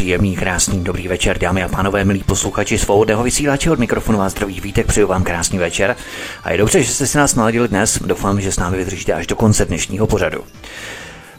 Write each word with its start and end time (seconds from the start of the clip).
Příjemný, 0.00 0.36
krásný, 0.36 0.84
dobrý 0.84 1.08
večer, 1.08 1.38
dámy 1.38 1.62
a 1.62 1.68
pánové, 1.68 2.04
milí 2.04 2.22
posluchači 2.22 2.78
svobodného 2.78 3.22
vysílače 3.22 3.70
od 3.70 3.78
mikrofonu 3.78 4.18
vás 4.18 4.32
zdraví 4.32 4.60
vítek, 4.60 4.86
přeju 4.86 5.06
vám 5.06 5.24
krásný 5.24 5.58
večer. 5.58 5.96
A 6.44 6.52
je 6.52 6.58
dobře, 6.58 6.82
že 6.82 6.92
jste 6.92 7.06
si 7.06 7.18
nás 7.18 7.34
naladili 7.34 7.68
dnes, 7.68 7.98
doufám, 7.98 8.40
že 8.40 8.52
s 8.52 8.58
námi 8.58 8.76
vydržíte 8.76 9.12
až 9.12 9.26
do 9.26 9.36
konce 9.36 9.64
dnešního 9.64 10.06
pořadu. 10.06 10.44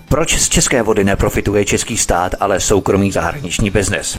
Proč 0.10 0.40
z 0.40 0.50
české 0.50 0.82
vody 0.84 1.04
neprofituje 1.04 1.66
český 1.66 1.98
stát, 1.98 2.36
ale 2.40 2.60
soukromý 2.60 3.12
zahraniční 3.12 3.70
biznes? 3.70 4.18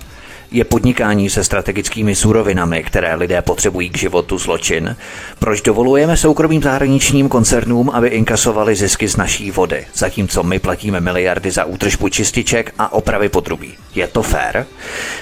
Je 0.52 0.64
podnikání 0.64 1.30
se 1.30 1.44
strategickými 1.44 2.14
surovinami, 2.14 2.82
které 2.82 3.14
lidé 3.14 3.42
potřebují 3.42 3.90
k 3.90 3.98
životu 3.98 4.38
zločin? 4.38 4.96
Proč 5.38 5.62
dovolujeme 5.62 6.16
soukromým 6.16 6.62
zahraničním 6.62 7.28
koncernům, 7.28 7.90
aby 7.90 8.08
inkasovali 8.08 8.74
zisky 8.74 9.08
z 9.08 9.16
naší 9.16 9.50
vody, 9.50 9.86
zatímco 9.94 10.42
my 10.42 10.58
platíme 10.58 11.00
miliardy 11.00 11.50
za 11.50 11.64
útržbu 11.64 12.08
čističek 12.08 12.74
a 12.78 12.92
opravy 12.92 13.28
potrubí? 13.28 13.74
Je 13.94 14.06
to 14.06 14.22
fér? 14.22 14.66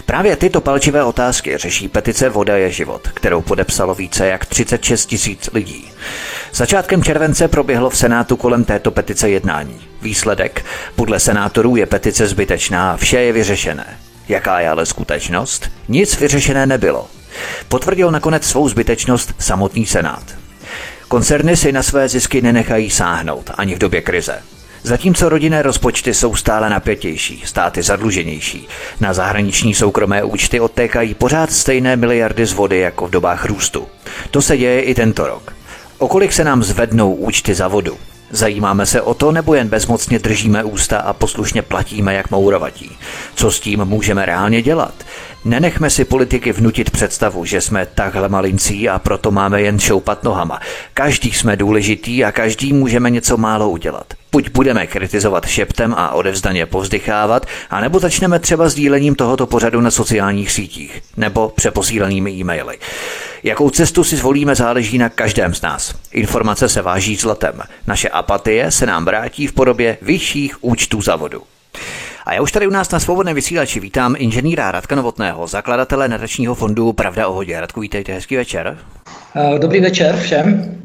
Právě 0.06 0.36
tyto 0.36 0.60
palčivé 0.60 1.04
otázky 1.04 1.56
řeší 1.56 1.88
petice 1.88 2.28
Voda 2.28 2.56
je 2.56 2.70
život, 2.70 3.08
kterou 3.08 3.40
podepsalo 3.40 3.94
více 3.94 4.26
jak 4.26 4.46
36 4.46 5.06
tisíc 5.06 5.50
lidí. 5.52 5.84
Začátkem 6.52 7.02
července 7.02 7.48
proběhlo 7.48 7.90
v 7.90 7.96
Senátu 7.96 8.36
kolem 8.36 8.64
této 8.64 8.90
petice 8.90 9.30
jednání. 9.30 9.80
Výsledek? 10.02 10.64
Podle 10.96 11.20
senátorů 11.20 11.76
je 11.76 11.86
petice 11.86 12.26
zbytečná, 12.26 12.96
vše 12.96 13.18
je 13.18 13.32
vyřešené. 13.32 14.09
Jaká 14.30 14.60
je 14.60 14.68
ale 14.68 14.86
skutečnost? 14.86 15.70
Nic 15.88 16.20
vyřešené 16.20 16.66
nebylo. 16.66 17.06
Potvrdil 17.68 18.10
nakonec 18.10 18.46
svou 18.46 18.68
zbytečnost 18.68 19.34
samotný 19.38 19.86
Senát. 19.86 20.24
Koncerny 21.08 21.56
si 21.56 21.72
na 21.72 21.82
své 21.82 22.08
zisky 22.08 22.42
nenechají 22.42 22.90
sáhnout 22.90 23.50
ani 23.54 23.74
v 23.74 23.78
době 23.78 24.00
krize. 24.00 24.42
Zatímco 24.82 25.28
rodinné 25.28 25.62
rozpočty 25.62 26.14
jsou 26.14 26.36
stále 26.36 26.70
napětější, 26.70 27.42
státy 27.46 27.82
zadluženější, 27.82 28.68
na 29.00 29.12
zahraniční 29.12 29.74
soukromé 29.74 30.24
účty 30.24 30.60
odtékají 30.60 31.14
pořád 31.14 31.52
stejné 31.52 31.96
miliardy 31.96 32.46
z 32.46 32.52
vody 32.52 32.78
jako 32.78 33.06
v 33.06 33.10
dobách 33.10 33.44
růstu. 33.44 33.88
To 34.30 34.42
se 34.42 34.56
děje 34.56 34.82
i 34.82 34.94
tento 34.94 35.26
rok. 35.26 35.52
Okolik 35.98 36.32
se 36.32 36.44
nám 36.44 36.62
zvednou 36.62 37.14
účty 37.14 37.54
za 37.54 37.68
vodu? 37.68 37.98
Zajímáme 38.30 38.86
se 38.86 39.02
o 39.02 39.14
to, 39.14 39.32
nebo 39.32 39.54
jen 39.54 39.68
bezmocně 39.68 40.18
držíme 40.18 40.64
ústa 40.64 40.98
a 40.98 41.12
poslušně 41.12 41.62
platíme 41.62 42.14
jak 42.14 42.30
mourovatí? 42.30 42.96
Co 43.34 43.50
s 43.50 43.60
tím 43.60 43.84
můžeme 43.84 44.26
reálně 44.26 44.62
dělat? 44.62 44.94
Nenechme 45.44 45.90
si 45.90 46.04
politiky 46.04 46.52
vnutit 46.52 46.90
představu, 46.90 47.44
že 47.44 47.60
jsme 47.60 47.86
takhle 47.86 48.28
malincí 48.28 48.88
a 48.88 48.98
proto 48.98 49.30
máme 49.30 49.62
jen 49.62 49.78
šoupat 49.78 50.24
nohama. 50.24 50.60
Každý 50.94 51.32
jsme 51.32 51.56
důležitý 51.56 52.24
a 52.24 52.32
každý 52.32 52.72
můžeme 52.72 53.10
něco 53.10 53.36
málo 53.36 53.70
udělat. 53.70 54.14
Buď 54.32 54.50
budeme 54.50 54.86
kritizovat 54.86 55.46
šeptem 55.46 55.94
a 55.96 56.10
odevzdaně 56.10 56.66
povzdychávat, 56.66 57.46
anebo 57.70 57.98
začneme 57.98 58.38
třeba 58.38 58.68
sdílením 58.68 59.14
tohoto 59.14 59.46
pořadu 59.46 59.80
na 59.80 59.90
sociálních 59.90 60.52
sítích, 60.52 61.02
nebo 61.16 61.48
přeposílenými 61.48 62.30
e-maily. 62.30 62.78
Jakou 63.42 63.70
cestu 63.70 64.04
si 64.04 64.16
zvolíme 64.16 64.54
záleží 64.54 64.98
na 64.98 65.08
každém 65.08 65.54
z 65.54 65.62
nás. 65.62 65.94
Informace 66.12 66.68
se 66.68 66.82
váží 66.82 67.16
zlatem. 67.16 67.62
Naše 67.86 68.08
apatie 68.08 68.70
se 68.70 68.86
nám 68.86 69.04
vrátí 69.04 69.46
v 69.46 69.52
podobě 69.52 69.98
vyšších 70.02 70.64
účtů 70.64 71.02
za 71.02 71.16
vodu. 71.16 71.42
A 72.30 72.34
já 72.34 72.42
už 72.42 72.52
tady 72.52 72.66
u 72.66 72.70
nás 72.70 72.90
na 72.90 73.00
svobodné 73.00 73.34
vysílači 73.34 73.80
vítám 73.80 74.14
inženýra 74.18 74.72
Radka 74.72 74.94
Novotného, 74.94 75.46
zakladatele 75.46 76.08
nadačního 76.08 76.54
fondu 76.54 76.92
Pravda 76.92 77.28
o 77.28 77.32
hodě. 77.32 77.60
Radku, 77.60 77.80
vítejte, 77.80 78.12
hezký 78.12 78.36
večer. 78.36 78.78
Eh, 79.36 79.58
dobrý 79.58 79.80
večer 79.80 80.16
všem. 80.16 80.76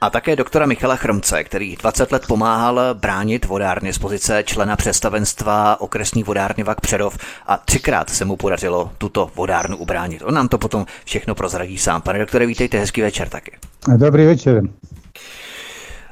A 0.00 0.10
také 0.10 0.36
doktora 0.36 0.66
Michala 0.66 0.96
Chromce, 0.96 1.44
který 1.44 1.76
20 1.76 2.12
let 2.12 2.22
pomáhal 2.28 2.80
bránit 2.94 3.44
vodárny 3.44 3.92
z 3.92 3.98
pozice 3.98 4.42
člena 4.44 4.76
představenstva 4.76 5.80
okresní 5.80 6.22
vodárny 6.22 6.64
Vak 6.64 6.80
Předov 6.80 7.18
a 7.46 7.56
třikrát 7.56 8.10
se 8.10 8.24
mu 8.24 8.36
podařilo 8.36 8.90
tuto 8.98 9.30
vodárnu 9.34 9.76
ubránit. 9.76 10.22
On 10.24 10.34
nám 10.34 10.48
to 10.48 10.58
potom 10.58 10.86
všechno 11.04 11.34
prozradí 11.34 11.78
sám. 11.78 12.02
Pane 12.02 12.18
doktore, 12.18 12.46
vítejte, 12.46 12.78
hezký 12.78 13.00
večer 13.00 13.28
taky. 13.28 13.52
Dobrý 13.96 14.26
večer. 14.26 14.62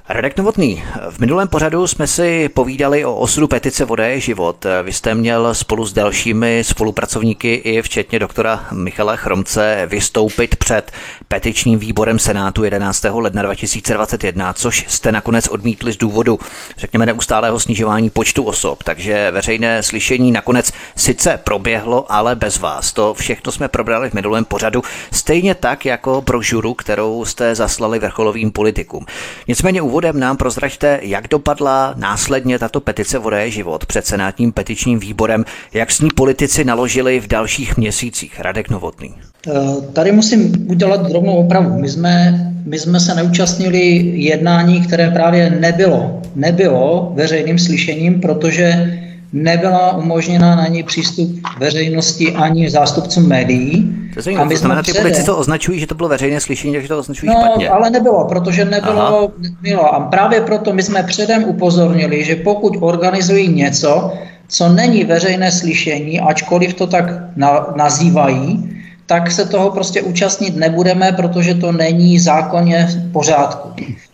Radek 0.08 0.36
Novotný, 0.36 0.84
v 1.10 1.18
minulém 1.18 1.48
pořadu 1.48 1.86
jsme 1.86 2.06
si 2.06 2.48
povídali 2.48 3.04
o 3.04 3.16
osudu 3.16 3.48
petice 3.48 3.84
Voda 3.84 4.06
je 4.06 4.20
život. 4.20 4.66
Vy 4.82 4.92
jste 4.92 5.14
měl 5.14 5.54
spolu 5.54 5.86
s 5.86 5.92
dalšími 5.92 6.64
spolupracovníky 6.64 7.54
i 7.54 7.82
včetně 7.82 8.18
doktora 8.18 8.64
Michala 8.72 9.16
Chromce 9.16 9.82
vystoupit 9.86 10.56
před 10.56 10.92
petičním 11.28 11.78
výborem 11.78 12.18
Senátu 12.18 12.64
11. 12.64 13.04
ledna 13.12 13.42
2021, 13.42 14.52
což 14.52 14.84
jste 14.88 15.12
nakonec 15.12 15.48
odmítli 15.48 15.92
z 15.92 15.96
důvodu, 15.96 16.38
řekněme, 16.78 17.06
neustálého 17.06 17.60
snižování 17.60 18.10
počtu 18.10 18.44
osob. 18.44 18.82
Takže 18.82 19.30
veřejné 19.30 19.82
slyšení 19.82 20.32
nakonec 20.32 20.72
sice 20.96 21.40
proběhlo, 21.44 22.12
ale 22.12 22.36
bez 22.36 22.58
vás. 22.58 22.92
To 22.92 23.14
všechno 23.14 23.52
jsme 23.52 23.68
probrali 23.68 24.10
v 24.10 24.14
minulém 24.14 24.44
pořadu, 24.44 24.82
stejně 25.12 25.54
tak 25.54 25.86
jako 25.86 26.22
brožuru, 26.22 26.74
kterou 26.74 27.24
jste 27.24 27.54
zaslali 27.54 27.98
vrcholovým 27.98 28.50
politikům. 28.50 29.06
Nicméně 29.48 29.82
úvodem 29.94 30.20
nám 30.20 30.36
prozraďte, 30.36 30.98
jak 31.02 31.28
dopadla 31.28 31.94
následně 31.96 32.58
tato 32.58 32.80
petice 32.80 33.18
Voda 33.18 33.38
je 33.38 33.50
život 33.50 33.86
před 33.86 34.06
senátním 34.06 34.52
petičním 34.52 34.98
výborem, 34.98 35.44
jak 35.74 35.90
s 35.90 36.00
ní 36.00 36.08
politici 36.16 36.64
naložili 36.64 37.20
v 37.20 37.26
dalších 37.26 37.76
měsících. 37.76 38.40
Radek 38.40 38.70
Novotný. 38.70 39.14
Eh, 39.48 39.52
tady 39.92 40.12
musím 40.12 40.66
udělat 40.70 41.06
drobnou 41.06 41.36
opravu. 41.36 41.78
My 41.78 41.88
jsme, 41.88 42.40
my 42.64 42.78
jsme 42.78 43.00
se 43.00 43.14
neúčastnili 43.14 43.80
jednání, 44.14 44.80
které 44.80 45.10
právě 45.10 45.50
nebylo, 45.50 46.22
nebylo 46.34 47.12
veřejným 47.14 47.58
slyšením, 47.58 48.20
protože 48.20 48.98
nebyla 49.34 49.96
umožněna 49.96 50.56
na 50.56 50.66
ní 50.66 50.82
přístup 50.82 51.40
veřejnosti 51.58 52.32
ani 52.32 52.70
zástupcům 52.70 53.28
médií. 53.28 53.94
To 54.14 54.40
a 54.40 54.44
my 54.44 54.56
znamená, 54.56 54.82
ty 54.82 54.92
politici 54.92 55.26
to 55.26 55.36
označují, 55.36 55.80
že 55.80 55.86
to 55.86 55.94
bylo 55.94 56.08
veřejné 56.08 56.40
slyšení, 56.40 56.74
takže 56.74 56.88
to 56.88 56.98
označují 56.98 57.32
no, 57.34 57.40
špatně. 57.40 57.68
ale 57.68 57.90
nebylo, 57.90 58.24
protože 58.24 58.64
nebylo, 58.64 59.32
nebylo. 59.38 59.94
A 59.94 60.00
právě 60.00 60.40
proto 60.40 60.72
my 60.72 60.82
jsme 60.82 61.02
předem 61.02 61.44
upozornili, 61.44 62.24
že 62.24 62.36
pokud 62.36 62.76
organizují 62.80 63.48
něco, 63.48 64.12
co 64.48 64.68
není 64.68 65.04
veřejné 65.04 65.52
slyšení, 65.52 66.20
ačkoliv 66.20 66.74
to 66.74 66.86
tak 66.86 67.04
na, 67.36 67.66
nazývají, 67.76 68.70
tak 69.06 69.30
se 69.30 69.48
toho 69.48 69.70
prostě 69.70 70.02
účastnit 70.02 70.56
nebudeme, 70.56 71.12
protože 71.12 71.54
to 71.54 71.72
není 71.72 72.18
zákonně 72.18 72.86
v 72.86 73.12
pořádku. 73.12 73.68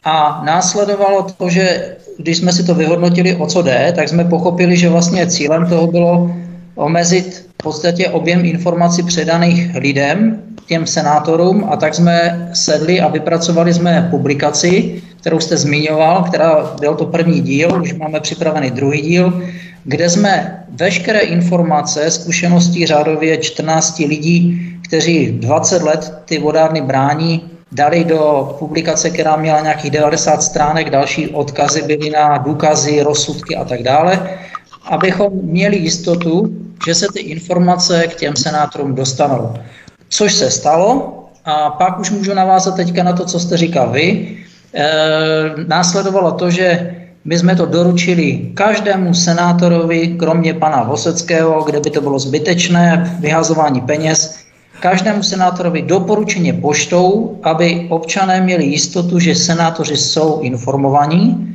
A 0.04 0.42
následovalo 0.44 1.26
to, 1.38 1.48
že 1.48 1.96
když 2.18 2.38
jsme 2.38 2.52
si 2.52 2.64
to 2.64 2.74
vyhodnotili, 2.74 3.36
o 3.36 3.46
co 3.46 3.62
jde, 3.62 3.92
tak 3.96 4.08
jsme 4.08 4.24
pochopili, 4.24 4.76
že 4.76 4.88
vlastně 4.88 5.26
cílem 5.26 5.66
toho 5.66 5.86
bylo 5.86 6.30
omezit 6.74 7.46
v 7.60 7.62
podstatě 7.62 8.08
objem 8.08 8.44
informací 8.44 9.02
předaných 9.02 9.74
lidem, 9.74 10.42
těm 10.66 10.86
senátorům, 10.86 11.66
a 11.70 11.76
tak 11.76 11.94
jsme 11.94 12.48
sedli 12.52 13.00
a 13.00 13.08
vypracovali 13.08 13.74
jsme 13.74 14.08
publikaci, 14.10 15.02
kterou 15.20 15.40
jste 15.40 15.56
zmiňoval, 15.56 16.22
která 16.22 16.76
byl 16.80 16.94
to 16.94 17.06
první 17.06 17.40
díl, 17.40 17.82
už 17.82 17.94
máme 17.94 18.20
připravený 18.20 18.70
druhý 18.70 19.00
díl, 19.02 19.42
kde 19.84 20.10
jsme 20.10 20.64
veškeré 20.68 21.20
informace, 21.20 22.10
zkušenosti 22.10 22.86
řádově 22.86 23.38
14 23.38 23.98
lidí, 23.98 24.60
kteří 24.84 25.32
20 25.32 25.82
let 25.82 26.14
ty 26.24 26.38
vodárny 26.38 26.80
brání, 26.80 27.42
dali 27.72 28.04
do 28.04 28.56
publikace, 28.58 29.10
která 29.10 29.36
měla 29.36 29.60
nějakých 29.60 29.90
90 29.90 30.42
stránek, 30.42 30.90
další 30.90 31.28
odkazy 31.28 31.82
byly 31.82 32.10
na 32.10 32.38
důkazy, 32.38 33.02
rozsudky 33.02 33.56
a 33.56 33.64
tak 33.64 33.82
dále, 33.82 34.38
abychom 34.84 35.32
měli 35.42 35.76
jistotu, 35.76 36.50
že 36.86 36.94
se 36.94 37.06
ty 37.14 37.20
informace 37.20 38.06
k 38.06 38.14
těm 38.14 38.36
senátorům 38.36 38.94
dostanou. 38.94 39.54
Což 40.08 40.34
se 40.34 40.50
stalo 40.50 41.16
a 41.44 41.70
pak 41.70 41.98
už 41.98 42.10
můžu 42.10 42.34
navázat 42.34 42.76
teďka 42.76 43.02
na 43.02 43.12
to, 43.12 43.24
co 43.24 43.40
jste 43.40 43.56
říkal 43.56 43.90
vy. 43.90 44.36
E, 44.74 44.88
následovalo 45.66 46.32
to, 46.32 46.50
že 46.50 46.96
my 47.24 47.38
jsme 47.38 47.56
to 47.56 47.66
doručili 47.66 48.50
každému 48.54 49.14
senátorovi, 49.14 50.08
kromě 50.08 50.54
pana 50.54 50.82
Voseckého, 50.82 51.62
kde 51.62 51.80
by 51.80 51.90
to 51.90 52.00
bylo 52.00 52.18
zbytečné, 52.18 53.16
vyhazování 53.20 53.80
peněz, 53.80 54.39
každému 54.80 55.22
senátorovi 55.22 55.82
doporučeně 55.82 56.52
poštou, 56.52 57.38
aby 57.42 57.86
občané 57.90 58.40
měli 58.40 58.64
jistotu, 58.64 59.18
že 59.18 59.34
senátoři 59.34 59.96
jsou 59.96 60.40
informovaní. 60.40 61.46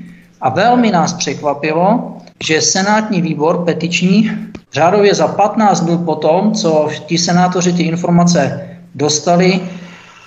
A 0.42 0.50
velmi 0.50 0.92
nás 0.92 1.14
překvapilo, 1.14 2.18
že 2.44 2.62
senátní 2.62 3.22
výbor 3.22 3.66
petiční 3.66 4.32
řádově 4.74 5.16
za 5.16 5.28
15 5.28 5.82
dnů 5.82 5.98
potom, 5.98 6.52
co 6.52 6.90
ti 7.06 7.18
senátoři 7.18 7.74
ty 7.74 7.84
informace 7.84 8.70
dostali, 8.96 9.60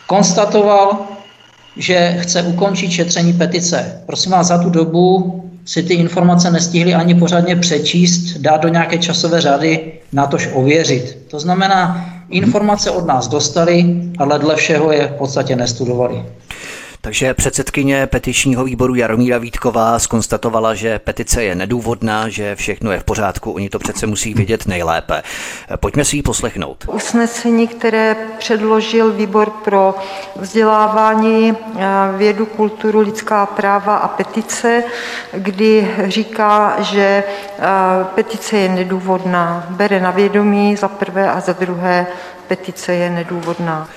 konstatoval, 0.07 0.99
že 1.77 2.17
chce 2.21 2.43
ukončit 2.43 2.91
šetření 2.91 3.33
petice. 3.33 4.03
Prosím 4.07 4.33
vás, 4.33 4.47
za 4.47 4.59
tu 4.59 4.71
dobu 4.71 5.35
si 5.65 5.83
ty 5.83 5.95
informace 5.95 6.51
nestihli 6.51 6.95
ani 6.95 7.15
pořádně 7.15 7.57
přečíst, 7.57 8.39
dát 8.39 8.61
do 8.61 8.69
nějaké 8.69 8.99
časové 8.99 9.41
řady, 9.41 9.93
na 10.13 10.27
tož 10.27 10.49
ověřit. 10.55 11.19
To 11.31 11.41
znamená, 11.41 12.07
informace 12.31 12.91
od 12.91 13.07
nás 13.07 13.29
dostali, 13.29 14.01
ale 14.19 14.39
dle 14.39 14.57
všeho 14.57 14.93
je 14.93 15.09
v 15.09 15.19
podstatě 15.19 15.57
nestudovali. 15.57 16.25
Takže 17.01 17.35
předsedkyně 17.35 18.07
petičního 18.07 18.65
výboru 18.65 18.95
Jaromíra 18.95 19.39
Vítková 19.39 19.99
skonstatovala, 19.99 20.75
že 20.75 20.99
petice 20.99 21.45
je 21.45 21.55
nedůvodná, 21.55 22.29
že 22.29 22.55
všechno 22.55 22.93
je 22.93 23.01
v 23.01 23.05
pořádku, 23.05 23.53
oni 23.53 23.69
to 23.69 23.79
přece 23.79 24.07
musí 24.07 24.35
vědět 24.35 24.67
nejlépe. 24.67 25.23
Pojďme 25.77 26.05
si 26.05 26.17
ji 26.17 26.23
poslechnout. 26.23 26.85
Usnesení, 26.93 27.69
které 27.69 28.17
předložil 28.39 29.13
výbor 29.13 29.51
pro 29.51 29.95
vzdělávání, 30.37 31.57
eh, 31.77 31.85
vědu, 32.17 32.47
kulturu, 32.47 33.01
lidská 33.01 33.47
práva 33.47 33.97
a 33.97 34.09
petice, 34.09 34.85
kdy 35.33 35.91
říká, 36.07 36.77
že 36.79 37.25
eh, 37.59 37.65
petice 38.15 38.57
je 38.57 38.69
nedůvodná. 38.69 39.67
Bere 39.71 40.01
na 40.01 40.11
vědomí 40.11 40.77
za 40.77 40.89
prvé 40.89 41.31
a 41.31 41.41
za 41.41 41.53
druhé 41.53 42.07
petice 42.49 42.95
je 42.95 43.11
nedůvodná. 43.11 43.89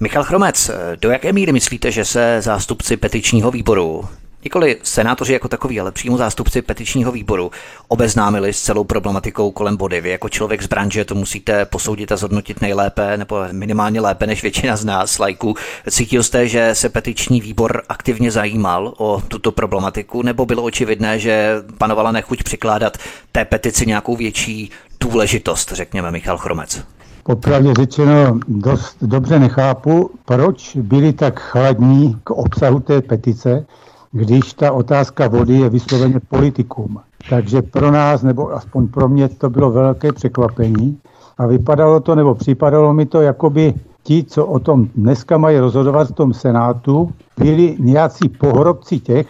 Michal 0.00 0.24
Chromec, 0.24 0.70
do 0.96 1.10
jaké 1.10 1.32
míry 1.32 1.52
myslíte, 1.52 1.90
že 1.90 2.04
se 2.04 2.36
zástupci 2.40 2.96
petičního 2.96 3.50
výboru 3.50 4.08
Nikoli 4.44 4.76
senátoři 4.82 5.32
jako 5.32 5.48
takový, 5.48 5.80
ale 5.80 5.92
přímo 5.92 6.16
zástupci 6.16 6.62
petičního 6.62 7.12
výboru 7.12 7.50
obeznámili 7.88 8.52
s 8.52 8.62
celou 8.62 8.84
problematikou 8.84 9.50
kolem 9.50 9.76
vody. 9.76 10.00
Vy 10.00 10.10
jako 10.10 10.28
člověk 10.28 10.62
z 10.62 10.66
branže 10.66 11.04
to 11.04 11.14
musíte 11.14 11.64
posoudit 11.64 12.12
a 12.12 12.16
zhodnotit 12.16 12.60
nejlépe, 12.60 13.16
nebo 13.16 13.36
minimálně 13.52 14.00
lépe 14.00 14.26
než 14.26 14.42
většina 14.42 14.76
z 14.76 14.84
nás, 14.84 15.18
lajků. 15.18 15.54
Cítil 15.90 16.22
jste, 16.22 16.48
že 16.48 16.74
se 16.74 16.88
petiční 16.88 17.40
výbor 17.40 17.82
aktivně 17.88 18.30
zajímal 18.30 18.94
o 18.98 19.22
tuto 19.28 19.52
problematiku, 19.52 20.22
nebo 20.22 20.46
bylo 20.46 20.62
očividné, 20.62 21.18
že 21.18 21.56
panovala 21.78 22.12
nechuť 22.12 22.42
přikládat 22.42 22.98
té 23.32 23.44
petici 23.44 23.86
nějakou 23.86 24.16
větší 24.16 24.70
důležitost, 25.00 25.72
řekněme 25.72 26.10
Michal 26.10 26.38
Chromec? 26.38 26.93
Popravdě 27.26 27.74
řečeno 27.74 28.38
dost 28.48 28.96
dobře 29.02 29.38
nechápu, 29.38 30.10
proč 30.24 30.76
byli 30.76 31.12
tak 31.12 31.40
chladní 31.40 32.16
k 32.24 32.30
obsahu 32.30 32.80
té 32.80 33.02
petice, 33.02 33.66
když 34.12 34.52
ta 34.52 34.72
otázka 34.72 35.28
vody 35.28 35.54
je 35.54 35.68
vysloveně 35.68 36.20
politikum. 36.28 37.00
Takže 37.30 37.62
pro 37.62 37.90
nás, 37.90 38.22
nebo 38.22 38.52
aspoň 38.54 38.88
pro 38.88 39.08
mě, 39.08 39.28
to 39.28 39.50
bylo 39.50 39.70
velké 39.70 40.12
překvapení. 40.12 40.98
A 41.38 41.46
vypadalo 41.46 42.00
to, 42.00 42.14
nebo 42.14 42.34
připadalo 42.34 42.94
mi 42.94 43.06
to, 43.06 43.20
jako 43.20 43.50
by 43.50 43.74
ti, 44.02 44.24
co 44.28 44.46
o 44.46 44.58
tom 44.58 44.88
dneska 44.94 45.38
mají 45.38 45.58
rozhodovat 45.58 46.08
v 46.08 46.14
tom 46.14 46.34
Senátu, 46.34 47.10
byli 47.38 47.76
nějací 47.80 48.28
pohrobci 48.28 49.00
těch, 49.00 49.26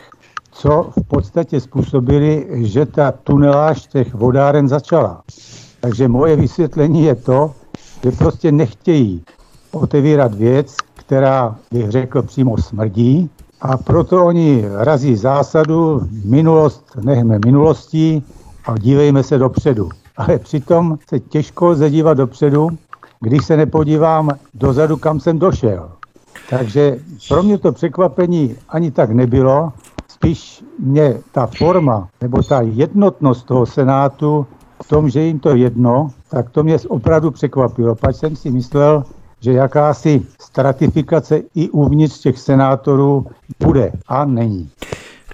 co 0.53 0.91
v 0.97 1.09
podstatě 1.09 1.61
způsobili, 1.61 2.47
že 2.53 2.87
ta 2.87 3.13
tuneláž 3.13 3.87
těch 3.87 4.15
vodáren 4.15 4.69
začala. 4.69 5.23
Takže 5.81 6.09
moje 6.09 6.37
vysvětlení 6.37 7.05
je 7.05 7.15
to, 7.15 7.51
že 8.05 8.11
prostě 8.11 8.53
nechtějí 8.53 9.23
otevírat 9.73 10.35
věc, 10.35 10.77
která, 10.95 11.57
bych 11.73 11.91
řekl, 11.91 12.23
přímo 12.23 12.59
smrdí. 12.59 13.31
A 13.61 13.77
proto 13.77 14.27
oni 14.27 14.65
razí 14.75 15.17
zásadu, 15.17 16.01
minulost 16.25 16.97
nechme 17.03 17.39
minulostí 17.45 18.23
a 18.67 18.79
dívejme 18.79 19.23
se 19.23 19.39
dopředu. 19.39 19.89
Ale 20.17 20.39
přitom 20.39 20.99
se 21.09 21.21
těžko 21.21 21.67
lze 21.67 21.91
dívat 21.91 22.15
dopředu, 22.15 22.69
když 23.21 23.45
se 23.45 23.57
nepodívám 23.57 24.31
dozadu, 24.55 24.97
kam 24.97 25.21
jsem 25.21 25.39
došel. 25.39 25.89
Takže 26.51 26.99
pro 27.29 27.43
mě 27.43 27.59
to 27.59 27.73
překvapení 27.73 28.57
ani 28.69 28.91
tak 28.91 29.11
nebylo, 29.11 29.73
spíš 30.09 30.65
mě 30.79 31.15
ta 31.33 31.47
forma 31.47 32.09
nebo 32.21 32.43
ta 32.43 32.61
jednotnost 32.61 33.47
toho 33.47 33.67
Senátu 33.67 34.47
tom, 34.89 35.11
že 35.11 35.21
jim 35.21 35.39
to 35.39 35.57
jedno, 35.57 36.11
tak 36.31 36.51
to 36.51 36.63
mě 36.63 36.79
opravdu 36.89 37.31
překvapilo. 37.31 37.95
Pač 37.95 38.17
jsem 38.17 38.37
si 38.37 38.51
myslel, 38.51 39.05
že 39.41 39.53
jakási 39.53 40.23
stratifikace 40.41 41.43
i 41.55 41.71
uvnitř 41.71 42.21
těch 42.21 42.39
senátorů 42.39 43.27
bude 43.65 43.93
a 44.07 44.25
není. 44.25 44.71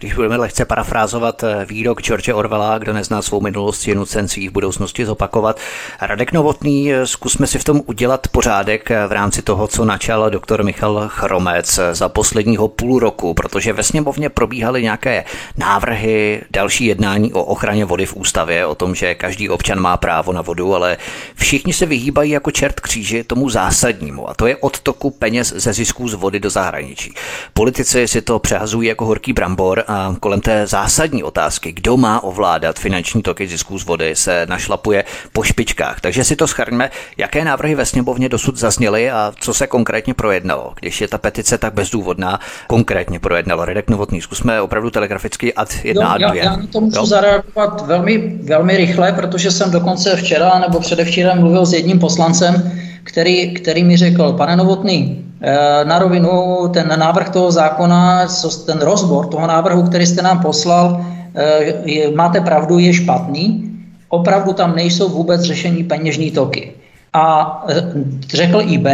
Když 0.00 0.14
budeme 0.14 0.36
lehce 0.36 0.64
parafrázovat 0.64 1.42
eh, 1.42 1.64
výrok 1.64 2.02
George 2.02 2.28
Orwella, 2.28 2.78
kdo 2.78 2.92
nezná 2.92 3.22
svou 3.22 3.40
minulost, 3.40 3.88
je 3.88 3.94
nucen 3.94 4.28
svý 4.28 4.48
v 4.48 4.52
budoucnosti 4.52 5.06
zopakovat. 5.06 5.60
Radek 6.00 6.32
Novotný, 6.32 6.92
eh, 6.92 7.06
zkusme 7.06 7.46
si 7.46 7.58
v 7.58 7.64
tom 7.64 7.82
udělat 7.86 8.28
pořádek 8.28 8.90
eh, 8.90 9.06
v 9.06 9.12
rámci 9.12 9.42
toho, 9.42 9.68
co 9.68 9.84
načal 9.84 10.30
doktor 10.30 10.64
Michal 10.64 11.08
Chromec 11.08 11.80
za 11.92 12.08
posledního 12.08 12.68
půl 12.68 12.98
roku, 12.98 13.34
protože 13.34 13.72
ve 13.72 13.82
sněmovně 13.82 14.28
probíhaly 14.28 14.82
nějaké 14.82 15.24
návrhy, 15.56 16.42
další 16.50 16.84
jednání 16.84 17.32
o 17.32 17.44
ochraně 17.44 17.84
vody 17.84 18.06
v 18.06 18.16
ústavě, 18.16 18.66
o 18.66 18.74
tom, 18.74 18.94
že 18.94 19.14
každý 19.14 19.48
občan 19.48 19.80
má 19.80 19.96
právo 19.96 20.32
na 20.32 20.42
vodu, 20.42 20.74
ale 20.74 20.96
všichni 21.34 21.72
se 21.72 21.86
vyhýbají 21.86 22.30
jako 22.30 22.50
čert 22.50 22.80
kříži 22.80 23.24
tomu 23.24 23.50
zásadnímu, 23.50 24.30
a 24.30 24.34
to 24.34 24.46
je 24.46 24.56
odtoku 24.56 25.10
peněz 25.10 25.52
ze 25.56 25.72
zisků 25.72 26.08
z 26.08 26.14
vody 26.14 26.40
do 26.40 26.50
zahraničí. 26.50 27.14
Politici 27.52 28.08
si 28.08 28.22
to 28.22 28.38
přehazují 28.38 28.88
jako 28.88 29.06
horký 29.06 29.32
brambor 29.32 29.84
a 29.90 30.14
kolem 30.20 30.40
té 30.40 30.66
zásadní 30.66 31.22
otázky, 31.22 31.72
kdo 31.72 31.96
má 31.96 32.22
ovládat 32.22 32.78
finanční 32.78 33.22
toky 33.22 33.48
zisků 33.48 33.78
z 33.78 33.84
vody, 33.84 34.16
se 34.16 34.46
našlapuje 34.48 35.04
po 35.32 35.42
špičkách. 35.42 36.00
Takže 36.00 36.24
si 36.24 36.36
to 36.36 36.46
schrňme, 36.46 36.90
jaké 37.16 37.44
návrhy 37.44 37.74
ve 37.74 37.86
sněmovně 37.86 38.28
dosud 38.28 38.56
zazněly 38.56 39.10
a 39.10 39.32
co 39.40 39.54
se 39.54 39.66
konkrétně 39.66 40.14
projednalo. 40.14 40.72
Když 40.80 41.00
je 41.00 41.08
ta 41.08 41.18
petice 41.18 41.58
tak 41.58 41.74
bezdůvodná, 41.74 42.40
konkrétně 42.66 43.20
projednalo 43.20 43.64
Redek 43.64 43.90
Novotný. 43.90 44.20
Zkusme 44.20 44.60
opravdu 44.60 44.90
telegraficky 44.90 45.54
ad 45.54 45.68
jedna 45.84 46.08
a 46.12 46.18
dvě. 46.18 46.42
Já, 46.42 46.44
já 46.44 46.56
na 46.56 46.66
to 46.72 46.80
můžu 46.80 46.96
jo? 46.96 47.06
zareagovat 47.06 47.86
velmi, 47.86 48.38
velmi 48.42 48.76
rychle, 48.76 49.12
protože 49.12 49.50
jsem 49.50 49.70
dokonce 49.70 50.16
včera 50.16 50.58
nebo 50.58 50.80
předevčírem 50.80 51.40
mluvil 51.40 51.66
s 51.66 51.72
jedním 51.72 51.98
poslancem, 51.98 52.72
který, 53.04 53.54
který 53.54 53.84
mi 53.84 53.96
řekl, 53.96 54.32
pane 54.32 54.56
Novotný, 54.56 55.30
Eh, 55.42 55.84
na 55.84 55.98
rovinu 55.98 56.68
ten 56.68 56.92
návrh 56.96 57.28
toho 57.28 57.50
zákona, 57.50 58.28
ten 58.66 58.78
rozbor 58.78 59.26
toho 59.26 59.46
návrhu, 59.46 59.82
který 59.82 60.06
jste 60.06 60.22
nám 60.22 60.44
poslal, 60.44 61.00
eh, 61.34 61.72
je, 61.84 62.10
máte 62.12 62.40
pravdu, 62.40 62.78
je 62.78 62.92
špatný. 62.92 63.72
Opravdu 64.08 64.52
tam 64.52 64.76
nejsou 64.76 65.08
vůbec 65.08 65.40
řešení 65.40 65.84
peněžní 65.84 66.30
toky. 66.30 66.72
A 67.12 67.24
eh, 67.68 67.82
řekl 68.28 68.60
IB, 68.68 68.86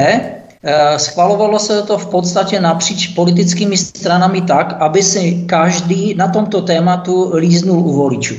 schvalovalo 0.97 1.58
se 1.58 1.82
to 1.82 1.99
v 1.99 2.06
podstatě 2.06 2.61
napříč 2.61 3.14
politickými 3.14 3.76
stranami 3.76 4.41
tak, 4.41 4.76
aby 4.82 5.03
si 5.03 5.47
každý 5.47 6.14
na 6.14 6.29
tomto 6.29 6.62
tématu 6.62 7.31
líznul 7.37 7.79
u 7.79 7.93
voličů. 7.93 8.34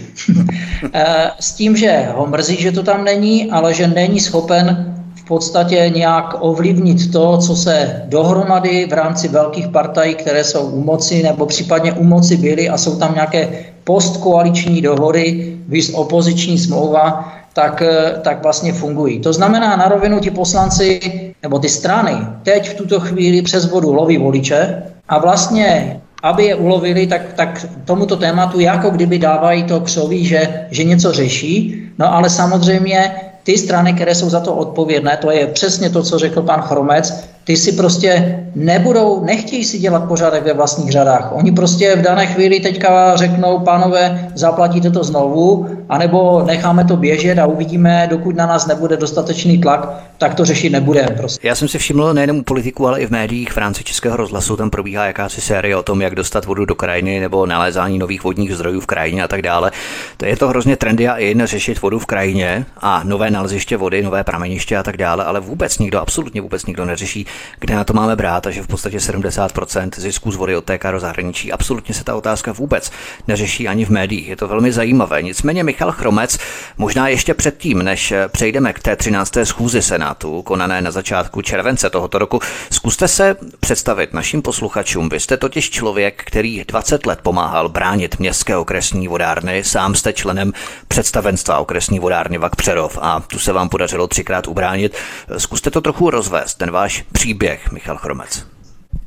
S 1.39 1.53
tím, 1.53 1.77
že 1.77 2.07
ho 2.15 2.27
mrzí, 2.27 2.55
že 2.55 2.71
to 2.71 2.83
tam 2.83 3.03
není, 3.03 3.51
ale 3.51 3.73
že 3.73 3.87
není 3.87 4.19
schopen 4.19 4.96
podstatě 5.27 5.91
nějak 5.95 6.35
ovlivnit 6.39 7.11
to, 7.11 7.37
co 7.37 7.55
se 7.55 8.03
dohromady 8.05 8.87
v 8.89 8.93
rámci 8.93 9.27
velkých 9.27 9.67
partají, 9.67 10.15
které 10.15 10.43
jsou 10.43 10.61
u 10.61 10.83
moci 10.83 11.23
nebo 11.23 11.45
případně 11.45 11.93
u 11.93 12.03
moci 12.03 12.37
byly 12.37 12.69
a 12.69 12.77
jsou 12.77 12.95
tam 12.99 13.13
nějaké 13.13 13.49
postkoaliční 13.83 14.81
dohody, 14.81 15.57
vys 15.67 15.93
opoziční 15.93 16.57
smlouva, 16.57 17.33
tak, 17.53 17.83
tak 18.21 18.43
vlastně 18.43 18.73
fungují. 18.73 19.19
To 19.19 19.33
znamená, 19.33 19.75
na 19.75 19.87
rovinu 19.87 20.19
ti 20.19 20.31
poslanci 20.31 20.99
nebo 21.43 21.59
ty 21.59 21.69
strany 21.69 22.13
teď 22.43 22.69
v 22.69 22.73
tuto 22.73 22.99
chvíli 22.99 23.41
přes 23.41 23.71
vodu 23.71 23.93
loví 23.93 24.17
voliče 24.17 24.83
a 25.09 25.19
vlastně 25.19 26.01
aby 26.23 26.43
je 26.45 26.55
ulovili, 26.55 27.07
tak, 27.07 27.33
tak 27.33 27.65
tomuto 27.85 28.15
tématu 28.15 28.59
jako 28.59 28.89
kdyby 28.89 29.19
dávají 29.19 29.63
to 29.63 29.79
křoví, 29.79 30.25
že, 30.25 30.67
že 30.71 30.83
něco 30.83 31.11
řeší, 31.11 31.81
no 31.97 32.13
ale 32.13 32.29
samozřejmě 32.29 33.11
ty 33.47 33.57
strany, 33.57 33.93
které 33.93 34.15
jsou 34.15 34.29
za 34.29 34.39
to 34.39 34.55
odpovědné, 34.55 35.17
to 35.17 35.31
je 35.31 35.47
přesně 35.47 35.89
to, 35.89 36.03
co 36.03 36.19
řekl 36.19 36.41
pan 36.41 36.61
Chromec, 36.61 37.23
ty 37.47 37.57
si 37.57 37.71
prostě 37.71 38.43
nebudou, 38.55 39.23
nechtějí 39.25 39.63
si 39.63 39.79
dělat 39.79 40.07
pořádek 40.07 40.43
ve 40.43 40.53
vlastních 40.53 40.91
řadách. 40.91 41.29
Oni 41.31 41.51
prostě 41.51 41.95
v 41.95 42.01
dané 42.01 42.27
chvíli 42.27 42.59
teďka 42.59 43.15
řeknou, 43.15 43.59
pánové, 43.59 44.29
zaplatíte 44.35 44.89
to 44.91 45.03
znovu, 45.03 45.67
anebo 45.89 46.43
necháme 46.45 46.83
to 46.83 46.97
běžet 46.97 47.39
a 47.39 47.45
uvidíme, 47.45 48.07
dokud 48.09 48.35
na 48.35 48.45
nás 48.45 48.67
nebude 48.67 48.97
dostatečný 48.97 49.57
tlak, 49.57 49.89
tak 50.17 50.35
to 50.35 50.45
řešit 50.45 50.69
nebude. 50.69 51.07
Prostě. 51.17 51.47
Já 51.47 51.55
jsem 51.55 51.67
si 51.67 51.77
všiml 51.77 52.13
nejenom 52.13 52.37
u 52.37 52.43
politiků, 52.43 52.87
ale 52.87 53.01
i 53.01 53.07
v 53.07 53.11
médiích 53.11 53.51
v 53.51 53.57
rámci 53.57 53.83
Českého 53.83 54.17
rozhlasu 54.17 54.57
tam 54.57 54.69
probíhá 54.69 55.05
jakási 55.05 55.41
série 55.41 55.75
o 55.75 55.83
tom, 55.83 56.01
jak 56.01 56.15
dostat 56.15 56.45
vodu 56.45 56.65
do 56.65 56.75
krajiny 56.75 57.19
nebo 57.19 57.45
nalézání 57.45 57.97
nových 57.97 58.23
vodních 58.23 58.55
zdrojů 58.55 58.79
v 58.79 58.85
krajině 58.85 59.23
a 59.23 59.27
tak 59.27 59.41
dále. 59.41 59.71
To 60.17 60.25
je 60.25 60.37
to 60.37 60.47
hrozně 60.47 60.75
trendy 60.75 61.07
a 61.07 61.17
in 61.17 61.41
řešit 61.45 61.81
vodu 61.81 61.99
v 61.99 62.05
krajině 62.05 62.65
a 62.77 63.01
nové 63.03 63.31
naleziště 63.31 63.77
vody, 63.77 64.01
nové 64.01 64.23
prameniště 64.23 64.77
a 64.77 64.83
tak 64.83 64.97
dále, 64.97 65.23
ale 65.25 65.39
vůbec 65.39 65.79
nikdo, 65.79 65.99
absolutně 65.99 66.41
vůbec 66.41 66.65
nikdo 66.65 66.85
neřeší 66.85 67.25
kde 67.59 67.75
na 67.75 67.83
to 67.83 67.93
máme 67.93 68.15
brát 68.15 68.47
a 68.47 68.51
že 68.51 68.61
v 68.61 68.67
podstatě 68.67 68.97
70% 68.97 69.89
zisků 69.97 70.31
z 70.31 70.35
vody 70.35 70.55
odtéká 70.55 70.91
do 70.91 70.99
zahraničí. 70.99 71.51
Absolutně 71.51 71.93
se 71.93 72.03
ta 72.03 72.15
otázka 72.15 72.51
vůbec 72.51 72.91
neřeší 73.27 73.67
ani 73.67 73.85
v 73.85 73.89
médiích. 73.89 74.27
Je 74.27 74.35
to 74.35 74.47
velmi 74.47 74.71
zajímavé. 74.71 75.21
Nicméně 75.21 75.63
Michal 75.63 75.91
Chromec, 75.91 76.37
možná 76.77 77.07
ještě 77.07 77.33
předtím, 77.33 77.83
než 77.83 78.13
přejdeme 78.27 78.73
k 78.73 78.79
té 78.79 78.95
13. 78.95 79.37
schůzi 79.43 79.81
Senátu, 79.81 80.41
konané 80.41 80.81
na 80.81 80.91
začátku 80.91 81.41
července 81.41 81.89
tohoto 81.89 82.17
roku, 82.17 82.39
zkuste 82.69 83.07
se 83.07 83.35
představit 83.59 84.13
našim 84.13 84.41
posluchačům. 84.41 85.09
Vy 85.09 85.19
jste 85.19 85.37
totiž 85.37 85.69
člověk, 85.69 86.23
který 86.25 86.63
20 86.67 87.05
let 87.05 87.19
pomáhal 87.21 87.69
bránit 87.69 88.19
městské 88.19 88.57
okresní 88.57 89.07
vodárny, 89.07 89.63
sám 89.63 89.95
jste 89.95 90.13
členem 90.13 90.53
představenstva 90.87 91.57
okresní 91.57 91.99
vodárny 91.99 92.37
Vak 92.37 92.55
Přerov 92.55 92.97
a 93.01 93.19
tu 93.19 93.39
se 93.39 93.53
vám 93.53 93.69
podařilo 93.69 94.07
třikrát 94.07 94.47
ubránit. 94.47 94.95
Zkuste 95.37 95.71
to 95.71 95.81
trochu 95.81 96.09
rozvést, 96.09 96.55
ten 96.55 96.71
váš 96.71 97.03
příběh, 97.11 97.26
Michal 97.71 97.97
Chromec. 97.97 98.45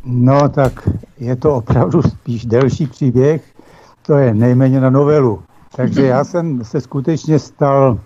No 0.04 0.48
tak 0.48 0.88
je 1.18 1.36
to 1.36 1.54
opravdu 1.54 2.02
spíš 2.02 2.46
delší 2.46 2.86
příběh, 2.86 3.42
to 4.06 4.14
je 4.14 4.34
nejméně 4.34 4.80
na 4.80 4.90
novelu. 4.90 5.42
Takže 5.76 6.06
já 6.06 6.24
jsem 6.24 6.64
se 6.64 6.80
skutečně 6.80 7.38
stal 7.38 7.98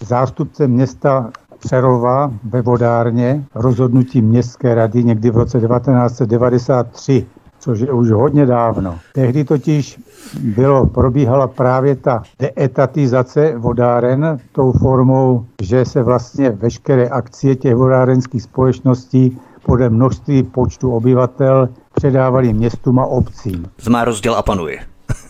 zástupcem 0.00 0.70
města 0.70 1.30
Přerova 1.58 2.32
ve 2.44 2.62
vodárně 2.62 3.44
rozhodnutí 3.54 4.22
městské 4.22 4.74
rady 4.74 5.04
někdy 5.04 5.30
v 5.30 5.36
roce 5.36 5.60
1993 5.60 7.26
což 7.64 7.80
je 7.80 7.92
už 7.92 8.10
hodně 8.10 8.46
dávno. 8.46 8.98
Tehdy 9.12 9.44
totiž 9.44 10.00
bylo, 10.40 10.86
probíhala 10.86 11.46
právě 11.46 11.96
ta 11.96 12.22
deetatizace 12.38 13.54
vodáren 13.58 14.38
tou 14.52 14.72
formou, 14.72 15.46
že 15.62 15.84
se 15.84 16.02
vlastně 16.02 16.50
veškeré 16.50 17.08
akcie 17.08 17.56
těch 17.56 17.74
vodárenských 17.74 18.42
společností 18.42 19.38
podle 19.66 19.90
množství 19.90 20.42
počtu 20.42 20.92
obyvatel 20.92 21.68
předávali 21.94 22.52
městům 22.52 22.98
a 22.98 23.06
obcím. 23.06 23.66
Zmá 23.80 24.04
rozděl 24.04 24.34
a 24.34 24.42
panuje. 24.42 24.78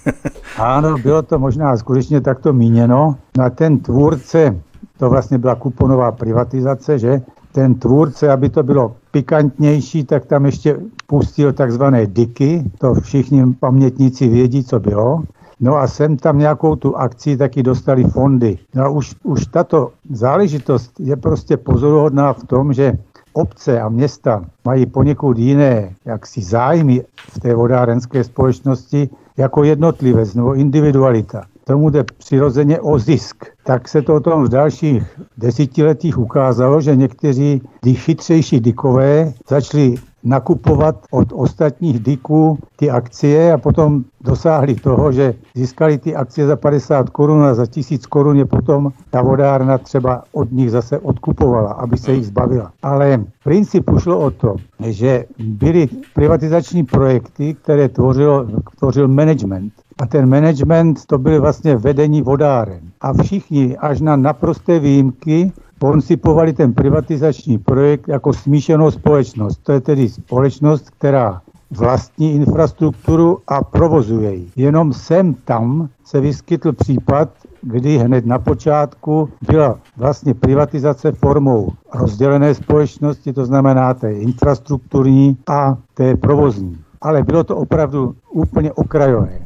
ano, 0.59 0.99
bylo 0.99 1.23
to 1.23 1.39
možná 1.39 1.77
skutečně 1.77 2.21
takto 2.21 2.53
míněno. 2.53 3.17
Na 3.39 3.51
ten 3.51 3.79
tvůrce, 3.79 4.61
to 4.99 5.11
vlastně 5.11 5.39
byla 5.39 5.55
kuponová 5.55 6.13
privatizace, 6.13 6.99
že 6.99 7.23
ten 7.53 7.75
tvůrce, 7.75 8.31
aby 8.33 8.49
to 8.49 8.63
bylo 8.63 8.97
pikantnější, 9.11 10.05
tak 10.05 10.27
tam 10.27 10.47
ještě 10.47 10.77
pustil 11.07 11.53
takzvané 11.53 12.07
diky, 12.07 12.65
to 12.79 12.95
všichni 12.95 13.55
pamětníci 13.61 14.29
vědí, 14.29 14.65
co 14.65 14.81
bylo. 14.81 15.23
No 15.61 15.77
a 15.77 15.87
sem 15.87 16.17
tam 16.17 16.39
nějakou 16.39 16.77
tu 16.77 16.97
akci 16.97 17.37
taky 17.37 17.63
dostali 17.63 18.05
fondy. 18.05 18.59
No 18.75 18.85
a 18.85 18.89
už, 18.89 19.15
už 19.23 19.47
tato 19.47 19.91
záležitost 20.11 21.01
je 21.01 21.17
prostě 21.17 21.57
pozoruhodná 21.57 22.33
v 22.33 22.45
tom, 22.45 22.73
že 22.73 22.99
obce 23.35 23.81
a 23.81 23.89
města 23.89 24.45
mají 24.65 24.87
poněkud 24.87 25.39
jiné 25.39 25.95
jaksi 26.05 26.43
zájmy 26.43 27.05
v 27.17 27.41
té 27.41 27.55
vodárenské 27.55 28.25
společnosti 28.25 29.09
jako 29.37 29.65
jednotlivec 29.65 30.35
nebo 30.35 30.55
individualita 30.55 31.45
tomu 31.65 31.91
jde 31.91 32.05
přirozeně 32.19 32.81
o 32.81 32.99
zisk. 32.99 33.45
Tak 33.65 33.89
se 33.89 34.03
to 34.03 34.15
o 34.15 34.21
tom 34.21 34.45
v 34.45 34.49
dalších 34.49 35.21
desetiletích 35.39 36.19
ukázalo, 36.19 36.81
že 36.81 36.97
někteří 36.97 37.63
chytřejší 37.95 38.61
dikové 38.61 39.33
začali 39.49 39.95
nakupovat 40.25 40.97
od 41.11 41.33
ostatních 41.33 41.99
diků 41.99 42.59
ty 42.77 42.91
akcie 42.91 43.53
a 43.53 43.59
potom 43.59 44.05
dosáhli 44.21 44.75
toho, 44.75 45.13
že 45.13 45.35
získali 45.55 45.99
ty 45.99 46.17
akcie 46.17 46.47
za 46.47 46.57
50 46.57 47.11
korun 47.11 47.43
a 47.43 47.55
za 47.55 47.67
1000 47.67 48.07
korun 48.07 48.37
je 48.37 48.45
potom 48.45 48.93
ta 49.11 49.23
vodárna 49.23 49.79
třeba 49.79 50.23
od 50.33 50.53
nich 50.53 50.71
zase 50.71 50.99
odkupovala, 50.99 51.73
aby 51.73 51.97
se 51.97 52.13
jich 52.13 52.27
zbavila. 52.27 52.73
Ale 52.83 53.19
v 53.41 53.45
principu 53.45 53.99
šlo 53.99 54.19
o 54.19 54.31
to, 54.31 54.57
že 54.81 55.25
byly 55.39 55.89
privatizační 56.15 56.85
projekty, 56.85 57.55
které 57.55 57.89
tvořilo, 57.89 58.47
tvořil 58.79 59.09
management. 59.09 59.73
A 60.03 60.07
ten 60.07 60.29
management 60.29 61.07
to 61.07 61.19
byly 61.19 61.39
vlastně 61.39 61.77
vedení 61.77 62.23
vodáren. 62.23 62.81
A 63.01 63.13
všichni 63.13 63.77
až 63.77 64.01
na 64.01 64.17
naprosté 64.17 64.79
výjimky 64.79 65.53
koncipovali 65.85 66.53
ten 66.53 66.73
privatizační 66.73 67.59
projekt 67.59 68.09
jako 68.09 68.33
smíšenou 68.33 68.91
společnost. 68.91 69.61
To 69.63 69.73
je 69.73 69.81
tedy 69.81 70.09
společnost, 70.09 70.91
která 70.91 71.43
vlastní 71.71 72.35
infrastrukturu 72.35 73.39
a 73.47 73.65
provozuje 73.65 74.35
ji. 74.35 74.49
Jenom 74.57 74.93
sem 74.93 75.35
tam 75.35 75.89
se 76.05 76.21
vyskytl 76.21 76.73
případ, 76.73 77.29
kdy 77.63 77.99
hned 77.99 78.27
na 78.27 78.39
počátku 78.39 79.29
byla 79.47 79.79
vlastně 79.97 80.35
privatizace 80.35 81.13
formou 81.13 81.69
rozdělené 81.95 82.55
společnosti, 82.55 83.33
to 83.33 83.45
znamená 83.45 83.95
té 83.95 84.13
infrastrukturní 84.13 85.37
a 85.49 85.77
té 85.95 86.17
provozní. 86.17 86.79
Ale 87.01 87.23
bylo 87.23 87.45
to 87.45 87.57
opravdu 87.57 88.15
úplně 88.33 88.73
okrajové. 88.73 89.39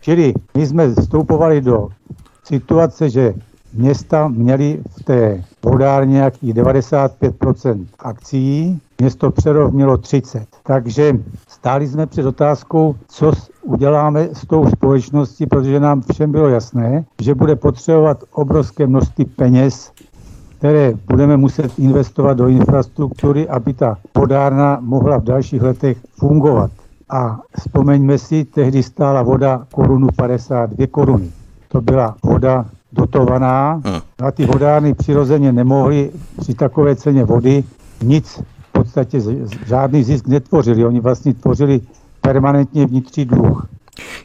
Čili 0.00 0.34
my 0.56 0.66
jsme 0.66 0.94
vstupovali 0.94 1.60
do 1.60 1.88
situace, 2.44 3.10
že 3.10 3.34
města 3.72 4.28
měly 4.28 4.80
v 4.90 5.04
té 5.04 5.44
vodárně 5.64 6.12
nějakých 6.12 6.54
95% 6.54 7.86
akcí, 7.98 8.80
město 9.00 9.30
Přerov 9.30 9.72
mělo 9.72 9.96
30. 9.96 10.46
Takže 10.62 11.12
stáli 11.48 11.88
jsme 11.88 12.06
před 12.06 12.26
otázkou, 12.26 12.94
co 13.08 13.32
uděláme 13.62 14.28
s 14.32 14.46
tou 14.46 14.66
společností, 14.70 15.46
protože 15.46 15.80
nám 15.80 16.02
všem 16.12 16.32
bylo 16.32 16.48
jasné, 16.48 17.04
že 17.20 17.34
bude 17.34 17.56
potřebovat 17.56 18.24
obrovské 18.32 18.86
množství 18.86 19.24
peněz, 19.24 19.92
které 20.58 20.92
budeme 21.06 21.36
muset 21.36 21.78
investovat 21.78 22.34
do 22.34 22.48
infrastruktury, 22.48 23.48
aby 23.48 23.72
ta 23.72 23.98
vodárna 24.16 24.78
mohla 24.80 25.16
v 25.16 25.24
dalších 25.24 25.62
letech 25.62 25.98
fungovat. 26.18 26.70
A 27.10 27.38
vzpomeňme 27.58 28.18
si, 28.18 28.44
tehdy 28.44 28.82
stála 28.82 29.22
voda 29.22 29.66
korunu 29.72 30.08
52 30.16 30.86
koruny. 30.86 31.30
To 31.68 31.80
byla 31.80 32.16
voda 32.22 32.66
dotovaná 32.98 33.82
hm. 33.84 34.00
a 34.26 34.30
ty 34.30 34.46
vodárny 34.46 34.94
přirozeně 34.94 35.52
nemohly 35.52 36.10
při 36.40 36.54
takové 36.54 36.96
ceně 36.96 37.24
vody 37.24 37.64
nic 38.02 38.42
v 38.68 38.72
podstatě 38.72 39.20
žádný 39.66 40.04
zisk 40.04 40.26
netvořili. 40.26 40.84
Oni 40.84 41.00
vlastně 41.00 41.34
tvořili 41.34 41.80
permanentně 42.20 42.86
vnitřní 42.86 43.24
dluh. 43.24 43.68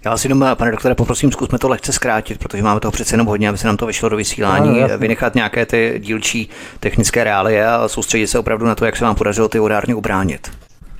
Já 0.05 0.11
vás 0.11 0.25
jenom, 0.25 0.45
pane 0.55 0.71
doktore, 0.71 0.95
poprosím, 0.95 1.31
zkusme 1.31 1.59
to 1.59 1.69
lehce 1.69 1.93
zkrátit, 1.93 2.39
protože 2.39 2.63
máme 2.63 2.79
toho 2.79 2.91
přece 2.91 3.13
jenom 3.13 3.27
hodně, 3.27 3.49
aby 3.49 3.57
se 3.57 3.67
nám 3.67 3.77
to 3.77 3.85
vyšlo 3.85 4.09
do 4.09 4.17
vysílání, 4.17 4.81
no, 4.81 4.97
vynechat 4.97 5.35
nějaké 5.35 5.65
ty 5.65 5.99
dílčí 6.03 6.49
technické 6.79 7.23
reálie 7.23 7.67
a 7.67 7.87
soustředit 7.87 8.27
se 8.27 8.39
opravdu 8.39 8.65
na 8.65 8.75
to, 8.75 8.85
jak 8.85 8.95
se 8.95 9.05
vám 9.05 9.15
podařilo 9.15 9.49
ty 9.49 9.59
vodárny 9.59 9.93
ubránit. 9.93 10.51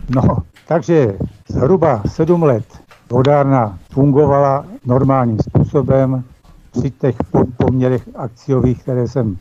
No, 0.10 0.38
takže 0.68 1.16
zhruba 1.48 2.02
sedm 2.08 2.44
let 2.44 2.64
vodárna 3.10 3.78
fungovala 3.92 4.66
normálním 4.86 5.38
způsobem 5.40 6.24
při 6.80 6.92
těch 6.92 7.16
poměrech 7.58 8.02
akciových, 8.16 8.84
které 8.84 9.08
jsem 9.08 9.38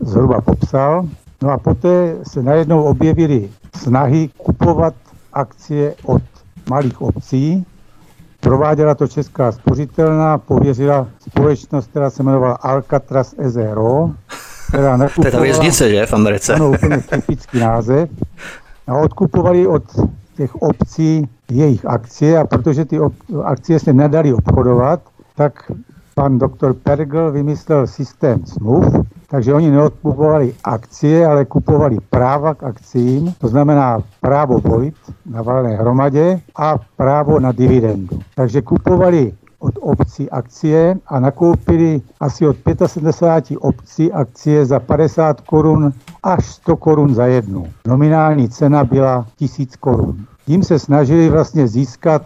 zhruba 0.00 0.40
popsal. 0.40 1.08
No 1.42 1.50
a 1.50 1.58
poté 1.58 2.16
se 2.22 2.42
najednou 2.42 2.82
objevily 2.82 3.48
snahy 3.76 4.30
kupovat 4.36 4.94
akcie 5.32 5.94
od 6.04 6.22
malých 6.68 7.02
obcí. 7.02 7.66
Prováděla 8.40 8.94
to 8.94 9.06
Česká 9.06 9.52
spořitelná, 9.52 10.38
pověřila 10.38 11.08
společnost, 11.28 11.86
která 11.90 12.10
se 12.10 12.22
jmenovala 12.22 12.54
Alcatraz 12.54 13.34
SRO, 13.50 14.10
která 14.68 14.96
nakupovala... 14.96 15.14
To 15.22 15.26
je 15.26 15.32
ta 15.32 15.40
věznice, 15.40 15.90
že, 15.90 16.06
v 16.06 16.12
Americe? 16.12 16.54
Ano, 16.54 16.70
úplně 16.70 16.98
typický 16.98 17.58
název. 17.58 18.10
A 18.86 18.94
odkupovali 18.94 19.66
od 19.66 19.82
těch 20.36 20.54
obcí 20.54 21.28
jejich 21.50 21.86
akcie 21.86 22.38
a 22.38 22.46
protože 22.46 22.84
ty 22.84 22.98
akcie 23.44 23.80
se 23.80 23.92
nedali 23.92 24.34
obchodovat, 24.34 25.00
tak 25.36 25.72
pan 26.14 26.38
doktor 26.38 26.74
Pergel 26.74 27.32
vymyslel 27.32 27.86
systém 27.86 28.46
smluv, 28.46 28.84
takže 29.30 29.54
oni 29.54 29.70
neodkupovali 29.70 30.54
akcie, 30.64 31.26
ale 31.26 31.44
kupovali 31.44 31.98
práva 32.10 32.54
k 32.54 32.62
akcím, 32.62 33.34
to 33.38 33.48
znamená 33.48 33.98
právo 34.20 34.58
volit 34.58 34.94
na 35.26 35.42
valné 35.42 35.76
hromadě 35.76 36.40
a 36.56 36.78
právo 36.96 37.40
na 37.40 37.52
dividendu. 37.52 38.18
Takže 38.34 38.62
kupovali 38.62 39.32
od 39.58 39.74
obcí 39.80 40.30
akcie 40.30 40.96
a 41.06 41.20
nakoupili 41.20 42.02
asi 42.20 42.46
od 42.46 42.56
75 42.86 43.58
obcí 43.60 44.12
akcie 44.12 44.66
za 44.66 44.80
50 44.80 45.40
korun 45.40 45.92
až 46.22 46.46
100 46.46 46.76
korun 46.76 47.14
za 47.14 47.26
jednu. 47.26 47.66
Nominální 47.86 48.48
cena 48.48 48.84
byla 48.84 49.26
1000 49.36 49.76
korun. 49.76 50.16
Tím 50.46 50.62
se 50.62 50.78
snažili 50.78 51.28
vlastně 51.28 51.68
získat 51.68 52.22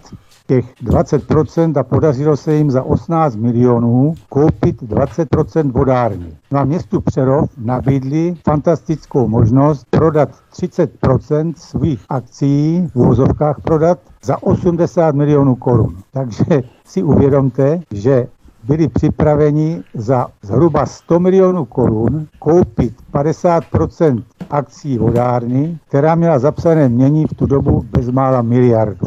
těch 0.48 0.64
20% 0.84 1.78
a 1.80 1.82
podařilo 1.82 2.36
se 2.36 2.54
jim 2.54 2.70
za 2.70 2.82
18 2.82 3.36
milionů 3.36 4.14
koupit 4.28 4.82
20% 4.82 5.72
vodárny. 5.72 6.36
Na 6.52 6.64
městu 6.64 7.00
Přerov 7.00 7.50
nabídli 7.58 8.34
fantastickou 8.44 9.28
možnost 9.28 9.86
prodat 9.90 10.28
30% 10.52 11.52
svých 11.56 12.04
akcí 12.08 12.88
v 12.94 12.96
úvozovkách 12.96 13.60
prodat 13.60 13.98
za 14.24 14.42
80 14.42 15.14
milionů 15.14 15.54
korun. 15.54 15.96
Takže 16.12 16.62
si 16.84 17.02
uvědomte, 17.02 17.80
že 17.92 18.26
byli 18.64 18.88
připraveni 18.88 19.82
za 19.94 20.26
zhruba 20.42 20.86
100 20.86 21.20
milionů 21.20 21.64
korun 21.64 22.26
koupit 22.38 22.94
50% 23.14 24.22
akcí 24.50 24.98
vodárny, 24.98 25.78
která 25.88 26.14
měla 26.14 26.38
zapsané 26.38 26.88
mění 26.88 27.26
v 27.26 27.34
tu 27.34 27.46
dobu 27.46 27.84
bezmála 27.92 28.42
miliardu. 28.42 29.06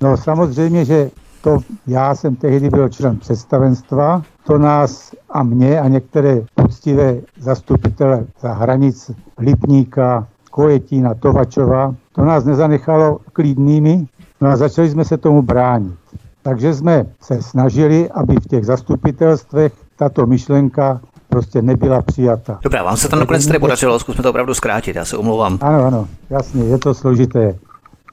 No 0.00 0.16
samozřejmě, 0.16 0.84
že 0.84 1.10
to 1.42 1.58
já 1.86 2.14
jsem 2.14 2.36
tehdy 2.36 2.70
byl 2.70 2.88
člen 2.88 3.16
představenstva, 3.16 4.22
to 4.46 4.58
nás 4.58 5.12
a 5.30 5.42
mě 5.42 5.80
a 5.80 5.88
některé 5.88 6.40
poctivé 6.54 7.16
zastupitele 7.40 8.24
za 8.40 8.52
hranic 8.52 9.10
Lipníka, 9.38 10.26
Kojetína, 10.50 11.14
Tovačova, 11.14 11.94
to 12.12 12.24
nás 12.24 12.44
nezanechalo 12.44 13.18
klidnými, 13.32 14.06
no 14.40 14.48
a 14.48 14.56
začali 14.56 14.90
jsme 14.90 15.04
se 15.04 15.16
tomu 15.16 15.42
bránit. 15.42 15.94
Takže 16.42 16.74
jsme 16.74 17.06
se 17.22 17.42
snažili, 17.42 18.10
aby 18.10 18.34
v 18.34 18.46
těch 18.46 18.64
zastupitelstvech 18.64 19.72
tato 19.96 20.26
myšlenka 20.26 21.00
prostě 21.28 21.62
nebyla 21.62 22.02
přijata. 22.02 22.58
Dobrá, 22.62 22.82
vám 22.82 22.96
se 22.96 23.08
tam 23.08 23.18
nakonec 23.18 23.46
tady 23.46 23.58
podařilo, 23.58 23.98
zkusme 23.98 24.22
to 24.22 24.30
opravdu 24.30 24.54
zkrátit, 24.54 24.96
já 24.96 25.04
se 25.04 25.16
omlouvám. 25.16 25.58
Ano, 25.60 25.84
ano, 25.84 26.08
jasně, 26.30 26.64
je 26.64 26.78
to 26.78 26.94
složité. 26.94 27.58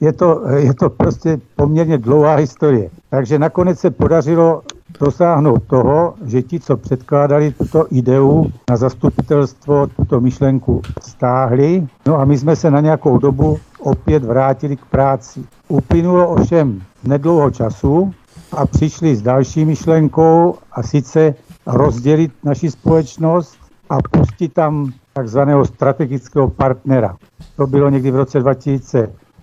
Je 0.01 0.13
to, 0.13 0.41
je 0.55 0.73
to 0.73 0.89
prostě 0.89 1.39
poměrně 1.55 1.97
dlouhá 1.97 2.35
historie. 2.35 2.89
Takže 3.09 3.39
nakonec 3.39 3.79
se 3.79 3.91
podařilo 3.91 4.61
dosáhnout 4.99 5.63
toho, 5.67 6.13
že 6.25 6.41
ti, 6.41 6.59
co 6.59 6.77
předkládali 6.77 7.51
tuto 7.51 7.85
ideu 7.91 8.51
na 8.69 8.77
zastupitelstvo, 8.77 9.87
tuto 9.87 10.21
myšlenku 10.21 10.81
stáhli. 11.01 11.87
No 12.07 12.19
a 12.19 12.25
my 12.25 12.37
jsme 12.37 12.55
se 12.55 12.71
na 12.71 12.79
nějakou 12.79 13.17
dobu 13.17 13.59
opět 13.79 14.23
vrátili 14.23 14.75
k 14.75 14.85
práci. 14.85 15.43
Uplynulo 15.67 16.29
ovšem 16.29 16.81
nedlouho 17.03 17.51
času 17.51 18.13
a 18.51 18.65
přišli 18.65 19.15
s 19.15 19.21
další 19.21 19.65
myšlenkou 19.65 20.55
a 20.71 20.83
sice 20.83 21.35
rozdělit 21.67 22.31
naši 22.43 22.71
společnost 22.71 23.57
a 23.89 23.97
pustit 24.11 24.53
tam 24.53 24.91
takzvaného 25.13 25.65
strategického 25.65 26.49
partnera. 26.49 27.15
To 27.55 27.67
bylo 27.67 27.89
někdy 27.89 28.11
v 28.11 28.15
roce 28.15 28.39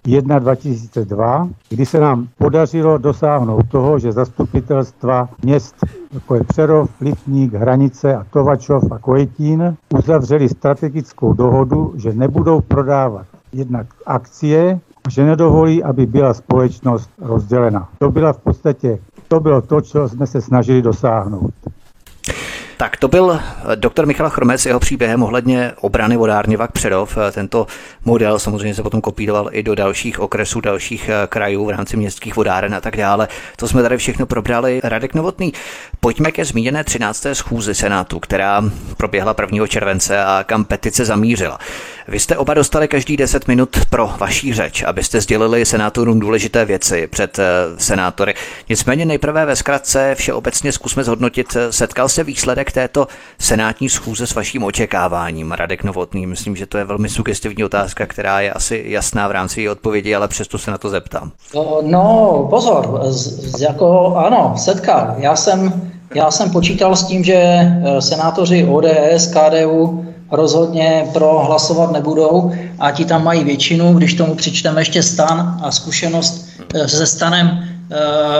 2001 0.04 0.38
2002, 0.38 1.48
kdy 1.68 1.86
se 1.86 2.00
nám 2.00 2.28
podařilo 2.38 2.98
dosáhnout 2.98 3.68
toho, 3.68 3.98
že 3.98 4.12
zastupitelstva 4.12 5.28
měst 5.42 5.74
jako 6.12 6.34
je 6.34 6.44
Přerov, 6.44 6.90
Lipník, 7.00 7.54
Hranice 7.54 8.16
a 8.16 8.26
Tovačov 8.30 8.92
a 8.92 8.98
Kojetín 8.98 9.76
uzavřeli 9.98 10.48
strategickou 10.48 11.32
dohodu, 11.32 11.92
že 11.96 12.12
nebudou 12.12 12.60
prodávat 12.60 13.26
jednak 13.52 13.86
akcie, 14.06 14.80
že 15.10 15.24
nedovolí, 15.24 15.84
aby 15.84 16.06
byla 16.06 16.34
společnost 16.34 17.10
rozdělena. 17.20 17.88
To 17.98 18.10
byla 18.10 18.32
v 18.32 18.38
podstatě 18.38 18.98
to 19.28 19.40
bylo 19.40 19.62
to, 19.62 19.80
co 19.80 20.08
jsme 20.08 20.26
se 20.26 20.40
snažili 20.40 20.82
dosáhnout. 20.82 21.54
Tak 22.80 22.96
to 22.96 23.08
byl 23.08 23.40
eh, 23.40 23.76
doktor 23.76 24.06
Michal 24.06 24.30
Chromec, 24.30 24.66
jeho 24.66 24.80
příběhem 24.80 25.22
ohledně 25.22 25.72
obrany 25.80 26.16
vodárny 26.16 26.56
Vak 26.56 26.72
Předov. 26.72 27.18
Eh, 27.28 27.32
tento 27.32 27.66
model 28.04 28.38
samozřejmě 28.38 28.74
se 28.74 28.82
potom 28.82 29.00
kopíroval 29.00 29.48
i 29.52 29.62
do 29.62 29.74
dalších 29.74 30.20
okresů, 30.20 30.60
dalších 30.60 31.08
eh, 31.08 31.26
krajů 31.26 31.64
v 31.64 31.70
rámci 31.70 31.96
městských 31.96 32.36
vodáren 32.36 32.74
a 32.74 32.80
tak 32.80 32.96
dále. 32.96 33.28
To 33.56 33.68
jsme 33.68 33.82
tady 33.82 33.96
všechno 33.96 34.26
probrali. 34.26 34.80
Radek 34.84 35.14
Novotný, 35.14 35.52
pojďme 36.00 36.32
ke 36.32 36.44
zmíněné 36.44 36.84
13. 36.84 37.26
schůzi 37.32 37.74
Senátu, 37.74 38.20
která 38.20 38.62
proběhla 38.96 39.34
1. 39.40 39.66
července 39.66 40.24
a 40.24 40.44
kam 40.46 40.64
petice 40.64 41.04
zamířila. 41.04 41.58
Vy 42.08 42.20
jste 42.20 42.36
oba 42.36 42.54
dostali 42.54 42.88
každý 42.88 43.16
10 43.16 43.48
minut 43.48 43.76
pro 43.90 44.14
vaší 44.18 44.54
řeč, 44.54 44.82
abyste 44.82 45.20
sdělili 45.20 45.66
senátorům 45.66 46.20
důležité 46.20 46.64
věci 46.64 47.06
před 47.06 47.40
senátory. 47.78 48.34
Nicméně 48.68 49.04
nejprve 49.04 49.46
ve 49.46 49.56
zkratce 49.56 50.14
všeobecně 50.14 50.72
zkusme 50.72 51.04
zhodnotit, 51.04 51.56
setkal 51.70 52.08
se 52.08 52.24
výsledek 52.24 52.69
této 52.72 53.06
senátní 53.38 53.88
schůze 53.88 54.26
s 54.26 54.34
vaším 54.34 54.64
očekáváním, 54.64 55.52
Radek 55.52 55.84
Novotný? 55.84 56.26
Myslím, 56.26 56.56
že 56.56 56.66
to 56.66 56.78
je 56.78 56.84
velmi 56.84 57.08
sugestivní 57.08 57.64
otázka, 57.64 58.06
která 58.06 58.40
je 58.40 58.52
asi 58.52 58.84
jasná 58.86 59.28
v 59.28 59.30
rámci 59.30 59.60
její 59.60 59.68
odpovědi, 59.68 60.14
ale 60.14 60.28
přesto 60.28 60.58
se 60.58 60.70
na 60.70 60.78
to 60.78 60.88
zeptám. 60.88 61.32
No, 61.82 62.46
pozor, 62.50 63.00
z, 63.04 63.60
jako, 63.60 64.16
ano, 64.16 64.54
setkal. 64.56 65.14
Já 65.18 65.36
jsem, 65.36 65.90
já 66.14 66.30
jsem 66.30 66.50
počítal 66.50 66.96
s 66.96 67.04
tím, 67.04 67.24
že 67.24 67.34
eh, 67.34 68.02
senátoři 68.02 68.64
ODS, 68.64 69.26
KDU 69.26 70.06
rozhodně 70.30 71.06
pro 71.12 71.38
hlasovat 71.38 71.92
nebudou 71.92 72.52
a 72.78 72.90
ti 72.90 73.04
tam 73.04 73.24
mají 73.24 73.44
většinu, 73.44 73.94
když 73.94 74.14
tomu 74.14 74.34
přičteme 74.34 74.80
ještě 74.80 75.02
stan 75.02 75.60
a 75.62 75.70
zkušenost 75.70 76.48
eh, 76.74 76.88
se 76.88 77.06
stanem 77.06 77.64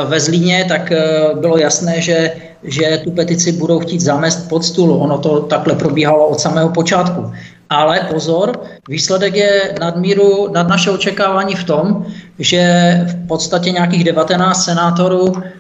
ve 0.09 0.21
Zlíně, 0.21 0.65
tak 0.69 0.93
bylo 1.41 1.59
jasné, 1.59 2.01
že 2.01 2.33
že 2.63 3.01
tu 3.05 3.11
petici 3.11 3.53
budou 3.53 3.79
chtít 3.81 4.01
zamést 4.01 4.49
pod 4.49 4.65
stůl. 4.65 4.93
Ono 4.93 5.19
to 5.19 5.41
takhle 5.41 5.75
probíhalo 5.75 6.29
od 6.29 6.41
samého 6.41 6.69
počátku. 6.69 7.33
Ale 7.71 8.01
pozor, 8.13 8.61
výsledek 8.89 9.35
je 9.35 9.75
nadmíru, 9.81 10.53
nad 10.53 10.69
naše 10.69 10.91
očekávání 10.91 11.55
v 11.55 11.65
tom, 11.65 12.07
že 12.39 12.61
v 13.09 13.27
podstatě 13.27 13.71
nějakých 13.71 14.05
19 14.05 14.65
senátorů 14.65 15.33
Eh, 15.35 15.60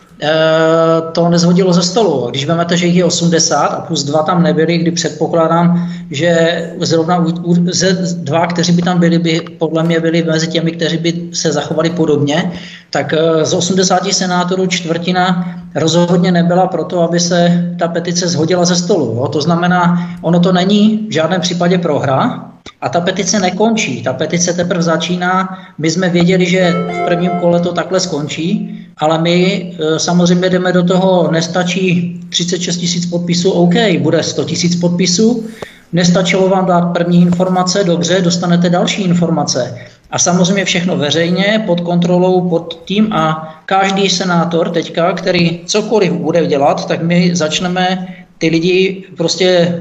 to 1.12 1.28
nezhodilo 1.28 1.72
ze 1.72 1.82
stolu. 1.82 2.26
Když 2.30 2.46
vezmete, 2.46 2.76
že 2.76 2.86
jich 2.86 2.96
je 2.96 3.04
80 3.04 3.56
a 3.56 3.80
plus 3.80 4.04
dva 4.04 4.22
tam 4.22 4.42
nebyli, 4.42 4.78
kdy 4.78 4.90
předpokládám, 4.90 5.92
že 6.10 6.72
zrovna 6.80 7.26
ze 7.64 7.92
dva, 7.92 8.46
kteří 8.46 8.72
by 8.72 8.82
tam 8.82 9.00
byli, 9.00 9.18
by 9.18 9.40
podle 9.58 9.82
mě 9.82 10.00
byli 10.00 10.22
mezi 10.22 10.48
těmi, 10.48 10.72
kteří 10.72 10.96
by 10.96 11.12
se 11.32 11.52
zachovali 11.52 11.90
podobně, 11.90 12.52
tak 12.90 13.14
eh, 13.14 13.44
z 13.44 13.54
80 13.54 14.12
senátorů 14.12 14.66
čtvrtina 14.66 15.54
rozhodně 15.74 16.32
nebyla 16.32 16.66
proto, 16.66 17.02
aby 17.02 17.20
se 17.20 17.70
ta 17.78 17.88
petice 17.88 18.28
zhodila 18.28 18.64
ze 18.64 18.76
stolu. 18.76 19.14
Jo? 19.16 19.28
To 19.28 19.40
znamená, 19.40 20.10
ono 20.22 20.40
to 20.40 20.52
není 20.52 21.06
v 21.08 21.12
žádném 21.12 21.40
případě 21.40 21.78
prohra, 21.78 22.49
a 22.80 22.88
ta 22.88 23.00
petice 23.00 23.40
nekončí, 23.40 24.02
ta 24.02 24.12
petice 24.12 24.52
teprve 24.52 24.82
začíná. 24.82 25.58
My 25.78 25.90
jsme 25.90 26.08
věděli, 26.08 26.46
že 26.46 26.72
v 26.72 27.04
prvním 27.04 27.30
kole 27.30 27.60
to 27.60 27.72
takhle 27.72 28.00
skončí, 28.00 28.76
ale 28.96 29.18
my 29.18 29.36
e, 29.78 29.98
samozřejmě 29.98 30.50
jdeme 30.50 30.72
do 30.72 30.82
toho, 30.82 31.30
nestačí 31.30 32.20
36 32.28 32.76
tisíc 32.76 33.06
podpisů, 33.06 33.50
OK, 33.50 33.74
bude 33.98 34.22
100 34.22 34.44
tisíc 34.44 34.76
podpisů, 34.76 35.44
nestačilo 35.92 36.48
vám 36.48 36.66
dát 36.66 36.80
první 36.80 37.22
informace, 37.22 37.84
dobře, 37.84 38.20
dostanete 38.20 38.70
další 38.70 39.02
informace. 39.02 39.78
A 40.10 40.18
samozřejmě 40.18 40.64
všechno 40.64 40.96
veřejně, 40.96 41.62
pod 41.66 41.80
kontrolou, 41.80 42.48
pod 42.48 42.82
tím 42.84 43.12
a 43.12 43.54
každý 43.66 44.10
senátor 44.10 44.70
teďka, 44.70 45.12
který 45.12 45.60
cokoliv 45.66 46.12
bude 46.12 46.46
dělat, 46.46 46.88
tak 46.88 47.02
my 47.02 47.30
začneme 47.36 48.08
ty 48.38 48.48
lidi 48.48 49.04
prostě 49.16 49.46
e, 49.46 49.80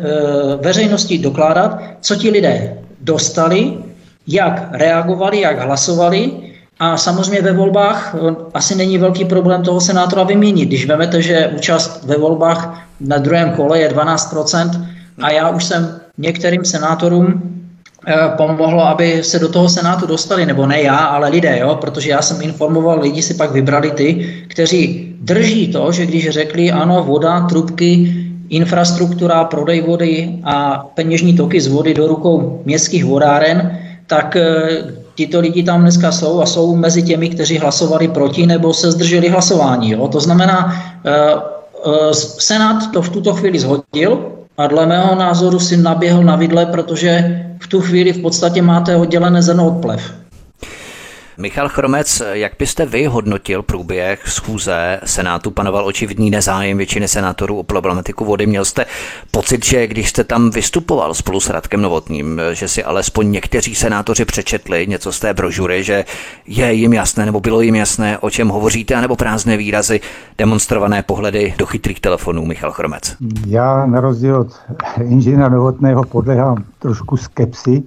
veřejnosti 0.62 1.18
dokládat, 1.18 1.80
co 2.02 2.16
ti 2.16 2.30
lidé 2.30 2.78
dostali, 3.02 3.78
jak 4.28 4.70
reagovali, 4.72 5.42
jak 5.42 5.60
hlasovali 5.60 6.32
a 6.80 6.98
samozřejmě 6.98 7.42
ve 7.42 7.54
volbách 7.54 8.16
eh, 8.16 8.36
asi 8.54 8.76
není 8.76 8.98
velký 8.98 9.26
problém 9.26 9.64
toho 9.64 9.82
senátora 9.82 10.24
vyměnit. 10.24 10.66
Když 10.66 10.86
vemete, 10.86 11.22
že 11.22 11.52
účast 11.58 12.04
ve 12.06 12.18
volbách 12.18 12.88
na 13.00 13.18
druhém 13.18 13.52
kole 13.52 13.80
je 13.80 13.90
12% 13.90 14.86
a 15.22 15.32
já 15.32 15.50
už 15.50 15.64
jsem 15.64 16.00
některým 16.18 16.66
senátorům 16.66 17.42
eh, 18.08 18.16
pomohlo, 18.38 18.88
aby 18.88 19.24
se 19.24 19.40
do 19.40 19.50
toho 19.50 19.70
senátu 19.70 20.06
dostali, 20.06 20.46
nebo 20.46 20.66
ne 20.66 20.82
já, 20.82 20.98
ale 20.98 21.30
lidé, 21.30 21.60
jo? 21.60 21.78
protože 21.82 22.10
já 22.10 22.22
jsem 22.22 22.42
informoval, 22.42 23.00
lidi 23.00 23.22
si 23.22 23.34
pak 23.34 23.52
vybrali 23.52 23.92
ty, 23.92 24.44
kteří 24.48 25.16
drží 25.22 25.68
to, 25.68 25.92
že 25.92 26.06
když 26.06 26.30
řekli 26.30 26.72
ano, 26.72 27.04
voda, 27.04 27.48
trubky, 27.48 28.16
infrastruktura, 28.50 29.44
prodej 29.44 29.82
vody 29.82 30.40
a 30.44 30.86
peněžní 30.94 31.34
toky 31.34 31.62
z 31.62 31.68
vody 31.68 31.94
do 31.94 32.08
rukou 32.08 32.62
městských 32.66 33.06
vodáren, 33.06 33.80
tak 34.08 34.36
eh, 34.36 34.44
tito 35.16 35.40
lidi 35.40 35.64
tam 35.64 35.82
dneska 35.82 36.12
jsou 36.12 36.42
a 36.42 36.46
jsou 36.46 36.76
mezi 36.76 37.04
těmi, 37.04 37.30
kteří 37.30 37.58
hlasovali 37.58 38.08
proti 38.08 38.46
nebo 38.46 38.74
se 38.74 38.92
zdrželi 38.92 39.30
hlasování. 39.30 39.92
Jo? 39.92 40.08
To 40.08 40.20
znamená, 40.20 40.74
eh, 41.06 41.12
eh, 41.86 42.14
Senát 42.14 42.92
to 42.92 43.02
v 43.02 43.10
tuto 43.10 43.34
chvíli 43.34 43.60
zhodil 43.60 44.32
a 44.58 44.68
dle 44.68 44.86
mého 44.86 45.16
názoru 45.16 45.60
si 45.60 45.78
naběhl 45.78 46.24
na 46.24 46.36
vidle, 46.36 46.66
protože 46.66 47.42
v 47.60 47.68
tu 47.68 47.82
chvíli 47.82 48.14
v 48.14 48.22
podstatě 48.22 48.62
máte 48.62 48.96
oddělené 48.96 49.42
zrno 49.42 49.68
od 49.68 49.82
plev. 49.82 50.02
Michal 51.40 51.70
Chromec, 51.70 52.22
jak 52.32 52.52
byste 52.60 52.86
vy 52.86 53.06
hodnotil 53.06 53.64
průběh 53.64 54.28
schůze 54.28 55.00
Senátu? 55.06 55.52
Panoval 55.52 55.86
očividný 55.86 56.30
nezájem 56.30 56.78
většiny 56.78 57.08
senátorů 57.08 57.60
o 57.60 57.64
problematiku 57.64 58.26
vody. 58.26 58.48
Měl 58.48 58.66
jste 58.66 58.86
pocit, 59.32 59.66
že 59.66 59.88
když 59.88 60.10
jste 60.10 60.24
tam 60.24 60.50
vystupoval 60.50 61.14
spolu 61.14 61.40
s 61.40 61.50
Radkem 61.50 61.82
Novotným, 61.82 62.42
že 62.54 62.68
si 62.68 62.84
alespoň 62.84 63.32
někteří 63.32 63.76
senátoři 63.76 64.26
přečetli 64.26 64.88
něco 64.88 65.12
z 65.12 65.20
té 65.20 65.34
brožury, 65.34 65.84
že 65.84 66.06
je 66.46 66.74
jim 66.74 66.94
jasné 66.94 67.26
nebo 67.26 67.40
bylo 67.40 67.62
jim 67.62 67.76
jasné, 67.76 68.18
o 68.18 68.30
čem 68.30 68.48
hovoříte, 68.48 68.96
anebo 68.96 69.16
prázdné 69.16 69.58
výrazy, 69.58 70.00
demonstrované 70.38 71.04
pohledy 71.04 71.54
do 71.58 71.66
chytrých 71.66 72.00
telefonů, 72.00 72.46
Michal 72.46 72.72
Chromec? 72.72 73.16
Já 73.48 73.86
na 73.86 74.02
rozdíl 74.02 74.36
od 74.36 74.48
inženýra 75.10 75.50
Novotného 75.50 76.04
podlehám 76.04 76.64
trošku 76.80 77.18
skepsi, 77.18 77.84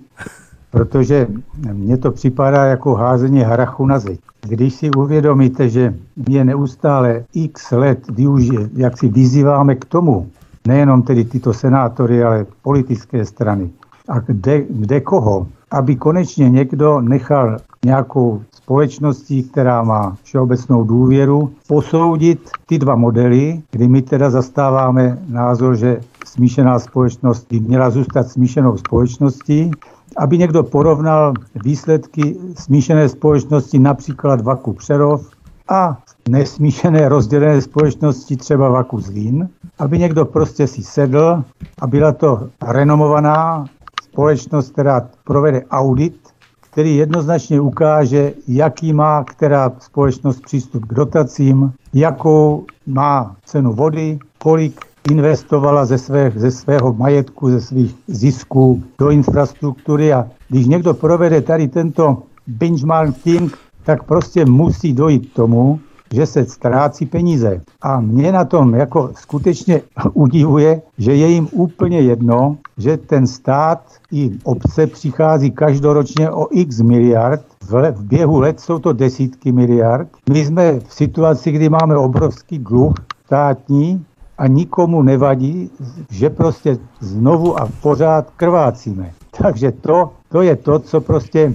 protože 0.73 1.27
mně 1.73 1.97
to 1.97 2.11
připadá 2.11 2.65
jako 2.65 2.95
házení 2.95 3.41
harachu 3.41 3.87
na 3.87 3.99
zeď. 3.99 4.21
Když 4.49 4.75
si 4.75 4.91
uvědomíte, 4.91 5.69
že 5.69 5.95
je 6.29 6.45
neustále 6.45 7.25
x 7.35 7.71
let 7.71 7.99
využije, 8.11 8.71
jak 8.75 8.99
si 8.99 9.09
vyzýváme 9.09 9.75
k 9.75 9.85
tomu, 9.85 10.29
nejenom 10.67 11.03
tedy 11.03 11.25
tyto 11.25 11.53
senátory, 11.53 12.25
ale 12.25 12.47
politické 12.63 13.25
strany, 13.25 13.71
a 14.09 14.19
kde, 14.19 14.63
kde 14.71 15.01
koho, 15.01 15.47
aby 15.71 15.97
konečně 15.97 16.51
někdo 16.51 17.01
nechal 17.01 17.57
nějakou 17.85 18.43
společností, 18.55 19.43
která 19.43 19.83
má 19.83 20.17
všeobecnou 20.23 20.85
důvěru, 20.85 21.53
posoudit 21.69 22.51
ty 22.67 22.79
dva 22.79 22.97
modely, 22.97 23.63
kdy 23.71 23.89
my 23.89 24.03
teda 24.03 24.31
zastáváme 24.31 25.19
názor, 25.29 25.77
že 25.77 26.01
smíšená 26.27 26.79
společnost 26.79 27.47
by 27.51 27.61
měla 27.61 27.91
zůstat 27.91 28.29
smíšenou 28.29 28.77
společností, 28.77 29.71
aby 30.17 30.39
někdo 30.39 30.63
porovnal 30.63 31.33
výsledky 31.65 32.37
smíšené 32.59 33.09
společnosti 33.09 33.79
například 33.79 34.41
Vaku 34.41 34.73
Přerov 34.73 35.31
a 35.69 35.99
nesmíšené 36.29 37.09
rozdělené 37.09 37.61
společnosti 37.61 38.37
třeba 38.37 38.69
Vaku 38.69 39.01
Zlín, 39.01 39.49
aby 39.79 39.99
někdo 39.99 40.25
prostě 40.25 40.67
si 40.67 40.83
sedl 40.83 41.45
a 41.81 41.87
byla 41.87 42.13
to 42.13 42.49
renomovaná 42.63 43.65
společnost, 44.03 44.73
která 44.73 45.09
provede 45.25 45.63
audit, 45.71 46.17
který 46.61 46.97
jednoznačně 46.97 47.61
ukáže, 47.61 48.33
jaký 48.49 48.93
má 48.93 49.25
která 49.25 49.73
společnost 49.79 50.41
přístup 50.41 50.85
k 50.85 50.95
dotacím, 50.95 51.73
jakou 51.95 52.67
má 52.87 53.37
cenu 53.45 53.73
vody, 53.73 54.19
kolik 54.39 54.92
investovala 55.11 55.85
ze, 55.85 55.99
své, 55.99 56.33
ze 56.37 56.51
svého 56.51 56.93
majetku, 56.93 57.51
ze 57.51 57.61
svých 57.61 57.95
zisků 58.07 58.83
do 58.99 59.11
infrastruktury 59.11 60.13
a 60.13 60.29
když 60.49 60.67
někdo 60.67 60.95
provede 60.95 61.41
tady 61.41 61.69
tento 61.69 62.23
benchmarking, 62.47 63.59
tak 63.85 64.03
prostě 64.03 64.45
musí 64.45 64.93
dojít 64.93 65.31
k 65.31 65.35
tomu, 65.35 65.81
že 66.13 66.27
se 66.27 66.45
ztrácí 66.45 67.07
peníze. 67.07 67.61
A 67.83 68.01
mě 68.01 68.33
na 68.33 68.45
tom 68.45 68.75
jako 68.75 69.11
skutečně 69.15 69.83
udivuje, 70.13 70.83
že 70.99 71.15
je 71.15 71.29
jim 71.29 71.49
úplně 71.53 72.01
jedno, 72.01 72.57
že 72.79 72.97
ten 72.97 73.27
stát 73.27 73.83
i 74.13 74.31
obce 74.45 74.87
přichází 74.87 75.51
každoročně 75.51 76.31
o 76.31 76.47
x 76.51 76.81
miliard, 76.81 77.43
v, 77.65 77.93
v 77.93 78.05
běhu 78.05 78.41
let 78.41 78.61
jsou 78.61 78.79
to 78.79 78.93
desítky 78.93 79.53
miliard. 79.53 80.09
My 80.31 80.45
jsme 80.45 80.81
v 80.81 80.95
situaci, 80.95 81.53
kdy 81.53 81.69
máme 81.69 81.97
obrovský 81.97 82.59
dluh 82.59 82.95
státní 83.27 84.05
a 84.43 84.47
nikomu 84.47 85.03
nevadí, 85.03 85.71
že 86.11 86.31
prostě 86.31 86.79
znovu 87.01 87.61
a 87.61 87.69
pořád 87.83 88.31
krvácíme. 88.37 89.13
Takže 89.39 89.73
to, 89.73 90.11
to 90.29 90.43
je 90.43 90.57
to, 90.57 90.79
co 90.79 91.01
prostě 91.01 91.55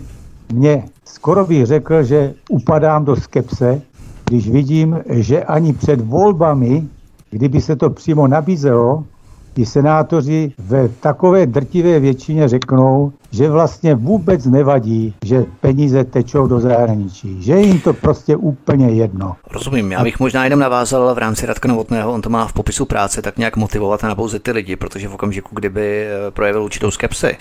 mě 0.53 0.83
skoro 1.05 1.45
bych 1.45 1.65
řekl, 1.65 2.03
že 2.03 2.33
upadám 2.49 3.05
do 3.05 3.15
skepse, 3.15 3.81
když 4.25 4.49
vidím, 4.49 4.99
že 5.09 5.43
ani 5.43 5.73
před 5.73 6.01
volbami, 6.01 6.87
kdyby 7.29 7.61
se 7.61 7.75
to 7.75 7.89
přímo 7.89 8.27
nabízelo, 8.27 9.03
i 9.57 9.65
senátoři 9.65 10.51
ve 10.57 10.89
takové 10.89 11.45
drtivé 11.45 11.99
většině 11.99 12.47
řeknou, 12.47 13.11
že 13.31 13.49
vlastně 13.49 13.95
vůbec 13.95 14.45
nevadí, 14.45 15.13
že 15.25 15.45
peníze 15.61 16.03
tečou 16.03 16.47
do 16.47 16.59
zahraničí, 16.59 17.43
že 17.43 17.59
jim 17.59 17.79
to 17.79 17.93
prostě 17.93 18.35
úplně 18.35 18.89
jedno. 18.89 19.35
Rozumím, 19.51 19.91
já 19.91 20.03
bych 20.03 20.19
možná 20.19 20.43
jenom 20.43 20.59
navázal 20.59 21.15
v 21.15 21.17
rámci 21.17 21.45
Radka 21.45 21.67
Novotného, 21.67 22.13
on 22.13 22.21
to 22.21 22.29
má 22.29 22.47
v 22.47 22.53
popisu 22.53 22.85
práce 22.85 23.21
tak 23.21 23.37
nějak 23.37 23.57
motivovat 23.57 24.03
a 24.03 24.07
napouzet 24.07 24.43
ty 24.43 24.51
lidi, 24.51 24.75
protože 24.75 25.07
v 25.07 25.13
okamžiku, 25.13 25.55
kdyby 25.55 26.07
eh, 26.07 26.31
projevil 26.31 26.63
určitou 26.63 26.91
skepsi, 26.91 27.37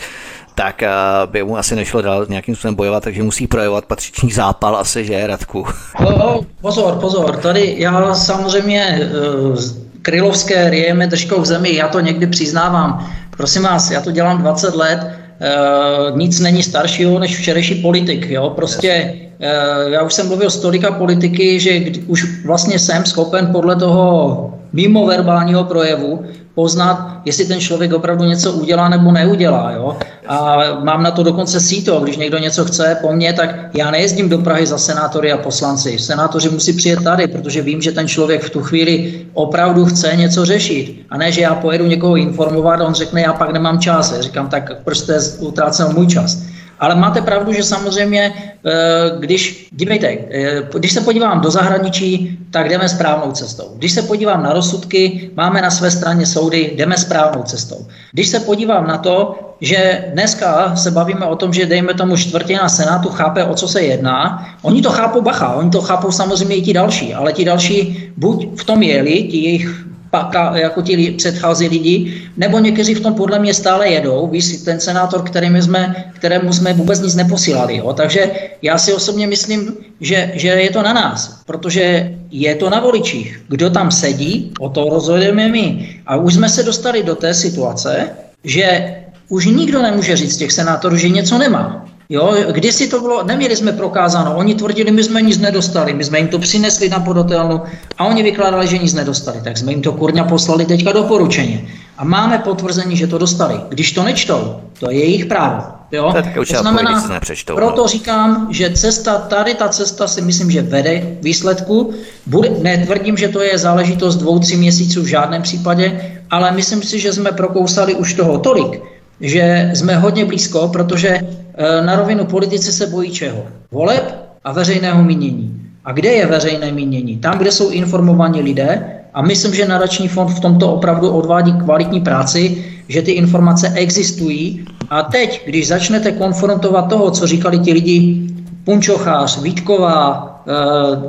tak 0.54 0.82
eh, 0.82 0.90
by 1.26 1.44
mu 1.44 1.58
asi 1.58 1.76
nešlo 1.76 2.02
dál 2.02 2.26
nějakým 2.28 2.54
způsobem 2.54 2.74
bojovat, 2.74 3.02
takže 3.02 3.22
musí 3.22 3.46
projevovat 3.46 3.84
patřičný 3.84 4.30
zápal 4.30 4.76
asi, 4.76 5.04
že 5.04 5.12
je 5.12 5.26
Radku. 5.26 5.66
No, 6.00 6.40
pozor, 6.60 6.94
pozor, 6.94 7.36
tady 7.36 7.74
já 7.78 8.14
samozřejmě 8.14 9.10
uh, 9.50 9.85
krylovské 10.06 10.70
rijeme 10.70 11.06
držkou 11.06 11.40
v 11.40 11.46
zemi, 11.46 11.74
já 11.74 11.88
to 11.88 12.00
někdy 12.00 12.26
přiznávám. 12.26 13.10
Prosím 13.36 13.62
vás, 13.62 13.90
já 13.90 14.00
to 14.00 14.10
dělám 14.10 14.38
20 14.38 14.74
let, 14.74 14.98
uh, 15.02 16.18
nic 16.18 16.40
není 16.40 16.62
staršího 16.62 17.18
než 17.18 17.38
včerejší 17.38 17.74
politik. 17.74 18.30
Jo? 18.30 18.50
Prostě 18.56 19.14
uh, 19.38 19.92
já 19.92 20.02
už 20.02 20.14
jsem 20.14 20.26
mluvil 20.26 20.50
z 20.50 20.60
tolika 20.60 20.92
politiky, 20.92 21.60
že 21.60 21.78
kdy, 21.78 22.00
už 22.06 22.44
vlastně 22.46 22.78
jsem 22.78 23.04
schopen 23.04 23.48
podle 23.52 23.76
toho 23.76 24.54
mimo 24.72 25.06
verbálního 25.06 25.64
projevu 25.64 26.24
poznat, 26.56 27.20
jestli 27.24 27.44
ten 27.44 27.60
člověk 27.60 27.92
opravdu 27.92 28.24
něco 28.24 28.52
udělá 28.52 28.88
nebo 28.88 29.12
neudělá. 29.12 29.70
Jo? 29.72 29.96
A 30.26 30.56
mám 30.84 31.02
na 31.02 31.10
to 31.10 31.22
dokonce 31.22 31.60
síto, 31.60 32.00
když 32.00 32.16
někdo 32.16 32.38
něco 32.38 32.64
chce 32.64 32.96
po 33.00 33.12
mně, 33.12 33.32
tak 33.32 33.76
já 33.76 33.90
nejezdím 33.90 34.28
do 34.28 34.38
Prahy 34.38 34.66
za 34.66 34.78
senátory 34.78 35.32
a 35.32 35.36
poslanci. 35.36 35.98
Senátoři 35.98 36.48
musí 36.48 36.72
přijet 36.72 37.04
tady, 37.04 37.26
protože 37.26 37.62
vím, 37.62 37.82
že 37.82 37.92
ten 37.92 38.08
člověk 38.08 38.42
v 38.42 38.50
tu 38.50 38.60
chvíli 38.62 39.26
opravdu 39.34 39.84
chce 39.84 40.16
něco 40.16 40.44
řešit. 40.44 41.06
A 41.10 41.18
ne, 41.18 41.32
že 41.32 41.40
já 41.40 41.54
pojedu 41.54 41.86
někoho 41.86 42.16
informovat 42.16 42.80
a 42.80 42.84
on 42.84 42.94
řekne, 42.94 43.20
já 43.20 43.32
pak 43.32 43.52
nemám 43.52 43.78
čas. 43.78 44.12
Já 44.12 44.22
říkám, 44.22 44.48
tak 44.48 44.82
prostě 44.84 45.12
utrácel 45.38 45.92
můj 45.92 46.06
čas. 46.06 46.38
Ale 46.80 46.94
máte 46.94 47.20
pravdu, 47.22 47.52
že 47.52 47.62
samozřejmě, 47.62 48.32
eh, 48.34 48.72
když, 49.18 49.68
dívejte, 49.72 50.06
eh, 50.06 50.62
když 50.78 50.92
se 50.92 51.00
podívám 51.00 51.40
do 51.40 51.50
zahraničí, 51.50 52.38
tak 52.50 52.68
jdeme 52.68 52.88
správnou 52.88 53.32
cestou. 53.32 53.72
Když 53.76 53.92
se 53.92 54.02
podívám 54.02 54.42
na 54.42 54.52
rozsudky, 54.52 55.30
máme 55.34 55.62
na 55.62 55.70
své 55.70 55.90
straně 55.90 56.26
soudy, 56.26 56.72
jdeme 56.76 56.96
správnou 56.96 57.42
cestou. 57.42 57.86
Když 58.12 58.28
se 58.28 58.40
podívám 58.40 58.86
na 58.86 58.98
to, 58.98 59.38
že 59.60 60.04
dneska 60.12 60.76
se 60.76 60.90
bavíme 60.90 61.26
o 61.26 61.36
tom, 61.36 61.52
že 61.52 61.66
dejme 61.66 61.94
tomu 61.94 62.16
čtvrtina 62.16 62.68
Senátu 62.68 63.08
chápe, 63.08 63.44
o 63.44 63.54
co 63.54 63.68
se 63.68 63.80
jedná, 63.82 64.48
oni 64.62 64.82
to 64.82 64.90
chápou 64.90 65.20
bacha, 65.20 65.54
oni 65.54 65.70
to 65.70 65.80
chápou 65.80 66.10
samozřejmě 66.12 66.56
i 66.56 66.62
ti 66.62 66.72
další, 66.72 67.14
ale 67.14 67.32
ti 67.32 67.44
další 67.44 68.12
buď 68.16 68.60
v 68.60 68.64
tom 68.64 68.82
jeli, 68.82 69.22
ti 69.22 69.36
jejich 69.36 69.86
paka, 70.10 70.56
jako 70.56 70.82
ti 70.82 71.10
předchází 71.10 71.68
lidi, 71.68 72.22
nebo 72.36 72.58
někteří 72.58 72.94
v 72.94 73.00
tom 73.00 73.14
podle 73.14 73.38
mě 73.38 73.54
stále 73.54 73.88
jedou, 73.88 74.26
víš, 74.26 74.56
ten 74.64 74.80
senátor, 74.80 75.22
kterým 75.22 75.62
jsme, 75.62 76.12
kterému 76.14 76.52
jsme 76.52 76.72
vůbec 76.72 77.00
nic 77.00 77.14
neposílali. 77.14 77.76
Jo. 77.76 77.92
Takže 77.92 78.30
já 78.62 78.78
si 78.78 78.92
osobně 78.92 79.26
myslím, 79.26 79.76
že, 80.00 80.30
že 80.34 80.48
je 80.48 80.70
to 80.70 80.82
na 80.82 80.92
nás, 80.92 81.42
protože 81.46 82.12
je 82.30 82.54
to 82.54 82.70
na 82.70 82.80
voličích. 82.80 83.44
Kdo 83.48 83.70
tam 83.70 83.90
sedí, 83.90 84.52
o 84.60 84.68
to 84.68 84.88
rozhodujeme 84.88 85.48
my. 85.48 85.88
A 86.06 86.16
už 86.16 86.34
jsme 86.34 86.48
se 86.48 86.62
dostali 86.62 87.02
do 87.02 87.14
té 87.14 87.34
situace, 87.34 88.10
že 88.44 88.94
už 89.28 89.46
nikdo 89.46 89.82
nemůže 89.82 90.16
říct 90.16 90.36
těch 90.36 90.52
senátorů, 90.52 90.96
že 90.96 91.08
něco 91.08 91.38
nemá. 91.38 91.86
Jo, 92.08 92.34
kdysi 92.50 92.88
to 92.88 93.00
bylo, 93.00 93.22
neměli 93.22 93.56
jsme 93.56 93.72
prokázáno, 93.72 94.36
oni 94.36 94.54
tvrdili, 94.54 94.90
my 94.90 95.04
jsme 95.04 95.22
nic 95.22 95.38
nedostali, 95.38 95.94
my 95.94 96.04
jsme 96.04 96.18
jim 96.18 96.28
to 96.28 96.38
přinesli 96.38 96.88
na 96.88 97.00
podotelnu 97.00 97.62
a 97.98 98.04
oni 98.04 98.22
vykládali, 98.22 98.66
že 98.66 98.78
nic 98.78 98.94
nedostali, 98.94 99.40
tak 99.44 99.58
jsme 99.58 99.72
jim 99.72 99.82
to 99.82 99.92
kurňa 99.92 100.24
poslali 100.24 100.64
teďka 100.64 100.92
doporučeně. 100.92 101.68
A 101.98 102.04
máme 102.04 102.38
potvrzení, 102.38 102.96
že 102.96 103.06
to 103.06 103.18
dostali. 103.18 103.60
Když 103.68 103.92
to 103.92 104.02
nečtou, 104.02 104.60
to 104.80 104.90
je 104.90 104.98
jejich 104.98 105.26
právo. 105.26 105.62
Jo? 105.92 106.14
To, 106.34 106.44
to 106.44 106.58
znamená, 106.58 107.08
nepřečtou, 107.08 107.54
proto 107.54 107.82
no. 107.82 107.88
říkám, 107.88 108.48
že 108.50 108.70
cesta, 108.70 109.18
tady 109.18 109.54
ta 109.54 109.68
cesta 109.68 110.06
si 110.06 110.22
myslím, 110.22 110.50
že 110.50 110.62
vede 110.62 111.16
výsledku. 111.22 111.94
Bude, 112.26 112.50
netvrdím, 112.50 113.16
že 113.16 113.28
to 113.28 113.40
je 113.42 113.58
záležitost 113.58 114.16
dvou, 114.16 114.38
tři 114.38 114.56
měsíců 114.56 115.02
v 115.02 115.06
žádném 115.06 115.42
případě, 115.42 116.18
ale 116.30 116.52
myslím 116.52 116.82
si, 116.82 117.00
že 117.00 117.12
jsme 117.12 117.32
prokousali 117.32 117.94
už 117.94 118.14
toho 118.14 118.38
tolik, 118.38 118.82
že 119.20 119.70
jsme 119.74 119.96
hodně 119.96 120.24
blízko, 120.24 120.68
protože 120.68 121.08
eh, 121.08 121.82
na 121.86 121.96
rovinu 121.96 122.24
politici 122.24 122.72
se 122.72 122.86
bojí 122.86 123.10
čeho? 123.10 123.42
Voleb 123.70 124.14
a 124.44 124.52
veřejného 124.52 125.04
mínění. 125.04 125.62
A 125.84 125.92
kde 125.92 126.08
je 126.08 126.26
veřejné 126.26 126.72
mínění? 126.72 127.16
Tam, 127.16 127.38
kde 127.38 127.52
jsou 127.52 127.70
informovaní 127.70 128.42
lidé, 128.42 128.96
a 129.16 129.22
myslím, 129.22 129.54
že 129.54 129.68
nadační 129.68 130.08
fond 130.08 130.28
v 130.28 130.40
tomto 130.40 130.72
opravdu 130.72 131.10
odvádí 131.10 131.52
kvalitní 131.52 132.00
práci, 132.00 132.64
že 132.88 133.02
ty 133.02 133.12
informace 133.12 133.72
existují. 133.74 134.64
A 134.90 135.02
teď, 135.02 135.42
když 135.46 135.68
začnete 135.68 136.12
konfrontovat 136.12 136.88
toho, 136.88 137.10
co 137.10 137.26
říkali 137.26 137.58
ti 137.58 137.72
lidi, 137.72 138.26
Punčochář, 138.64 139.42
Vítková, 139.42 140.35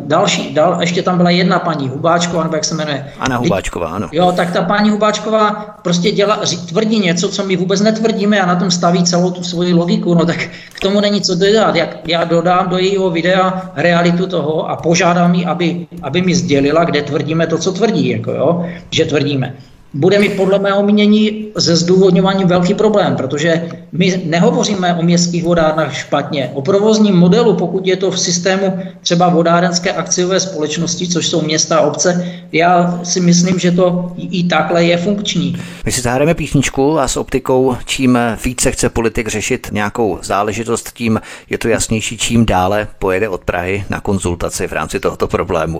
další, 0.06 0.54
dal, 0.54 0.78
ještě 0.82 1.02
tam 1.02 1.18
byla 1.18 1.30
jedna 1.30 1.60
paní 1.60 1.90
Hubáčková, 1.90 2.44
nebo 2.44 2.56
jak 2.56 2.66
se 2.66 2.76
jmenuje. 2.76 3.08
Anna 3.20 3.38
Hubáčková, 3.38 3.88
ano. 3.88 4.10
Jo, 4.12 4.34
tak 4.36 4.52
ta 4.52 4.62
paní 4.62 4.90
Hubáčková 4.90 5.76
prostě 5.82 6.12
dělá, 6.12 6.40
tvrdí 6.70 7.00
něco, 7.00 7.30
co 7.30 7.44
my 7.46 7.56
vůbec 7.56 7.82
netvrdíme 7.82 8.42
a 8.42 8.46
na 8.46 8.56
tom 8.56 8.72
staví 8.72 9.04
celou 9.04 9.32
tu 9.32 9.44
svoji 9.44 9.74
logiku, 9.74 10.14
no 10.14 10.26
tak 10.26 10.38
k 10.74 10.80
tomu 10.80 11.00
není 11.00 11.22
co 11.22 11.36
dodat. 11.36 11.76
Jak 11.76 11.98
já 12.08 12.24
dodám 12.24 12.70
do 12.70 12.78
jejího 12.78 13.10
videa 13.10 13.72
realitu 13.76 14.28
toho 14.28 14.70
a 14.70 14.76
požádám 14.76 15.36
ji, 15.36 15.46
aby, 15.46 15.88
aby 16.02 16.22
mi 16.22 16.36
sdělila, 16.36 16.84
kde 16.84 17.02
tvrdíme 17.02 17.48
to, 17.48 17.58
co 17.58 17.72
tvrdí, 17.72 18.10
jako 18.10 18.32
jo, 18.32 18.66
že 18.92 19.06
tvrdíme. 19.06 19.54
Bude 19.94 20.20
mít 20.20 20.38
podle 20.38 20.60
mého 20.60 20.84
mínění 20.84 21.48
ze 21.56 21.76
zdůvodňování 21.76 22.46
velký 22.46 22.74
problém, 22.74 23.16
protože 23.16 23.70
my 23.92 24.22
nehovoříme 24.26 24.96
o 24.96 25.02
městských 25.02 25.44
vodárnách 25.44 25.96
špatně. 25.96 26.52
O 26.54 26.62
provozním 26.62 27.16
modelu, 27.16 27.54
pokud 27.54 27.88
je 27.88 27.96
to 27.96 28.12
v 28.12 28.20
systému 28.20 28.80
třeba 29.02 29.30
vodárenské 29.30 29.92
akciové 29.92 30.40
společnosti, 30.40 31.08
což 31.08 31.28
jsou 31.28 31.42
města 31.42 31.78
a 31.78 31.82
obce, 31.82 32.34
já 32.52 33.00
si 33.04 33.20
myslím, 33.20 33.60
že 33.60 33.72
to 33.72 34.12
i 34.18 34.44
takhle 34.44 34.84
je 34.84 34.98
funkční. 34.98 35.58
My 35.86 35.92
si 35.92 36.02
zahrajeme 36.02 36.34
písničku 36.34 37.00
a 37.00 37.08
s 37.08 37.18
optikou, 37.18 37.78
čím 37.86 38.20
více 38.46 38.72
chce 38.72 38.90
politik 38.90 39.28
řešit 39.28 39.68
nějakou 39.72 40.20
záležitost, 40.22 40.92
tím 40.94 41.22
je 41.50 41.58
to 41.58 41.68
jasnější, 41.68 42.18
čím 42.18 42.46
dále 42.46 42.88
pojede 43.00 43.30
od 43.30 43.44
Prahy 43.44 43.86
na 43.90 44.02
konzultaci 44.02 44.68
v 44.68 44.72
rámci 44.72 45.00
tohoto 45.00 45.28
problému. 45.28 45.80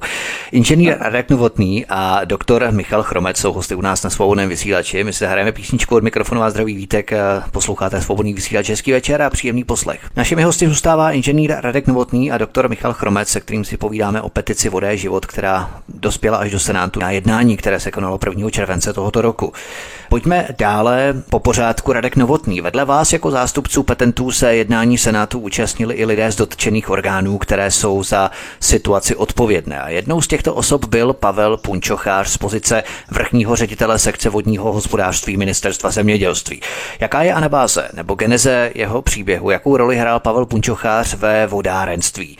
Inženýr 0.52 0.98
Radek 1.00 1.30
Novotný 1.30 1.86
a 1.90 2.26
doktor 2.26 2.68
Michal 2.72 3.04
Chromec 3.04 3.38
jsou 3.38 3.54
hosty 3.54 3.76
u 3.76 3.82
nás 3.82 4.02
na 4.08 4.12
svobodném 4.12 4.50
vysílači. 4.50 5.04
My 5.04 5.14
si 5.14 5.26
hrajeme 5.26 5.52
písničku 5.52 5.96
od 5.96 6.04
mikrofonu 6.04 6.44
a 6.44 6.50
zdraví 6.50 6.76
vítek. 6.76 7.12
Posloucháte 7.52 8.02
svobodný 8.02 8.34
vysílač 8.34 8.66
Český 8.66 8.92
večer 8.92 9.22
a 9.22 9.30
příjemný 9.30 9.64
poslech. 9.64 10.00
Našimi 10.16 10.44
hosty 10.44 10.68
zůstává 10.68 11.12
inženýr 11.12 11.56
Radek 11.60 11.88
Novotný 11.88 12.32
a 12.32 12.38
doktor 12.38 12.70
Michal 12.70 12.94
Chromec, 12.94 13.30
se 13.30 13.40
kterým 13.40 13.66
si 13.66 13.78
povídáme 13.78 14.22
o 14.22 14.30
petici 14.30 14.70
Vodé 14.70 14.98
život, 14.98 15.26
která 15.26 15.70
dospěla 15.90 16.38
až 16.38 16.52
do 16.52 16.60
Senátu 16.60 17.00
na 17.00 17.12
jednání, 17.12 17.58
které 17.58 17.80
se 17.80 17.92
konalo 17.92 18.20
1. 18.30 18.50
července 18.50 18.94
tohoto 18.94 19.22
roku. 19.22 19.54
Pojďme 20.10 20.48
dále 20.58 21.14
po 21.30 21.40
pořádku 21.40 21.94
Radek 21.94 22.16
Novotný. 22.16 22.62
Vedle 22.62 22.86
vás 22.86 23.14
jako 23.14 23.32
zástupců 23.32 23.84
petentů 23.84 24.32
se 24.32 24.56
jednání 24.56 24.98
Senátu 24.98 25.40
účastnili 25.40 25.96
i 25.96 26.06
lidé 26.06 26.32
z 26.32 26.36
dotčených 26.36 26.90
orgánů, 26.90 27.38
které 27.38 27.72
jsou 27.72 28.04
za 28.04 28.32
situaci 28.60 29.16
odpovědné. 29.16 29.82
A 29.82 29.90
jednou 29.90 30.22
z 30.22 30.28
těchto 30.28 30.54
osob 30.54 30.86
byl 30.86 31.14
Pavel 31.14 31.58
Punčochář 31.58 32.30
z 32.30 32.38
pozice 32.38 32.84
vrchního 33.12 33.56
ředitele 33.56 33.87
sekce 33.96 34.30
vodního 34.30 34.74
hospodářství 34.74 35.38
Ministerstva 35.38 35.92
zemědělství. 35.92 36.62
Jaká 37.00 37.24
je 37.24 37.34
anabáze 37.34 37.90
nebo 37.94 38.16
geneze 38.16 38.72
jeho 38.76 39.02
příběhu? 39.02 39.50
Jakou 39.50 39.78
roli 39.78 39.98
hrál 39.98 40.20
Pavel 40.20 40.46
Punčochář 40.46 41.14
ve 41.14 41.48
vodárenství? 41.48 42.38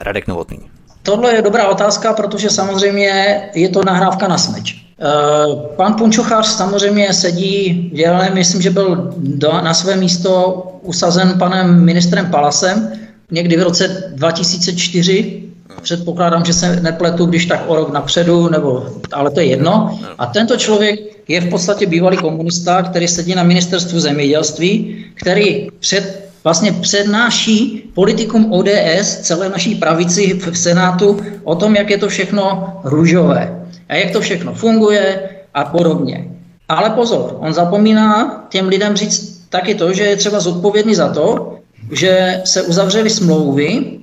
Radek 0.00 0.26
Novotný. 0.26 0.58
Tohle 1.02 1.34
je 1.34 1.42
dobrá 1.42 1.68
otázka, 1.68 2.12
protože 2.12 2.50
samozřejmě 2.50 3.42
je 3.54 3.68
to 3.68 3.84
nahrávka 3.84 4.28
na 4.28 4.38
smeč. 4.38 4.84
Eh, 5.00 5.76
pan 5.76 5.94
Punčochář 5.94 6.46
samozřejmě 6.46 7.14
sedí 7.14 7.90
dělem, 7.94 8.34
myslím, 8.34 8.62
že 8.62 8.70
byl 8.70 9.14
na 9.62 9.74
své 9.74 9.96
místo 9.96 10.62
usazen 10.82 11.38
panem 11.38 11.84
ministrem 11.84 12.30
Palasem 12.30 12.92
někdy 13.30 13.56
v 13.56 13.62
roce 13.62 14.12
2004. 14.14 15.47
Předpokládám, 15.82 16.44
že 16.44 16.52
se 16.52 16.80
nepletu, 16.80 17.26
když 17.26 17.46
tak 17.46 17.64
o 17.66 17.76
rok 17.76 17.92
napředu, 17.92 18.48
nebo, 18.48 18.86
ale 19.12 19.30
to 19.30 19.40
je 19.40 19.46
jedno. 19.46 19.98
A 20.18 20.26
tento 20.26 20.56
člověk 20.56 21.00
je 21.28 21.40
v 21.40 21.50
podstatě 21.50 21.86
bývalý 21.86 22.16
komunista, 22.16 22.82
který 22.82 23.08
sedí 23.08 23.34
na 23.34 23.42
ministerstvu 23.42 24.00
zemědělství, 24.00 25.04
který 25.14 25.68
před 25.78 26.28
vlastně 26.44 26.72
přednáší 26.72 27.90
politikům 27.94 28.52
ODS, 28.52 29.16
celé 29.20 29.48
naší 29.48 29.74
pravici 29.74 30.40
v 30.50 30.58
Senátu, 30.58 31.20
o 31.44 31.54
tom, 31.54 31.76
jak 31.76 31.90
je 31.90 31.98
to 31.98 32.08
všechno 32.08 32.72
růžové 32.84 33.64
a 33.88 33.94
jak 33.94 34.10
to 34.10 34.20
všechno 34.20 34.54
funguje 34.54 35.20
a 35.54 35.64
podobně. 35.64 36.28
Ale 36.68 36.90
pozor, 36.90 37.36
on 37.40 37.52
zapomíná 37.52 38.46
těm 38.48 38.68
lidem 38.68 38.96
říct 38.96 39.46
taky 39.48 39.74
to, 39.74 39.92
že 39.92 40.04
je 40.04 40.16
třeba 40.16 40.40
zodpovědný 40.40 40.94
za 40.94 41.08
to, 41.08 41.57
že 41.90 42.40
se 42.44 42.62
uzavřely 42.62 43.10
smlouvy 43.10 43.98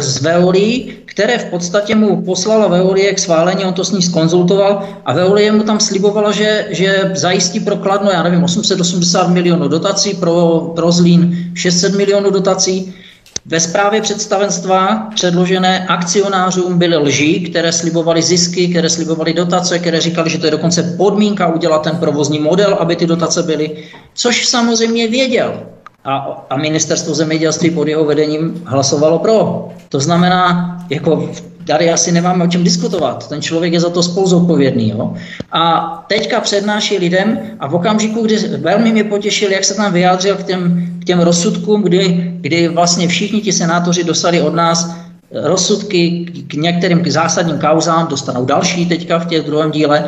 z 0.00 0.22
Veolí, 0.22 0.92
které 1.04 1.38
v 1.38 1.44
podstatě 1.44 1.94
mu 1.94 2.22
poslala 2.22 2.68
Veolie 2.68 3.14
k 3.14 3.18
schválení, 3.18 3.64
on 3.64 3.74
to 3.74 3.84
s 3.84 3.90
ní 3.92 4.02
skonzultoval 4.02 4.82
a 5.06 5.12
Veolie 5.12 5.52
mu 5.52 5.62
tam 5.62 5.80
slibovala, 5.80 6.32
že, 6.32 6.66
že 6.70 7.10
zajistí 7.14 7.60
pro 7.60 7.76
Kladno, 7.76 8.10
já 8.10 8.22
nevím, 8.22 8.44
880 8.44 9.28
milionů 9.28 9.68
dotací, 9.68 10.14
pro, 10.14 10.72
pro 10.74 10.92
Zlín 10.92 11.36
600 11.54 11.94
milionů 11.96 12.30
dotací. 12.30 12.94
Ve 13.46 13.60
zprávě 13.60 14.00
představenstva 14.00 15.08
předložené 15.14 15.86
akcionářům 15.86 16.78
byly 16.78 16.96
lži, 16.96 17.40
které 17.50 17.72
slibovaly 17.72 18.22
zisky, 18.22 18.68
které 18.68 18.90
slibovaly 18.90 19.32
dotace, 19.32 19.78
které 19.78 20.00
říkali, 20.00 20.30
že 20.30 20.38
to 20.38 20.46
je 20.46 20.50
dokonce 20.50 20.82
podmínka 20.96 21.54
udělat 21.54 21.82
ten 21.82 21.96
provozní 21.96 22.38
model, 22.38 22.74
aby 22.74 22.96
ty 22.96 23.06
dotace 23.06 23.42
byly, 23.42 23.76
což 24.14 24.46
samozřejmě 24.48 25.08
věděl 25.08 25.62
a, 26.04 26.44
a 26.50 26.56
ministerstvo 26.56 27.14
zemědělství 27.14 27.70
pod 27.70 27.88
jeho 27.88 28.04
vedením 28.04 28.62
hlasovalo 28.64 29.18
pro. 29.18 29.68
To 29.88 30.00
znamená, 30.00 30.76
jako 30.90 31.30
tady 31.66 31.90
asi 31.90 32.12
nemáme 32.12 32.44
o 32.44 32.46
čem 32.46 32.64
diskutovat. 32.64 33.28
Ten 33.28 33.42
člověk 33.42 33.72
je 33.72 33.80
za 33.80 33.90
to 33.90 34.02
spolu 34.02 34.26
zodpovědný. 34.26 34.90
Jo? 34.90 35.14
A 35.52 36.04
teďka 36.08 36.40
přednáší 36.40 36.98
lidem 36.98 37.40
a 37.60 37.68
v 37.68 37.74
okamžiku, 37.74 38.22
kdy 38.22 38.36
velmi 38.38 38.92
mě 38.92 39.04
potěšil, 39.04 39.52
jak 39.52 39.64
se 39.64 39.74
tam 39.74 39.92
vyjádřil 39.92 40.36
k 40.36 40.42
těm, 40.42 40.86
k 41.00 41.04
těm 41.04 41.20
rozsudkům, 41.20 41.82
kdy, 41.82 42.32
kdy 42.40 42.68
vlastně 42.68 43.08
všichni 43.08 43.40
ti 43.40 43.52
senátoři 43.52 44.04
dostali 44.04 44.40
od 44.40 44.54
nás 44.54 44.96
rozsudky 45.32 46.26
k 46.46 46.54
některým 46.54 47.02
k 47.02 47.08
zásadním 47.08 47.58
kauzám, 47.58 48.06
dostanou 48.06 48.44
další 48.44 48.86
teďka 48.86 49.18
v 49.18 49.26
těch 49.26 49.42
druhém 49.42 49.70
díle, 49.70 50.04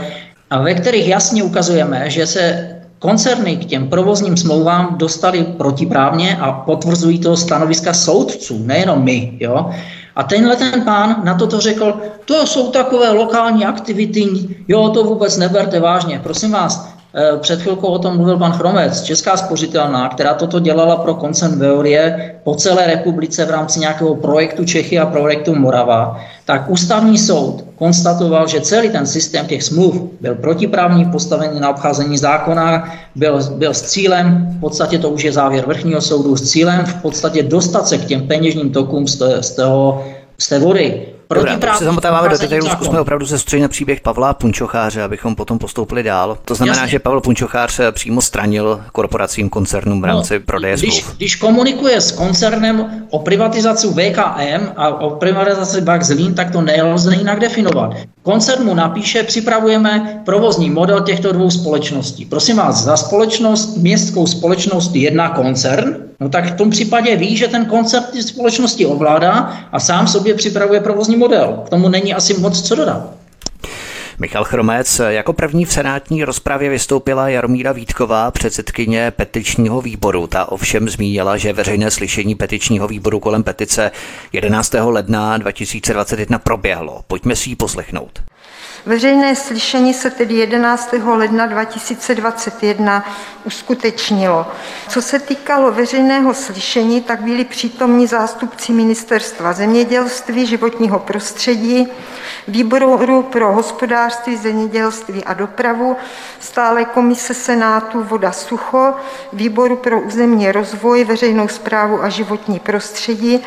a 0.51 0.63
ve 0.63 0.75
kterých 0.75 1.09
jasně 1.09 1.43
ukazujeme, 1.43 2.11
že 2.11 2.27
se 2.27 2.71
Koncerny 3.05 3.57
k 3.57 3.65
těm 3.65 3.89
provozním 3.89 4.37
smlouvám 4.37 4.97
dostali 4.97 5.45
protiprávně 5.45 6.37
a 6.41 6.53
potvrzují 6.53 7.19
to 7.19 7.37
stanoviska 7.37 7.93
soudců, 7.95 8.59
nejenom 8.65 9.05
my. 9.05 9.37
Jo? 9.41 9.71
A 10.17 10.23
tenhle 10.23 10.57
ten 10.57 10.83
pán 10.83 11.21
na 11.25 11.35
toto 11.35 11.61
řekl, 11.61 12.01
to 12.25 12.47
jsou 12.47 12.71
takové 12.71 13.11
lokální 13.11 13.65
aktivity, 13.65 14.29
jo, 14.69 14.89
to 14.89 15.05
vůbec 15.05 15.37
neberte 15.37 15.81
vážně. 15.81 16.21
Prosím 16.23 16.53
vás, 16.53 16.95
Eh, 17.17 17.37
před 17.39 17.63
chvilkou 17.63 17.87
o 17.87 17.99
tom 17.99 18.17
mluvil 18.17 18.39
pan 18.39 18.53
Chromec, 18.53 19.03
Česká 19.03 19.37
spořitelná, 19.37 20.09
která 20.09 20.35
toto 20.35 20.61
dělala 20.61 20.97
pro 20.97 21.15
koncern 21.15 21.59
Veorie 21.59 22.35
po 22.45 22.55
celé 22.55 22.87
republice 22.87 23.45
v 23.45 23.51
rámci 23.51 23.81
nějakého 23.81 24.15
projektu 24.15 24.65
Čechy 24.65 24.99
a 24.99 25.07
projektu 25.07 25.55
Morava, 25.55 26.21
tak 26.45 26.71
ústavní 26.71 27.19
soud 27.19 27.64
konstatoval, 27.77 28.49
že 28.49 28.61
celý 28.61 28.91
ten 28.91 29.07
systém 29.07 29.47
těch 29.47 29.63
smluv 29.63 30.03
byl 30.21 30.35
protiprávní, 30.35 31.05
postavený 31.05 31.61
na 31.61 31.71
obcházení 31.71 32.19
zákona, 32.19 32.95
byl, 33.15 33.39
byl 33.57 33.75
s 33.75 33.83
cílem, 33.83 34.47
v 34.57 34.61
podstatě 34.61 34.99
to 34.99 35.11
už 35.11 35.25
je 35.25 35.33
závěr 35.33 35.67
vrchního 35.67 36.01
soudu, 36.01 36.37
s 36.37 36.51
cílem 36.51 36.85
v 36.85 37.03
podstatě 37.03 37.43
dostat 37.43 37.89
se 37.89 37.99
k 37.99 38.05
těm 38.05 38.27
peněžním 38.27 38.71
tokům 38.71 39.09
z, 39.09 39.23
z, 39.41 39.51
toho, 39.51 40.05
z 40.39 40.49
té 40.49 40.59
vody. 40.59 41.14
Dobrá, 41.35 41.57
tak 41.57 41.77
se 41.77 41.85
zamotáváme 41.85 42.29
do 42.29 42.39
detailů, 42.39 42.69
zkusme 42.69 43.01
opravdu 43.01 43.27
se 43.27 43.39
středně 43.39 43.69
příběh 43.69 44.01
Pavla 44.01 44.35
Punčocháře, 44.35 45.03
abychom 45.03 45.35
potom 45.35 45.59
postoupili 45.59 46.03
dál. 46.03 46.39
To 46.45 46.55
znamená, 46.55 46.77
Jasně. 46.77 46.91
že 46.91 46.99
Pavel 46.99 47.21
Punčochář 47.21 47.81
přímo 47.93 48.23
stranil 48.23 48.81
korporacím, 48.93 49.51
koncernům 49.51 50.03
v 50.03 50.05
rámci 50.05 50.35
no, 50.35 50.45
prodeje 50.47 50.77
když, 50.77 51.05
když 51.17 51.37
komunikuje 51.37 52.01
s 52.01 52.13
koncernem 52.13 53.07
o 53.11 53.19
privatizaci 53.19 53.87
VKM 53.89 54.69
a 54.77 54.89
o 54.89 55.11
privatizaci 55.11 55.81
Bak 55.81 56.03
Zlín, 56.03 56.35
tak 56.35 56.51
to 56.51 56.61
nelze 56.61 57.15
jinak 57.15 57.41
definovat. 57.41 57.95
Koncern 58.23 58.65
mu 58.65 58.75
napíše, 58.75 59.23
připravujeme 59.23 60.23
provozní 60.25 60.71
model 60.71 61.01
těchto 61.01 61.33
dvou 61.33 61.51
společností. 61.51 62.25
Prosím 62.25 62.57
vás, 62.57 62.85
za 62.85 62.97
společnost, 62.97 63.77
městskou 63.77 64.27
společnost 64.27 64.95
jedna 64.95 65.29
koncern, 65.29 65.97
no 66.21 66.29
tak 66.29 66.53
v 66.53 66.57
tom 66.57 66.71
případě 66.71 67.17
ví, 67.17 67.37
že 67.37 67.49
ten 67.49 67.65
koncert 67.65 68.11
ty 68.11 68.23
společnosti 68.23 68.87
ovládá 68.87 69.59
a 69.73 69.81
sám 69.81 70.07
sobě 70.07 70.35
připravuje 70.35 70.81
provozní 70.81 71.17
model. 71.17 71.63
K 71.67 71.69
tomu 71.69 71.89
není 71.89 72.15
asi 72.15 72.35
moc 72.35 72.63
co 72.63 72.75
dodat. 72.75 73.11
Michal 74.19 74.45
Chromec. 74.45 75.01
Jako 75.09 75.33
první 75.33 75.65
v 75.65 75.73
senátní 75.73 76.25
rozpravě 76.25 76.71
vystoupila 76.71 77.29
Jaromíra 77.29 77.73
Vítková, 77.73 78.31
předsedkyně 78.31 79.11
petičního 79.11 79.81
výboru. 79.81 80.27
Ta 80.27 80.53
ovšem 80.53 80.89
zmínila, 80.89 81.37
že 81.37 81.53
veřejné 81.53 81.91
slyšení 81.91 82.35
petičního 82.35 82.89
výboru 82.89 83.21
kolem 83.21 83.43
petice 83.43 83.91
11. 84.33 84.75
ledna 84.81 85.39
2021 85.39 86.39
proběhlo. 86.39 87.03
Pojďme 87.07 87.37
si 87.37 87.51
ji 87.51 87.57
poslechnout. 87.57 88.23
Veřejné 88.87 89.37
slyšení 89.37 89.95
se 89.95 90.11
tedy 90.11 90.35
11. 90.35 90.95
ledna 91.05 91.47
2021 91.47 93.05
uskutečnilo. 93.45 94.47
Co 94.89 95.03
se 95.03 95.19
týkalo 95.19 95.73
veřejného 95.73 96.35
slyšení, 96.35 97.01
tak 97.01 97.21
byli 97.21 97.45
přítomní 97.45 98.07
zástupci 98.07 98.73
Ministerstva 98.73 99.53
zemědělství, 99.53 100.47
životního 100.47 100.99
prostředí, 100.99 101.89
Výboru 102.49 103.23
pro 103.23 103.53
hospodářství, 103.53 104.37
zemědělství 104.37 105.25
a 105.25 105.35
dopravu, 105.35 105.97
stále 106.41 106.85
komise 106.85 107.35
Senátu 107.35 108.03
Voda 108.03 108.33
Sucho, 108.33 108.95
Výboru 109.33 109.77
pro 109.77 110.01
územní 110.01 110.53
rozvoj, 110.53 111.05
veřejnou 111.05 111.49
zprávu 111.49 112.03
a 112.03 112.09
životní 112.09 112.59
prostředí, 112.59 113.41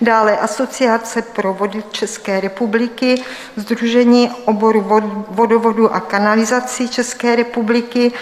dále 0.00 0.38
Asociace 0.38 1.22
pro 1.22 1.54
vody 1.54 1.82
České 1.92 2.40
republiky, 2.40 3.22
Združení 3.56 4.30
oboru 4.78 5.24
vodovodu 5.30 5.94
a 5.94 6.00
kanalizací 6.00 6.88
České 6.88 7.36
republiky, 7.36 8.12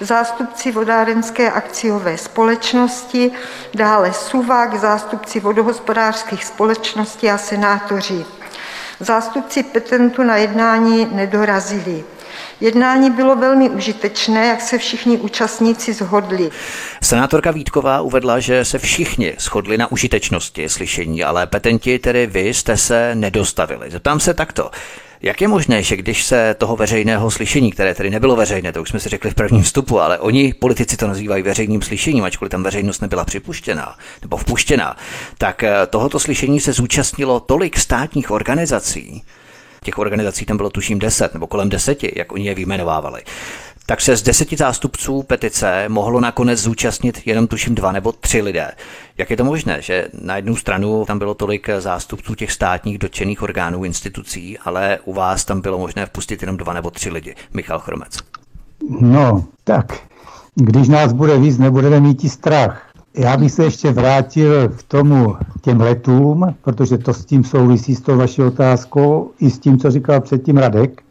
zástupci 0.00 0.72
vodárenské 0.72 1.50
akciové 1.52 2.18
společnosti, 2.18 3.30
dále 3.74 4.12
SUVAK, 4.12 4.74
zástupci 4.74 5.40
vodohospodářských 5.40 6.44
společností 6.44 7.30
a 7.30 7.38
senátoři. 7.38 8.24
Zástupci 9.00 9.62
petentu 9.62 10.22
na 10.22 10.36
jednání 10.36 11.08
nedorazili. 11.12 12.04
Jednání 12.60 13.10
bylo 13.10 13.36
velmi 13.36 13.70
užitečné, 13.70 14.46
jak 14.46 14.60
se 14.60 14.78
všichni 14.78 15.16
účastníci 15.16 15.92
zhodli. 15.92 16.50
Senátorka 17.02 17.50
Vítková 17.50 18.00
uvedla, 18.00 18.40
že 18.40 18.64
se 18.64 18.78
všichni 18.78 19.34
shodli 19.38 19.78
na 19.78 19.92
užitečnosti 19.92 20.68
slyšení, 20.68 21.24
ale 21.24 21.46
petenti, 21.46 21.98
tedy 21.98 22.26
vy, 22.26 22.54
jste 22.54 22.76
se 22.76 23.14
nedostavili. 23.14 23.90
Zeptám 23.90 24.20
se 24.20 24.34
takto. 24.34 24.70
Jak 25.22 25.40
je 25.40 25.48
možné, 25.48 25.82
že 25.82 25.96
když 25.96 26.24
se 26.24 26.54
toho 26.58 26.76
veřejného 26.76 27.30
slyšení, 27.30 27.72
které 27.72 27.94
tedy 27.94 28.10
nebylo 28.10 28.36
veřejné, 28.36 28.72
to 28.72 28.82
už 28.82 28.88
jsme 28.88 29.00
si 29.00 29.08
řekli 29.08 29.30
v 29.30 29.34
prvním 29.34 29.62
vstupu, 29.62 30.00
ale 30.00 30.18
oni, 30.18 30.54
politici 30.54 30.96
to 30.96 31.06
nazývají 31.06 31.42
veřejným 31.42 31.82
slyšením, 31.82 32.24
ačkoliv 32.24 32.50
tam 32.50 32.62
veřejnost 32.62 33.00
nebyla 33.00 33.24
připuštěná 33.24 33.96
nebo 34.22 34.36
vpuštěná, 34.36 34.96
tak 35.38 35.62
eh, 35.62 35.86
tohoto 35.90 36.18
slyšení 36.18 36.60
se 36.60 36.72
zúčastnilo 36.72 37.40
tolik 37.40 37.78
státních 37.78 38.30
organizací, 38.30 39.22
těch 39.84 39.98
organizací 39.98 40.44
tam 40.44 40.56
bylo 40.56 40.70
tuším 40.70 40.98
deset 40.98 41.34
nebo 41.34 41.46
kolem 41.46 41.68
deseti, 41.68 42.12
jak 42.16 42.32
oni 42.32 42.46
je 42.46 42.54
vyjmenovávali, 42.54 43.22
tak 43.88 44.00
se 44.00 44.16
z 44.16 44.22
deseti 44.22 44.56
zástupců 44.56 45.22
petice 45.22 45.84
mohlo 45.88 46.20
nakonec 46.20 46.58
zúčastnit 46.58 47.20
jenom 47.26 47.46
tuším 47.46 47.74
dva 47.74 47.92
nebo 47.92 48.12
tři 48.12 48.42
lidé. 48.42 48.70
Jak 49.18 49.30
je 49.30 49.36
to 49.36 49.44
možné, 49.44 49.82
že 49.82 50.08
na 50.22 50.36
jednu 50.36 50.56
stranu 50.56 51.04
tam 51.06 51.18
bylo 51.18 51.34
tolik 51.34 51.68
zástupců 51.78 52.34
těch 52.34 52.52
státních 52.52 52.98
dotčených 52.98 53.42
orgánů, 53.42 53.84
institucí, 53.84 54.58
ale 54.58 54.98
u 55.04 55.12
vás 55.12 55.44
tam 55.44 55.60
bylo 55.60 55.78
možné 55.78 56.06
vpustit 56.06 56.42
jenom 56.42 56.56
dva 56.56 56.72
nebo 56.72 56.90
tři 56.90 57.10
lidi? 57.10 57.34
Michal 57.54 57.78
Chromec. 57.78 58.18
No, 59.00 59.44
tak, 59.64 59.98
když 60.54 60.88
nás 60.88 61.12
bude 61.12 61.38
víc, 61.38 61.58
nebudeme 61.58 62.00
mít 62.00 62.24
i 62.24 62.28
strach. 62.28 62.90
Já 63.14 63.36
bych 63.36 63.52
se 63.52 63.64
ještě 63.64 63.90
vrátil 63.90 64.68
k 64.68 64.82
tomu, 64.82 65.36
těm 65.62 65.80
letům, 65.80 66.54
protože 66.62 66.98
to 66.98 67.14
s 67.14 67.24
tím 67.24 67.44
souvisí 67.44 67.94
s 67.94 68.00
tou 68.00 68.16
vaší 68.16 68.42
otázkou 68.42 69.30
i 69.40 69.50
s 69.50 69.58
tím, 69.58 69.78
co 69.78 69.90
říkal 69.90 70.20
předtím 70.20 70.56
Radek. 70.56 71.02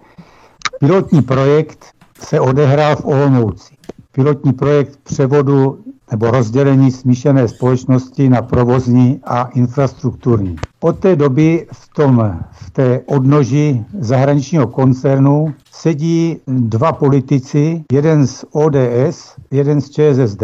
Pilotní 0.79 1.21
projekt 1.21 1.96
se 2.19 2.39
odehrál 2.39 2.95
v 2.95 3.05
Olomouci. 3.05 3.73
Pilotní 4.11 4.53
projekt 4.53 4.99
převodu 5.03 5.79
nebo 6.11 6.31
rozdělení 6.31 6.91
smíšené 6.91 7.47
společnosti 7.47 8.29
na 8.29 8.41
provozní 8.41 9.21
a 9.23 9.43
infrastrukturní. 9.43 10.55
Od 10.79 10.99
té 10.99 11.15
doby 11.15 11.67
v, 11.71 11.89
tom, 11.95 12.39
v 12.51 12.71
té 12.71 13.01
odnoži 13.05 13.85
zahraničního 13.99 14.67
koncernu 14.67 15.53
sedí 15.81 16.37
dva 16.47 16.91
politici, 16.91 17.83
jeden 17.91 18.27
z 18.27 18.45
ODS, 18.51 19.35
jeden 19.51 19.81
z 19.81 19.89
ČSSD 19.89 20.43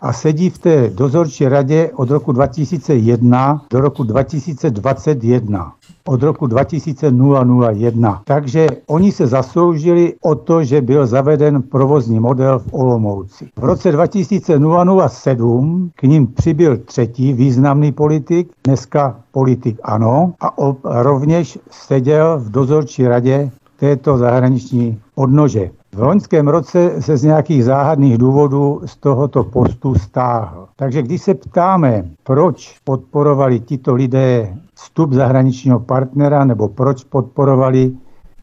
a 0.00 0.12
sedí 0.12 0.50
v 0.50 0.58
té 0.58 0.90
dozorčí 0.90 1.48
radě 1.48 1.90
od 1.94 2.10
roku 2.10 2.32
2001 2.32 3.62
do 3.70 3.80
roku 3.80 4.04
2021 4.04 5.72
od 6.04 6.22
roku 6.22 6.46
2001. 6.46 8.22
Takže 8.24 8.66
oni 8.86 9.12
se 9.12 9.26
zasloužili 9.26 10.14
o 10.22 10.34
to, 10.34 10.64
že 10.64 10.80
byl 10.80 11.06
zaveden 11.06 11.62
provozní 11.62 12.20
model 12.20 12.58
v 12.58 12.74
Olomouci. 12.74 13.48
V 13.56 13.64
roce 13.64 13.92
2007 13.92 15.90
k 15.94 16.02
ním 16.02 16.26
přibyl 16.26 16.76
třetí 16.76 17.32
významný 17.32 17.92
politik, 17.92 18.50
dneska 18.64 19.20
politik 19.32 19.80
ANO, 19.82 20.32
a 20.40 20.54
rovněž 20.84 21.58
seděl 21.70 22.38
v 22.38 22.50
dozorčí 22.50 23.06
radě 23.06 23.50
této 23.82 24.18
zahraniční 24.18 25.00
odnože. 25.14 25.70
V 25.94 26.02
loňském 26.02 26.48
roce 26.48 27.02
se 27.02 27.16
z 27.16 27.22
nějakých 27.22 27.64
záhadných 27.64 28.18
důvodů 28.18 28.80
z 28.84 28.96
tohoto 28.96 29.44
postu 29.44 29.94
stáhl. 29.94 30.68
Takže 30.76 31.02
když 31.02 31.22
se 31.22 31.34
ptáme, 31.34 32.04
proč 32.22 32.78
podporovali 32.84 33.60
tito 33.60 33.94
lidé 33.94 34.54
vstup 34.74 35.12
zahraničního 35.12 35.80
partnera 35.80 36.44
nebo 36.44 36.68
proč 36.68 37.04
podporovali 37.04 37.92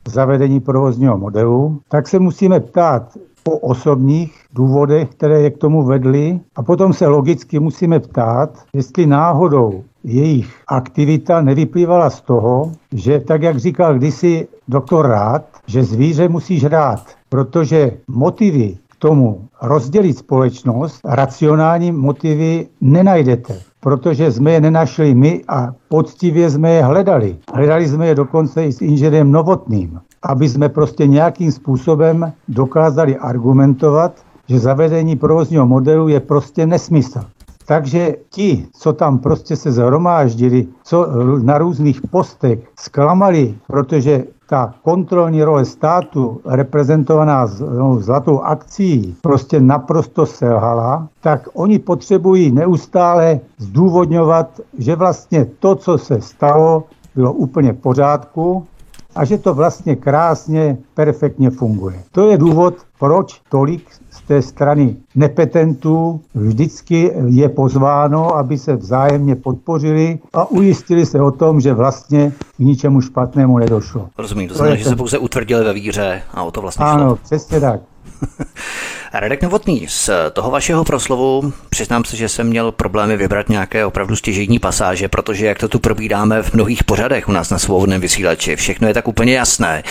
zavedení 0.08 0.60
provozního 0.60 1.17
modelu, 1.17 1.80
tak 1.89 2.08
se 2.08 2.19
musíme 2.19 2.60
ptát 2.60 3.17
o 3.51 3.57
osobních 3.57 4.33
důvodech, 4.53 5.09
které 5.09 5.41
je 5.41 5.49
k 5.49 5.57
tomu 5.57 5.83
vedly 5.83 6.39
a 6.55 6.63
potom 6.63 6.93
se 6.93 7.07
logicky 7.07 7.59
musíme 7.59 7.99
ptát, 7.99 8.63
jestli 8.73 9.05
náhodou 9.05 9.83
jejich 10.03 10.55
aktivita 10.67 11.41
nevyplývala 11.41 12.09
z 12.09 12.21
toho, 12.21 12.71
že 12.91 13.19
tak, 13.19 13.41
jak 13.41 13.57
říkal 13.57 13.95
kdysi 13.95 14.47
doktor 14.67 15.07
Rád, 15.07 15.45
že 15.67 15.83
zvíře 15.83 16.29
musíš 16.29 16.63
rád, 16.63 17.03
protože 17.29 17.91
motivy 18.07 18.77
k 18.89 18.95
tomu 18.95 19.47
rozdělit 19.62 20.17
společnost, 20.17 20.99
racionální 21.05 21.91
motivy 21.91 22.67
nenajdete 22.81 23.69
protože 23.79 24.31
jsme 24.31 24.51
je 24.51 24.62
nenašli 24.62 25.15
my 25.15 25.43
a 25.47 25.73
poctivě 25.88 26.49
jsme 26.49 26.71
je 26.71 26.83
hledali. 26.83 27.38
Hledali 27.53 27.88
jsme 27.88 28.07
je 28.07 28.15
dokonce 28.15 28.65
i 28.65 28.71
s 28.71 28.81
inženýrem 28.81 29.31
Novotným, 29.31 29.99
aby 30.23 30.49
jsme 30.49 30.69
prostě 30.69 31.08
nějakým 31.08 31.51
způsobem 31.51 32.34
dokázali 32.47 33.17
argumentovat, 33.17 34.13
že 34.47 34.60
zavedení 34.60 35.15
provozního 35.15 35.65
modelu 35.65 36.08
je 36.08 36.19
prostě 36.19 36.65
nesmysl. 36.65 37.19
Takže 37.65 38.15
ti, 38.29 38.65
co 38.73 38.93
tam 38.93 39.17
prostě 39.17 39.55
se 39.55 39.71
zhromáždili, 39.71 40.67
co 40.84 41.08
na 41.43 41.58
různých 41.58 42.01
postech 42.12 42.60
zklamali, 42.79 43.55
protože 43.67 44.23
ta 44.49 44.73
kontrolní 44.84 45.43
role 45.43 45.65
státu, 45.65 46.41
reprezentovaná 46.45 47.47
no, 47.77 47.99
zlatou 47.99 48.39
akcí, 48.39 49.15
prostě 49.21 49.62
naprosto 49.62 50.25
selhala, 50.25 51.08
tak 51.21 51.47
oni 51.53 51.79
potřebují 51.79 52.51
neustále 52.51 53.39
zdůvodňovat, 53.58 54.62
že 54.77 54.95
vlastně 54.95 55.45
to, 55.60 55.75
co 55.75 55.97
se 55.97 56.21
stalo, 56.21 56.84
bylo 57.15 57.34
úplně 57.34 57.73
v 57.73 57.77
pořádku 57.77 58.67
a 59.15 59.26
že 59.26 59.38
to 59.38 59.54
vlastně 59.54 59.95
krásně, 59.95 60.78
perfektně 60.93 61.50
funguje. 61.50 62.04
To 62.12 62.30
je 62.30 62.38
důvod, 62.38 62.76
proč 63.00 63.41
tolik 63.50 63.84
té 64.30 64.41
strany 64.41 64.95
nepetentů 65.15 66.22
vždycky 66.36 67.12
je 67.28 67.50
pozváno, 67.50 68.36
aby 68.36 68.58
se 68.58 68.76
vzájemně 68.76 69.36
podpořili 69.36 70.19
a 70.34 70.52
ujistili 70.52 71.06
se 71.06 71.22
o 71.22 71.32
tom, 71.32 71.62
že 71.62 71.74
vlastně 71.74 72.32
k 72.56 72.60
ničemu 72.60 73.02
špatnému 73.02 73.58
nedošlo. 73.58 74.10
Rozumím, 74.17 74.50
to 74.50 74.56
znamená, 74.56 74.76
že 74.76 74.86
se 74.86 74.95
pouze 74.95 75.17
utvrdili 75.17 75.63
ve 75.63 75.74
víře 75.74 76.22
a 76.32 76.43
o 76.43 76.52
to 76.52 76.62
vlastně 76.62 76.86
ano, 76.86 76.98
šlo. 76.98 77.06
Ano, 77.06 77.15
přesně 77.15 77.60
tak. 77.60 77.80
Radek 79.13 79.43
Novotný, 79.43 79.88
z 79.89 80.10
toho 80.34 80.52
vašeho 80.52 80.84
proslovu 80.84 81.54
přiznám 81.69 82.04
se, 82.06 82.17
že 82.17 82.30
jsem 82.30 82.48
měl 82.48 82.72
problémy 82.72 83.17
vybrat 83.17 83.50
nějaké 83.50 83.86
opravdu 83.86 84.15
stěžejní 84.15 84.60
pasáže, 84.60 85.08
protože 85.08 85.45
jak 85.45 85.58
to 85.58 85.67
tu 85.67 85.80
probídáme 85.80 86.43
v 86.43 86.54
mnohých 86.54 86.84
pořadech 86.84 87.30
u 87.30 87.32
nás 87.32 87.50
na 87.50 87.60
svobodném 87.60 88.02
vysílači, 88.02 88.56
všechno 88.56 88.88
je 88.88 88.93
tak 88.93 89.08
úplně 89.08 89.34
jasné. 89.34 89.84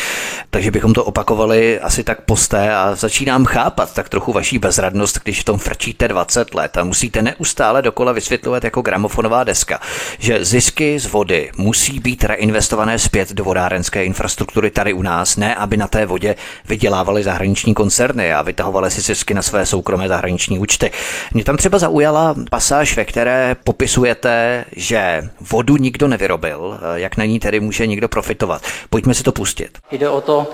Takže 0.51 0.71
bychom 0.71 0.95
to 0.95 1.05
opakovali 1.05 1.81
asi 1.81 2.05
tak 2.05 2.21
posté 2.21 2.75
a 2.75 2.95
začínám 2.95 3.45
chápat 3.45 3.95
tak 3.95 4.09
trochu 4.09 4.33
vaší 4.33 4.59
bezradnost, 4.59 5.21
když 5.25 5.41
v 5.41 5.45
tom 5.45 5.59
frčíte 5.59 6.09
20 6.09 6.55
let 6.55 6.77
a 6.77 6.85
musíte 6.85 7.23
neustále 7.23 7.83
dokola 7.83 8.13
vysvětlovat 8.13 8.65
jako 8.65 8.83
gramofonová 8.83 9.45
deska, 9.45 9.81
že 10.19 10.45
zisky 10.45 10.99
z 10.99 11.07
vody 11.07 11.51
musí 11.57 12.01
být 12.01 12.25
reinvestované 12.25 12.99
zpět 12.99 13.33
do 13.33 13.45
vodárenské 13.45 14.05
infrastruktury 14.05 14.71
tady 14.71 14.93
u 14.93 15.03
nás, 15.03 15.37
ne 15.37 15.55
aby 15.55 15.77
na 15.77 15.89
té 15.89 16.07
vodě 16.07 16.35
vydělávali 16.69 17.23
zahraniční 17.23 17.75
koncerny 17.75 18.33
a 18.33 18.43
vytahovali 18.43 18.91
si 18.91 19.08
zisky 19.09 19.35
na 19.35 19.43
své 19.43 19.67
soukromé 19.67 20.09
zahraniční 20.09 20.59
účty. 20.59 20.91
Mě 21.35 21.45
tam 21.45 21.57
třeba 21.57 21.79
zaujala 21.79 22.35
pasáž, 22.51 22.97
ve 22.97 23.05
které 23.05 23.57
popisujete, 23.65 24.65
že 24.77 25.23
vodu 25.41 25.77
nikdo 25.77 26.09
nevyrobil, 26.09 26.81
jak 26.95 27.17
na 27.17 27.25
ní 27.25 27.41
tedy 27.41 27.61
může 27.61 27.87
někdo 27.87 28.09
profitovat. 28.09 28.63
Pojďme 28.91 29.15
si 29.15 29.23
to 29.23 29.33
pustit. 29.33 29.79
Jde 29.91 30.09
o 30.09 30.21
to, 30.21 30.47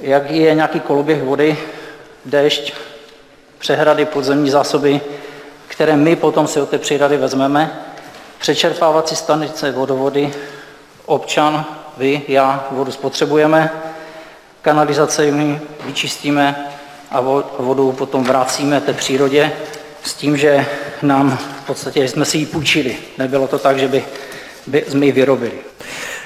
jak 0.00 0.30
je 0.30 0.54
nějaký 0.54 0.80
koloběh 0.80 1.22
vody, 1.22 1.56
déšť, 2.24 2.72
přehrady, 3.58 4.04
podzemní 4.04 4.50
zásoby, 4.50 5.00
které 5.68 5.96
my 5.96 6.16
potom 6.16 6.46
si 6.46 6.60
od 6.60 6.68
té 6.68 6.78
přehrady 6.78 7.16
vezmeme, 7.16 7.80
přečerpávací 8.38 9.16
stanice 9.16 9.72
vodovody, 9.72 10.32
občan, 11.06 11.64
vy, 11.96 12.22
já 12.28 12.66
vodu 12.70 12.92
spotřebujeme, 12.92 13.70
kanalizace 14.62 15.30
my 15.30 15.60
vyčistíme, 15.86 16.66
a 17.10 17.20
vodu 17.58 17.92
potom 17.92 18.24
vracíme 18.24 18.80
té 18.80 18.92
přírodě 18.92 19.52
s 20.02 20.14
tím, 20.14 20.36
že 20.36 20.66
nám 21.02 21.36
v 21.36 21.66
podstatě 21.66 22.08
jsme 22.08 22.24
si 22.24 22.38
ji 22.38 22.46
půjčili. 22.46 22.96
Nebylo 23.18 23.48
to 23.48 23.58
tak, 23.58 23.78
že 23.78 23.88
by, 23.88 24.04
by 24.66 24.84
jsme 24.88 25.06
ji 25.06 25.12
vyrobili. 25.12 25.58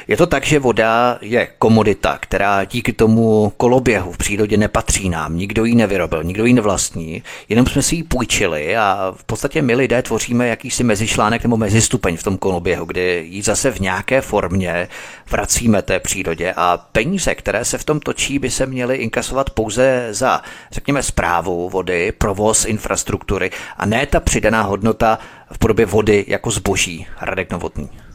Je 0.09 0.17
to 0.17 0.27
tak, 0.27 0.45
že 0.45 0.59
voda 0.59 1.19
je 1.21 1.49
komodita, 1.59 2.19
která 2.21 2.65
díky 2.65 2.93
tomu 2.93 3.53
koloběhu 3.57 4.13
v 4.13 4.19
přírodě 4.19 4.57
nepatří 4.57 5.09
nám, 5.09 5.37
nikdo 5.37 5.65
ji 5.65 5.75
nevyrobil, 5.75 6.25
nikdo 6.25 6.45
ji 6.45 6.53
nevlastní, 6.53 7.23
jenom 7.49 7.67
jsme 7.67 7.83
si 7.83 7.97
ji 7.97 8.03
půjčili 8.03 8.77
a 8.77 9.15
v 9.17 9.25
podstatě 9.25 9.63
my 9.63 9.75
lidé 9.75 10.03
tvoříme 10.03 10.49
jakýsi 10.49 10.85
mezišlánek 10.85 11.43
nebo 11.43 11.57
mezistupeň 11.57 12.17
v 12.17 12.23
tom 12.23 12.39
koloběhu, 12.39 12.85
kdy 12.85 13.27
ji 13.29 13.43
zase 13.43 13.71
v 13.71 13.81
nějaké 13.81 14.21
formě 14.21 14.89
vracíme 15.31 15.83
té 15.83 16.01
přírodě 16.01 16.55
a 16.57 16.77
peníze, 16.93 17.35
které 17.35 17.65
se 17.65 17.79
v 17.79 17.85
tom 17.85 18.01
točí, 18.01 18.39
by 18.39 18.51
se 18.51 18.67
měly 18.67 18.97
inkasovat 18.97 19.51
pouze 19.51 20.09
za, 20.11 20.43
řekněme, 20.73 21.03
zprávu 21.03 21.69
vody, 21.69 22.13
provoz 22.13 22.65
infrastruktury 22.65 23.51
a 23.77 23.87
ne 23.87 24.07
ta 24.07 24.21
přidaná 24.21 24.63
hodnota 24.63 25.19
v 25.53 25.59
podobě 25.59 25.87
vody 25.87 26.25
jako 26.29 26.51
zboží. 26.51 27.07
Radek 27.21 27.53
Novotný. 27.53 28.08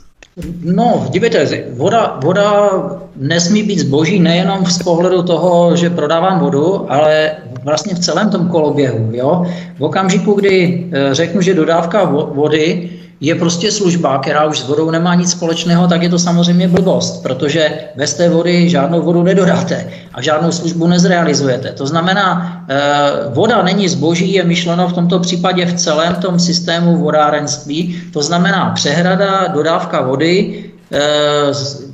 No, 0.63 1.08
dívejte, 1.10 1.63
voda, 1.72 2.19
voda 2.24 2.72
nesmí 3.15 3.63
být 3.63 3.80
zboží 3.80 4.19
nejenom 4.19 4.65
z 4.65 4.84
pohledu 4.84 5.24
toho, 5.24 5.76
že 5.76 5.89
prodávám 5.89 6.39
vodu, 6.39 6.91
ale 6.91 7.32
vlastně 7.63 7.96
v 7.96 8.00
celém 8.00 8.30
tom 8.30 8.48
koloběhu. 8.48 9.10
Jo? 9.12 9.46
V 9.78 9.84
okamžiku, 9.84 10.34
kdy 10.34 10.86
eh, 10.91 11.13
řeknu, 11.13 11.41
že 11.41 11.54
dodávka 11.54 12.04
vody 12.34 12.89
je 13.22 13.36
prostě 13.36 13.72
služba, 13.72 14.18
která 14.18 14.45
už 14.45 14.59
s 14.59 14.68
vodou 14.68 14.91
nemá 14.91 15.16
nic 15.16 15.32
společného, 15.32 15.88
tak 15.88 16.01
je 16.01 16.09
to 16.09 16.20
samozřejmě 16.20 16.68
blbost, 16.68 17.24
protože 17.24 17.72
bez 17.95 18.14
té 18.14 18.30
vody 18.30 18.70
žádnou 18.70 19.01
vodu 19.01 19.24
nedodáte 19.24 19.88
a 20.14 20.22
žádnou 20.22 20.51
službu 20.51 20.88
nezrealizujete. 20.88 21.72
To 21.72 21.88
znamená, 21.88 22.64
eh, 22.70 22.76
voda 23.30 23.64
není 23.64 23.89
zboží, 23.89 24.34
je 24.34 24.43
myšleno 24.43 24.88
v 24.88 24.93
tomto 24.93 25.20
případě 25.20 25.66
v 25.66 25.74
celém 25.74 26.16
tom 26.16 26.39
systému 26.39 26.97
vodárenství. 26.97 28.01
To 28.14 28.24
znamená 28.24 28.72
přehrada, 28.76 29.47
dodávka 29.47 30.01
vody, 30.01 30.64
eh, 30.91 30.99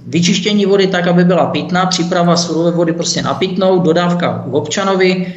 vyčištění 0.07 0.65
vody 0.65 0.87
tak, 0.87 1.07
aby 1.07 1.23
byla 1.23 1.45
pitná, 1.45 1.85
příprava 1.85 2.37
surové 2.37 2.71
vody 2.71 2.93
prostě 2.93 3.21
na 3.21 3.33
pitnou, 3.33 3.79
dodávka 3.79 4.43
k 4.49 4.53
občanovi, 4.53 5.33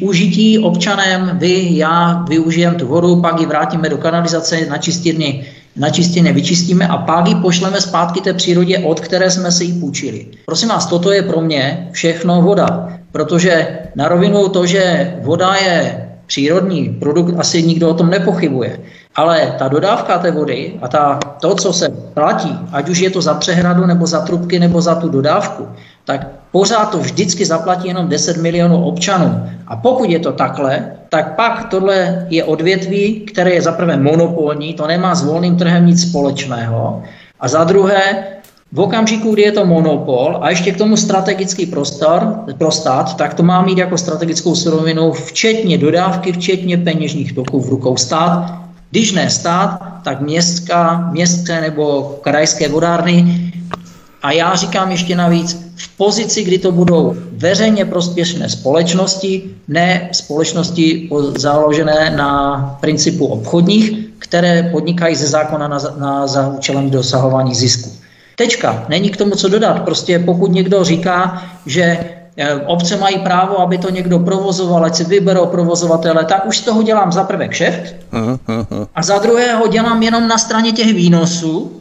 užití 0.00 0.58
občanem, 0.58 1.30
vy, 1.38 1.76
já 1.76 2.24
využijeme 2.28 2.76
tu 2.76 2.86
vodu, 2.86 3.20
pak 3.20 3.40
ji 3.40 3.46
vrátíme 3.46 3.88
do 3.88 3.98
kanalizace, 3.98 4.66
na 4.70 4.78
čistírny, 4.78 5.44
na 5.76 5.90
čistírny 5.90 6.32
vyčistíme 6.32 6.88
a 6.88 6.96
pak 6.96 7.28
ji 7.28 7.34
pošleme 7.34 7.80
zpátky 7.80 8.20
té 8.20 8.32
přírodě, 8.34 8.78
od 8.78 9.00
které 9.00 9.30
jsme 9.30 9.52
si 9.52 9.64
ji 9.64 9.72
půjčili. 9.72 10.26
Prosím 10.46 10.68
vás, 10.68 10.86
toto 10.86 11.12
je 11.12 11.22
pro 11.22 11.40
mě 11.40 11.88
všechno 11.92 12.42
voda, 12.42 12.88
protože 13.12 13.78
na 13.94 14.08
rovinu 14.08 14.48
to, 14.48 14.66
že 14.66 15.14
voda 15.22 15.54
je 15.54 16.06
přírodní 16.26 16.88
produkt, 16.88 17.34
asi 17.38 17.62
nikdo 17.62 17.90
o 17.90 17.94
tom 17.94 18.10
nepochybuje. 18.10 18.78
Ale 19.16 19.54
ta 19.58 19.68
dodávka 19.68 20.18
té 20.18 20.30
vody 20.30 20.78
a 20.82 20.88
ta, 20.88 21.18
to, 21.40 21.54
co 21.54 21.72
se 21.72 21.88
platí, 22.14 22.58
ať 22.72 22.88
už 22.88 22.98
je 22.98 23.10
to 23.10 23.22
za 23.22 23.34
přehradu, 23.34 23.86
nebo 23.86 24.06
za 24.06 24.20
trubky, 24.20 24.58
nebo 24.58 24.80
za 24.80 24.94
tu 24.94 25.08
dodávku, 25.08 25.66
tak 26.10 26.26
pořád 26.50 26.90
to 26.90 26.98
vždycky 26.98 27.46
zaplatí 27.46 27.88
jenom 27.88 28.08
10 28.08 28.36
milionů 28.36 28.84
občanů. 28.84 29.46
A 29.66 29.76
pokud 29.76 30.10
je 30.10 30.18
to 30.18 30.32
takhle, 30.32 30.90
tak 31.08 31.36
pak 31.36 31.68
tohle 31.70 32.26
je 32.30 32.44
odvětví, 32.44 33.20
které 33.20 33.50
je 33.50 33.62
zaprvé 33.62 33.96
monopolní, 33.96 34.74
to 34.74 34.86
nemá 34.86 35.14
s 35.14 35.24
volným 35.24 35.56
trhem 35.56 35.86
nic 35.86 36.10
společného. 36.10 37.02
A 37.40 37.48
za 37.48 37.64
druhé, 37.64 38.24
v 38.72 38.80
okamžiku, 38.80 39.32
kdy 39.32 39.42
je 39.42 39.52
to 39.52 39.66
monopol 39.66 40.38
a 40.42 40.50
ještě 40.50 40.72
k 40.72 40.78
tomu 40.78 40.96
strategický 40.96 41.66
prostor, 41.66 42.42
pro 42.58 42.70
stát, 42.70 43.16
tak 43.16 43.34
to 43.34 43.42
má 43.42 43.62
mít 43.62 43.78
jako 43.78 43.98
strategickou 43.98 44.54
surovinu 44.54 45.12
včetně 45.12 45.78
dodávky, 45.78 46.32
včetně 46.32 46.78
peněžních 46.78 47.32
toků 47.32 47.60
v 47.60 47.68
rukou 47.68 47.96
stát. 47.96 48.54
Když 48.90 49.12
ne 49.12 49.30
stát, 49.30 49.78
tak 50.04 50.20
městská, 50.20 51.08
městské 51.10 51.60
nebo 51.60 52.02
krajské 52.22 52.68
vodárny 52.68 53.52
a 54.22 54.32
já 54.32 54.54
říkám 54.54 54.90
ještě 54.90 55.16
navíc, 55.16 55.59
v 55.80 55.88
pozici, 55.96 56.44
kdy 56.44 56.58
to 56.58 56.72
budou 56.72 57.16
veřejně 57.32 57.84
prospěšné 57.84 58.48
společnosti, 58.48 59.50
ne 59.68 60.08
společnosti 60.12 61.10
založené 61.36 62.10
na 62.16 62.60
principu 62.80 63.26
obchodních, 63.26 63.92
které 64.18 64.68
podnikají 64.72 65.16
ze 65.16 65.26
zákona 65.26 65.68
na, 65.68 65.78
na, 65.98 66.26
za 66.26 66.48
účelem 66.48 66.90
dosahování 66.90 67.54
zisku. 67.54 67.90
Tečka. 68.36 68.84
Není 68.88 69.10
k 69.10 69.16
tomu 69.16 69.34
co 69.34 69.48
dodat. 69.48 69.82
Prostě 69.84 70.18
pokud 70.18 70.52
někdo 70.52 70.84
říká, 70.84 71.42
že 71.66 71.98
eh, 72.36 72.54
obce 72.54 72.96
mají 72.96 73.18
právo, 73.18 73.60
aby 73.60 73.78
to 73.78 73.90
někdo 73.90 74.18
provozoval, 74.18 74.84
ať 74.84 74.94
si 74.94 75.04
vyberou 75.04 75.46
provozovatele, 75.46 76.24
tak 76.24 76.46
už 76.46 76.58
z 76.58 76.60
toho 76.60 76.82
dělám 76.82 77.12
za 77.12 77.24
prvé 77.24 77.48
kšeft 77.48 77.94
a 78.94 79.02
za 79.02 79.18
druhé 79.18 79.54
ho 79.54 79.66
dělám 79.66 80.02
jenom 80.02 80.28
na 80.28 80.38
straně 80.38 80.72
těch 80.72 80.94
výnosů, 80.94 81.79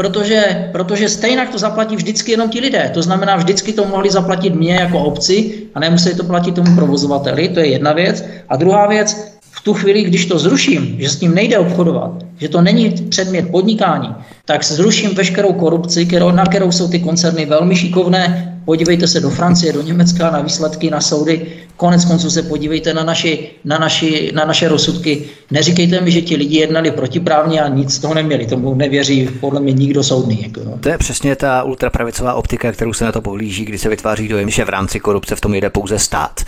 protože, 0.00 0.68
protože 0.72 1.08
stejně 1.08 1.46
to 1.52 1.58
zaplatí 1.58 1.96
vždycky 1.96 2.32
jenom 2.32 2.48
ti 2.48 2.60
lidé. 2.60 2.90
To 2.94 3.02
znamená, 3.02 3.36
vždycky 3.36 3.72
to 3.72 3.84
mohli 3.84 4.10
zaplatit 4.10 4.54
mě 4.54 4.74
jako 4.74 4.98
obci 4.98 5.52
a 5.74 5.80
nemuseli 5.80 6.14
to 6.14 6.24
platit 6.24 6.54
tomu 6.54 6.74
provozovateli, 6.74 7.48
to 7.48 7.60
je 7.60 7.66
jedna 7.66 7.92
věc. 7.92 8.24
A 8.48 8.56
druhá 8.56 8.86
věc, 8.86 9.36
v 9.50 9.60
tu 9.60 9.74
chvíli, 9.74 10.02
když 10.02 10.26
to 10.26 10.38
zruším, 10.38 10.96
že 10.98 11.08
s 11.08 11.16
tím 11.16 11.34
nejde 11.34 11.58
obchodovat, 11.58 12.24
že 12.38 12.48
to 12.48 12.60
není 12.60 12.90
předmět 12.90 13.50
podnikání, 13.50 14.14
tak 14.44 14.64
zruším 14.64 15.14
veškerou 15.14 15.52
korupci, 15.52 16.06
kterou, 16.06 16.30
na 16.30 16.46
kterou 16.46 16.72
jsou 16.72 16.88
ty 16.88 16.98
koncerny 16.98 17.46
velmi 17.46 17.76
šikovné. 17.76 18.49
Podívejte 18.64 19.06
se 19.06 19.20
do 19.20 19.30
Francie, 19.30 19.72
do 19.72 19.82
Německa 19.82 20.30
na 20.30 20.40
výsledky, 20.40 20.90
na 20.90 21.00
soudy. 21.00 21.46
Konec 21.76 22.04
konců 22.04 22.30
se 22.30 22.42
podívejte 22.42 22.94
na, 22.94 23.04
naši, 23.04 23.50
na, 23.64 23.78
naši, 23.78 24.32
na 24.34 24.44
naše 24.44 24.68
rozsudky. 24.68 25.22
Neříkejte 25.50 26.00
mi, 26.00 26.10
že 26.10 26.22
ti 26.22 26.36
lidi 26.36 26.58
jednali 26.58 26.90
protiprávně 26.90 27.62
a 27.62 27.68
nic 27.68 27.94
z 27.94 27.98
toho 27.98 28.14
neměli. 28.14 28.46
Tomu 28.46 28.74
nevěří 28.74 29.28
podle 29.40 29.60
mě 29.60 29.72
nikdo 29.72 30.02
soudný. 30.02 30.42
Jako, 30.42 30.60
no. 30.64 30.78
To 30.80 30.88
je 30.88 30.98
přesně 30.98 31.36
ta 31.36 31.62
ultrapravicová 31.62 32.34
optika, 32.34 32.72
kterou 32.72 32.92
se 32.92 33.04
na 33.04 33.12
to 33.12 33.20
pohlíží, 33.20 33.64
kdy 33.64 33.78
se 33.78 33.88
vytváří 33.88 34.28
dojem, 34.28 34.50
že 34.50 34.64
v 34.64 34.68
rámci 34.68 35.00
korupce 35.00 35.36
v 35.36 35.40
tom 35.40 35.54
jde 35.54 35.70
pouze 35.70 35.98
stát 35.98 36.40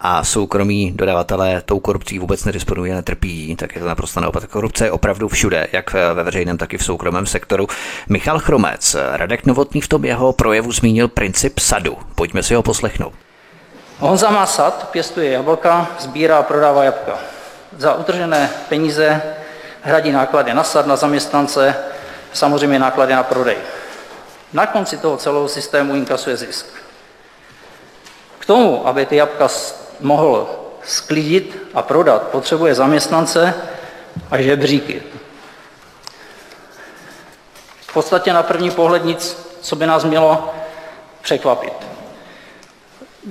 a 0.00 0.24
soukromí 0.24 0.92
dodavatelé 0.96 1.62
tou 1.64 1.80
korupcí 1.80 2.18
vůbec 2.18 2.44
nedisponují 2.44 2.92
a 2.92 2.94
netrpí. 2.94 3.56
Tak 3.56 3.74
je 3.74 3.80
to 3.80 3.88
naprosto 3.88 4.20
naopak. 4.20 4.46
Korupce 4.46 4.84
je 4.84 4.90
opravdu 4.90 5.28
všude, 5.28 5.66
jak 5.72 5.92
ve 5.92 6.24
veřejném, 6.24 6.58
tak 6.58 6.74
i 6.74 6.78
v 6.78 6.84
soukromém 6.84 7.26
sektoru. 7.26 7.66
Michal 8.08 8.38
Chromec, 8.38 8.96
Radek 9.12 9.46
Novotný 9.46 9.80
v 9.80 9.88
tom 9.88 10.04
jeho 10.04 10.32
projevu 10.32 10.72
zmínil 10.72 11.08
princip 11.08 11.59
sadu. 11.60 11.98
Pojďme 12.14 12.42
si 12.42 12.54
ho 12.54 12.62
poslechnout. 12.62 13.12
Honza 13.98 14.30
má 14.30 14.46
sad, 14.46 14.88
pěstuje 14.90 15.30
jablka, 15.30 15.86
sbírá 15.98 16.38
a 16.38 16.42
prodává 16.42 16.84
jabka. 16.84 17.18
Za 17.78 17.94
utržené 17.94 18.50
peníze 18.68 19.22
hradí 19.82 20.12
náklady 20.12 20.54
na 20.54 20.64
sad, 20.64 20.86
na 20.86 20.96
zaměstnance, 20.96 21.74
samozřejmě 22.32 22.78
náklady 22.78 23.14
na 23.14 23.22
prodej. 23.22 23.56
Na 24.52 24.66
konci 24.66 24.96
toho 24.96 25.16
celého 25.16 25.48
systému 25.48 25.94
inkasuje 25.94 26.36
zisk. 26.36 26.66
K 28.38 28.46
tomu, 28.46 28.86
aby 28.88 29.06
ty 29.06 29.16
jabka 29.16 29.48
mohl 30.00 30.48
sklidit 30.84 31.68
a 31.74 31.82
prodat, 31.82 32.22
potřebuje 32.22 32.74
zaměstnance 32.74 33.54
a 34.30 34.42
žebříky. 34.42 35.02
V 37.80 37.92
podstatě 37.92 38.32
na 38.32 38.42
první 38.42 38.70
pohled 38.70 39.04
nic, 39.04 39.36
co 39.60 39.76
by 39.76 39.86
nás 39.86 40.04
mělo 40.04 40.54
překvapit. 41.22 41.72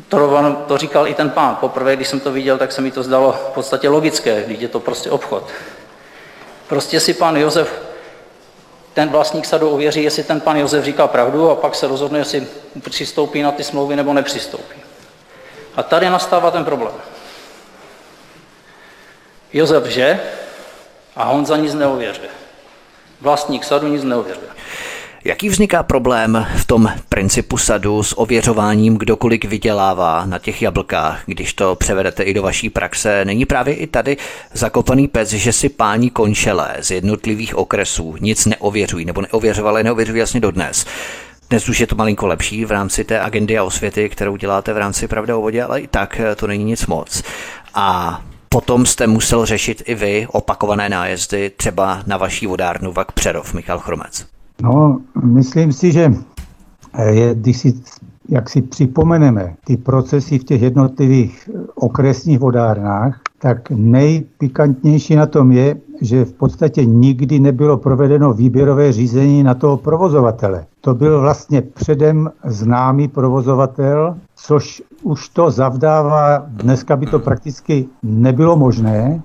To, 0.07 0.55
to 0.67 0.77
říkal 0.77 1.07
i 1.07 1.13
ten 1.13 1.29
pán. 1.29 1.55
Poprvé, 1.55 1.95
když 1.95 2.07
jsem 2.07 2.19
to 2.19 2.31
viděl, 2.31 2.57
tak 2.57 2.71
se 2.71 2.81
mi 2.81 2.91
to 2.91 3.03
zdalo 3.03 3.31
v 3.31 3.53
podstatě 3.53 3.89
logické, 3.89 4.43
když 4.43 4.59
je 4.59 4.67
to 4.67 4.79
prostě 4.79 5.11
obchod. 5.11 5.43
Prostě 6.67 6.99
si 6.99 7.13
pan 7.13 7.37
Josef, 7.37 7.81
ten 8.93 9.09
vlastník 9.09 9.45
sadu 9.45 9.69
ověří, 9.69 10.03
jestli 10.03 10.23
ten 10.23 10.41
pan 10.41 10.57
Josef 10.57 10.85
říká 10.85 11.07
pravdu 11.07 11.49
a 11.49 11.55
pak 11.55 11.75
se 11.75 11.87
rozhodne, 11.87 12.19
jestli 12.19 12.47
přistoupí 12.89 13.41
na 13.41 13.51
ty 13.51 13.63
smlouvy 13.63 13.95
nebo 13.95 14.13
nepřistoupí. 14.13 14.81
A 15.75 15.83
tady 15.83 16.09
nastává 16.09 16.51
ten 16.51 16.65
problém. 16.65 16.93
Josef 19.53 19.85
že 19.85 20.19
a 21.15 21.23
Honza 21.23 21.57
nic 21.57 21.73
neověřuje. 21.73 22.29
Vlastník 23.21 23.63
sadu 23.63 23.87
nic 23.87 24.03
neuvěřuje. 24.03 24.49
Jaký 25.29 25.49
vzniká 25.49 25.83
problém 25.83 26.47
v 26.57 26.65
tom 26.65 26.91
principu 27.09 27.57
sadu 27.57 28.03
s 28.03 28.19
ověřováním, 28.19 28.97
kdokoliv 28.97 29.43
vydělává 29.43 30.25
na 30.25 30.39
těch 30.39 30.61
jablkách, 30.61 31.21
když 31.25 31.53
to 31.53 31.75
převedete 31.75 32.23
i 32.23 32.33
do 32.33 32.43
vaší 32.43 32.69
praxe? 32.69 33.25
Není 33.25 33.45
právě 33.45 33.73
i 33.73 33.87
tady 33.87 34.17
zakopaný 34.53 35.07
pec, 35.07 35.29
že 35.29 35.53
si 35.53 35.69
páni 35.69 36.09
končelé 36.09 36.75
z 36.81 36.91
jednotlivých 36.91 37.55
okresů 37.55 38.15
nic 38.19 38.45
neověřují, 38.45 39.05
nebo 39.05 39.21
neověřovali, 39.21 39.83
neověřují 39.83 40.19
jasně 40.19 40.39
dodnes. 40.39 40.85
Dnes 41.49 41.69
už 41.69 41.79
je 41.79 41.87
to 41.87 41.95
malinko 41.95 42.27
lepší 42.27 42.65
v 42.65 42.71
rámci 42.71 43.03
té 43.03 43.19
agendy 43.19 43.57
a 43.57 43.63
osvěty, 43.63 44.09
kterou 44.09 44.35
děláte 44.35 44.73
v 44.73 44.77
rámci 44.77 45.07
Pravda 45.07 45.37
o 45.37 45.41
vodě, 45.41 45.63
ale 45.63 45.81
i 45.81 45.87
tak 45.87 46.21
to 46.35 46.47
není 46.47 46.63
nic 46.63 46.87
moc. 46.87 47.23
A 47.73 48.21
Potom 48.51 48.85
jste 48.85 49.07
musel 49.07 49.45
řešit 49.45 49.83
i 49.85 49.95
vy 49.95 50.27
opakované 50.31 50.89
nájezdy 50.89 51.49
třeba 51.49 52.03
na 52.05 52.17
vaší 52.17 52.47
vodárnu 52.47 52.91
Vak 52.91 53.11
Přerov, 53.11 53.53
Michal 53.53 53.79
Chromec. 53.79 54.38
No, 54.61 54.99
myslím 55.23 55.73
si, 55.73 55.91
že 55.91 56.13
eh, 56.93 57.11
je, 57.11 57.35
když 57.35 57.57
si, 57.57 57.73
jak 58.29 58.49
si 58.49 58.61
připomeneme 58.61 59.55
ty 59.65 59.77
procesy 59.77 60.39
v 60.39 60.43
těch 60.43 60.61
jednotlivých 60.61 61.49
eh, 61.49 61.59
okresních 61.75 62.39
vodárnách, 62.39 63.21
tak 63.41 63.69
nejpikantnější 63.71 65.15
na 65.15 65.25
tom 65.25 65.51
je, 65.51 65.75
že 66.01 66.25
v 66.25 66.33
podstatě 66.33 66.85
nikdy 66.85 67.39
nebylo 67.39 67.77
provedeno 67.77 68.33
výběrové 68.33 68.91
řízení 68.91 69.43
na 69.43 69.53
toho 69.53 69.77
provozovatele. 69.77 70.65
To 70.81 70.95
byl 70.95 71.21
vlastně 71.21 71.61
předem 71.61 72.31
známý 72.45 73.07
provozovatel, 73.07 74.17
což 74.35 74.83
už 75.03 75.29
to 75.29 75.51
zavdává, 75.51 76.45
dneska 76.47 76.95
by 76.95 77.05
to 77.05 77.19
prakticky 77.19 77.85
nebylo 78.03 78.57
možné, 78.57 79.21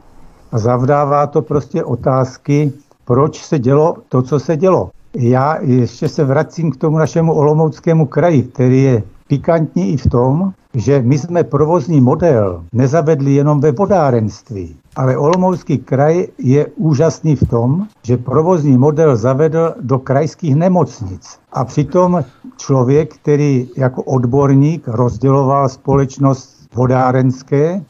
a 0.52 0.58
zavdává 0.58 1.26
to 1.26 1.42
prostě 1.42 1.84
otázky, 1.84 2.72
proč 3.04 3.44
se 3.44 3.58
dělo 3.58 3.96
to, 4.08 4.22
co 4.22 4.40
se 4.40 4.56
dělo. 4.56 4.90
Já 5.16 5.58
ještě 5.62 6.08
se 6.08 6.24
vracím 6.24 6.70
k 6.70 6.76
tomu 6.76 6.98
našemu 6.98 7.32
Olomouckému 7.32 8.06
kraji, 8.06 8.42
který 8.42 8.82
je 8.82 9.02
pikantní 9.28 9.92
i 9.92 9.96
v 9.96 10.06
tom, 10.06 10.52
že 10.74 11.02
my 11.02 11.18
jsme 11.18 11.44
provozní 11.44 12.00
model 12.00 12.64
nezavedli 12.72 13.34
jenom 13.34 13.60
ve 13.60 13.72
vodárenství, 13.72 14.76
ale 14.96 15.16
Olomoucký 15.16 15.78
kraj 15.78 16.26
je 16.38 16.66
úžasný 16.76 17.36
v 17.36 17.48
tom, 17.48 17.86
že 18.02 18.16
provozní 18.16 18.78
model 18.78 19.16
zavedl 19.16 19.74
do 19.80 19.98
krajských 19.98 20.54
nemocnic. 20.54 21.38
A 21.52 21.64
přitom 21.64 22.24
člověk, 22.56 23.14
který 23.14 23.68
jako 23.76 24.02
odborník 24.02 24.88
rozděloval 24.88 25.68
společnost 25.68 26.63
vodárenské, 26.74 27.82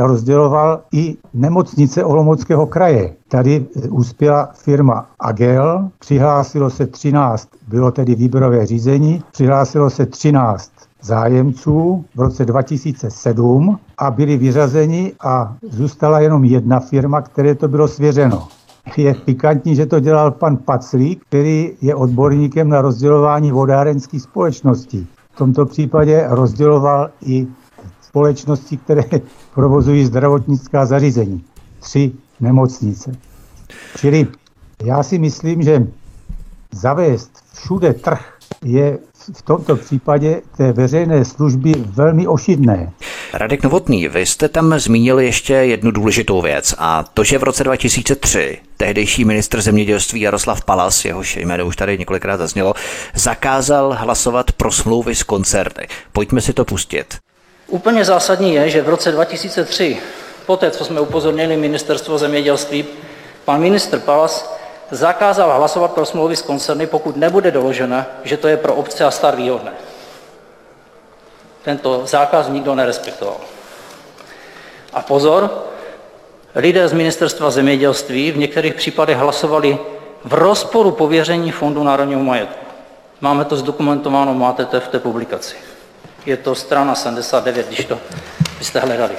rozděloval 0.00 0.80
i 0.92 1.16
nemocnice 1.34 2.04
Olomouckého 2.04 2.66
kraje. 2.66 3.12
Tady 3.28 3.66
uspěla 3.90 4.48
firma 4.54 5.06
Agel, 5.20 5.88
přihlásilo 5.98 6.70
se 6.70 6.86
13, 6.86 7.48
bylo 7.68 7.90
tedy 7.90 8.14
výběrové 8.14 8.66
řízení, 8.66 9.22
přihlásilo 9.32 9.90
se 9.90 10.06
13 10.06 10.72
zájemců 11.02 12.04
v 12.14 12.20
roce 12.20 12.44
2007 12.44 13.78
a 13.98 14.10
byli 14.10 14.36
vyřazeni 14.36 15.12
a 15.24 15.54
zůstala 15.70 16.20
jenom 16.20 16.44
jedna 16.44 16.80
firma, 16.80 17.22
které 17.22 17.54
to 17.54 17.68
bylo 17.68 17.88
svěřeno. 17.88 18.48
Je 18.96 19.14
pikantní, 19.14 19.76
že 19.76 19.86
to 19.86 20.00
dělal 20.00 20.30
pan 20.30 20.56
Paclík, 20.56 21.22
který 21.28 21.72
je 21.80 21.94
odborníkem 21.94 22.68
na 22.68 22.80
rozdělování 22.80 23.52
vodárenských 23.52 24.22
společností. 24.22 25.06
V 25.32 25.36
tomto 25.36 25.66
případě 25.66 26.26
rozděloval 26.28 27.10
i 27.26 27.46
společnosti, 28.12 28.76
které 28.76 29.02
provozují 29.54 30.04
zdravotnická 30.04 30.86
zařízení. 30.86 31.44
Tři 31.80 32.12
nemocnice. 32.40 33.12
Čili 33.96 34.26
já 34.84 35.02
si 35.02 35.18
myslím, 35.18 35.62
že 35.62 35.86
zavést 36.72 37.30
všude 37.52 37.92
trh 37.92 38.38
je 38.64 38.98
v 39.34 39.42
tomto 39.42 39.76
případě 39.76 40.42
té 40.56 40.72
veřejné 40.72 41.24
služby 41.24 41.72
velmi 41.76 42.26
ošidné. 42.26 42.92
Radek 43.32 43.62
Novotný, 43.62 44.08
vy 44.08 44.26
jste 44.26 44.48
tam 44.48 44.78
zmínil 44.78 45.18
ještě 45.18 45.52
jednu 45.54 45.90
důležitou 45.90 46.42
věc 46.42 46.74
a 46.78 47.04
to, 47.14 47.24
že 47.24 47.38
v 47.38 47.42
roce 47.42 47.64
2003 47.64 48.58
tehdejší 48.76 49.24
ministr 49.24 49.60
zemědělství 49.60 50.20
Jaroslav 50.20 50.64
Palas, 50.64 51.04
jehož 51.04 51.36
jméno 51.36 51.66
už 51.66 51.76
tady 51.76 51.98
několikrát 51.98 52.36
zaznělo, 52.36 52.74
zakázal 53.14 53.96
hlasovat 53.98 54.52
pro 54.52 54.72
smlouvy 54.72 55.14
s 55.14 55.22
koncerny. 55.22 55.86
Pojďme 56.12 56.40
si 56.40 56.52
to 56.52 56.64
pustit. 56.64 57.18
Úplně 57.72 58.04
zásadní 58.04 58.54
je, 58.54 58.70
že 58.70 58.82
v 58.82 58.88
roce 58.88 59.12
2003, 59.12 59.98
poté 60.46 60.70
co 60.70 60.84
jsme 60.84 61.00
upozornili 61.00 61.56
ministerstvo 61.56 62.18
zemědělství, 62.18 62.84
pan 63.44 63.60
ministr 63.60 63.98
Palas 63.98 64.56
zakázal 64.90 65.56
hlasovat 65.56 65.92
pro 65.92 66.06
smlouvy 66.06 66.36
s 66.36 66.42
koncerny, 66.42 66.86
pokud 66.86 67.16
nebude 67.16 67.50
doloženo, 67.50 68.04
že 68.24 68.36
to 68.36 68.48
je 68.48 68.56
pro 68.56 68.74
obce 68.74 69.04
a 69.04 69.10
stát 69.10 69.34
výhodné. 69.34 69.72
Tento 71.64 72.06
zákaz 72.06 72.48
nikdo 72.48 72.74
nerespektoval. 72.74 73.40
A 74.92 75.02
pozor, 75.02 75.64
lidé 76.54 76.88
z 76.88 76.92
ministerstva 76.92 77.50
zemědělství 77.50 78.32
v 78.32 78.38
některých 78.38 78.74
případech 78.74 79.16
hlasovali 79.16 79.78
v 80.24 80.34
rozporu 80.34 80.90
pověření 80.90 81.52
Fondu 81.52 81.82
národního 81.82 82.20
majetku. 82.20 82.66
Máme 83.20 83.44
to 83.44 83.56
zdokumentováno, 83.56 84.34
máte 84.34 84.64
to 84.64 84.80
v 84.80 84.88
té 84.88 84.98
publikaci. 84.98 85.71
Je 86.26 86.36
to 86.36 86.54
strana 86.54 86.94
79, 86.94 87.66
když 87.66 87.84
to 87.84 87.98
byste 88.58 88.80
hledali. 88.80 89.14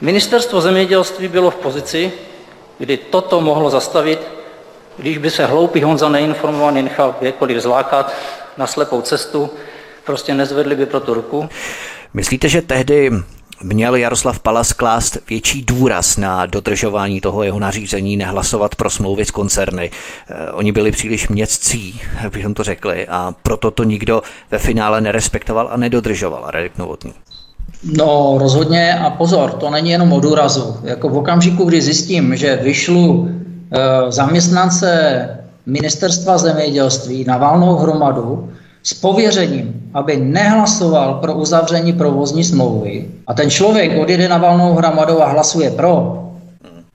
Ministerstvo 0.00 0.60
zemědělství 0.60 1.28
bylo 1.28 1.50
v 1.50 1.54
pozici, 1.54 2.12
kdy 2.78 2.96
toto 2.96 3.40
mohlo 3.40 3.70
zastavit, 3.70 4.20
když 4.98 5.18
by 5.18 5.30
se 5.30 5.46
hloupý 5.46 5.82
Honza 5.82 6.08
neinformovaný 6.08 6.82
nechal 6.82 7.16
kdekoliv 7.20 7.62
zlákat 7.62 8.12
na 8.56 8.66
slepou 8.66 9.00
cestu, 9.00 9.50
prostě 10.04 10.34
nezvedli 10.34 10.76
by 10.76 10.86
pro 10.86 11.00
tu 11.00 11.14
ruku. 11.14 11.48
Myslíte, 12.14 12.48
že 12.48 12.62
tehdy 12.62 13.10
měl 13.62 13.96
Jaroslav 13.96 14.38
Palas 14.38 14.72
klást 14.72 15.18
větší 15.28 15.62
důraz 15.62 16.16
na 16.16 16.46
dodržování 16.46 17.20
toho 17.20 17.42
jeho 17.42 17.58
nařízení 17.58 18.16
nehlasovat 18.16 18.74
pro 18.74 18.90
smlouvy 18.90 19.24
s 19.24 19.30
koncerny. 19.30 19.90
Eh, 20.30 20.52
oni 20.52 20.72
byli 20.72 20.92
příliš 20.92 21.28
městcí, 21.28 22.00
bychom 22.32 22.54
to 22.54 22.62
řekli, 22.62 23.06
a 23.08 23.34
proto 23.42 23.70
to 23.70 23.84
nikdo 23.84 24.22
ve 24.50 24.58
finále 24.58 25.00
nerespektoval 25.00 25.68
a 25.72 25.76
nedodržoval. 25.76 26.44
Radek 26.46 26.78
Novotný. 26.78 27.12
No 27.96 28.36
rozhodně 28.38 28.98
a 28.98 29.10
pozor, 29.10 29.50
to 29.50 29.70
není 29.70 29.90
jenom 29.90 30.12
o 30.12 30.20
důrazu. 30.20 30.76
Jako 30.84 31.08
v 31.08 31.16
okamžiku, 31.16 31.64
kdy 31.64 31.82
zjistím, 31.82 32.36
že 32.36 32.56
vyšlu 32.56 33.28
e, 33.28 34.12
zaměstnance 34.12 35.28
ministerstva 35.66 36.38
zemědělství 36.38 37.24
na 37.24 37.36
válnou 37.36 37.76
hromadu 37.76 38.52
s 38.82 38.94
pověřením, 38.94 39.90
aby 39.94 40.16
nehlasoval 40.16 41.14
pro 41.14 41.34
uzavření 41.34 41.92
provozní 41.92 42.44
smlouvy 42.44 43.08
a 43.26 43.34
ten 43.34 43.50
člověk 43.50 43.98
odjede 43.98 44.28
na 44.28 44.38
valnou 44.38 44.74
hromadu 44.74 45.22
a 45.22 45.28
hlasuje 45.28 45.70
pro, 45.70 46.18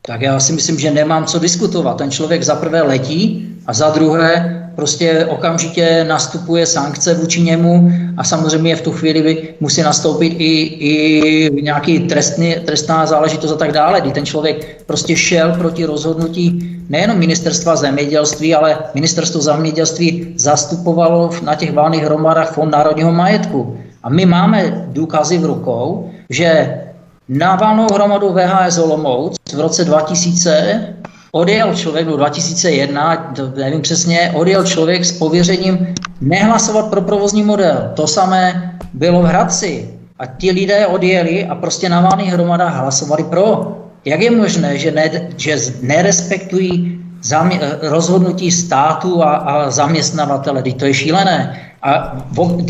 tak 0.07 0.21
já 0.21 0.39
si 0.39 0.53
myslím, 0.53 0.79
že 0.79 0.91
nemám 0.91 1.25
co 1.25 1.39
diskutovat. 1.39 1.97
Ten 1.97 2.11
člověk 2.11 2.43
za 2.43 2.55
prvé 2.55 2.81
letí 2.81 3.47
a 3.67 3.73
za 3.73 3.89
druhé 3.89 4.56
prostě 4.77 5.25
okamžitě 5.25 6.05
nastupuje 6.07 6.65
sankce 6.65 7.13
vůči 7.13 7.41
němu 7.41 7.91
a 8.17 8.23
samozřejmě 8.23 8.75
v 8.75 8.81
tu 8.81 8.91
chvíli 8.91 9.53
musí 9.59 9.81
nastoupit 9.81 10.29
i, 10.37 10.51
i 10.89 11.61
nějaký 11.61 11.99
trestný, 11.99 12.55
trestná 12.65 13.05
záležitost 13.05 13.51
a 13.51 13.55
tak 13.55 13.71
dále, 13.71 14.01
kdy 14.01 14.11
ten 14.11 14.25
člověk 14.25 14.85
prostě 14.85 15.15
šel 15.15 15.51
proti 15.57 15.85
rozhodnutí 15.85 16.77
nejenom 16.89 17.17
ministerstva 17.17 17.75
zemědělství, 17.75 18.55
ale 18.55 18.77
ministerstvo 18.93 19.41
zemědělství 19.41 20.33
zastupovalo 20.35 21.29
na 21.43 21.55
těch 21.55 21.73
válných 21.73 22.03
hromadách 22.03 22.53
Fond 22.53 22.71
národního 22.71 23.11
majetku. 23.11 23.77
A 24.03 24.09
my 24.09 24.25
máme 24.25 24.87
důkazy 24.93 25.37
v 25.37 25.45
rukou, 25.45 26.11
že 26.29 26.77
na 27.29 27.55
válnou 27.55 27.87
hromadu 27.93 28.29
VHS 28.33 28.77
Olomouc 28.77 29.35
v 29.55 29.59
roce 29.59 29.85
2000 29.85 30.93
odjel 31.37 31.75
člověk 31.75 32.05
do 32.07 32.17
2001, 32.17 33.33
nevím 33.55 33.81
přesně, 33.81 34.31
odjel 34.35 34.63
člověk 34.63 35.05
s 35.05 35.11
pověřením 35.11 35.93
nehlasovat 36.21 36.89
pro 36.89 37.01
provozní 37.01 37.43
model. 37.43 37.91
To 37.93 38.07
samé 38.07 38.73
bylo 38.93 39.21
v 39.21 39.25
Hradci. 39.25 39.89
A 40.19 40.25
ti 40.25 40.51
lidé 40.51 40.87
odjeli 40.87 41.45
a 41.45 41.55
prostě 41.55 41.89
na 41.89 42.09
hromadách 42.09 42.75
hlasovali 42.75 43.23
pro. 43.23 43.77
Jak 44.05 44.21
je 44.21 44.31
možné, 44.31 44.77
že, 44.77 44.91
ne, 44.91 45.29
že 45.37 45.57
nerespektují 45.81 46.99
zamě, 47.27 47.59
rozhodnutí 47.81 48.51
státu 48.51 49.23
a, 49.23 49.35
a 49.35 49.69
zaměstnavatele? 49.71 50.63
To 50.63 50.85
je 50.85 50.93
šílené. 50.93 51.61
A 51.83 52.17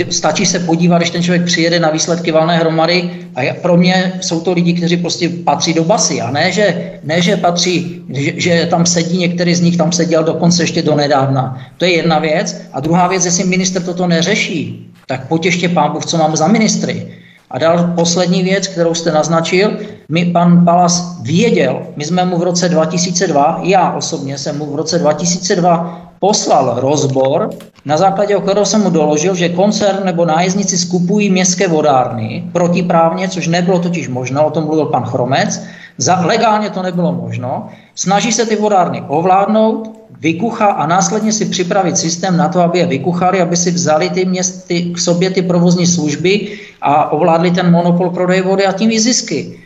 stačí 0.10 0.46
se 0.46 0.60
podívat, 0.60 0.98
když 0.98 1.10
ten 1.10 1.24
člověk 1.24 1.46
přijede 1.46 1.80
na 1.80 1.90
výsledky 1.90 2.32
valné 2.32 2.58
hromady 2.58 3.10
a 3.36 3.54
pro 3.62 3.78
mě 3.78 4.14
jsou 4.22 4.42
to 4.42 4.54
lidi, 4.54 4.74
kteří 4.74 4.98
prostě 4.98 5.30
patří 5.30 5.74
do 5.74 5.84
basy 5.84 6.22
a 6.22 6.32
ne, 6.32 6.52
že, 6.52 6.92
ne, 7.04 7.22
že 7.22 7.38
patří, 7.38 8.04
že, 8.14 8.34
že 8.36 8.68
tam 8.70 8.86
sedí, 8.86 9.18
některý 9.18 9.56
z 9.56 9.62
nich 9.62 9.78
tam 9.78 9.92
seděl 9.92 10.24
dokonce 10.24 10.64
ještě 10.64 10.82
do 10.82 10.96
nedávna. 10.96 11.66
To 11.78 11.86
je 11.86 11.92
jedna 11.96 12.20
věc. 12.20 12.62
A 12.74 12.80
druhá 12.80 13.08
věc, 13.08 13.26
jestli 13.26 13.44
minister 13.44 13.82
toto 13.82 14.08
neřeší, 14.08 14.90
tak 15.06 15.28
potěště 15.28 15.70
pán 15.70 15.92
Bůh, 15.92 16.06
co 16.06 16.18
mám 16.18 16.36
za 16.36 16.48
ministry. 16.48 17.08
A 17.52 17.58
dal 17.58 17.94
poslední 17.96 18.44
věc, 18.44 18.68
kterou 18.68 18.94
jste 18.94 19.12
naznačil, 19.12 19.78
mi 20.10 20.26
pan 20.26 20.66
Palas 20.66 21.22
věděl, 21.22 21.82
my 21.96 22.06
jsme 22.06 22.26
mu 22.26 22.38
v 22.38 22.44
roce 22.44 22.70
2002, 22.70 23.60
já 23.64 23.92
osobně 23.92 24.38
jsem 24.38 24.58
mu 24.58 24.66
v 24.66 24.76
roce 24.76 25.00
2002 25.00 26.02
poslal 26.20 26.76
rozbor, 26.80 27.50
na 27.86 27.98
základě 27.98 28.36
kterého 28.36 28.66
jsem 28.66 28.84
mu 28.84 28.90
doložil, 28.90 29.36
že 29.36 29.50
koncern 29.50 30.06
nebo 30.06 30.26
nájezdníci 30.26 30.78
skupují 30.78 31.30
městské 31.30 31.68
vodárny 31.68 32.44
protiprávně, 32.52 33.30
což 33.30 33.48
nebylo 33.48 33.80
totiž 33.80 34.10
možno, 34.10 34.48
o 34.48 34.52
tom 34.52 34.64
mluvil 34.64 34.86
pan 34.86 35.04
Chromec, 35.04 35.62
za, 35.98 36.20
legálně 36.26 36.70
to 36.70 36.82
nebylo 36.82 37.14
možno, 37.14 37.68
snaží 37.96 38.32
se 38.32 38.46
ty 38.46 38.56
vodárny 38.56 39.04
ovládnout, 39.08 39.98
vykucha 40.20 40.66
a 40.66 40.88
následně 40.88 41.32
si 41.32 41.46
připravit 41.46 41.98
systém 41.98 42.38
na 42.38 42.50
to, 42.50 42.62
aby 42.62 42.80
je 42.80 42.86
vykuchali, 42.86 43.42
aby 43.42 43.58
si 43.58 43.72
vzali 43.72 44.10
ty 44.10 44.26
městy 44.26 44.82
k 44.82 45.00
sobě 45.00 45.30
ty 45.30 45.42
provozní 45.42 45.88
služby 45.88 46.60
a 46.82 47.12
ovládli 47.12 47.52
ten 47.52 47.72
monopol 47.72 48.10
prodeje 48.10 48.42
vody 48.42 48.66
a 48.66 48.72
tím 48.72 48.92
i 48.92 49.00
zisky. 49.00 49.60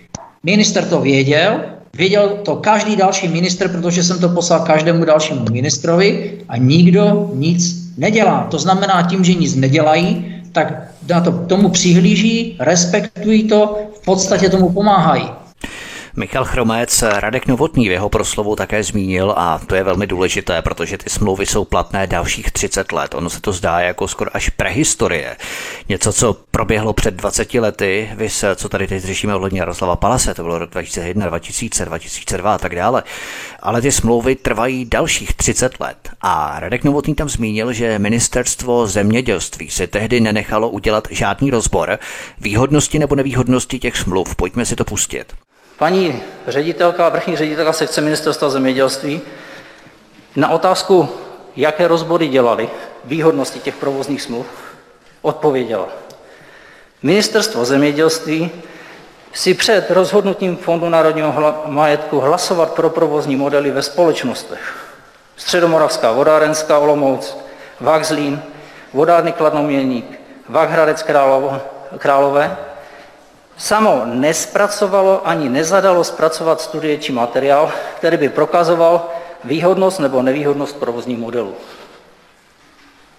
Minister 0.43 0.85
to 0.85 1.01
věděl, 1.01 1.61
Věděl 1.93 2.29
to 2.29 2.55
každý 2.55 2.95
další 2.95 3.27
minister, 3.27 3.67
protože 3.67 4.03
jsem 4.03 4.19
to 4.19 4.29
poslal 4.29 4.59
každému 4.59 5.05
dalšímu 5.05 5.45
ministrovi 5.51 6.37
a 6.49 6.57
nikdo 6.57 7.31
nic 7.33 7.91
nedělá. 7.97 8.47
To 8.51 8.59
znamená, 8.59 9.07
tím, 9.09 9.23
že 9.23 9.33
nic 9.33 9.55
nedělají, 9.55 10.35
tak 10.51 10.91
na 11.09 11.21
to, 11.21 11.31
tomu 11.31 11.69
přihlíží, 11.69 12.55
respektují 12.59 13.43
to, 13.43 13.77
v 14.01 14.05
podstatě 14.05 14.49
tomu 14.49 14.69
pomáhají. 14.69 15.40
Michal 16.15 16.45
Chromec, 16.45 17.01
Radek 17.01 17.47
Novotný 17.47 17.89
v 17.89 17.91
jeho 17.91 18.09
proslovu 18.09 18.55
také 18.55 18.83
zmínil 18.83 19.33
a 19.37 19.59
to 19.67 19.75
je 19.75 19.83
velmi 19.83 20.07
důležité, 20.07 20.61
protože 20.61 20.97
ty 20.97 21.09
smlouvy 21.09 21.45
jsou 21.45 21.65
platné 21.65 22.07
dalších 22.07 22.51
30 22.51 22.91
let. 22.91 23.15
Ono 23.15 23.29
se 23.29 23.41
to 23.41 23.53
zdá 23.53 23.79
jako 23.79 24.07
skoro 24.07 24.35
až 24.35 24.49
prehistorie. 24.49 25.37
Něco, 25.89 26.13
co 26.13 26.37
proběhlo 26.51 26.93
před 26.93 27.13
20 27.13 27.53
lety, 27.53 28.09
vys, 28.15 28.45
co 28.55 28.69
tady 28.69 28.87
teď 28.87 29.03
řešíme 29.03 29.35
ohledně 29.35 29.59
Jaroslava 29.59 29.95
Palase, 29.95 30.33
to 30.33 30.43
bylo 30.43 30.59
rok 30.59 30.69
2001, 30.69 31.27
2000, 31.27 31.85
2002 31.85 32.55
a 32.55 32.57
tak 32.57 32.75
dále. 32.75 33.03
Ale 33.59 33.81
ty 33.81 33.91
smlouvy 33.91 34.35
trvají 34.35 34.85
dalších 34.85 35.33
30 35.33 35.79
let. 35.79 36.09
A 36.21 36.59
Radek 36.59 36.83
Novotný 36.83 37.15
tam 37.15 37.29
zmínil, 37.29 37.73
že 37.73 37.99
ministerstvo 37.99 38.87
zemědělství 38.87 39.69
si 39.69 39.87
tehdy 39.87 40.19
nenechalo 40.19 40.69
udělat 40.69 41.07
žádný 41.11 41.51
rozbor 41.51 41.99
výhodnosti 42.39 42.99
nebo 42.99 43.15
nevýhodnosti 43.15 43.79
těch 43.79 43.97
smluv. 43.97 44.35
Pojďme 44.35 44.65
si 44.65 44.75
to 44.75 44.85
pustit. 44.85 45.33
Paní 45.81 46.21
ředitelka, 46.47 47.09
vrchní 47.09 47.35
ředitelka 47.35 47.73
sekce 47.73 48.01
ministerstva 48.01 48.49
zemědělství 48.49 49.21
na 50.35 50.49
otázku, 50.49 51.09
jaké 51.55 51.87
rozbory 51.87 52.27
dělali, 52.27 52.69
výhodnosti 53.05 53.59
těch 53.59 53.75
provozních 53.75 54.21
smluv, 54.21 54.45
odpověděla. 55.21 55.87
Ministerstvo 57.03 57.65
zemědělství 57.65 58.51
si 59.33 59.53
před 59.53 59.91
rozhodnutím 59.91 60.57
Fondu 60.57 60.89
národního 60.89 61.55
majetku 61.65 62.19
hlasovat 62.19 62.71
pro 62.71 62.89
provozní 62.89 63.35
modely 63.35 63.71
ve 63.71 63.81
společnostech 63.81 64.75
Středomoravská 65.35 66.11
vodárenská 66.11 66.79
Olomouc, 66.79 67.37
Vakzlín, 67.79 68.41
Vodárny 68.93 69.31
Kladnoměník, 69.31 70.21
Vak 70.49 70.69
Králové, 71.97 72.57
samo 73.61 74.01
nespracovalo 74.05 75.27
ani 75.27 75.49
nezadalo 75.49 76.03
zpracovat 76.03 76.61
studie 76.61 76.97
či 76.97 77.11
materiál, 77.11 77.71
který 77.97 78.17
by 78.17 78.29
prokazoval 78.29 79.09
výhodnost 79.43 79.99
nebo 79.99 80.21
nevýhodnost 80.21 80.75
provozních 80.75 81.17
modelů. 81.17 81.53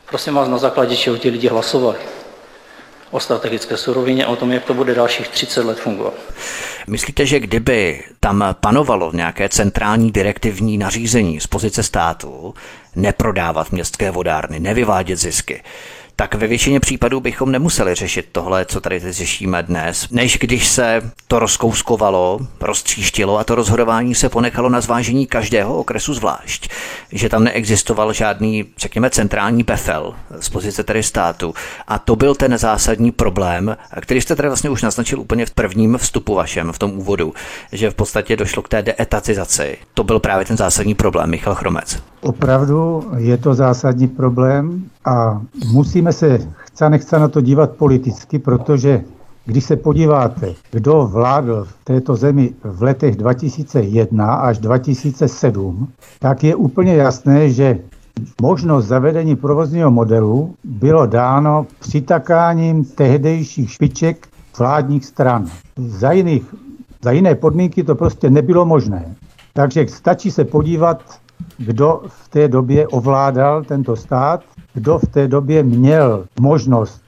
Prosím 0.09 0.34
vás, 0.34 0.49
na 0.49 0.59
základě 0.59 0.97
čeho 0.97 1.18
ti 1.18 1.30
lidi 1.30 1.49
hlasovali 1.49 1.99
o 3.11 3.20
strategické 3.20 3.76
surovině 3.76 4.26
o 4.26 4.36
tom, 4.36 4.53
jak 4.53 4.64
to 4.64 4.74
bude 4.74 4.95
dalších 4.95 5.28
30 5.28 5.64
let 5.64 5.78
fungovat. 5.80 6.14
Myslíte, 6.86 7.26
že 7.26 7.40
kdyby 7.40 8.05
tam 8.20 8.45
panovalo 8.61 9.11
nějaké 9.14 9.49
centrální 9.49 10.11
direktivní 10.11 10.78
nařízení 10.78 11.40
z 11.40 11.47
pozice 11.47 11.82
státu 11.82 12.55
neprodávat 12.97 13.72
městské 13.72 14.11
vodárny, 14.11 14.61
nevyvádět 14.61 15.18
zisky, 15.18 15.62
tak 16.22 16.34
ve 16.34 16.46
většině 16.46 16.80
případů 16.80 17.20
bychom 17.20 17.52
nemuseli 17.52 17.94
řešit 17.94 18.28
tohle, 18.32 18.64
co 18.64 18.80
tady 18.80 19.12
řešíme 19.12 19.62
dnes, 19.62 20.06
než 20.10 20.38
když 20.38 20.68
se 20.68 21.12
to 21.26 21.38
rozkouskovalo, 21.38 22.40
roztříštilo 22.60 23.38
a 23.38 23.44
to 23.44 23.54
rozhodování 23.54 24.14
se 24.14 24.28
ponechalo 24.28 24.68
na 24.68 24.80
zvážení 24.80 25.26
každého 25.26 25.78
okresu 25.78 26.14
zvlášť. 26.14 26.68
Že 27.12 27.28
tam 27.28 27.44
neexistoval 27.44 28.12
žádný, 28.12 28.64
řekněme, 28.78 29.10
centrální 29.10 29.62
befel 29.62 30.14
z 30.40 30.48
pozice 30.48 30.84
tedy 30.84 31.02
státu. 31.02 31.54
A 31.88 31.98
to 31.98 32.16
byl 32.16 32.34
ten 32.34 32.58
zásadní 32.58 33.12
problém, 33.12 33.76
který 34.00 34.20
jste 34.20 34.36
tady 34.36 34.48
vlastně 34.48 34.70
už 34.70 34.82
naznačil 34.82 35.20
úplně 35.20 35.46
v 35.46 35.50
prvním 35.50 35.98
vstupu 35.98 36.34
vašem, 36.34 36.72
v 36.72 36.78
tom 36.78 36.92
úvodu, 36.92 37.34
že 37.72 37.90
v 37.90 37.94
podstatě 37.94 38.36
došlo 38.36 38.62
k 38.62 38.68
té 38.68 38.82
deetatizaci. 38.82 39.78
To 39.94 40.04
byl 40.04 40.20
právě 40.20 40.44
ten 40.44 40.56
zásadní 40.56 40.94
problém, 40.94 41.30
Michal 41.30 41.54
Chromec. 41.54 42.11
Opravdu 42.22 43.04
je 43.16 43.36
to 43.36 43.54
zásadní 43.54 44.08
problém 44.08 44.84
a 45.04 45.42
musíme 45.72 46.12
se 46.12 46.38
chce 46.56 46.90
nechce 46.90 47.18
na 47.18 47.28
to 47.28 47.40
dívat 47.40 47.70
politicky, 47.70 48.38
protože 48.38 49.04
když 49.44 49.64
se 49.64 49.76
podíváte, 49.76 50.54
kdo 50.70 51.08
vládl 51.12 51.64
v 51.64 51.84
této 51.84 52.16
zemi 52.16 52.54
v 52.64 52.82
letech 52.82 53.16
2001 53.16 54.34
až 54.34 54.58
2007, 54.58 55.88
tak 56.18 56.44
je 56.44 56.54
úplně 56.54 56.94
jasné, 56.94 57.50
že 57.50 57.78
možnost 58.42 58.86
zavedení 58.86 59.36
provozního 59.36 59.90
modelu 59.90 60.54
bylo 60.64 61.06
dáno 61.06 61.66
přitakáním 61.78 62.84
tehdejších 62.84 63.72
špiček 63.72 64.28
vládních 64.58 65.04
stran. 65.04 65.46
Za, 65.76 66.12
jiných, 66.12 66.54
za 67.02 67.10
jiné 67.10 67.34
podmínky 67.34 67.82
to 67.82 67.94
prostě 67.94 68.30
nebylo 68.30 68.64
možné. 68.64 69.14
Takže 69.52 69.86
stačí 69.88 70.30
se 70.30 70.44
podívat 70.44 71.02
kdo 71.59 72.03
v 72.07 72.28
té 72.28 72.49
době 72.49 72.88
ovládal 72.88 73.64
tento 73.64 73.97
stát, 73.97 74.40
kdo 74.74 74.99
v 74.99 75.07
té 75.07 75.28
době 75.28 75.62
měl 75.62 76.24
možnost 76.40 77.03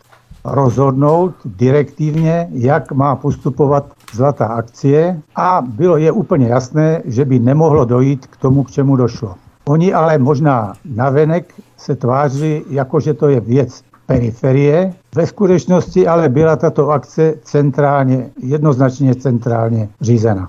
rozhodnout 0.45 1.35
direktivně, 1.45 2.49
jak 2.53 2.93
má 2.93 3.17
postupovat 3.17 3.87
zlatá 4.13 4.47
akcie 4.47 5.21
a 5.37 5.63
bylo 5.67 5.97
je 5.97 6.13
úplně 6.13 6.47
jasné, 6.47 7.03
že 7.05 7.25
by 7.25 7.39
nemohlo 7.39 7.85
dojít 7.85 8.27
k 8.27 8.37
tomu, 8.37 8.65
k 8.65 8.71
čemu 8.71 8.97
došlo. 8.97 9.35
Oni 9.65 9.95
ale 9.95 10.19
možná 10.19 10.73
navenek 10.85 11.55
se 11.77 11.97
tváří, 11.97 12.63
jako 12.71 13.01
že 13.01 13.15
to 13.15 13.29
je 13.29 13.41
věc 13.41 13.83
periferie. 14.07 14.95
Ve 15.15 15.27
skutečnosti 15.27 16.07
ale 16.07 16.29
byla 16.29 16.57
tato 16.57 16.91
akce 16.91 17.35
centrálně, 17.43 18.31
jednoznačně 18.43 19.15
centrálně 19.15 19.89
řízena. 20.01 20.49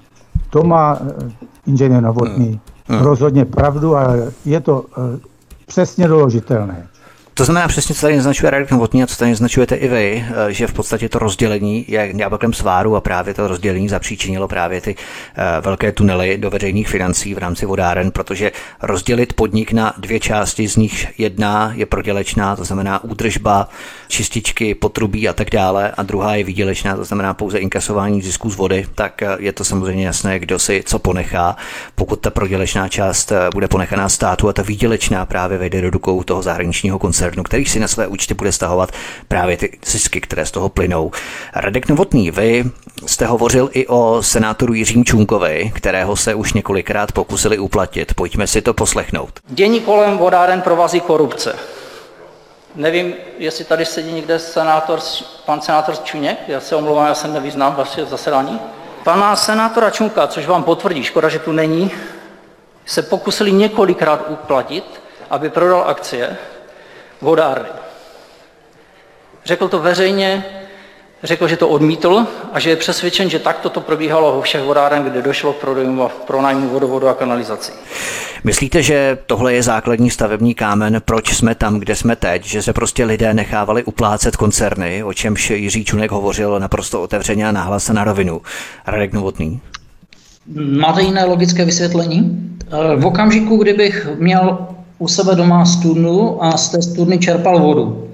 To 0.50 0.64
má 0.64 1.00
eh, 1.02 1.30
inženýr 1.66 2.02
Novotný 2.02 2.48
hmm. 2.48 2.60
Rozhodně 2.90 3.46
pravdu 3.46 3.98
a 3.98 4.08
je 4.46 4.60
to 4.60 4.86
eh, 4.98 5.20
přesně 5.66 6.08
doložitelné. 6.08 6.88
To 7.38 7.46
znamená 7.46 7.68
přesně, 7.68 7.96
co 7.96 8.02
tady 8.02 8.16
naznačuje 8.16 8.50
Radek 8.50 8.72
Novotný 8.72 9.04
a 9.04 9.08
co 9.08 9.16
tady 9.16 9.32
naznačujete 9.32 9.76
i 9.76 9.88
vy, 9.88 10.26
eh, 10.28 10.54
že 10.54 10.68
v 10.68 10.74
podstatě 10.74 11.10
to 11.10 11.20
rozdělení 11.20 11.86
je 11.88 12.14
jablkem 12.16 12.54
sváru 12.54 12.96
a 12.96 13.02
právě 13.02 13.34
to 13.34 13.48
rozdělení 13.48 13.90
zapříčinilo 13.90 14.48
právě 14.48 14.82
ty 14.82 14.96
eh, 15.36 15.62
velké 15.62 15.92
tunely 15.92 16.38
do 16.38 16.50
veřejných 16.50 16.88
financí 16.88 17.34
v 17.34 17.38
rámci 17.38 17.66
vodáren, 17.66 18.12
protože 18.12 18.52
rozdělit 18.82 19.34
podnik 19.34 19.72
na 19.72 19.94
dvě 19.98 20.20
části, 20.20 20.68
z 20.68 20.76
nich 20.76 21.20
jedna 21.20 21.72
je 21.76 21.86
prodělečná, 21.86 22.56
to 22.56 22.64
znamená 22.64 23.04
údržba, 23.04 23.70
čističky, 24.08 24.76
potrubí 24.76 25.30
a 25.30 25.34
tak 25.34 25.50
dále, 25.50 25.92
a 25.98 26.04
druhá 26.04 26.36
je 26.36 26.44
výdělečná, 26.44 26.96
to 26.96 27.06
znamená 27.06 27.34
pouze 27.34 27.58
inkasování 27.58 28.22
zisků 28.22 28.50
z 28.50 28.56
vody, 28.56 28.86
tak 28.96 29.22
eh, 29.22 29.28
je 29.40 29.54
to 29.54 29.64
samozřejmě 29.64 30.06
jasné, 30.06 30.40
kdo 30.40 30.60
si 30.60 30.84
co 30.86 31.00
ponechá. 31.00 31.56
Pokud 31.96 32.20
ta 32.20 32.30
prodělečná 32.30 32.90
část 32.90 33.32
bude 33.54 33.68
ponechaná 33.68 34.10
státu 34.10 34.50
a 34.50 34.54
ta 34.54 34.62
výdělečná 34.62 35.26
právě 35.26 35.58
vejde 35.58 35.82
do 35.82 35.90
rukou 35.90 36.24
toho 36.24 36.42
zahraničního 36.42 37.00
koncernu, 37.00 37.25
koncernu, 37.26 37.44
který 37.44 37.66
si 37.66 37.80
na 37.80 37.88
své 37.88 38.08
účty 38.08 38.34
bude 38.34 38.52
stahovat 38.52 38.92
právě 39.28 39.58
ty 39.58 39.80
zisky, 39.86 40.22
které 40.22 40.46
z 40.46 40.52
toho 40.52 40.70
plynou. 40.70 41.12
Radek 41.56 41.90
Novotný, 41.90 42.32
vy 42.32 42.64
jste 43.06 43.26
hovořil 43.26 43.70
i 43.74 43.88
o 43.88 44.22
senátoru 44.22 44.74
Jiřím 44.74 45.06
Čunkovi, 45.06 45.72
kterého 45.76 46.16
se 46.16 46.36
už 46.36 46.54
několikrát 46.54 47.12
pokusili 47.12 47.58
uplatit. 47.58 48.14
Pojďme 48.14 48.48
si 48.48 48.62
to 48.62 48.74
poslechnout. 48.74 49.40
Dění 49.48 49.80
kolem 49.80 50.18
vodáren 50.18 50.62
provazí 50.62 51.02
korupce. 51.02 51.56
Nevím, 52.76 53.14
jestli 53.38 53.66
tady 53.66 53.86
sedí 53.86 54.12
někde 54.12 54.40
senátor, 54.40 55.00
pan 55.46 55.62
senátor 55.62 55.96
Čuněk, 56.04 56.38
já 56.48 56.60
se 56.60 56.76
omlouvám, 56.76 57.08
já 57.08 57.16
se 57.16 57.28
nevyznám 57.28 57.76
vaše 57.76 58.06
zasedání. 58.06 58.60
Pana 59.04 59.36
senátora 59.36 59.90
Čunka, 59.90 60.28
což 60.28 60.46
vám 60.46 60.64
potvrdí, 60.64 61.04
škoda, 61.04 61.30
že 61.30 61.40
tu 61.40 61.52
není, 61.52 61.92
se 62.86 63.02
pokusili 63.02 63.52
několikrát 63.52 64.26
uplatit, 64.30 64.84
aby 65.30 65.50
prodal 65.50 65.84
akcie 65.88 66.38
vodárny. 67.26 67.70
Řekl 69.46 69.68
to 69.68 69.80
veřejně, 69.80 70.46
řekl, 71.24 71.48
že 71.48 71.58
to 71.58 71.70
odmítl 71.70 72.26
a 72.54 72.60
že 72.60 72.70
je 72.70 72.76
přesvědčen, 72.76 73.30
že 73.30 73.40
takto 73.40 73.70
to 73.70 73.82
probíhalo 73.82 74.32
ho 74.32 74.42
všech 74.42 74.64
vodáren, 74.64 75.04
kde 75.04 75.22
došlo 75.22 75.54
k 75.54 75.66
pronájmu 76.28 76.70
vodovodu 76.70 77.08
a 77.08 77.14
kanalizací. 77.14 77.72
Myslíte, 78.44 78.82
že 78.82 79.18
tohle 79.26 79.54
je 79.54 79.64
základní 79.64 80.10
stavební 80.10 80.54
kámen, 80.54 81.02
proč 81.06 81.34
jsme 81.34 81.56
tam, 81.56 81.80
kde 81.80 81.96
jsme 81.96 82.16
teď, 82.16 82.46
že 82.46 82.62
se 82.62 82.74
prostě 82.74 83.06
lidé 83.06 83.34
nechávali 83.34 83.84
uplácet 83.84 84.36
koncerny, 84.36 85.04
o 85.04 85.14
čemž 85.14 85.50
Jiří 85.50 85.86
Čunek 85.86 86.12
hovořil 86.12 86.60
naprosto 86.60 87.02
otevřeně 87.02 87.48
a 87.48 87.52
nahlas 87.52 87.90
na 87.90 88.04
rovinu. 88.04 88.42
Radek 88.88 89.14
Novotný. 89.14 89.62
Máte 90.56 91.02
jiné 91.02 91.26
logické 91.26 91.66
vysvětlení? 91.66 92.50
V 92.96 93.06
okamžiku, 93.06 93.58
kdybych 93.58 94.08
měl 94.16 94.68
u 95.00 95.08
sebe 95.08 95.36
doma 95.36 95.66
studnu 95.66 96.44
a 96.44 96.58
z 96.58 96.70
té 96.70 96.82
studny 96.82 97.18
čerpal 97.18 97.60
vodu. 97.60 98.08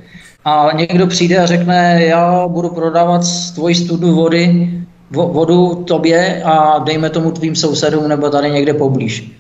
A 0.46 0.70
někdo 0.76 1.08
přijde 1.08 1.38
a 1.38 1.46
řekne, 1.46 2.04
já 2.04 2.48
budu 2.48 2.70
prodávat 2.70 3.24
z 3.24 3.52
tvojí 3.52 3.76
studnu 3.76 4.16
vody, 4.16 4.70
vodu 5.12 5.76
tobě 5.76 6.44
a 6.44 6.80
dejme 6.80 7.10
tomu 7.10 7.32
tvým 7.32 7.56
sousedům 7.56 8.08
nebo 8.08 8.30
tady 8.30 8.52
někde 8.52 8.74
poblíž. 8.74 9.32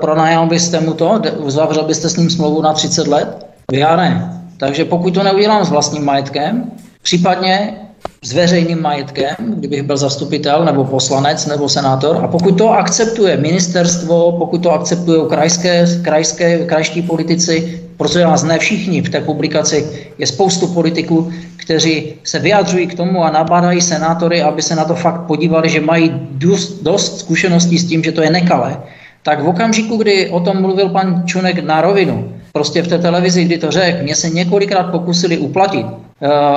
Pronajal 0.00 0.46
byste 0.46 0.80
mu 0.80 0.94
to, 0.94 1.20
uzavřel 1.38 1.84
byste 1.84 2.08
s 2.08 2.16
ním 2.16 2.30
smlouvu 2.30 2.62
na 2.62 2.72
30 2.72 3.06
let? 3.06 3.46
Já 3.72 3.96
ne. 3.96 4.42
Takže 4.56 4.84
pokud 4.84 5.14
to 5.14 5.22
neudělám 5.22 5.64
s 5.64 5.70
vlastním 5.70 6.04
majetkem, 6.04 6.70
případně 7.02 7.74
s 8.22 8.32
veřejným 8.32 8.82
majetkem, 8.82 9.36
kdybych 9.38 9.82
byl 9.82 9.96
zastupitel 9.96 10.64
nebo 10.64 10.84
poslanec 10.84 11.46
nebo 11.46 11.68
senátor. 11.68 12.20
A 12.22 12.28
pokud 12.28 12.58
to 12.58 12.70
akceptuje 12.70 13.36
ministerstvo, 13.36 14.32
pokud 14.32 14.62
to 14.62 14.72
akceptují 14.72 15.28
krajské, 15.28 15.86
krajské, 16.02 16.58
krajští 16.66 17.02
politici, 17.02 17.80
prosím 17.96 18.22
vás, 18.22 18.42
ne 18.42 18.58
všichni 18.58 19.02
v 19.02 19.08
té 19.08 19.20
publikaci, 19.20 19.86
je 20.18 20.26
spoustu 20.26 20.66
politiků, 20.66 21.32
kteří 21.56 22.12
se 22.24 22.38
vyjadřují 22.38 22.86
k 22.86 22.94
tomu 22.94 23.24
a 23.24 23.30
nabádají 23.30 23.80
senátory, 23.80 24.42
aby 24.42 24.62
se 24.62 24.76
na 24.76 24.84
to 24.84 24.94
fakt 24.94 25.20
podívali, 25.20 25.68
že 25.68 25.80
mají 25.80 26.12
dost, 26.30 26.82
dost 26.82 27.18
zkušeností 27.18 27.78
s 27.78 27.88
tím, 27.88 28.04
že 28.04 28.12
to 28.12 28.22
je 28.22 28.30
nekalé. 28.30 28.76
Tak 29.22 29.42
v 29.42 29.48
okamžiku, 29.48 29.96
kdy 29.96 30.30
o 30.30 30.40
tom 30.40 30.60
mluvil 30.60 30.88
pan 30.88 31.22
Čunek 31.26 31.64
na 31.64 31.80
rovinu, 31.80 32.32
prostě 32.52 32.82
v 32.82 32.88
té 32.88 32.98
televizi, 32.98 33.44
kdy 33.44 33.58
to 33.58 33.70
řekl, 33.70 34.02
mě 34.02 34.14
se 34.14 34.30
několikrát 34.30 34.82
pokusili 34.82 35.38
uplatit, 35.38 35.86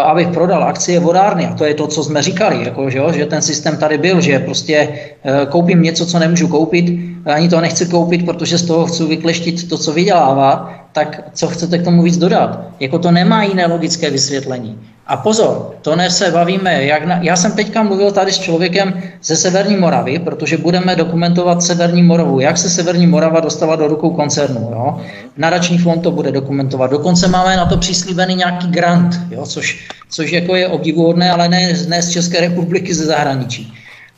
abych 0.04 0.28
prodal 0.28 0.64
akcie 0.64 1.00
vodárny. 1.00 1.46
A 1.46 1.54
to 1.54 1.66
je 1.66 1.74
to, 1.74 1.88
co 1.88 2.04
jsme 2.04 2.22
říkali, 2.22 2.66
jako, 2.66 2.90
že, 2.90 2.98
jo, 2.98 3.12
že 3.12 3.26
ten 3.26 3.42
systém 3.42 3.78
tady 3.78 3.98
byl, 3.98 4.22
že 4.22 4.40
prostě 4.40 4.90
uh, 4.90 5.50
koupím 5.50 5.82
něco, 5.82 6.06
co 6.06 6.20
nemůžu 6.20 6.48
koupit, 6.48 7.00
ani 7.26 7.50
to 7.50 7.62
nechci 7.62 7.86
koupit, 7.86 8.26
protože 8.26 8.58
z 8.58 8.66
toho 8.66 8.86
chci 8.86 9.06
vykleštit 9.06 9.70
to, 9.70 9.78
co 9.78 9.94
vydělává, 9.94 10.74
tak 10.92 11.30
co 11.34 11.48
chcete 11.48 11.78
k 11.78 11.84
tomu 11.84 12.04
víc 12.04 12.18
dodat? 12.18 12.60
Jako 12.80 13.00
to 13.00 13.12
nemá 13.12 13.44
jiné 13.44 13.68
logické 13.68 14.10
vysvětlení. 14.10 14.80
A 15.10 15.18
pozor, 15.18 15.76
to 15.82 15.96
ne 15.96 16.10
se 16.10 16.32
bavíme, 16.32 16.84
jak 16.84 17.06
na, 17.06 17.20
já 17.22 17.36
jsem 17.36 17.52
teďka 17.52 17.84
mluvil 17.84 18.12
tady 18.12 18.32
s 18.32 18.40
člověkem 18.40 19.02
ze 19.24 19.36
Severní 19.36 19.78
Moravy, 19.78 20.20
protože 20.20 20.58
budeme 20.58 20.96
dokumentovat 20.96 21.64
Severní 21.64 22.04
Moravu, 22.04 22.40
jak 22.40 22.58
se 22.58 22.70
Severní 22.70 23.08
Morava 23.08 23.40
dostala 23.40 23.76
do 23.76 23.88
rukou 23.88 24.10
koncernu. 24.10 24.70
Jo? 24.72 25.02
Nadační 25.38 25.78
fond 25.78 26.02
to 26.02 26.12
bude 26.12 26.32
dokumentovat. 26.32 26.92
Dokonce 26.92 27.28
máme 27.28 27.58
na 27.58 27.66
to 27.66 27.78
přislíbený 27.78 28.36
nějaký 28.36 28.68
grant, 28.68 29.20
jo? 29.32 29.46
Což, 29.46 29.88
což 30.10 30.32
jako 30.32 30.56
je 30.56 30.68
obdivuhodné, 30.68 31.32
ale 31.32 31.50
ne, 31.50 31.74
ne 31.88 32.02
z 32.02 32.10
České 32.10 32.42
republiky, 32.42 32.94
ze 32.94 33.06
zahraničí. 33.06 33.74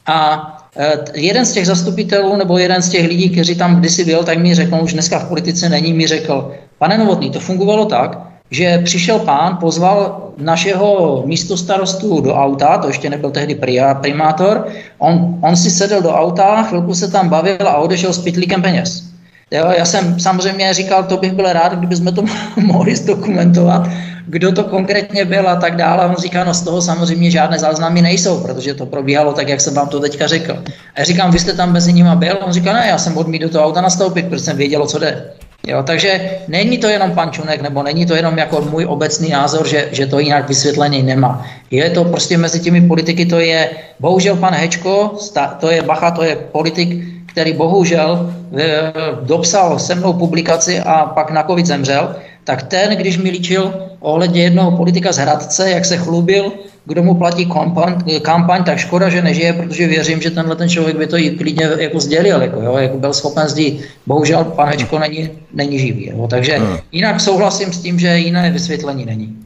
A 0.06 0.48
e, 0.78 1.20
jeden 1.20 1.46
z 1.46 1.52
těch 1.52 1.68
zastupitelů 1.68 2.36
nebo 2.36 2.58
jeden 2.58 2.82
z 2.82 2.89
těch 2.89 3.08
lidí, 3.08 3.30
kteří 3.30 3.56
tam 3.56 3.76
kdysi 3.76 4.06
byl, 4.06 4.24
tak 4.24 4.38
mi 4.38 4.56
řekl, 4.56 4.80
už 4.82 4.94
dneska 4.94 5.20
v 5.20 5.28
politice 5.28 5.70
není, 5.70 5.94
mi 5.94 6.08
řekl, 6.08 6.52
pane 6.78 6.98
Novotný, 6.98 7.30
to 7.30 7.39
fungovalo 7.39 7.86
tak, 7.86 8.30
že 8.52 8.82
přišel 8.84 9.20
pán, 9.20 9.58
pozval 9.58 10.28
našeho 10.38 11.24
místostarostu 11.26 12.22
do 12.22 12.36
auta, 12.36 12.78
to 12.78 12.88
ještě 12.88 13.10
nebyl 13.10 13.32
tehdy 13.32 13.60
primátor, 14.02 14.68
on, 14.97 15.39
on 15.41 15.56
si 15.56 15.72
sedl 15.72 16.02
do 16.02 16.12
auta, 16.12 16.64
chvilku 16.64 16.93
se 16.93 17.12
tam 17.12 17.30
bavil 17.30 17.68
a 17.68 17.78
odešel 17.78 18.14
s 18.14 18.20
pitlíkem 18.20 18.62
peněz. 18.62 19.04
Jo, 19.52 19.68
já 19.78 19.86
jsem 19.86 20.20
samozřejmě 20.20 20.74
říkal, 20.74 21.04
to 21.04 21.18
bych 21.18 21.32
byl 21.32 21.54
rád, 21.54 21.74
kdybychom 21.74 22.16
to 22.16 22.24
mohli 22.62 22.95
zdokumentovat, 22.95 23.89
kdo 24.28 24.52
to 24.52 24.64
konkrétně 24.64 25.26
byl 25.26 25.49
a 25.49 25.56
tak 25.56 25.76
dále. 25.76 26.06
On 26.06 26.16
říká, 26.16 26.43
no 26.43 26.54
z 26.54 26.62
toho 26.62 26.82
samozřejmě 26.82 27.32
žádné 27.32 27.60
záznamy 27.60 28.02
nejsou, 28.02 28.41
protože 28.41 28.74
to 28.74 28.86
probíhalo 28.86 29.34
tak, 29.34 29.47
jak 29.47 29.62
jsem 29.62 29.74
vám 29.74 29.88
to 29.88 29.99
teďka 29.99 30.28
řekl. 30.28 30.64
A 30.95 30.99
já 30.99 31.04
říkám, 31.04 31.32
vy 31.32 31.39
jste 31.39 31.54
tam 31.54 31.74
mezi 31.74 31.93
nimi 31.93 32.10
byl? 32.16 32.39
On 32.45 32.54
říká, 32.54 32.74
ne, 32.74 32.88
já 32.88 32.97
jsem 32.97 33.18
odmítl 33.18 33.47
do 33.47 33.54
toho 33.54 33.66
auta 33.66 33.82
nastoupit, 33.82 34.30
protože 34.30 34.43
jsem 34.43 34.58
věděl, 34.58 34.86
co 34.86 34.99
jde. 34.99 35.32
Jo, 35.68 35.84
takže 35.84 36.39
není 36.47 36.78
to 36.78 36.88
jenom 36.88 37.12
pan 37.12 37.32
Čunek, 37.32 37.62
nebo 37.62 37.84
není 37.84 38.05
to 38.05 38.16
jenom 38.16 38.38
jako 38.38 38.62
můj 38.62 38.86
obecný 38.86 39.30
názor, 39.30 39.68
že, 39.68 39.89
že 39.91 40.05
to 40.05 40.20
jinak 40.20 40.47
vysvětlení 40.47 41.03
nemá. 41.03 41.45
Je 41.72 41.89
to 41.89 42.03
prostě 42.03 42.38
mezi 42.38 42.59
těmi 42.59 42.82
politiky, 42.82 43.26
to 43.26 43.39
je, 43.39 43.70
bohužel 43.99 44.36
pan 44.36 44.53
Hečko, 44.53 45.18
to 45.59 45.72
je 45.72 45.82
Bacha, 45.82 46.12
to 46.12 46.24
je 46.24 46.36
politik, 46.36 47.05
který 47.26 47.53
bohužel 47.53 48.34
e, 48.57 48.93
dopsal 49.22 49.80
se 49.80 49.95
mnou 49.95 50.14
publikaci 50.14 50.80
a 50.80 51.05
pak 51.05 51.32
na 51.32 51.43
covid 51.43 51.66
zemřel, 51.66 52.16
tak 52.43 52.64
ten, 52.64 52.97
když 52.97 53.18
mi 53.18 53.30
líčil 53.30 53.74
ohledně 53.99 54.43
jednoho 54.43 54.78
politika 54.78 55.12
z 55.12 55.18
Hradce, 55.18 55.70
jak 55.70 55.86
se 55.86 55.97
chlubil, 55.97 56.51
kdo 56.86 57.03
mu 57.03 57.15
platí 57.15 57.45
kampaň, 57.45 58.03
kampaň, 58.21 58.63
tak 58.63 58.77
škoda, 58.77 59.09
že 59.09 59.21
nežije, 59.21 59.53
protože 59.53 59.88
věřím, 59.88 60.21
že 60.21 60.32
tenhle 60.32 60.55
ten 60.55 60.69
člověk 60.69 60.97
by 60.97 61.07
to 61.07 61.17
i 61.17 61.29
klidně 61.29 61.69
jako 61.77 61.99
sdělil, 61.99 62.41
jako, 62.41 62.61
jo, 62.61 62.77
jako 62.77 62.97
byl 62.97 63.13
schopen 63.13 63.47
zdít. 63.47 63.84
Bohužel 64.05 64.43
pan 64.43 64.67
Hečko 64.67 64.99
není, 64.99 65.29
není 65.53 65.79
živý. 65.79 66.09
Jo, 66.09 66.27
takže 66.27 66.57
hmm. 66.57 66.77
jinak 66.91 67.21
souhlasím 67.21 67.73
s 67.73 67.82
tím, 67.82 67.99
že 67.99 68.17
jiné 68.17 68.51
vysvětlení 68.51 69.05
není. 69.05 69.38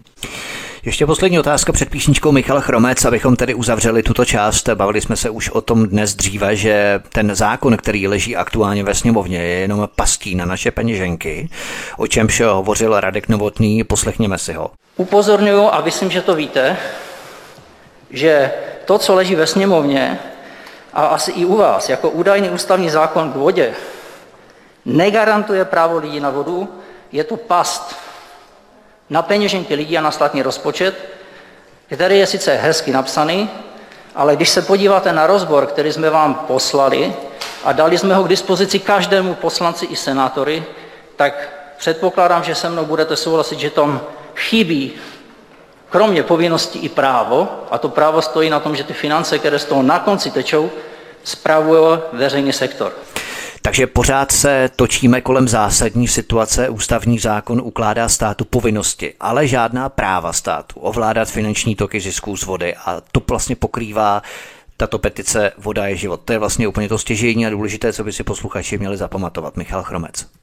Ještě 0.86 1.06
poslední 1.06 1.40
otázka 1.40 1.72
před 1.72 1.90
písničkou 1.90 2.32
Michal 2.32 2.62
Chromec, 2.62 3.06
abychom 3.06 3.36
tedy 3.36 3.54
uzavřeli 3.54 4.04
tuto 4.04 4.26
část. 4.26 4.70
Bavili 4.70 5.02
jsme 5.02 5.16
se 5.16 5.30
už 5.30 5.50
o 5.50 5.62
tom 5.62 5.88
dnes 5.88 6.16
dříve, 6.16 6.56
že 6.56 7.00
ten 7.14 7.36
zákon, 7.36 7.78
který 7.78 8.08
leží 8.08 8.36
aktuálně 8.36 8.84
ve 8.84 8.96
sněmovně, 8.96 9.38
je 9.38 9.60
jenom 9.60 9.90
pastí 9.96 10.36
na 10.36 10.46
naše 10.46 10.72
peněženky, 10.72 11.50
o 11.98 12.08
čemž 12.08 12.42
hovořil 12.42 13.00
Radek 13.00 13.30
Novotný, 13.30 13.84
poslechněme 13.84 14.38
si 14.38 14.54
ho. 14.54 14.72
Upozorňuji, 14.98 15.68
a 15.72 15.82
myslím, 15.82 16.12
že 16.12 16.22
to 16.22 16.36
víte, 16.36 16.78
že 18.16 18.52
to, 18.86 19.00
co 19.00 19.16
leží 19.16 19.36
ve 19.36 19.48
sněmovně, 19.48 20.20
a 20.94 21.06
asi 21.06 21.32
i 21.32 21.46
u 21.46 21.58
vás, 21.58 21.90
jako 21.90 22.10
údajný 22.10 22.50
ústavní 22.50 22.90
zákon 22.90 23.32
k 23.32 23.36
vodě, 23.36 23.74
negarantuje 24.86 25.66
právo 25.66 25.98
lidí 25.98 26.20
na 26.20 26.30
vodu, 26.30 26.82
je 27.12 27.24
to 27.24 27.38
past 27.38 27.96
na 29.10 29.22
peněženky 29.22 29.76
lidí 29.76 29.98
a 29.98 30.02
na 30.02 30.12
státní 30.12 30.42
rozpočet, 30.42 30.96
který 31.94 32.20
je 32.20 32.28
sice 32.28 32.56
hezky 32.56 32.92
napsaný, 32.92 33.50
ale 34.16 34.36
když 34.36 34.50
se 34.50 34.62
podíváte 34.62 35.14
na 35.14 35.28
rozbor, 35.28 35.66
který 35.66 35.94
jsme 35.94 36.10
vám 36.10 36.36
poslali 36.36 37.14
a 37.64 37.72
dali 37.72 37.98
jsme 37.98 38.16
ho 38.16 38.24
k 38.24 38.28
dispozici 38.28 38.80
každému 38.80 39.34
poslanci 39.34 39.86
i 39.86 39.96
senátory, 39.96 40.64
tak 41.16 41.50
předpokládám, 41.78 42.44
že 42.44 42.56
se 42.56 42.70
mnou 42.70 42.86
budete 42.86 43.16
souhlasit, 43.16 43.60
že 43.60 43.70
tam 43.70 44.02
chybí 44.36 44.94
kromě 45.96 46.24
povinnosti 46.24 46.80
i 46.80 46.90
právo, 46.90 47.48
a 47.72 47.78
to 47.78 47.90
právo 47.90 48.22
stojí 48.22 48.50
na 48.50 48.60
tom, 48.60 48.76
že 48.76 48.84
ty 48.84 48.94
finance, 48.94 49.40
které 49.40 49.60
z 49.60 49.66
toho 49.66 49.84
na 49.84 50.00
konci 50.00 50.32
tečou, 50.32 50.70
spravuje 51.24 52.00
veřejný 52.14 52.54
sektor. 52.54 52.92
Takže 53.62 53.88
pořád 53.88 54.32
se 54.32 54.70
točíme 54.76 55.22
kolem 55.22 55.48
zásadní 55.48 56.08
situace. 56.08 56.70
Ústavní 56.70 57.20
zákon 57.20 57.62
ukládá 57.64 58.10
státu 58.10 58.46
povinnosti, 58.46 59.14
ale 59.20 59.48
žádná 59.48 59.90
práva 59.90 60.34
státu 60.34 60.80
ovládat 60.80 61.30
finanční 61.30 61.76
toky 61.76 62.00
zisků 62.00 62.38
z 62.38 62.44
vody 62.44 62.76
a 62.86 63.02
to 63.12 63.22
vlastně 63.30 63.56
pokrývá 63.56 64.22
tato 64.78 65.00
petice 65.00 65.52
Voda 65.58 65.88
je 65.88 65.96
život. 65.96 66.22
To 66.26 66.34
je 66.34 66.40
vlastně 66.40 66.68
úplně 66.68 66.90
to 66.90 66.98
stěžení 66.98 67.46
a 67.46 67.50
důležité, 67.50 67.94
co 67.94 68.04
by 68.04 68.14
si 68.14 68.24
posluchači 68.24 68.78
měli 68.78 68.98
zapamatovat. 68.98 69.58
Michal 69.58 69.84
Chromec. 69.84 70.35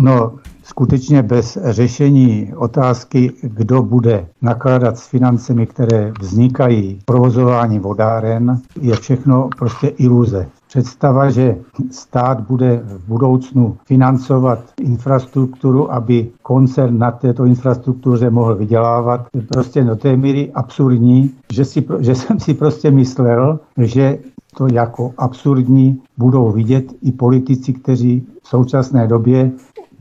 No, 0.00 0.32
skutečně 0.64 1.22
bez 1.22 1.58
řešení 1.64 2.52
otázky, 2.56 3.32
kdo 3.42 3.82
bude 3.82 4.26
nakládat 4.42 4.98
s 4.98 5.06
financemi, 5.06 5.66
které 5.66 6.12
vznikají 6.20 6.98
provozování 7.04 7.78
vodáren, 7.78 8.60
je 8.80 8.94
všechno 8.94 9.48
prostě 9.58 9.88
iluze. 9.88 10.48
Představa, 10.68 11.30
že 11.30 11.56
stát 11.90 12.40
bude 12.40 12.82
v 12.84 13.08
budoucnu 13.08 13.76
financovat 13.86 14.58
infrastrukturu, 14.80 15.92
aby 15.92 16.30
koncern 16.42 16.98
na 16.98 17.10
této 17.10 17.44
infrastruktuře 17.44 18.30
mohl 18.30 18.54
vydělávat, 18.54 19.26
je 19.34 19.42
prostě 19.42 19.84
do 19.84 19.96
té 19.96 20.16
míry 20.16 20.52
absurdní, 20.52 21.30
že, 21.52 21.64
si, 21.64 21.84
že 22.00 22.14
jsem 22.14 22.40
si 22.40 22.54
prostě 22.54 22.90
myslel, 22.90 23.60
že 23.78 24.18
to 24.56 24.66
jako 24.66 25.12
absurdní 25.18 26.02
budou 26.16 26.52
vidět 26.52 26.84
i 27.02 27.12
politici, 27.12 27.72
kteří 27.72 28.26
v 28.42 28.48
současné 28.48 29.06
době 29.06 29.52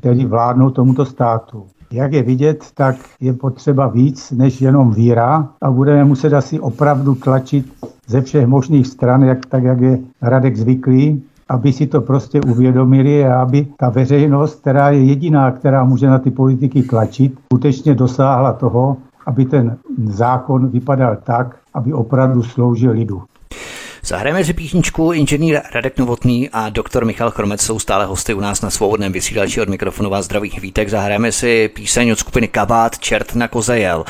který 0.01 0.25
vládnou 0.25 0.69
tomuto 0.69 1.05
státu. 1.05 1.65
Jak 1.91 2.13
je 2.13 2.23
vidět, 2.23 2.65
tak 2.73 2.95
je 3.19 3.33
potřeba 3.33 3.87
víc 3.87 4.31
než 4.31 4.61
jenom 4.61 4.91
víra 4.91 5.49
a 5.61 5.71
budeme 5.71 6.05
muset 6.05 6.33
asi 6.33 6.59
opravdu 6.59 7.15
tlačit 7.15 7.73
ze 8.07 8.21
všech 8.21 8.47
možných 8.47 8.87
stran, 8.87 9.23
jak, 9.23 9.45
tak 9.45 9.63
jak 9.63 9.81
je 9.81 9.99
Radek 10.21 10.57
zvyklý, 10.57 11.23
aby 11.49 11.73
si 11.73 11.87
to 11.87 12.01
prostě 12.01 12.41
uvědomili 12.41 13.25
a 13.25 13.41
aby 13.41 13.67
ta 13.77 13.89
veřejnost, 13.89 14.61
která 14.61 14.89
je 14.89 15.03
jediná, 15.05 15.51
která 15.51 15.83
může 15.83 16.07
na 16.07 16.19
ty 16.19 16.31
politiky 16.31 16.83
tlačit, 16.83 17.33
skutečně 17.45 17.95
dosáhla 17.95 18.53
toho, 18.53 18.97
aby 19.25 19.45
ten 19.45 19.77
zákon 20.05 20.67
vypadal 20.67 21.17
tak, 21.23 21.55
aby 21.73 21.93
opravdu 21.93 22.43
sloužil 22.43 22.91
lidu. 22.91 23.21
Zahrajeme 24.03 24.43
si 24.43 24.53
písničku 24.53 25.13
inženýr 25.13 25.61
Radek 25.71 25.97
Novotný 25.97 26.49
a 26.49 26.69
doktor 26.69 27.05
Michal 27.05 27.31
Chromec 27.31 27.61
jsou 27.61 27.79
stále 27.79 28.05
hosty 28.05 28.33
u 28.33 28.39
nás 28.39 28.61
na 28.61 28.69
svobodném 28.69 29.11
vysílači 29.11 29.61
od 29.61 29.69
mikrofonu 29.69 30.09
vás 30.09 30.25
zdravých 30.25 30.61
vítek. 30.61 30.89
Zahrajeme 30.89 31.31
si 31.31 31.67
píseň 31.67 32.11
od 32.11 32.19
skupiny 32.19 32.47
Kabát 32.47 32.99
Čert 32.99 33.35
na 33.35 33.47
koze 33.47 33.79
jel. 33.79 34.05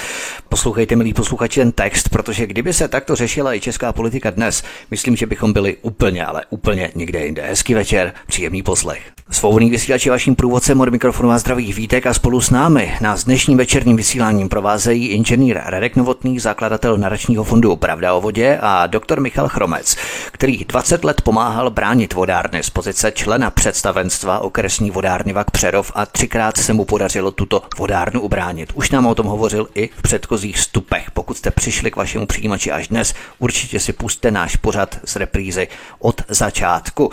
Poslouchejte, 0.50 0.96
milí 0.96 1.14
posluchači, 1.14 1.60
ten 1.60 1.72
text, 1.72 2.10
protože 2.10 2.48
kdyby 2.48 2.74
se 2.74 2.88
takto 2.88 3.16
řešila 3.16 3.54
i 3.54 3.60
česká 3.60 3.94
politika 3.94 4.30
dnes, 4.30 4.64
myslím, 4.92 5.16
že 5.16 5.26
bychom 5.26 5.54
byli 5.54 5.78
úplně, 5.82 6.26
ale 6.26 6.46
úplně 6.50 6.92
někde 6.96 7.26
jinde. 7.26 7.42
Hezký 7.42 7.74
večer, 7.74 8.14
příjemný 8.28 8.64
poslech. 8.64 9.02
Svobodný 9.32 9.70
vysílač 9.70 10.06
je 10.06 10.12
vaším 10.12 10.36
průvodcem 10.36 10.82
od 10.82 10.90
mikrofonu 10.90 11.30
vás 11.30 11.42
zdravých 11.42 11.76
vítek 11.76 12.06
a 12.06 12.14
spolu 12.14 12.42
s 12.42 12.50
námi 12.50 12.94
nás 13.02 13.24
dnešním 13.24 13.58
večerním 13.58 13.98
vysíláním 13.98 14.50
provázejí 14.50 15.08
inženýr 15.08 15.62
Radek 15.66 15.96
Novotný, 15.96 16.40
zakladatel 16.40 16.98
naračního 16.98 17.44
fondu 17.44 17.76
Pravda 17.76 18.14
o 18.14 18.22
vodě 18.22 18.60
a 18.62 18.88
doktor 18.88 19.20
Michal 19.20 19.48
Chromec, 19.50 19.96
který 20.32 20.66
20 20.66 21.04
let 21.04 21.22
pomáhal 21.22 21.70
bránit 21.70 22.14
vodárny 22.14 22.64
z 22.64 22.70
pozice 22.70 23.12
člena 23.12 23.52
představenstva 23.52 24.40
okresní 24.40 24.92
vodárny 24.92 25.34
Vak 25.34 25.52
Přerov 25.52 25.92
a 25.96 26.06
třikrát 26.06 26.58
se 26.58 26.74
mu 26.74 26.86
podařilo 26.86 27.32
tuto 27.32 27.62
vodárnu 27.78 28.22
ubránit. 28.22 28.72
Už 28.76 28.92
nám 28.92 29.06
o 29.06 29.16
tom 29.16 29.26
hovořil 29.26 29.68
i 29.76 29.90
v 29.98 30.02
předchozích 30.02 30.60
stupech. 30.60 31.12
Pokud 31.12 31.38
jste 31.38 31.52
přišli 31.52 31.92
k 31.92 31.96
vašemu 31.96 32.26
přijímači 32.26 32.72
až 32.72 32.88
dnes, 32.88 33.14
určitě 33.40 33.80
si 33.80 33.94
puste 33.94 34.32
náš 34.32 34.56
pořad 34.56 35.00
z 35.06 35.16
reprízy 35.16 35.68
od 36.00 36.22
začátku. 36.28 37.12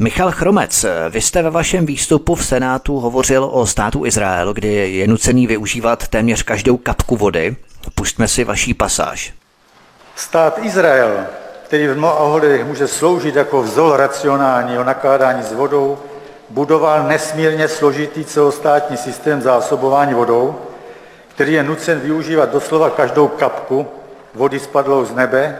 Michal 0.00 0.30
Chromec, 0.32 0.84
vy 1.10 1.20
jste 1.20 1.42
ve 1.42 1.50
vašem 1.50 1.86
výstupu 1.86 2.34
v 2.34 2.44
Senátu 2.44 3.00
hovořil 3.00 3.44
o 3.52 3.66
státu 3.66 4.06
Izrael, 4.06 4.54
kdy 4.54 4.68
je 4.96 5.06
nucený 5.06 5.46
využívat 5.46 6.08
téměř 6.08 6.42
každou 6.42 6.76
kapku 6.76 7.16
vody. 7.16 7.56
Pustme 7.94 8.28
si 8.28 8.44
vaší 8.44 8.74
pasáž. 8.74 9.34
Stát 10.16 10.58
Izrael, 10.62 11.26
který 11.64 11.88
v 11.88 11.96
mnoha 11.96 12.14
ohledech 12.14 12.64
může 12.64 12.88
sloužit 12.88 13.36
jako 13.36 13.62
vzor 13.62 14.00
racionálního 14.00 14.84
nakládání 14.84 15.42
s 15.42 15.52
vodou, 15.52 15.98
budoval 16.50 17.08
nesmírně 17.08 17.68
složitý 17.68 18.24
celostátní 18.24 18.96
systém 18.96 19.42
zásobování 19.42 20.14
vodou, 20.14 20.58
který 21.28 21.52
je 21.52 21.62
nucen 21.62 22.00
využívat 22.00 22.52
doslova 22.52 22.90
každou 22.90 23.28
kapku 23.28 23.86
vody 24.34 24.60
spadlou 24.60 25.04
z 25.04 25.14
nebe, 25.14 25.58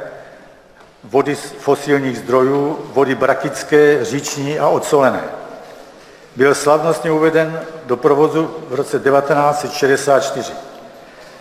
vody 1.04 1.36
z 1.36 1.54
fosilních 1.58 2.18
zdrojů, 2.18 2.78
vody 2.92 3.14
brakické, 3.14 4.04
říční 4.04 4.58
a 4.58 4.68
odsolené. 4.68 5.24
Byl 6.36 6.54
slavnostně 6.54 7.10
uveden 7.10 7.60
do 7.86 7.96
provozu 7.96 8.50
v 8.68 8.74
roce 8.74 8.98
1964. 8.98 10.52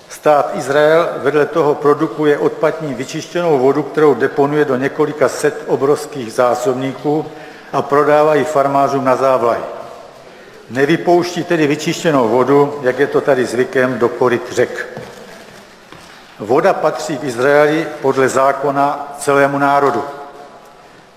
Stát 0.09 0.51
Izrael 0.53 1.09
vedle 1.17 1.45
toho 1.45 1.75
produkuje 1.75 2.37
odpadní 2.37 2.93
vyčištěnou 2.93 3.59
vodu, 3.59 3.83
kterou 3.83 4.13
deponuje 4.13 4.65
do 4.65 4.75
několika 4.75 5.29
set 5.29 5.63
obrovských 5.67 6.33
zásobníků 6.33 7.25
a 7.73 7.81
prodává 7.81 8.35
ji 8.35 8.43
farmářům 8.43 9.05
na 9.05 9.15
závlaj. 9.15 9.59
Nevypouští 10.69 11.43
tedy 11.43 11.67
vyčištěnou 11.67 12.27
vodu, 12.27 12.79
jak 12.81 12.99
je 12.99 13.07
to 13.07 13.21
tady 13.21 13.45
zvykem, 13.45 13.99
do 13.99 14.09
koryt 14.09 14.51
řek. 14.51 14.99
Voda 16.39 16.73
patří 16.73 17.17
v 17.17 17.23
Izraeli 17.23 17.87
podle 18.01 18.29
zákona 18.29 19.15
celému 19.19 19.57
národu. 19.57 20.03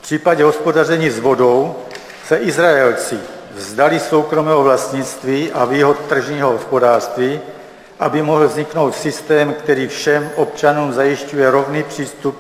V 0.01 0.03
případě 0.03 0.45
hospodaření 0.45 1.11
s 1.11 1.19
vodou 1.19 1.77
se 2.27 2.37
Izraelci 2.37 3.19
vzdali 3.55 4.01
soukromého 4.01 4.63
vlastnictví 4.63 5.53
a 5.53 5.65
výhod 5.65 5.99
tržního 6.09 6.53
hospodářství, 6.53 7.41
aby 7.99 8.23
mohl 8.23 8.49
vzniknout 8.49 8.95
systém, 8.95 9.55
který 9.55 9.89
všem 9.89 10.31
občanům 10.37 10.93
zajišťuje 10.93 11.51
rovný 11.51 11.83
přístup 11.83 12.39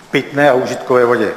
k 0.00 0.10
pitné 0.10 0.50
a 0.50 0.54
užitkové 0.54 1.04
vodě. 1.04 1.32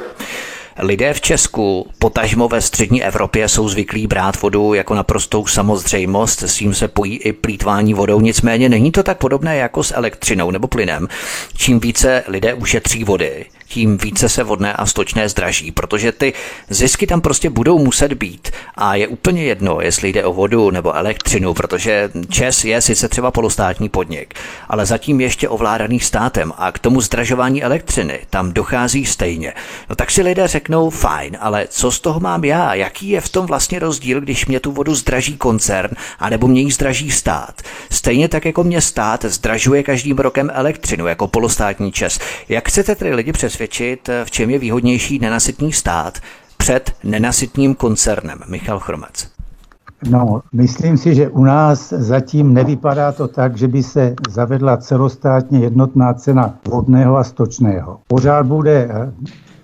Lidé 0.82 1.14
v 1.14 1.20
Česku, 1.20 1.86
potažmo 1.98 2.48
ve 2.48 2.60
střední 2.60 3.04
Evropě, 3.04 3.48
jsou 3.48 3.68
zvyklí 3.68 4.06
brát 4.06 4.42
vodu 4.42 4.74
jako 4.74 4.94
naprostou 4.94 5.46
samozřejmost, 5.46 6.42
s 6.42 6.56
tím 6.56 6.74
se 6.74 6.88
pojí 6.88 7.16
i 7.16 7.32
plítvání 7.32 7.94
vodou, 7.94 8.20
nicméně 8.20 8.68
není 8.68 8.92
to 8.92 9.02
tak 9.02 9.18
podobné 9.18 9.56
jako 9.56 9.82
s 9.82 9.94
elektřinou 9.94 10.50
nebo 10.50 10.68
plynem. 10.68 11.08
Čím 11.56 11.80
více 11.80 12.24
lidé 12.26 12.54
ušetří 12.54 13.04
vody, 13.04 13.46
tím 13.70 13.98
více 13.98 14.28
se 14.28 14.42
vodné 14.42 14.72
a 14.72 14.86
stočné 14.86 15.28
zdraží, 15.28 15.72
protože 15.72 16.12
ty 16.12 16.32
zisky 16.68 17.06
tam 17.06 17.20
prostě 17.20 17.50
budou 17.50 17.78
muset 17.78 18.12
být. 18.12 18.50
A 18.74 18.94
je 18.94 19.08
úplně 19.08 19.44
jedno, 19.44 19.80
jestli 19.80 20.08
jde 20.08 20.24
o 20.24 20.32
vodu 20.32 20.70
nebo 20.70 20.96
elektřinu, 20.96 21.54
protože 21.54 22.10
ČES 22.30 22.64
je 22.64 22.80
sice 22.80 23.08
třeba 23.08 23.30
polostátní 23.30 23.88
podnik, 23.88 24.34
ale 24.68 24.86
zatím 24.86 25.20
ještě 25.20 25.48
ovládaný 25.48 26.00
státem 26.00 26.52
a 26.56 26.72
k 26.72 26.78
tomu 26.78 27.00
zdražování 27.00 27.62
elektřiny 27.62 28.20
tam 28.30 28.52
dochází 28.52 29.06
stejně. 29.06 29.52
No 29.88 29.96
tak 29.96 30.10
si 30.10 30.22
lidé 30.22 30.48
řeknou, 30.48 30.90
fajn, 30.90 31.36
ale 31.40 31.66
co 31.70 31.90
z 31.90 32.00
toho 32.00 32.20
mám 32.20 32.44
já? 32.44 32.74
Jaký 32.74 33.08
je 33.08 33.20
v 33.20 33.28
tom 33.28 33.46
vlastně 33.46 33.78
rozdíl, 33.78 34.20
když 34.20 34.46
mě 34.46 34.60
tu 34.60 34.72
vodu 34.72 34.94
zdraží 34.94 35.36
koncern, 35.36 35.90
anebo 36.18 36.48
mě 36.48 36.60
ji 36.60 36.72
zdraží 36.72 37.10
stát? 37.10 37.62
Stejně 37.90 38.28
tak 38.28 38.44
jako 38.44 38.64
mě 38.64 38.80
stát 38.80 39.24
zdražuje 39.24 39.82
každým 39.82 40.18
rokem 40.18 40.50
elektřinu 40.54 41.06
jako 41.06 41.28
polostátní 41.28 41.92
ČES. 41.92 42.18
Jak 42.48 42.68
chcete 42.68 42.94
tedy 42.94 43.14
lidi 43.14 43.32
přesvědčit, 43.32 43.59
přesvědčit, 43.60 44.08
eh, 44.08 44.24
v 44.24 44.30
čem 44.30 44.50
je 44.50 44.58
výhodnější 44.58 45.18
nenasytný 45.18 45.72
stát 45.72 46.18
před 46.56 46.92
nenasytným 47.04 47.74
koncernem. 47.74 48.38
Michal 48.48 48.78
Chromec. 48.78 49.28
No, 50.10 50.42
myslím 50.52 50.96
si, 50.96 51.14
že 51.14 51.28
u 51.28 51.44
nás 51.44 51.92
zatím 51.92 52.54
nevypadá 52.54 53.12
to 53.12 53.28
tak, 53.28 53.56
že 53.56 53.68
by 53.68 53.82
se 53.82 54.14
zavedla 54.30 54.76
celostátně 54.76 55.58
jednotná 55.58 56.14
cena 56.14 56.54
vodného 56.68 57.16
a 57.16 57.24
stočného. 57.24 58.00
Pořád 58.08 58.46
bude 58.46 58.88
eh, 58.90 59.12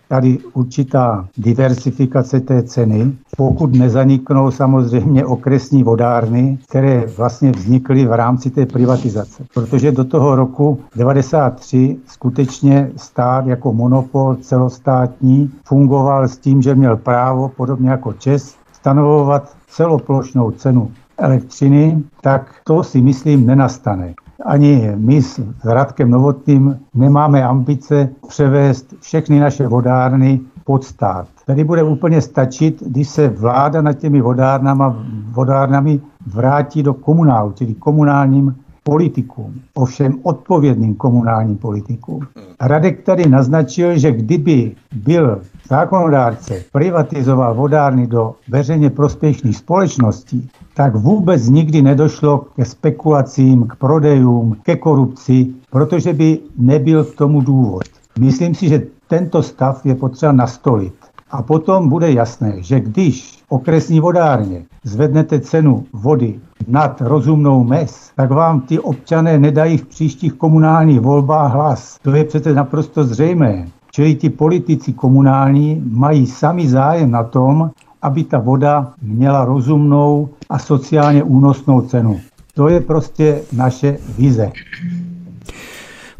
tady 0.09 0.39
určitá 0.53 1.29
diversifikace 1.39 2.41
té 2.41 2.63
ceny, 2.63 3.13
pokud 3.37 3.75
nezaniknou 3.75 4.51
samozřejmě 4.51 5.25
okresní 5.25 5.83
vodárny, 5.83 6.59
které 6.69 7.05
vlastně 7.17 7.53
vznikly 7.53 8.07
v 8.07 8.13
rámci 8.13 8.51
té 8.51 8.67
privatizace. 8.67 9.45
Protože 9.55 9.93
do 9.93 10.05
toho 10.05 10.37
roku 10.37 10.81
93 10.97 11.97
skutečně 12.07 12.91
stát 12.97 13.47
jako 13.47 13.73
monopol 13.73 14.35
celostátní 14.35 15.51
fungoval 15.65 16.29
s 16.29 16.39
tím, 16.39 16.63
že 16.63 16.75
měl 16.75 16.97
právo, 16.97 17.49
podobně 17.49 17.91
jako 17.91 18.13
Čes, 18.13 18.57
stanovovat 18.73 19.57
celoplošnou 19.69 20.51
cenu 20.51 20.91
elektřiny, 21.19 22.03
tak 22.21 22.55
to 22.65 22.83
si 22.83 23.01
myslím 23.01 23.47
nenastane. 23.47 24.15
Ani 24.47 24.93
my 24.97 25.23
s 25.23 25.41
Radkem 25.65 26.11
Novotným 26.11 26.79
nemáme 26.95 27.45
ambice 27.45 28.09
převést 28.29 28.95
všechny 29.01 29.41
naše 29.41 29.67
vodárny 29.67 30.41
pod 30.65 30.85
stát. 30.85 31.27
Tady 31.47 31.65
bude 31.65 31.83
úplně 31.83 32.21
stačit, 32.21 32.83
když 32.87 33.09
se 33.09 33.29
vláda 33.29 33.83
nad 33.83 33.93
těmi 33.93 34.21
vodárnama, 34.21 34.97
vodárnami 35.31 36.01
vrátí 36.27 36.83
do 36.83 36.95
komunálu, 36.95 37.53
čili 37.53 37.75
komunálním 37.75 38.57
politikům, 38.87 39.55
ovšem 39.75 40.15
odpovědným 40.23 40.95
komunálním 40.95 41.57
politikům. 41.57 42.21
Radek 42.61 43.03
tady 43.03 43.29
naznačil, 43.29 43.99
že 43.99 44.13
kdyby 44.13 44.73
byl 44.95 45.41
zákonodárce 45.69 46.65
privatizoval 46.73 47.55
vodárny 47.55 48.07
do 48.07 48.35
veřejně 48.49 48.91
prospěšných 48.91 49.57
společností, 49.57 50.49
tak 50.75 50.95
vůbec 50.95 51.49
nikdy 51.49 51.83
nedošlo 51.83 52.39
ke 52.39 52.65
spekulacím, 52.65 53.67
k 53.67 53.77
prodejům, 53.77 54.57
ke 54.63 54.77
korupci, 54.77 55.47
protože 55.71 56.13
by 56.13 56.39
nebyl 56.59 57.05
k 57.05 57.15
tomu 57.15 57.41
důvod. 57.41 57.85
Myslím 58.19 58.55
si, 58.55 58.69
že 58.69 58.83
tento 59.09 59.43
stav 59.43 59.87
je 59.87 59.95
potřeba 59.95 60.33
nastolit. 60.33 60.95
A 61.31 61.43
potom 61.43 61.89
bude 61.89 62.13
jasné, 62.13 62.63
že 62.63 62.81
když 62.81 63.36
okresní 63.49 64.01
vodárně 64.01 64.63
zvednete 64.85 65.41
cenu 65.41 65.85
vody 65.93 66.41
nad 66.69 67.01
rozumnou 67.01 67.65
mez, 67.65 68.11
tak 68.17 68.31
vám 68.31 68.61
ty 68.61 68.79
občané 68.79 69.39
nedají 69.39 69.77
v 69.79 69.87
příštích 69.87 70.33
komunálních 70.33 71.01
volbách 71.01 71.53
hlas. 71.53 71.99
To 72.03 72.15
je 72.15 72.25
přece 72.25 72.55
naprosto 72.55 73.05
zřejmé. 73.05 73.67
Čili 73.91 74.15
ti 74.15 74.31
politici 74.31 74.93
komunální 74.93 75.83
mají 75.91 76.27
sami 76.27 76.69
zájem 76.69 77.11
na 77.11 77.25
tom, 77.25 77.71
aby 78.03 78.25
ta 78.25 78.39
voda 78.39 78.93
měla 79.03 79.45
rozumnou 79.45 80.29
a 80.51 80.59
sociálně 80.59 81.23
únosnou 81.23 81.81
cenu. 81.81 82.21
To 82.55 82.69
je 82.69 82.81
prostě 82.81 83.41
naše 83.53 83.99
vize. 84.19 84.51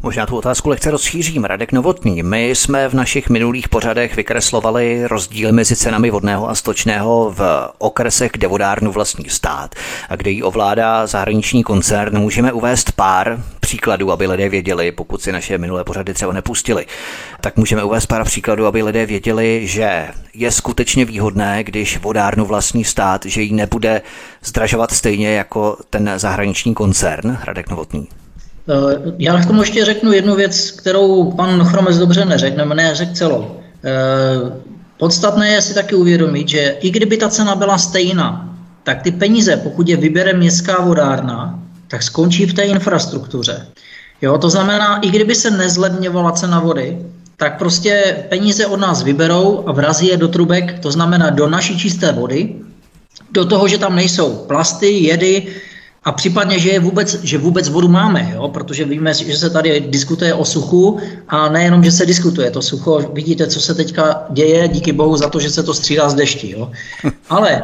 Možná 0.07 0.25
tu 0.25 0.37
otázku 0.37 0.69
lehce 0.69 0.91
rozšířím. 0.91 1.43
Radek 1.43 1.71
Novotný, 1.71 2.23
my 2.23 2.49
jsme 2.49 2.89
v 2.89 2.93
našich 2.93 3.29
minulých 3.29 3.69
pořadech 3.69 4.15
vykreslovali 4.15 5.07
rozdíl 5.07 5.51
mezi 5.51 5.75
cenami 5.75 6.09
vodného 6.09 6.49
a 6.49 6.55
stočného 6.55 7.33
v 7.37 7.69
okresech, 7.77 8.31
kde 8.31 8.47
vodárnu 8.47 8.91
vlastní 8.91 9.29
stát 9.29 9.75
a 10.09 10.15
kde 10.15 10.31
ji 10.31 10.43
ovládá 10.43 11.07
zahraniční 11.07 11.63
koncern. 11.63 12.19
Můžeme 12.19 12.51
uvést 12.51 12.91
pár 12.91 13.43
příkladů, 13.59 14.11
aby 14.11 14.27
lidé 14.27 14.49
věděli, 14.49 14.91
pokud 14.91 15.21
si 15.21 15.31
naše 15.31 15.57
minulé 15.57 15.83
pořady 15.83 16.13
třeba 16.13 16.33
nepustili, 16.33 16.85
tak 17.41 17.57
můžeme 17.57 17.83
uvést 17.83 18.05
pár 18.05 18.23
příkladů, 18.25 18.65
aby 18.65 18.83
lidé 18.83 19.05
věděli, 19.05 19.67
že 19.67 20.07
je 20.33 20.51
skutečně 20.51 21.05
výhodné, 21.05 21.63
když 21.63 21.97
vodárnu 21.97 22.45
vlastní 22.45 22.83
stát, 22.83 23.25
že 23.25 23.41
ji 23.41 23.53
nebude 23.53 24.01
zdražovat 24.43 24.91
stejně 24.91 25.29
jako 25.29 25.77
ten 25.89 26.11
zahraniční 26.15 26.73
koncern, 26.73 27.37
Radek 27.43 27.69
Novotný. 27.69 28.07
Eh, 28.69 29.13
já 29.17 29.41
k 29.41 29.45
tomu 29.45 29.61
ještě 29.61 29.85
řeknu 29.85 30.11
jednu 30.11 30.35
věc, 30.35 30.71
kterou 30.71 31.31
pan 31.31 31.63
Chromec 31.63 31.97
dobře 31.97 32.25
neřekl, 32.25 32.57
nebo 32.57 32.73
neřekl 32.73 33.13
celou. 33.13 33.57
Eh, 33.83 34.51
podstatné 34.97 35.49
je 35.49 35.61
si 35.61 35.73
taky 35.73 35.95
uvědomit, 35.95 36.49
že 36.49 36.75
i 36.79 36.91
kdyby 36.91 37.17
ta 37.17 37.29
cena 37.29 37.55
byla 37.55 37.77
stejná, 37.77 38.55
tak 38.83 39.01
ty 39.01 39.11
peníze, 39.11 39.57
pokud 39.57 39.89
je 39.89 39.97
vybere 39.97 40.33
městská 40.33 40.81
vodárna, 40.81 41.59
tak 41.87 42.03
skončí 42.03 42.45
v 42.45 42.53
té 42.53 42.63
infrastruktuře. 42.63 43.67
Jo, 44.21 44.37
to 44.37 44.49
znamená, 44.49 44.99
i 44.99 45.09
kdyby 45.09 45.35
se 45.35 45.51
nezledňovala 45.51 46.31
cena 46.31 46.59
vody, 46.59 46.97
tak 47.37 47.57
prostě 47.57 48.25
peníze 48.29 48.65
od 48.65 48.79
nás 48.79 49.03
vyberou 49.03 49.63
a 49.67 49.71
vrazí 49.71 50.07
je 50.07 50.17
do 50.17 50.27
trubek, 50.27 50.79
to 50.79 50.91
znamená 50.91 51.29
do 51.29 51.49
naší 51.49 51.79
čisté 51.79 52.11
vody, 52.11 52.55
do 53.31 53.45
toho, 53.45 53.67
že 53.67 53.77
tam 53.77 53.95
nejsou 53.95 54.33
plasty, 54.47 54.87
jedy, 54.87 55.47
a 56.07 56.11
případně, 56.11 56.59
že, 56.59 56.69
je 56.69 56.79
vůbec, 56.79 57.23
že 57.23 57.37
vůbec 57.37 57.69
vodu 57.69 57.87
máme, 57.87 58.31
jo? 58.35 58.47
protože 58.47 58.85
víme, 58.85 59.13
že 59.13 59.37
se 59.37 59.49
tady 59.49 59.79
diskutuje 59.79 60.33
o 60.33 60.45
suchu 60.45 60.99
a 61.27 61.49
nejenom, 61.49 61.83
že 61.83 61.91
se 61.91 62.05
diskutuje 62.05 62.51
to 62.51 62.61
sucho, 62.61 63.11
vidíte, 63.13 63.47
co 63.47 63.59
se 63.59 63.75
teďka 63.75 64.23
děje, 64.29 64.67
díky 64.67 64.91
bohu 64.91 65.17
za 65.17 65.29
to, 65.29 65.39
že 65.39 65.49
se 65.49 65.63
to 65.63 65.73
střídá 65.73 66.09
z 66.09 66.13
dešti. 66.13 66.51
Jo? 66.51 66.71
Ale 67.29 67.63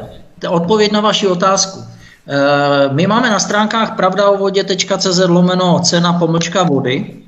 odpověď 0.49 0.91
na 0.91 1.01
vaši 1.01 1.27
otázku. 1.27 1.79
E, 1.79 2.93
my 2.93 3.07
máme 3.07 3.29
na 3.29 3.39
stránkách 3.39 3.95
pravdaovodě.cz 3.95 5.19
lomeno 5.27 5.79
cena 5.79 6.13
pomlčka 6.13 6.63
vody. 6.63 7.22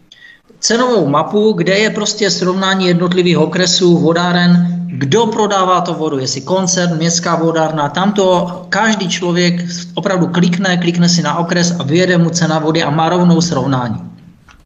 Cenovou 0.65 1.07
mapu, 1.07 1.53
kde 1.53 1.77
je 1.77 1.89
prostě 1.89 2.31
srovnání 2.31 2.87
jednotlivých 2.87 3.37
okresů, 3.37 3.97
vodáren, 3.97 4.67
kdo 4.87 5.25
prodává 5.25 5.81
to 5.81 5.93
vodu, 5.93 6.17
jestli 6.17 6.41
koncern, 6.41 6.97
městská 6.97 7.35
vodárna, 7.35 7.89
tam 7.89 8.11
to 8.11 8.65
každý 8.69 9.09
člověk 9.09 9.61
opravdu 9.93 10.27
klikne, 10.27 10.77
klikne 10.77 11.09
si 11.09 11.21
na 11.21 11.37
okres 11.37 11.75
a 11.79 11.83
vyjede 11.83 12.17
mu 12.17 12.29
cena 12.29 12.59
vody 12.59 12.83
a 12.83 12.89
má 12.89 13.09
rovnou 13.09 13.41
srovnání. 13.41 14.01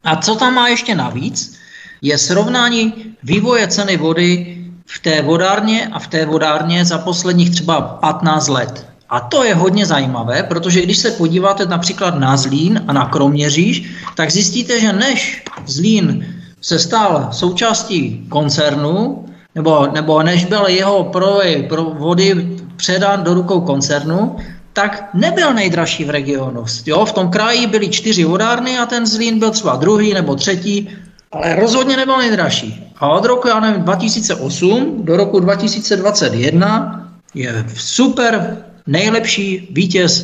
A 0.04 0.16
co 0.16 0.34
tam 0.34 0.54
má 0.54 0.68
ještě 0.68 0.94
navíc, 0.94 1.60
je 2.02 2.18
srovnání 2.18 2.94
vývoje 3.22 3.68
ceny 3.68 3.96
vody 3.96 4.56
v 4.86 4.98
té 4.98 5.22
vodárně 5.22 5.86
a 5.92 5.98
v 5.98 6.06
té 6.06 6.26
vodárně 6.26 6.84
za 6.84 6.98
posledních 6.98 7.50
třeba 7.50 7.80
15 7.80 8.48
let. 8.48 8.89
A 9.10 9.20
to 9.20 9.44
je 9.44 9.54
hodně 9.54 9.86
zajímavé, 9.86 10.42
protože 10.42 10.82
když 10.82 10.98
se 10.98 11.10
podíváte 11.10 11.66
například 11.66 12.18
na 12.18 12.36
Zlín 12.36 12.84
a 12.88 12.92
na 12.92 13.06
Kroměříž, 13.06 13.90
tak 14.14 14.30
zjistíte, 14.30 14.80
že 14.80 14.92
než 14.92 15.42
Zlín 15.66 16.26
se 16.60 16.78
stal 16.78 17.28
součástí 17.32 18.26
koncernu, 18.28 19.24
nebo, 19.54 19.86
nebo 19.92 20.22
než 20.22 20.44
byl 20.44 20.66
jeho 20.66 21.04
prodej 21.04 21.62
pro 21.62 21.84
vody 21.84 22.58
předán 22.76 23.24
do 23.24 23.34
rukou 23.34 23.60
koncernu, 23.60 24.36
tak 24.72 25.10
nebyl 25.14 25.54
nejdražší 25.54 26.04
v 26.04 26.10
regionu. 26.10 26.64
Jo, 26.86 27.04
v 27.04 27.12
tom 27.12 27.30
kraji 27.30 27.66
byly 27.66 27.88
čtyři 27.88 28.24
vodárny 28.24 28.78
a 28.78 28.86
ten 28.86 29.06
Zlín 29.06 29.38
byl 29.38 29.50
třeba 29.50 29.76
druhý 29.76 30.14
nebo 30.14 30.34
třetí, 30.34 30.88
ale 31.32 31.56
rozhodně 31.56 31.96
nebyl 31.96 32.18
nejdražší. 32.18 32.92
A 32.96 33.08
od 33.08 33.24
roku, 33.24 33.48
já 33.48 33.60
nevím, 33.60 33.82
2008 33.82 35.04
do 35.04 35.16
roku 35.16 35.40
2021 35.40 37.06
je 37.34 37.66
super 37.74 38.64
nejlepší 38.86 39.68
vítěz 39.70 40.22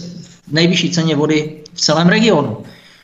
v 0.49 0.53
nejvyšší 0.53 0.91
ceně 0.91 1.17
vody 1.17 1.63
v 1.75 1.81
celém 1.81 2.09
regionu. 2.09 2.57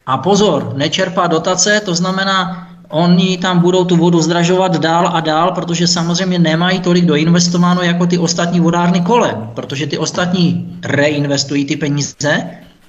A 0.07 0.19
pozor, 0.19 0.73
nečerpá 0.77 1.27
dotace, 1.27 1.81
to 1.85 1.95
znamená, 1.95 2.69
oni 2.89 3.39
tam 3.39 3.59
budou 3.59 3.85
tu 3.85 3.97
vodu 3.97 4.23
zdražovat 4.23 4.77
dál 4.77 5.11
a 5.13 5.21
dál, 5.21 5.53
protože 5.53 5.87
samozřejmě 5.87 6.39
nemají 6.39 6.81
tolik 6.81 7.05
doinvestováno 7.05 7.83
jako 7.83 8.07
ty 8.07 8.19
ostatní 8.19 8.61
vodárny 8.61 9.01
kolem, 9.01 9.51
protože 9.55 9.87
ty 9.87 9.99
ostatní 9.99 10.79
reinvestují 10.85 11.65
ty 11.65 11.77
peníze 11.77 12.45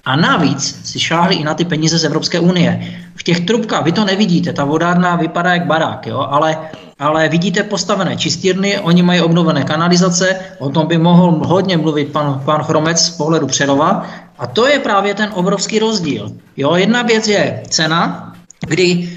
a 0.05 0.15
navíc 0.15 0.91
si 0.91 0.99
šáhli 0.99 1.35
i 1.35 1.43
na 1.43 1.53
ty 1.53 1.65
peníze 1.65 1.97
z 1.97 2.03
Evropské 2.03 2.39
unie. 2.39 2.99
V 3.15 3.23
těch 3.23 3.39
trubkách, 3.39 3.83
vy 3.83 3.91
to 3.91 4.05
nevidíte, 4.05 4.53
ta 4.53 4.65
vodárna 4.65 5.15
vypadá 5.15 5.53
jak 5.53 5.65
barák, 5.65 6.07
jo, 6.07 6.27
ale, 6.29 6.57
ale 7.03 7.29
vidíte 7.29 7.63
postavené 7.63 8.15
čistírny, 8.17 8.79
oni 8.79 9.03
mají 9.03 9.21
obnovené 9.21 9.63
kanalizace, 9.63 10.35
o 10.59 10.69
tom 10.69 10.87
by 10.87 10.97
mohl 10.97 11.43
hodně 11.43 11.77
mluvit 11.77 12.15
pan, 12.15 12.41
pan 12.45 12.63
Chromec 12.63 12.99
z 12.99 13.09
pohledu 13.09 13.47
Přerova. 13.47 14.07
A 14.39 14.47
to 14.47 14.67
je 14.67 14.79
právě 14.79 15.13
ten 15.13 15.29
obrovský 15.33 15.79
rozdíl. 15.79 16.31
Jo, 16.57 16.75
jedna 16.75 17.01
věc 17.01 17.27
je 17.27 17.63
cena, 17.67 18.31
kdy 18.67 19.09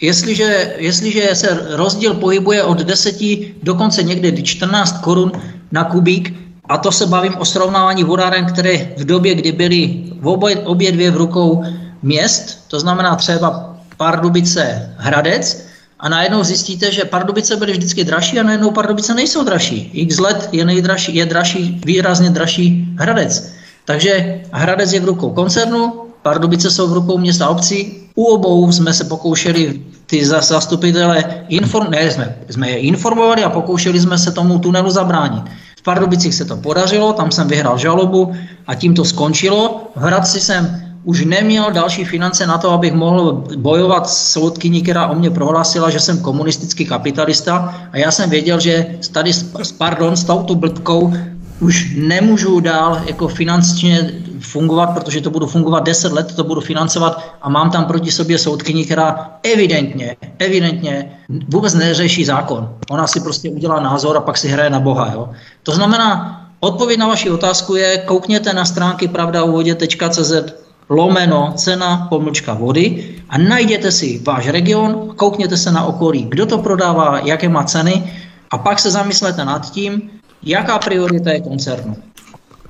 Jestliže, 0.00 0.74
jestliže 0.78 1.34
se 1.34 1.48
rozdíl 1.70 2.14
pohybuje 2.14 2.62
od 2.62 2.78
10 2.78 3.16
dokonce 3.62 4.02
někdy 4.02 4.42
14 4.42 5.00
korun 5.00 5.32
na 5.72 5.84
kubík, 5.84 6.34
a 6.68 6.78
to 6.78 6.92
se 6.92 7.06
bavím 7.06 7.34
o 7.38 7.44
srovnávání 7.44 8.04
vodáren, 8.04 8.44
které 8.44 8.76
v 8.98 9.04
době, 9.04 9.34
kdy 9.34 9.52
byly 9.52 10.04
obě, 10.22 10.56
obě 10.56 10.92
dvě 10.92 11.10
v 11.10 11.16
rukou 11.16 11.64
měst, 12.02 12.68
to 12.68 12.80
znamená 12.80 13.16
třeba 13.16 13.76
Pardubice 13.96 14.94
Hradec, 14.98 15.66
a 16.04 16.08
najednou 16.08 16.44
zjistíte, 16.44 16.92
že 16.92 17.04
Pardubice 17.04 17.56
byly 17.56 17.72
vždycky 17.72 18.04
dražší 18.04 18.40
a 18.40 18.42
najednou 18.42 18.70
Pardubice 18.70 19.14
nejsou 19.14 19.44
dražší. 19.44 19.90
X 19.92 20.18
let 20.18 20.48
je, 20.52 20.64
nejdražší, 20.64 21.14
je 21.14 21.26
dražší, 21.26 21.80
výrazně 21.84 22.30
dražší 22.30 22.88
Hradec. 22.98 23.52
Takže 23.84 24.40
Hradec 24.52 24.92
je 24.92 25.00
v 25.00 25.04
rukou 25.04 25.30
koncernu, 25.30 25.92
Pardubice 26.22 26.70
jsou 26.70 26.88
v 26.88 26.92
rukou 26.92 27.18
města 27.18 27.48
obcí. 27.48 27.92
U 28.14 28.24
obou 28.24 28.72
jsme 28.72 28.92
se 28.92 29.04
pokoušeli 29.04 29.80
ty 30.06 30.26
zastupitele, 30.26 31.24
inform, 31.48 31.90
ne, 31.90 32.10
jsme, 32.10 32.36
jsme 32.50 32.70
je 32.70 32.78
informovali 32.78 33.44
a 33.44 33.50
pokoušeli 33.50 34.00
jsme 34.00 34.18
se 34.18 34.32
tomu 34.32 34.58
tunelu 34.58 34.90
zabránit. 34.90 35.42
V 35.78 35.82
Pardubicích 35.82 36.34
se 36.34 36.44
to 36.44 36.56
podařilo, 36.56 37.12
tam 37.12 37.30
jsem 37.30 37.48
vyhrál 37.48 37.78
žalobu 37.78 38.32
a 38.66 38.74
tím 38.74 38.94
to 38.94 39.04
skončilo. 39.04 39.90
V 39.96 40.00
Hradci 40.00 40.40
jsem 40.40 40.84
už 41.04 41.24
neměl 41.24 41.70
další 41.70 42.04
finance 42.04 42.46
na 42.46 42.58
to, 42.58 42.70
abych 42.70 42.92
mohl 42.92 43.44
bojovat 43.56 44.08
s 44.08 44.32
soudkyní, 44.32 44.82
která 44.82 45.06
o 45.06 45.14
mě 45.14 45.30
prohlásila, 45.30 45.90
že 45.90 46.00
jsem 46.00 46.20
komunistický 46.20 46.86
kapitalista 46.86 47.74
a 47.92 47.98
já 47.98 48.10
jsem 48.10 48.30
věděl, 48.30 48.60
že 48.60 48.86
tady 49.12 49.32
s, 49.32 49.72
pardon, 49.78 50.16
s 50.16 50.24
touto 50.24 50.54
blbkou 50.54 51.12
už 51.60 51.94
nemůžu 51.96 52.60
dál 52.60 53.00
jako 53.06 53.28
finančně 53.28 54.12
fungovat, 54.40 54.86
protože 54.86 55.20
to 55.20 55.30
budu 55.30 55.46
fungovat 55.46 55.84
10 55.84 56.12
let, 56.12 56.34
to 56.36 56.44
budu 56.44 56.60
financovat 56.60 57.36
a 57.42 57.48
mám 57.48 57.70
tam 57.70 57.84
proti 57.84 58.10
sobě 58.10 58.38
soudkyni, 58.38 58.84
která 58.84 59.30
evidentně, 59.42 60.16
evidentně 60.38 61.12
vůbec 61.48 61.74
neřeší 61.74 62.24
zákon. 62.24 62.74
Ona 62.90 63.06
si 63.06 63.20
prostě 63.20 63.50
udělá 63.50 63.80
názor 63.80 64.16
a 64.16 64.20
pak 64.20 64.38
si 64.38 64.48
hraje 64.48 64.70
na 64.70 64.80
Boha. 64.80 65.10
Jo? 65.12 65.30
To 65.62 65.72
znamená, 65.72 66.40
odpověď 66.60 66.98
na 66.98 67.06
vaši 67.06 67.30
otázku 67.30 67.76
je, 67.76 67.98
koukněte 67.98 68.52
na 68.52 68.64
stránky 68.64 69.08
pravdauvodě.cz 69.08 70.63
lomeno 70.88 71.52
cena 71.56 72.06
pomlčka 72.10 72.54
vody. 72.54 73.14
A 73.28 73.38
najděte 73.38 73.92
si 73.92 74.20
váš 74.26 74.48
region, 74.48 75.12
koukněte 75.16 75.56
se 75.56 75.72
na 75.72 75.84
okolí, 75.84 76.26
kdo 76.28 76.46
to 76.46 76.58
prodává, 76.58 77.18
jaké 77.18 77.48
má 77.48 77.64
ceny. 77.64 78.02
A 78.50 78.58
pak 78.58 78.78
se 78.78 78.90
zamyslete 78.90 79.44
nad 79.44 79.70
tím, 79.70 80.10
jaká 80.42 80.78
priorita 80.78 81.32
je 81.32 81.40
koncernu. 81.40 81.96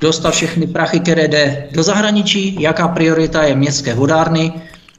Dostat 0.01 0.31
všechny 0.31 0.67
prachy, 0.67 1.01
které 1.01 1.29
jde 1.29 1.69
do 1.73 1.83
zahraničí, 1.83 2.57
jaká 2.61 2.89
priorita 2.89 3.43
je 3.43 3.57
městské 3.57 3.95
vodárny, 3.95 4.53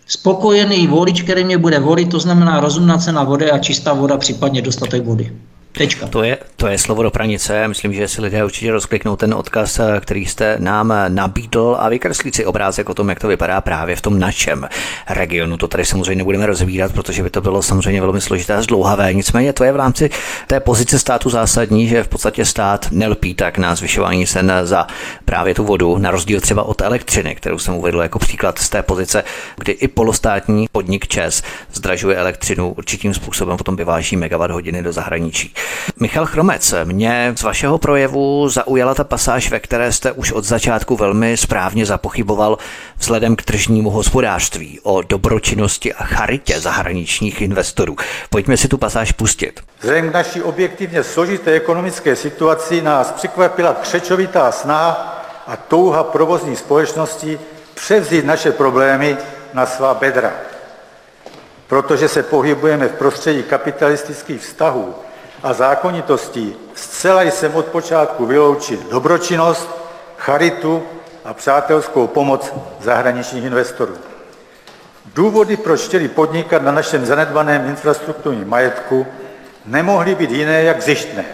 spokojený 0.07 0.87
volič, 0.87 1.21
který 1.21 1.43
mě 1.43 1.57
bude 1.57 1.79
volit, 1.79 2.09
to 2.09 2.19
znamená 2.19 2.59
rozumná 2.59 2.97
cena 2.97 3.23
vody 3.23 3.51
a 3.51 3.57
čistá 3.57 3.93
voda, 3.93 4.17
případně 4.17 4.61
dostatek 4.61 5.05
vody. 5.05 5.31
Tečka. 5.77 6.07
To 6.07 6.23
je, 6.23 6.37
to 6.55 6.67
je 6.67 6.77
slovo 6.77 7.03
do 7.03 7.11
pranice. 7.11 7.67
Myslím, 7.67 7.93
že 7.93 8.07
si 8.07 8.21
lidé 8.21 8.43
určitě 8.43 8.71
rozkliknou 8.71 9.15
ten 9.15 9.33
odkaz, 9.33 9.79
který 9.99 10.25
jste 10.25 10.55
nám 10.59 10.93
nabídl 11.07 11.77
a 11.79 11.89
vykreslí 11.89 12.31
si 12.33 12.45
obrázek 12.45 12.89
o 12.89 12.93
tom, 12.93 13.09
jak 13.09 13.19
to 13.19 13.27
vypadá 13.27 13.61
právě 13.61 13.95
v 13.95 14.01
tom 14.01 14.19
našem 14.19 14.69
regionu. 15.09 15.57
To 15.57 15.67
tady 15.67 15.85
samozřejmě 15.85 16.15
nebudeme 16.15 16.45
rozvírat, 16.45 16.93
protože 16.93 17.23
by 17.23 17.29
to 17.29 17.41
bylo 17.41 17.61
samozřejmě 17.61 18.01
velmi 18.01 18.21
složité 18.21 18.53
a 18.53 18.61
zdlouhavé. 18.61 19.13
Nicméně 19.13 19.53
to 19.53 19.63
je 19.63 19.71
v 19.71 19.75
rámci 19.75 20.09
té 20.47 20.59
pozice 20.59 20.99
státu 20.99 21.29
zásadní, 21.29 21.87
že 21.87 22.03
v 22.03 22.07
podstatě 22.07 22.45
stát 22.45 22.87
nelpí 22.91 23.33
tak 23.33 23.57
na 23.57 23.75
zvyšování 23.75 24.27
cen 24.27 24.51
za 24.63 24.87
právě 25.25 25.53
tu 25.53 25.63
vodu, 25.63 25.97
na 25.97 26.11
rozdíl 26.11 26.41
třeba 26.41 26.63
od 26.63 26.81
elektřiny, 26.81 27.35
kterou 27.35 27.59
jsem 27.59 27.75
uvedl 27.75 28.01
jako 28.01 28.19
příklad 28.19 28.59
z 28.59 28.69
té 28.69 28.83
pozice, 28.83 29.23
kdy 29.57 29.71
i 29.71 29.87
polostátní 29.87 30.67
podnik 30.71 31.07
ČES 31.07 31.43
zdražuje 31.73 32.17
elektřinu 32.17 32.73
určitým 32.73 33.13
způsobem, 33.13 33.57
potom 33.57 33.75
vyváží 33.75 34.15
megawatt 34.17 34.53
hodiny 34.53 34.83
do 34.83 34.91
zahraničí. 34.91 35.53
Michal 35.99 36.25
Chromec, 36.25 36.73
mě 36.83 37.33
z 37.37 37.43
vašeho 37.43 37.77
projevu 37.77 38.49
zaujala 38.49 38.95
ta 38.95 39.03
pasáž, 39.03 39.51
ve 39.51 39.59
které 39.59 39.91
jste 39.91 40.11
už 40.11 40.31
od 40.31 40.43
začátku 40.43 40.95
velmi 40.95 41.37
správně 41.37 41.85
zapochyboval 41.85 42.57
vzhledem 42.97 43.35
k 43.35 43.41
tržnímu 43.41 43.89
hospodářství 43.89 44.79
o 44.83 45.01
dobročinnosti 45.01 45.93
a 45.93 46.03
charitě 46.03 46.59
zahraničních 46.59 47.41
investorů. 47.41 47.95
Pojďme 48.29 48.57
si 48.57 48.67
tu 48.67 48.77
pasáž 48.77 49.11
pustit. 49.11 49.59
Vzhledem 49.79 50.09
k 50.09 50.13
naší 50.13 50.41
objektivně 50.41 51.03
složité 51.03 51.51
ekonomické 51.51 52.15
situaci 52.15 52.81
nás 52.81 53.11
překvapila 53.11 53.73
křečovitá 53.73 54.51
snaha 54.51 55.21
a 55.47 55.55
touha 55.57 56.03
provozní 56.03 56.55
společnosti 56.55 57.39
převzít 57.73 58.25
naše 58.25 58.51
problémy 58.51 59.17
na 59.53 59.65
svá 59.65 59.93
bedra. 59.93 60.31
Protože 61.67 62.07
se 62.07 62.23
pohybujeme 62.23 62.87
v 62.87 62.91
prostředí 62.91 63.43
kapitalistických 63.43 64.41
vztahů, 64.41 64.95
a 65.43 65.53
zákonitostí 65.53 66.55
zcela 66.75 67.21
jsem 67.21 67.55
od 67.55 67.65
počátku 67.65 68.25
vyloučil 68.25 68.77
dobročinnost, 68.91 69.69
charitu 70.17 70.83
a 71.25 71.33
přátelskou 71.33 72.07
pomoc 72.07 72.53
zahraničních 72.79 73.43
investorů. 73.43 73.93
Důvody, 75.13 75.57
proč 75.57 75.81
chtěli 75.81 76.07
podnikat 76.07 76.61
na 76.61 76.71
našem 76.71 77.05
zanedbaném 77.05 77.65
infrastrukturním 77.69 78.49
majetku, 78.49 79.07
nemohly 79.65 80.15
být 80.15 80.31
jiné 80.31 80.63
jak 80.63 80.81
zjištné. 80.81 81.25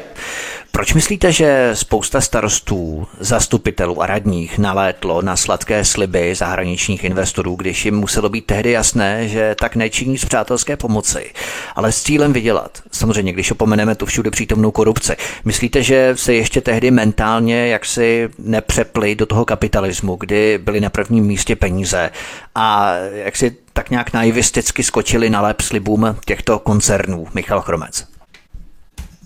Proč 0.72 0.94
myslíte, 0.94 1.32
že 1.32 1.70
spousta 1.74 2.22
starostů, 2.22 3.08
zastupitelů 3.20 4.02
a 4.02 4.06
radních 4.06 4.58
nalétlo 4.58 5.22
na 5.22 5.36
sladké 5.36 5.86
sliby 5.86 6.36
zahraničních 6.36 7.04
investorů, 7.04 7.56
když 7.56 7.86
jim 7.86 7.96
muselo 7.96 8.30
být 8.30 8.46
tehdy 8.46 8.72
jasné, 8.72 9.28
že 9.28 9.56
tak 9.60 9.76
nečiní 9.76 10.18
z 10.18 10.26
přátelské 10.26 10.78
pomoci, 10.78 11.32
ale 11.76 11.92
s 11.92 12.04
cílem 12.04 12.34
vydělat? 12.34 12.82
Samozřejmě, 12.92 13.34
když 13.34 13.52
opomeneme 13.52 13.96
tu 13.96 14.06
všude 14.06 14.32
přítomnou 14.32 14.72
korupci. 14.72 15.14
Myslíte, 15.46 15.84
že 15.84 16.12
se 16.16 16.34
ještě 16.34 16.62
tehdy 16.62 16.92
mentálně 16.92 17.68
jaksi 17.68 18.30
nepřepli 18.40 19.16
do 19.16 19.26
toho 19.26 19.46
kapitalismu, 19.46 20.16
kdy 20.16 20.60
byly 20.64 20.80
na 20.80 20.90
prvním 20.90 21.26
místě 21.26 21.56
peníze 21.56 22.12
a 22.56 22.94
jak 23.14 23.36
si 23.36 23.56
tak 23.74 23.90
nějak 23.90 24.14
naivisticky 24.14 24.84
skočili 24.84 25.30
na 25.30 25.42
lep 25.42 25.62
slibům 25.62 26.16
těchto 26.26 26.60
koncernů? 26.60 27.28
Michal 27.34 27.62
Chromec. 27.62 28.11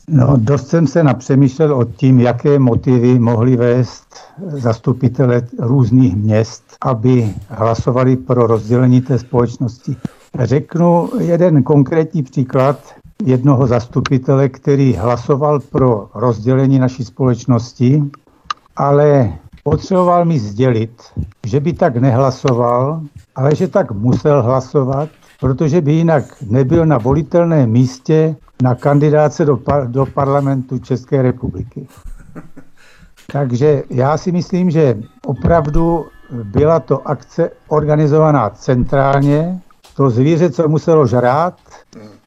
No, 0.09 0.37
dost 0.37 0.67
jsem 0.67 0.87
se 0.87 1.03
napřemýšlel 1.03 1.75
o 1.75 1.83
tím, 1.83 2.19
jaké 2.19 2.59
motivy 2.59 3.19
mohly 3.19 3.55
vést 3.55 4.07
zastupitele 4.47 5.41
různých 5.59 6.15
měst, 6.15 6.63
aby 6.81 7.33
hlasovali 7.49 8.15
pro 8.15 8.47
rozdělení 8.47 9.01
té 9.01 9.19
společnosti. 9.19 9.95
Řeknu 10.39 11.09
jeden 11.19 11.63
konkrétní 11.63 12.23
příklad 12.23 12.79
jednoho 13.23 13.67
zastupitele, 13.67 14.49
který 14.49 14.93
hlasoval 14.93 15.59
pro 15.59 16.09
rozdělení 16.13 16.79
naší 16.79 17.05
společnosti, 17.05 18.03
ale 18.75 19.33
potřeboval 19.63 20.25
mi 20.25 20.39
sdělit, 20.39 20.91
že 21.45 21.59
by 21.59 21.73
tak 21.73 21.97
nehlasoval, 21.97 23.01
ale 23.35 23.55
že 23.55 23.67
tak 23.67 23.91
musel 23.91 24.43
hlasovat, 24.43 25.09
protože 25.39 25.81
by 25.81 25.93
jinak 25.93 26.23
nebyl 26.49 26.85
na 26.85 26.97
volitelném 26.97 27.69
místě 27.71 28.35
na 28.61 28.75
kandidáce 28.75 29.45
do, 29.45 29.57
par- 29.57 29.87
do 29.87 30.05
parlamentu 30.05 30.79
České 30.79 31.21
republiky. 31.21 31.87
Takže 33.31 33.83
já 33.89 34.17
si 34.17 34.31
myslím, 34.31 34.71
že 34.71 34.97
opravdu 35.25 36.05
byla 36.31 36.79
to 36.79 37.07
akce 37.07 37.51
organizovaná 37.67 38.49
centrálně. 38.49 39.61
To 39.95 40.09
zvíře, 40.09 40.49
co 40.49 40.67
muselo 40.67 41.07
žrát, 41.07 41.59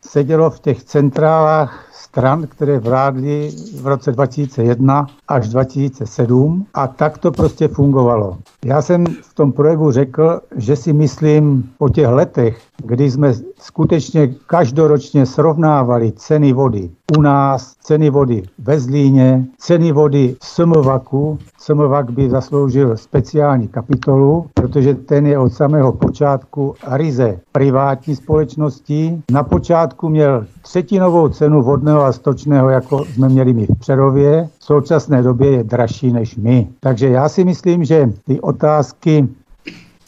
sedělo 0.04 0.50
v 0.50 0.60
těch 0.60 0.82
centrálách 0.82 1.88
stran, 1.92 2.46
které 2.46 2.78
vládly 2.78 3.50
v 3.80 3.86
roce 3.86 4.12
2001 4.12 5.06
až 5.28 5.48
2007 5.48 6.66
a 6.74 6.86
tak 6.86 7.18
to 7.18 7.30
prostě 7.30 7.68
fungovalo. 7.68 8.38
Já 8.64 8.82
jsem 8.82 9.04
v 9.06 9.34
tom 9.34 9.52
projevu 9.52 9.90
řekl, 9.90 10.40
že 10.56 10.76
si 10.76 10.92
myslím 10.92 11.70
po 11.78 11.88
těch 11.88 12.06
letech, 12.06 12.58
kdy 12.84 13.10
jsme 13.10 13.34
skutečně 13.60 14.34
každoročně 14.46 15.26
srovnávali 15.26 16.12
ceny 16.12 16.52
vody 16.52 16.90
u 17.18 17.20
nás, 17.20 17.74
ceny 17.82 18.10
vody 18.10 18.42
ve 18.58 18.80
Zlíně, 18.80 19.46
ceny 19.58 19.92
vody 19.92 20.36
v 20.42 20.46
Smvaku. 20.46 21.38
Smvak 21.58 22.10
by 22.10 22.30
zasloužil 22.30 22.96
speciální 22.96 23.68
kapitolu, 23.68 24.46
protože 24.54 24.94
ten 24.94 25.26
je 25.26 25.38
od 25.38 25.52
samého 25.52 25.92
počátku 25.92 26.74
ryze 26.92 27.38
privátní 27.52 28.16
společností. 28.16 29.22
Na 29.30 29.42
počátku 29.42 30.08
měl 30.08 30.46
třetinovou 30.62 31.28
cenu 31.28 31.62
vodného 31.62 32.04
a 32.04 32.12
stočného, 32.12 32.68
jako 32.68 33.04
jsme 33.04 33.28
měli 33.28 33.52
my 33.52 33.66
v 33.66 33.78
Přerově. 33.78 34.48
Současné 34.68 35.22
době 35.22 35.50
je 35.50 35.64
dražší 35.64 36.12
než 36.12 36.36
my. 36.36 36.68
Takže 36.80 37.08
já 37.08 37.28
si 37.28 37.44
myslím, 37.44 37.84
že 37.84 38.10
ty 38.24 38.40
otázky, 38.40 39.28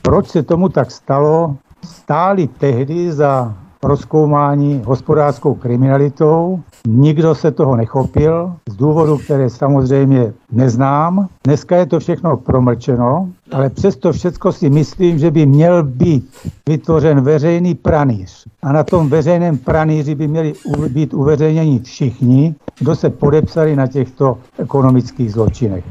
proč 0.02 0.28
se 0.28 0.42
tomu 0.42 0.68
tak 0.68 0.90
stalo, 0.90 1.56
stály 1.84 2.46
tehdy 2.46 3.12
za 3.12 3.54
proskoumání 3.80 4.82
hospodářskou 4.84 5.54
kriminalitou. 5.54 6.61
Nikdo 6.87 7.35
se 7.35 7.51
toho 7.51 7.76
nechopil 7.76 8.53
z 8.68 8.76
důvodu, 8.76 9.18
které 9.18 9.51
samozřejmě 9.51 10.33
neznám. 10.53 11.28
Dneska 11.45 11.76
je 11.76 11.87
to 11.87 12.01
všechno 12.01 12.37
promlčeno, 12.37 13.28
ale 13.53 13.70
přesto 13.70 14.12
všechno 14.12 14.53
si 14.53 14.70
myslím, 14.70 15.18
že 15.18 15.31
by 15.31 15.47
měl 15.47 15.83
být 15.83 16.31
vytvořen 16.68 17.20
veřejný 17.20 17.74
pranýř. 17.74 18.47
A 18.62 18.72
na 18.72 18.85
tom 18.85 19.09
veřejném 19.09 19.59
pranýři 19.59 20.14
by 20.14 20.28
měli 20.28 20.53
být 20.89 21.14
uveřejněni 21.14 21.78
všichni, 21.78 22.55
kdo 22.78 22.97
se 22.97 23.11
podepsali 23.11 23.76
na 23.76 23.87
těchto 23.87 24.39
ekonomických 24.59 25.33
zločinech. 25.33 25.85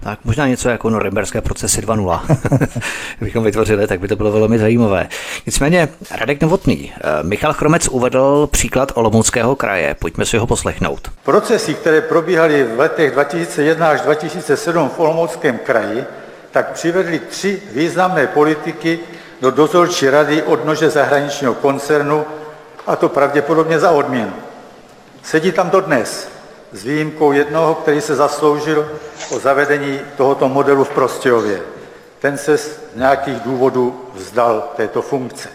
Tak 0.00 0.18
možná 0.24 0.46
něco 0.46 0.68
jako 0.68 0.90
norimberské 0.90 1.40
procesy 1.40 1.80
2.0 1.80 2.20
bychom 3.20 3.44
vytvořili, 3.44 3.86
tak 3.86 4.00
by 4.00 4.08
to 4.08 4.16
bylo 4.16 4.32
velmi 4.32 4.58
zajímavé. 4.58 5.08
Nicméně 5.46 5.88
Radek 6.10 6.42
Novotný, 6.42 6.92
eh, 6.94 7.22
Michal 7.22 7.52
Chromec 7.52 7.88
uvedl 7.88 8.46
příklad 8.46 8.92
Olomouckého 8.94 9.56
kraje. 9.56 9.94
Pojďme 9.94 10.26
si 10.26 10.38
ho 10.38 10.46
poslechnout. 10.46 11.08
Procesy, 11.24 11.74
které 11.74 12.00
probíhaly 12.00 12.64
v 12.64 12.78
letech 12.78 13.12
2001 13.12 13.90
až 13.90 14.00
2007 14.00 14.88
v 14.88 14.98
Olomouckém 14.98 15.58
kraji, 15.58 16.04
tak 16.50 16.72
přivedly 16.72 17.18
tři 17.18 17.62
významné 17.72 18.26
politiky 18.26 18.98
do 19.40 19.50
dozorčí 19.50 20.10
rady 20.10 20.42
odnože 20.42 20.90
zahraničního 20.90 21.54
koncernu, 21.54 22.24
a 22.86 22.96
to 22.96 23.08
pravděpodobně 23.08 23.78
za 23.78 23.90
odměnu. 23.90 24.32
Sedí 25.22 25.52
tam 25.52 25.70
dodnes 25.70 26.37
s 26.72 26.84
výjimkou 26.84 27.32
jednoho, 27.32 27.74
který 27.74 28.00
se 28.00 28.16
zasloužil 28.16 28.98
o 29.30 29.38
zavedení 29.38 30.00
tohoto 30.16 30.48
modelu 30.48 30.84
v 30.84 30.90
Prostějově. 30.90 31.60
Ten 32.18 32.38
se 32.38 32.58
z 32.58 32.80
nějakých 32.94 33.40
důvodů 33.40 34.04
vzdal 34.14 34.72
této 34.76 35.02
funkce. 35.02 35.48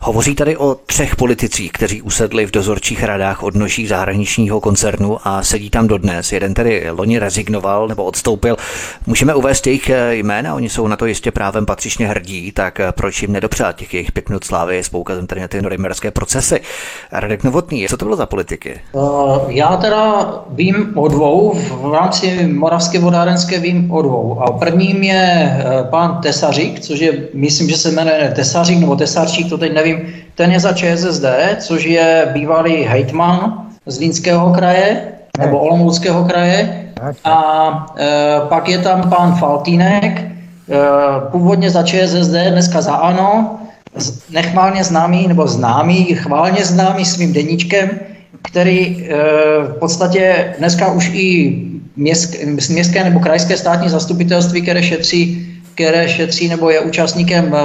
Hovoří 0.00 0.34
tady 0.34 0.56
o 0.56 0.76
třech 0.86 1.16
politicích, 1.16 1.72
kteří 1.72 2.02
usedli 2.02 2.46
v 2.46 2.50
dozorčích 2.50 3.04
radách 3.04 3.42
odnoží 3.42 3.86
zahraničního 3.86 4.60
koncernu 4.60 5.18
a 5.24 5.42
sedí 5.42 5.70
tam 5.70 5.88
dodnes. 5.88 6.32
Jeden 6.32 6.54
tedy 6.54 6.90
loni 6.90 7.18
rezignoval 7.18 7.88
nebo 7.88 8.04
odstoupil. 8.04 8.56
Můžeme 9.06 9.34
uvést 9.34 9.66
jejich 9.66 9.90
jména, 10.10 10.54
oni 10.54 10.68
jsou 10.68 10.86
na 10.88 10.96
to 10.96 11.06
jistě 11.06 11.30
právem 11.30 11.66
patřičně 11.66 12.06
hrdí, 12.06 12.52
tak 12.52 12.80
proč 12.90 13.22
jim 13.22 13.32
nedopřát 13.32 13.76
těch 13.76 13.94
jejich 13.94 14.12
pět 14.12 14.28
minut 14.28 14.44
slávy 14.44 14.78
s 14.78 14.88
poukazem 14.88 15.26
tady 15.26 15.40
na 15.40 15.48
ty 15.48 15.62
norimberské 15.62 16.10
procesy. 16.10 16.60
Radek 17.12 17.44
Novotný, 17.44 17.88
co 17.88 17.96
to 17.96 18.04
bylo 18.04 18.16
za 18.16 18.26
politiky? 18.26 18.80
Uh, 18.92 19.38
já 19.48 19.76
teda 19.76 20.32
vím 20.50 20.92
o 20.94 21.08
dvou, 21.08 21.54
v 21.70 21.92
rámci 21.92 22.46
Moravské 22.46 22.98
vodárenské 22.98 23.58
vím 23.58 23.90
o 23.90 24.02
dvou. 24.02 24.40
A 24.40 24.50
prvním 24.50 25.02
je 25.02 25.56
pán 25.90 26.18
Tesařík, 26.22 26.80
což 26.80 27.00
je, 27.00 27.28
myslím, 27.34 27.68
že 27.68 27.76
se 27.76 27.90
jmenuje 27.90 28.32
Tesařík 28.36 28.78
nebo 28.78 28.96
Tesarčík, 28.96 29.48
to 29.48 29.58
teď 29.58 29.74
nevím, 29.74 29.85
ten 30.34 30.52
je 30.52 30.60
za 30.60 30.72
ČSSD, 30.72 31.24
což 31.58 31.84
je 31.84 32.28
bývalý 32.32 32.82
hejtman 32.82 33.66
z 33.86 33.98
Línského 33.98 34.52
kraje 34.52 35.16
nebo 35.38 35.58
Olomouckého 35.58 36.24
kraje. 36.24 36.82
A 37.24 37.36
e, 37.98 38.40
pak 38.48 38.68
je 38.68 38.78
tam 38.78 39.10
pan 39.10 39.34
Faltínek, 39.34 40.04
e, 40.04 40.26
původně 41.30 41.70
za 41.70 41.82
ČSSD, 41.82 42.34
dneska 42.50 42.80
za 42.80 42.94
ANO, 42.94 43.60
nechválně 44.30 44.84
známý, 44.84 45.28
nebo 45.28 45.46
známý, 45.46 46.04
chválně 46.04 46.64
známý 46.64 47.04
svým 47.04 47.32
deníčkem, 47.32 47.90
který 48.42 48.80
e, 48.80 49.16
v 49.62 49.78
podstatě 49.78 50.54
dneska 50.58 50.92
už 50.92 51.10
i 51.14 51.62
městské, 51.96 52.46
městské 52.46 53.04
nebo 53.04 53.20
krajské 53.20 53.56
státní 53.56 53.88
zastupitelství, 53.88 54.62
které 54.62 54.82
šetří, 54.82 55.48
které 55.74 56.08
šetří 56.08 56.48
nebo 56.48 56.70
je 56.70 56.80
účastníkem 56.80 57.54
e, 57.54 57.58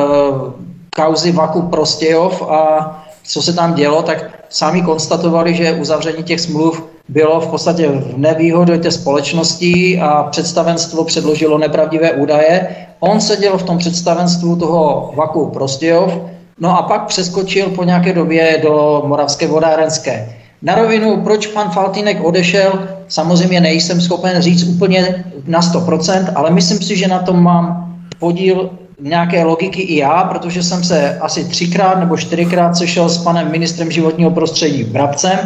kauzy 0.95 1.31
Vaku 1.31 1.61
Prostějov 1.61 2.41
a 2.41 3.03
co 3.23 3.41
se 3.41 3.53
tam 3.53 3.73
dělo, 3.73 4.01
tak 4.01 4.31
sami 4.49 4.81
konstatovali, 4.81 5.55
že 5.55 5.73
uzavření 5.73 6.23
těch 6.23 6.41
smluv 6.41 6.83
bylo 7.09 7.39
v 7.39 7.47
podstatě 7.47 7.87
v 7.87 8.17
nevýhodu 8.17 8.77
té 8.79 8.91
společnosti 8.91 9.99
a 9.99 10.23
představenstvo 10.23 11.03
předložilo 11.03 11.57
nepravdivé 11.57 12.11
údaje. 12.11 12.67
On 12.99 13.21
seděl 13.21 13.57
v 13.57 13.63
tom 13.63 13.77
představenstvu 13.77 14.55
toho 14.55 15.13
Vaku 15.15 15.45
Prostějov, 15.45 16.13
no 16.59 16.77
a 16.77 16.81
pak 16.81 17.05
přeskočil 17.05 17.69
po 17.69 17.83
nějaké 17.83 18.13
době 18.13 18.59
do 18.63 19.03
Moravské 19.05 19.47
vodárenské. 19.47 20.35
Na 20.61 20.75
rovinu, 20.75 21.21
proč 21.23 21.47
pan 21.47 21.71
Faltínek 21.71 22.23
odešel, 22.23 22.87
samozřejmě 23.07 23.61
nejsem 23.61 24.01
schopen 24.01 24.41
říct 24.41 24.63
úplně 24.63 25.25
na 25.47 25.59
100%, 25.59 26.31
ale 26.35 26.51
myslím 26.51 26.81
si, 26.81 26.97
že 26.97 27.07
na 27.07 27.19
tom 27.19 27.43
mám 27.43 27.93
podíl 28.19 28.69
nějaké 29.01 29.43
logiky 29.43 29.81
i 29.81 29.97
já, 29.97 30.23
protože 30.23 30.63
jsem 30.63 30.83
se 30.83 31.19
asi 31.19 31.45
třikrát 31.45 31.99
nebo 31.99 32.17
čtyřikrát 32.17 32.75
sešel 32.75 33.09
s 33.09 33.17
panem 33.17 33.51
ministrem 33.51 33.91
životního 33.91 34.31
prostředí 34.31 34.83
Brabcem 34.83 35.39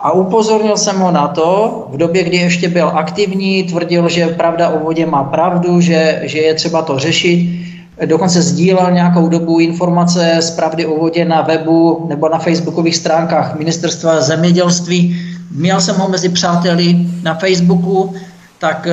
a 0.00 0.12
upozornil 0.12 0.76
jsem 0.76 0.98
ho 0.98 1.10
na 1.10 1.28
to, 1.28 1.86
v 1.90 1.96
době, 1.96 2.22
kdy 2.22 2.36
ještě 2.36 2.68
byl 2.68 2.88
aktivní, 2.94 3.62
tvrdil, 3.62 4.08
že 4.08 4.26
pravda 4.26 4.68
o 4.68 4.78
vodě 4.78 5.06
má 5.06 5.24
pravdu, 5.24 5.80
že, 5.80 6.20
že 6.22 6.38
je 6.38 6.54
třeba 6.54 6.82
to 6.82 6.98
řešit. 6.98 7.66
Dokonce 8.06 8.42
sdílel 8.42 8.90
nějakou 8.90 9.28
dobu 9.28 9.58
informace 9.58 10.36
z 10.40 10.50
pravdy 10.50 10.86
o 10.86 11.00
vodě 11.00 11.24
na 11.24 11.42
webu 11.42 12.06
nebo 12.08 12.28
na 12.28 12.38
facebookových 12.38 12.96
stránkách 12.96 13.58
ministerstva 13.58 14.20
zemědělství. 14.20 15.16
Měl 15.54 15.80
jsem 15.80 15.96
ho 15.96 16.08
mezi 16.08 16.28
přáteli 16.28 16.96
na 17.22 17.34
Facebooku, 17.34 18.14
tak 18.58 18.88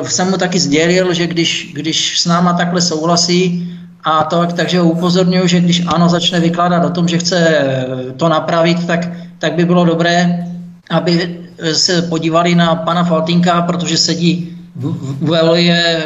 uh, 0.00 0.06
jsem 0.06 0.30
mu 0.30 0.36
taky 0.36 0.58
sdělil, 0.58 1.14
že 1.14 1.26
když, 1.26 1.72
když 1.74 2.20
s 2.20 2.26
náma 2.26 2.52
takhle 2.52 2.80
souhlasí, 2.80 3.70
a 4.04 4.24
to, 4.24 4.46
takže 4.46 4.80
ho 4.80 4.88
upozorňuji, 4.88 5.48
že 5.48 5.60
když 5.60 5.82
ano 5.86 6.08
začne 6.08 6.40
vykládat 6.40 6.84
o 6.84 6.90
tom, 6.90 7.08
že 7.08 7.18
chce 7.18 7.38
eh, 7.38 7.86
to 8.16 8.28
napravit, 8.28 8.86
tak, 8.86 9.08
tak 9.38 9.52
by 9.52 9.64
bylo 9.64 9.84
dobré, 9.84 10.46
aby 10.90 11.40
se 11.72 12.02
podívali 12.02 12.54
na 12.54 12.74
pana 12.74 13.04
Faltinka, 13.04 13.62
protože 13.62 13.96
sedí 13.96 14.58
v, 14.76 14.92
v, 15.20 15.30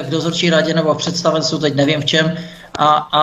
v 0.07 0.11
dozorčí 0.11 0.51
radě 0.51 0.75
nebo 0.75 0.95
v 0.95 0.97
představenstvu, 0.97 1.59
teď 1.59 1.75
nevím 1.75 2.01
v 2.01 2.05
čem, 2.05 2.35
a, 2.79 3.09
a 3.13 3.23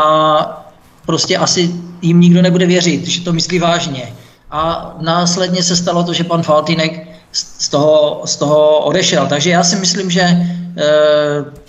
prostě 1.05 1.38
asi 1.38 1.71
jim 2.01 2.21
nikdo 2.21 2.41
nebude 2.41 2.65
věřit, 2.65 3.07
že 3.07 3.21
to 3.21 3.33
myslí 3.33 3.59
vážně. 3.59 4.13
A 4.51 4.95
následně 5.01 5.63
se 5.63 5.75
stalo 5.75 6.03
to, 6.03 6.13
že 6.13 6.23
pan 6.23 6.43
Faltinek 6.43 7.07
z 7.36 7.69
toho, 7.69 8.21
z 8.25 8.36
toho 8.36 8.79
odešel. 8.79 9.27
Takže 9.27 9.49
já 9.49 9.63
si 9.63 9.75
myslím, 9.75 10.11
že 10.11 10.21
e, 10.21 10.45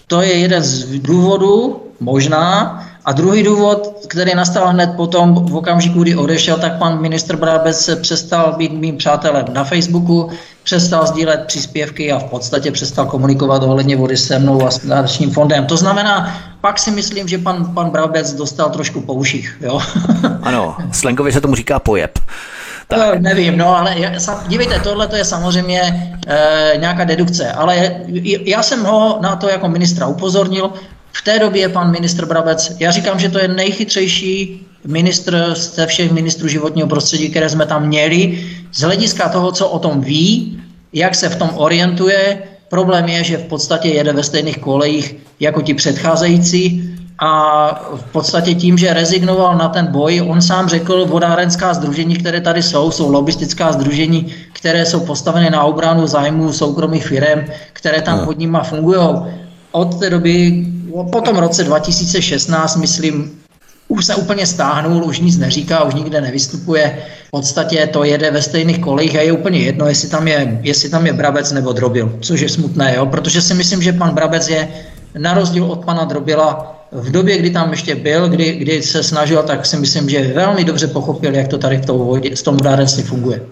to 0.06 0.22
je 0.22 0.32
jeden 0.32 0.62
z 0.62 0.84
důvodů, 0.98 1.82
možná, 2.00 2.82
A 3.06 3.12
druhý 3.12 3.42
důvod, 3.42 4.06
který 4.08 4.34
nastal 4.34 4.68
hned 4.68 4.90
potom, 4.96 5.34
v 5.34 5.56
okamžiku, 5.56 6.02
kdy 6.02 6.16
odešel, 6.16 6.58
tak 6.58 6.78
pan 6.78 7.00
ministr 7.00 7.36
Brabec 7.36 7.90
přestal 8.02 8.54
být 8.58 8.72
mým 8.72 8.96
přátelem 8.96 9.44
na 9.52 9.64
Facebooku, 9.64 10.30
přestal 10.62 11.06
sdílet 11.06 11.44
příspěvky 11.46 12.12
a 12.12 12.18
v 12.18 12.24
podstatě 12.24 12.70
přestal 12.70 13.06
komunikovat 13.06 13.62
ohledně 13.62 13.96
vody 13.96 14.16
se 14.16 14.38
mnou 14.38 14.66
a 14.66 14.70
s 14.70 14.82
nadačním 14.82 15.30
fondem. 15.30 15.66
To 15.66 15.76
znamená, 15.76 16.34
pak 16.60 16.78
si 16.78 16.90
myslím, 16.90 17.28
že 17.28 17.38
pan, 17.38 17.74
pan 17.74 17.90
Brabec 17.90 18.32
dostal 18.32 18.70
trošku 18.70 19.00
po 19.00 19.14
uších. 19.14 19.56
Jo? 19.60 19.80
ano, 20.42 20.76
slangově 20.92 21.32
se 21.32 21.40
tomu 21.40 21.54
říká 21.54 21.78
pojeb. 21.78 22.18
Tak. 22.88 22.98
No, 22.98 23.20
nevím, 23.20 23.58
no 23.58 23.76
ale 23.76 23.96
dívejte, 24.48 24.80
tohle 24.80 25.06
to 25.06 25.16
je 25.16 25.24
samozřejmě 25.24 25.80
e, 26.26 26.72
nějaká 26.76 27.04
dedukce, 27.04 27.52
ale 27.52 27.96
já 28.24 28.62
jsem 28.62 28.84
ho 28.84 29.18
na 29.20 29.36
to 29.36 29.48
jako 29.48 29.68
ministra 29.68 30.06
upozornil, 30.06 30.72
v 31.12 31.22
té 31.22 31.38
době 31.38 31.68
pan 31.68 31.90
ministr 31.90 32.26
Brabec, 32.26 32.76
já 32.80 32.90
říkám, 32.90 33.18
že 33.18 33.28
to 33.28 33.38
je 33.38 33.48
nejchytřejší 33.48 34.66
ministr 34.86 35.54
ze 35.54 35.86
všech 35.86 36.12
ministrů 36.12 36.48
životního 36.48 36.88
prostředí, 36.88 37.28
které 37.28 37.48
jsme 37.48 37.66
tam 37.66 37.86
měli, 37.86 38.44
z 38.72 38.80
hlediska 38.80 39.28
toho, 39.28 39.52
co 39.52 39.68
o 39.68 39.78
tom 39.78 40.00
ví, 40.00 40.62
jak 40.92 41.14
se 41.14 41.28
v 41.28 41.36
tom 41.36 41.50
orientuje. 41.54 42.38
Problém 42.68 43.08
je, 43.08 43.24
že 43.24 43.36
v 43.36 43.44
podstatě 43.44 43.88
jede 43.88 44.12
ve 44.12 44.22
stejných 44.22 44.58
kolejích 44.58 45.16
jako 45.40 45.62
ti 45.62 45.74
předcházející 45.74 46.96
a 47.18 47.70
v 47.96 48.02
podstatě 48.12 48.54
tím, 48.54 48.78
že 48.78 48.94
rezignoval 48.94 49.56
na 49.56 49.68
ten 49.68 49.86
boj, 49.86 50.22
on 50.28 50.42
sám 50.42 50.68
řekl, 50.68 51.06
vodárenská 51.06 51.74
združení, 51.74 52.16
které 52.16 52.40
tady 52.40 52.62
jsou, 52.62 52.90
jsou 52.90 53.10
lobistická 53.10 53.72
združení, 53.72 54.34
které 54.52 54.86
jsou 54.86 55.00
postaveny 55.00 55.50
na 55.50 55.62
obranu 55.62 56.06
zájmu 56.06 56.52
soukromých 56.52 57.06
firm, 57.06 57.44
které 57.72 58.02
tam 58.02 58.24
pod 58.24 58.38
nima 58.38 58.62
fungují. 58.62 59.00
Od 59.72 60.00
té 60.00 60.10
doby 60.10 60.66
po 61.12 61.20
tom 61.20 61.36
roce 61.36 61.64
2016, 61.64 62.76
myslím, 62.76 63.40
už 63.88 64.04
se 64.04 64.14
úplně 64.14 64.46
stáhnul, 64.46 65.04
už 65.04 65.20
nic 65.20 65.38
neříká, 65.38 65.84
už 65.84 65.94
nikde 65.94 66.20
nevystupuje. 66.20 66.98
V 67.26 67.30
podstatě 67.30 67.86
to 67.86 68.04
jede 68.04 68.30
ve 68.30 68.42
stejných 68.42 68.78
kolejích 68.78 69.16
a 69.16 69.20
je 69.20 69.32
úplně 69.32 69.58
jedno, 69.58 69.86
jestli 69.86 70.08
tam 70.08 70.28
je, 70.28 70.60
jestli 70.62 70.88
tam 70.88 71.06
je 71.06 71.12
Brabec 71.12 71.52
nebo 71.52 71.72
Drobil, 71.72 72.18
což 72.20 72.40
je 72.40 72.48
smutné, 72.48 72.94
jo? 72.96 73.06
protože 73.06 73.42
si 73.42 73.54
myslím, 73.54 73.82
že 73.82 73.92
pan 73.92 74.14
Brabec 74.14 74.48
je 74.48 74.68
na 75.18 75.34
rozdíl 75.34 75.64
od 75.64 75.84
pana 75.84 76.04
Drobila 76.04 76.75
v 76.92 77.10
době, 77.10 77.38
kdy 77.38 77.50
tam 77.50 77.70
ještě 77.70 77.94
byl, 77.94 78.28
kdy, 78.28 78.52
kdy 78.52 78.82
se 78.82 79.02
snažil, 79.02 79.42
tak 79.42 79.66
si 79.66 79.76
myslím, 79.76 80.08
že 80.08 80.32
velmi 80.34 80.64
dobře 80.64 80.86
pochopil, 80.86 81.34
jak 81.34 81.48
to 81.48 81.58
tady 81.58 81.78
v 81.78 81.86
tom, 81.86 82.20
v 82.36 82.42
tom 82.42 82.56
vodárenství 82.56 83.02
funguje. 83.02 83.42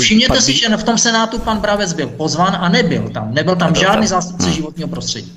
Všimněte 0.00 0.42
si, 0.42 0.52
že 0.52 0.76
v 0.76 0.84
tom 0.84 0.98
Senátu 0.98 1.38
pan 1.38 1.58
Brabec 1.58 1.92
byl 1.92 2.06
pozván 2.06 2.56
a 2.60 2.68
nebyl 2.68 3.10
tam. 3.10 3.34
Nebyl 3.34 3.56
tam 3.56 3.74
žádný 3.74 4.06
zástupce 4.06 4.46
hmm. 4.46 4.54
životního 4.54 4.88
prostředí. 4.88 5.32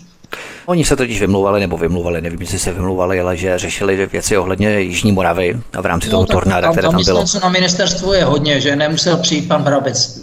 Oni 0.66 0.86
se 0.86 0.96
totiž 0.96 1.22
vymlouvali 1.22 1.60
nebo 1.60 1.78
vymlouvali, 1.78 2.22
nevím, 2.22 2.42
jestli 2.42 2.60
se 2.60 2.72
vymlouvali, 2.72 3.20
ale 3.20 3.38
že 3.38 3.58
řešili 3.58 4.08
věci 4.12 4.38
ohledně 4.38 4.80
Jižní 4.80 5.12
Moravy 5.12 5.60
a 5.74 5.82
v 5.82 5.86
rámci 5.86 6.08
no, 6.08 6.12
toho 6.12 6.26
tornáda, 6.26 6.72
které 6.72 6.82
tam, 6.82 6.92
tam 6.92 7.04
bylo. 7.04 7.26
na 7.44 7.50
ministerstvu 7.50 8.14
je 8.14 8.26
hodně, 8.26 8.62
že 8.62 8.76
nemusel 8.76 9.18
přijít 9.18 9.48
pan 9.48 9.64
Brabec. 9.64 10.22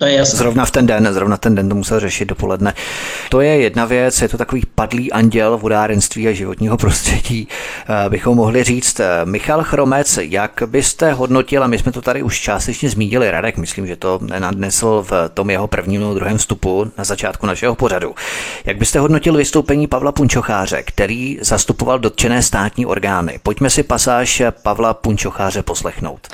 To 0.00 0.06
je 0.06 0.12
jasné. 0.12 0.38
Zrovna 0.38 0.64
v 0.64 0.70
ten 0.70 0.86
den, 0.86 1.08
zrovna 1.12 1.36
ten 1.36 1.54
den 1.54 1.68
to 1.68 1.74
musel 1.74 2.00
řešit 2.00 2.24
dopoledne. 2.24 2.74
To 3.28 3.40
je 3.40 3.60
jedna 3.60 3.84
věc, 3.84 4.22
je 4.22 4.28
to 4.28 4.38
takový 4.38 4.62
padlý 4.74 5.12
anděl 5.12 5.58
vodárenství 5.58 6.28
a 6.28 6.32
životního 6.32 6.76
prostředí, 6.76 7.48
eh, 7.88 8.08
bychom 8.08 8.36
mohli 8.36 8.64
říct. 8.64 9.00
Eh, 9.00 9.06
Michal 9.24 9.62
Chromec, 9.62 10.18
jak 10.22 10.62
byste 10.66 11.12
hodnotil, 11.12 11.64
a 11.64 11.66
my 11.66 11.78
jsme 11.78 11.92
to 11.92 12.02
tady 12.02 12.22
už 12.22 12.40
částečně 12.40 12.90
zmínili, 12.90 13.30
Radek, 13.30 13.56
myslím, 13.56 13.86
že 13.86 13.96
to 13.96 14.20
nadnesl 14.38 15.04
v 15.08 15.30
tom 15.34 15.50
jeho 15.50 15.66
prvním 15.66 16.00
nebo 16.00 16.14
druhém 16.14 16.38
vstupu 16.38 16.92
na 16.98 17.04
začátku 17.04 17.46
našeho 17.46 17.74
pořadu. 17.74 18.14
Jak 18.64 18.76
byste 18.76 18.98
hodnotil 18.98 19.36
vystoupení 19.36 19.86
Pavla 19.86 20.12
Punčocháře, 20.12 20.82
který 20.82 21.38
zastupoval 21.40 21.98
dotčené 21.98 22.42
státní 22.42 22.86
orgány? 22.86 23.40
Pojďme 23.42 23.70
si 23.70 23.82
pasáž 23.82 24.42
Pavla 24.62 24.94
Punčocháře 24.94 25.62
poslechnout. 25.62 26.28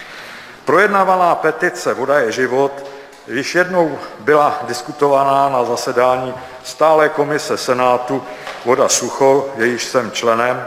Projednávaná 0.65 1.35
petice 1.35 1.95
Voda 1.95 2.19
je 2.19 2.33
život 2.33 2.96
Již 3.29 3.55
jednou 3.55 3.99
byla 4.21 4.59
diskutovaná 4.63 5.49
na 5.49 5.65
zasedání 5.65 6.35
stále 6.65 7.09
komise 7.09 7.57
Senátu 7.57 8.23
Voda 8.65 8.89
Sucho, 8.89 9.49
jejíž 9.57 9.85
jsem 9.85 10.11
členem, 10.11 10.67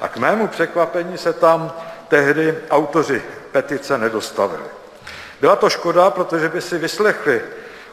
a 0.00 0.08
k 0.08 0.16
mému 0.16 0.48
překvapení 0.48 1.18
se 1.18 1.32
tam 1.32 1.72
tehdy 2.08 2.58
autoři 2.70 3.22
petice 3.52 3.98
nedostavili. 3.98 4.62
Byla 5.40 5.56
to 5.56 5.70
škoda, 5.70 6.10
protože 6.10 6.48
by 6.48 6.60
si 6.60 6.78
vyslechli 6.78 7.42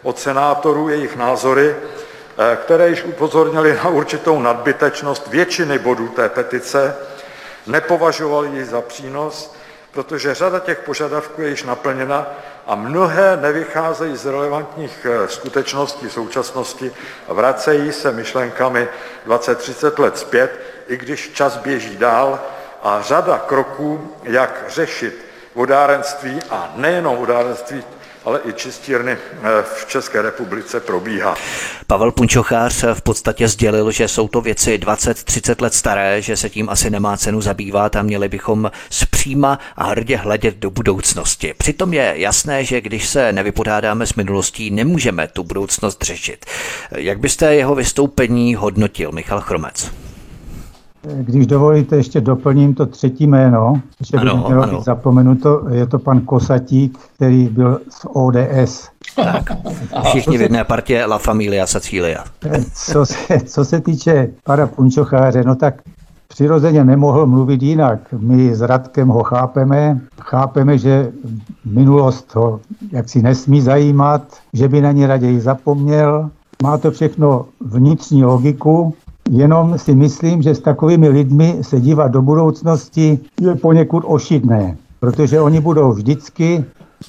od 0.03 0.19
senátorů 0.19 0.89
jejich 0.89 1.15
názory, 1.15 1.75
eh, 1.75 2.57
které 2.63 2.89
již 2.89 3.03
upozornili 3.03 3.73
na 3.83 3.89
určitou 3.89 4.39
nadbytečnost 4.39 5.27
většiny 5.27 5.79
bodů 5.79 6.07
té 6.07 6.29
petice, 6.29 6.95
nepovažovali 7.67 8.49
ji 8.49 8.65
za 8.65 8.81
přínos, 8.81 9.55
protože 9.91 10.33
řada 10.33 10.59
těch 10.59 10.79
požadavků 10.79 11.41
je 11.41 11.49
již 11.49 11.63
naplněna 11.63 12.27
a 12.67 12.75
mnohé 12.75 13.37
nevycházejí 13.37 14.15
z 14.15 14.25
relevantních 14.25 15.05
eh, 15.09 15.27
skutečností 15.27 16.09
současnosti 16.09 16.91
a 17.27 17.33
vracejí 17.33 17.91
se 17.91 18.11
myšlenkami 18.11 18.87
20-30 19.27 19.99
let 19.99 20.17
zpět, 20.17 20.59
i 20.87 20.97
když 20.97 21.31
čas 21.33 21.57
běží 21.57 21.97
dál 21.97 22.39
a 22.83 23.01
řada 23.01 23.37
kroků, 23.37 24.15
jak 24.23 24.65
řešit 24.67 25.25
vodárenství 25.55 26.39
a 26.49 26.73
nejenom 26.75 27.15
vodárenství 27.15 27.83
ale 28.27 28.39
i 28.45 28.53
čistírny 28.53 29.11
eh, 29.11 29.63
v 29.75 29.85
České 29.87 30.21
republice 30.21 30.79
probíhá. 30.79 31.35
Pavel 31.87 32.11
Punčochář 32.11 32.83
v 32.93 33.01
podstatě 33.01 33.47
sdělil, 33.47 33.91
že 33.91 34.07
jsou 34.07 34.27
to 34.27 34.41
věci 34.41 34.77
20-30 34.77 35.61
let 35.61 35.73
staré, 35.73 36.21
že 36.21 36.37
se 36.37 36.49
tím 36.49 36.69
asi 36.69 36.89
nemá 36.89 37.17
cenu 37.17 37.41
zabývat 37.41 37.95
a 37.95 38.01
měli 38.01 38.29
bychom 38.29 38.71
zpříma 38.89 39.59
a 39.75 39.83
hrdě 39.83 40.17
hledět 40.17 40.57
do 40.57 40.69
budoucnosti. 40.69 41.53
Přitom 41.57 41.93
je 41.93 42.13
jasné, 42.15 42.63
že 42.63 42.81
když 42.81 43.07
se 43.07 43.33
nevypořádáme 43.33 44.05
s 44.05 44.13
minulostí, 44.13 44.71
nemůžeme 44.71 45.27
tu 45.27 45.43
budoucnost 45.43 46.03
řešit. 46.03 46.45
Jak 46.95 47.19
byste 47.19 47.55
jeho 47.55 47.75
vystoupení 47.75 48.55
hodnotil, 48.55 49.11
Michal 49.11 49.41
Chromec? 49.41 49.91
Když 51.01 51.47
dovolíte, 51.47 51.95
ještě 51.95 52.21
doplním 52.21 52.73
to 52.73 52.85
třetí 52.85 53.27
jméno, 53.27 53.81
že 54.05 54.17
by 54.17 54.23
mělo 54.23 54.63
ano. 54.63 54.77
být 54.77 54.85
zapomenuto, 54.85 55.63
je 55.69 55.87
to 55.87 55.99
pan 55.99 56.19
Kosatík, 56.19 56.97
který 57.15 57.47
byl 57.47 57.79
z 57.89 58.05
ODS. 58.13 58.89
Tak, 59.15 59.43
všichni 60.03 60.37
v 60.37 60.41
jedné 60.41 60.63
partě 60.63 61.05
La 61.05 61.17
Familia 61.17 61.67
Sicilia. 61.67 62.23
Co 62.73 63.05
se, 63.05 63.39
co 63.45 63.65
se 63.65 63.81
týče 63.81 64.29
pana 64.43 64.67
Punčocháře, 64.67 65.43
no 65.43 65.55
tak 65.55 65.81
přirozeně 66.27 66.83
nemohl 66.83 67.25
mluvit 67.25 67.63
jinak. 67.63 67.99
My 68.19 68.55
s 68.55 68.61
Radkem 68.61 69.07
ho 69.07 69.23
chápeme, 69.23 69.99
chápeme, 70.21 70.77
že 70.77 71.11
minulost 71.65 72.35
ho 72.35 72.59
jaksi 72.91 73.21
nesmí 73.21 73.61
zajímat, 73.61 74.21
že 74.53 74.67
by 74.67 74.81
na 74.81 74.91
ně 74.91 75.07
raději 75.07 75.41
zapomněl. 75.41 76.29
Má 76.63 76.77
to 76.77 76.91
všechno 76.91 77.45
vnitřní 77.61 78.23
logiku, 78.23 78.93
Jenom 79.29 79.77
si 79.77 79.95
myslím, 79.95 80.41
že 80.41 80.55
s 80.55 80.59
takovými 80.59 81.09
lidmi 81.09 81.57
se 81.61 81.81
dívat 81.81 82.07
do 82.11 82.21
budoucnosti 82.21 83.19
je 83.41 83.55
poněkud 83.55 84.03
ošidné, 84.07 84.77
protože 84.99 85.41
oni 85.41 85.59
budou 85.59 85.91
vždycky 85.91 86.65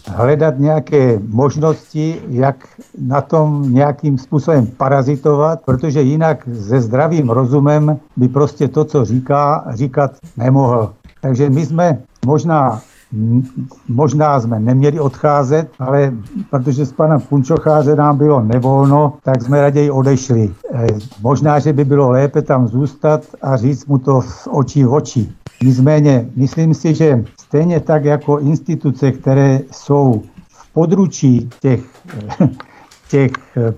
hledat 0.07 0.59
nějaké 0.59 1.20
možnosti, 1.28 2.20
jak 2.28 2.57
na 2.99 3.20
tom 3.20 3.74
nějakým 3.74 4.19
způsobem 4.19 4.66
parazitovat, 4.66 5.61
protože 5.65 6.03
jinak 6.03 6.49
se 6.69 6.81
zdravým 6.81 7.31
rozumem 7.31 7.99
by 8.16 8.28
prostě 8.28 8.69
to, 8.69 8.85
co 8.85 9.05
říká, 9.05 9.65
říkat 9.70 10.11
nemohl. 10.36 10.93
Takže 11.20 11.51
my 11.51 11.66
jsme 11.66 11.99
možná 12.27 12.81
Možná 13.89 14.40
jsme 14.40 14.60
neměli 14.60 15.01
odcházet, 15.01 15.68
ale 15.78 16.12
protože 16.51 16.86
z 16.86 16.93
pana 16.93 17.18
Punčocháře 17.18 17.97
nám 17.97 18.18
bylo 18.18 18.43
nevolno, 18.43 19.12
tak 19.22 19.43
jsme 19.43 19.60
raději 19.60 19.90
odešli. 19.90 20.55
E, 20.74 20.86
možná, 21.22 21.59
že 21.59 21.72
by 21.72 21.85
bylo 21.85 22.10
lépe 22.10 22.43
tam 22.43 22.68
zůstat 22.68 23.22
a 23.43 23.56
říct 23.56 23.86
mu 23.86 23.98
to 23.98 24.22
z 24.22 24.48
očí 24.51 24.85
v 24.85 24.93
oči. 24.93 25.32
Nicméně, 25.62 26.30
myslím 26.36 26.74
si, 26.74 26.94
že 26.94 27.24
stejně 27.40 27.80
tak 27.80 28.05
jako 28.05 28.39
instituce, 28.39 29.12
které 29.12 29.60
jsou 29.70 30.22
v 30.48 30.72
područí 30.72 31.51
těch, 31.60 31.80
těch 33.10 33.30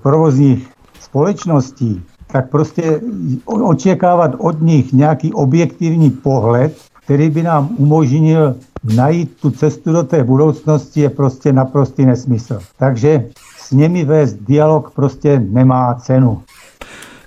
provozních 0.02 0.68
společností, 1.00 2.02
tak 2.32 2.50
prostě 2.50 3.00
očekávat 3.44 4.34
od 4.38 4.62
nich 4.62 4.92
nějaký 4.92 5.32
objektivní 5.32 6.10
pohled, 6.10 6.76
který 7.04 7.30
by 7.30 7.42
nám 7.42 7.68
umožnil 7.76 8.54
najít 8.84 9.36
tu 9.40 9.50
cestu 9.50 9.92
do 9.92 10.02
té 10.02 10.24
budoucnosti 10.24 11.00
je 11.00 11.10
prostě 11.10 11.52
naprostý 11.52 12.06
nesmysl. 12.06 12.58
Takže 12.78 13.26
s 13.58 13.70
nimi 13.70 14.04
vést 14.04 14.34
dialog 14.34 14.90
prostě 14.90 15.40
nemá 15.48 15.94
cenu. 15.94 16.42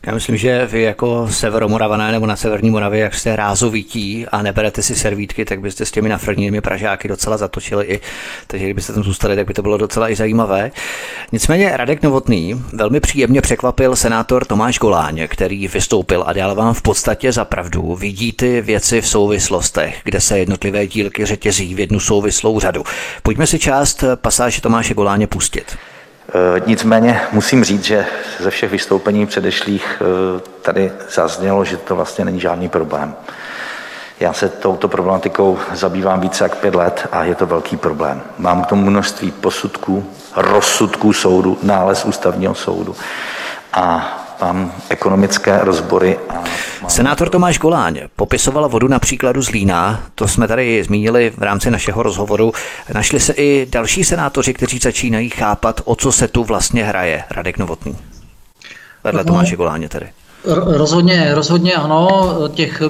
Já 0.07 0.13
myslím, 0.13 0.37
že 0.37 0.65
vy 0.65 0.81
jako 0.81 1.27
severomoravané 1.31 2.11
nebo 2.11 2.25
na 2.25 2.35
severní 2.35 2.69
Moravě, 2.69 2.99
jak 2.99 3.15
jste 3.15 3.35
rázovití 3.35 4.25
a 4.27 4.41
neberete 4.41 4.81
si 4.81 4.95
servítky, 4.95 5.45
tak 5.45 5.61
byste 5.61 5.85
s 5.85 5.91
těmi 5.91 6.09
nafrnými 6.09 6.61
pražáky 6.61 7.07
docela 7.07 7.37
zatočili 7.37 7.85
i, 7.85 7.99
takže 8.47 8.65
kdybyste 8.65 8.93
tam 8.93 9.03
zůstali, 9.03 9.35
tak 9.35 9.47
by 9.47 9.53
to 9.53 9.61
bylo 9.61 9.77
docela 9.77 10.09
i 10.09 10.15
zajímavé. 10.15 10.71
Nicméně 11.31 11.77
Radek 11.77 12.03
Novotný 12.03 12.63
velmi 12.73 12.99
příjemně 12.99 13.41
překvapil 13.41 13.95
senátor 13.95 14.45
Tomáš 14.45 14.79
Goláň, 14.79 15.27
který 15.27 15.67
vystoupil 15.67 16.23
a 16.27 16.33
dal 16.33 16.55
vám 16.55 16.73
v 16.73 16.81
podstatě 16.81 17.31
za 17.31 17.45
pravdu. 17.45 17.95
Vidí 17.95 18.31
ty 18.31 18.61
věci 18.61 19.01
v 19.01 19.07
souvislostech, 19.07 20.01
kde 20.03 20.21
se 20.21 20.39
jednotlivé 20.39 20.87
dílky 20.87 21.25
řetězí 21.25 21.75
v 21.75 21.79
jednu 21.79 21.99
souvislou 21.99 22.59
řadu. 22.59 22.83
Pojďme 23.23 23.47
si 23.47 23.59
část 23.59 24.03
pasáže 24.15 24.61
Tomáše 24.61 24.93
Goláně 24.93 25.27
pustit. 25.27 25.77
Eh, 26.35 26.61
nicméně 26.65 27.21
musím 27.31 27.63
říct, 27.63 27.83
že 27.83 28.05
ze 28.39 28.49
všech 28.49 28.71
vystoupení 28.71 29.25
předešlých 29.25 30.01
eh, 30.01 30.41
tady 30.61 30.91
zaznělo, 31.09 31.65
že 31.65 31.77
to 31.77 31.95
vlastně 31.95 32.25
není 32.25 32.39
žádný 32.39 32.69
problém. 32.69 33.15
Já 34.19 34.33
se 34.33 34.49
touto 34.49 34.87
problematikou 34.87 35.59
zabývám 35.73 36.21
více 36.21 36.43
jak 36.43 36.55
pět 36.55 36.75
let 36.75 37.07
a 37.11 37.23
je 37.23 37.35
to 37.35 37.45
velký 37.45 37.77
problém. 37.77 38.21
Mám 38.37 38.63
k 38.63 38.67
tomu 38.67 38.89
množství 38.89 39.31
posudků, 39.31 40.05
rozsudků 40.35 41.13
soudu, 41.13 41.57
nález 41.63 42.05
ústavního 42.05 42.55
soudu 42.55 42.95
a 43.73 44.22
mám 44.43 44.71
ekonomické 44.89 45.59
rozbory. 45.63 46.19
A. 46.29 46.89
Senátor 46.89 47.29
Tomáš 47.29 47.59
Goláň 47.59 47.99
popisoval 48.15 48.69
vodu 48.69 48.87
na 48.87 48.99
příkladu 48.99 49.41
z 49.41 49.49
Lína, 49.49 50.03
to 50.15 50.27
jsme 50.27 50.47
tady 50.47 50.83
zmínili 50.83 51.33
v 51.37 51.43
rámci 51.43 51.71
našeho 51.71 52.03
rozhovoru. 52.03 52.51
Našli 52.93 53.19
se 53.19 53.33
i 53.33 53.67
další 53.71 54.03
senátoři, 54.03 54.53
kteří 54.53 54.79
začínají 54.79 55.29
chápat, 55.29 55.81
o 55.85 55.95
co 55.95 56.11
se 56.11 56.27
tu 56.27 56.43
vlastně 56.43 56.83
hraje. 56.83 57.23
Radek 57.31 57.57
Novotný. 57.57 57.97
Vedle 59.03 59.23
no, 59.23 59.27
Tomáše 59.27 59.55
Goláně 59.55 59.89
tedy. 59.89 60.07
Rozhodně, 60.65 61.31
rozhodně 61.33 61.73
ano, 61.73 62.33
těch, 62.53 62.81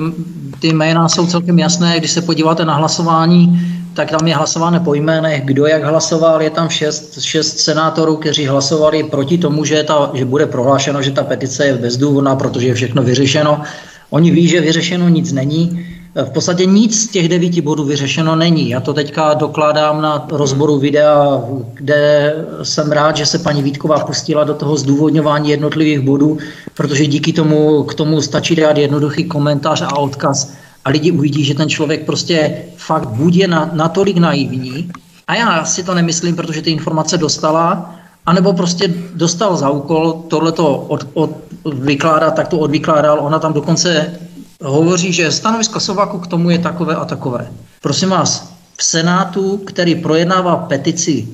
ty 0.59 0.67
jména 0.67 1.09
jsou 1.09 1.27
celkem 1.27 1.59
jasné, 1.59 1.99
když 1.99 2.11
se 2.11 2.21
podíváte 2.21 2.65
na 2.65 2.75
hlasování, 2.75 3.59
tak 3.93 4.11
tam 4.11 4.27
je 4.27 4.35
hlasováno 4.35 4.79
po 4.79 4.93
jménech, 4.93 5.45
kdo 5.45 5.65
jak 5.65 5.83
hlasoval, 5.83 6.41
je 6.41 6.49
tam 6.49 6.69
šest, 6.69 7.21
šest 7.21 7.59
senátorů, 7.59 8.15
kteří 8.15 8.45
hlasovali 8.45 9.03
proti 9.03 9.37
tomu, 9.37 9.65
že, 9.65 9.83
ta, 9.83 10.11
že 10.13 10.25
bude 10.25 10.45
prohlášeno, 10.45 11.01
že 11.01 11.11
ta 11.11 11.23
petice 11.23 11.65
je 11.65 11.73
bezdůvodná, 11.73 12.35
protože 12.35 12.67
je 12.67 12.73
všechno 12.73 13.03
vyřešeno. 13.03 13.61
Oni 14.09 14.31
ví, 14.31 14.47
že 14.47 14.61
vyřešeno 14.61 15.09
nic 15.09 15.31
není. 15.31 15.85
V 16.15 16.29
podstatě 16.29 16.65
nic 16.65 17.03
z 17.03 17.07
těch 17.07 17.29
devíti 17.29 17.61
bodů 17.61 17.83
vyřešeno 17.83 18.35
není. 18.35 18.69
Já 18.69 18.79
to 18.79 18.93
teďka 18.93 19.33
dokládám 19.33 20.01
na 20.01 20.27
rozboru 20.31 20.79
videa, 20.79 21.41
kde 21.73 22.35
jsem 22.63 22.91
rád, 22.91 23.17
že 23.17 23.25
se 23.25 23.39
paní 23.39 23.63
Vítková 23.63 23.99
pustila 23.99 24.43
do 24.43 24.53
toho 24.53 24.77
zdůvodňování 24.77 25.49
jednotlivých 25.49 25.99
bodů, 25.99 26.37
protože 26.73 27.05
díky 27.05 27.33
tomu 27.33 27.83
k 27.83 27.93
tomu 27.93 28.21
stačí 28.21 28.55
dát 28.55 28.77
jednoduchý 28.77 29.23
komentář 29.23 29.81
a 29.81 29.97
odkaz 29.97 30.53
a 30.85 30.89
lidi 30.89 31.11
uvidí, 31.11 31.43
že 31.43 31.53
ten 31.53 31.69
člověk 31.69 32.05
prostě 32.05 32.63
fakt 32.77 33.09
buď 33.09 33.35
je 33.35 33.47
na, 33.47 33.69
natolik 33.73 34.17
naivní, 34.17 34.91
a 35.27 35.35
já 35.35 35.65
si 35.65 35.83
to 35.83 35.93
nemyslím, 35.93 36.35
protože 36.35 36.61
ty 36.61 36.71
informace 36.71 37.17
dostala, 37.17 37.95
anebo 38.25 38.53
prostě 38.53 38.93
dostal 39.13 39.57
za 39.57 39.69
úkol 39.69 40.13
tohleto 40.27 40.77
od, 40.77 41.07
od, 41.13 41.31
vykládat, 41.73 42.35
tak 42.35 42.47
to 42.47 42.57
odvykládal. 42.57 43.19
Ona 43.19 43.39
tam 43.39 43.53
dokonce 43.53 44.19
hovoří, 44.63 45.13
že 45.13 45.31
stanovisko 45.31 45.79
Sovaku 45.79 46.19
k 46.19 46.27
tomu 46.27 46.49
je 46.49 46.59
takové 46.59 46.95
a 46.95 47.05
takové. 47.05 47.47
Prosím 47.81 48.09
vás, 48.09 48.53
v 48.77 48.83
Senátu, 48.83 49.57
který 49.57 49.95
projednává 49.95 50.55
petici 50.55 51.27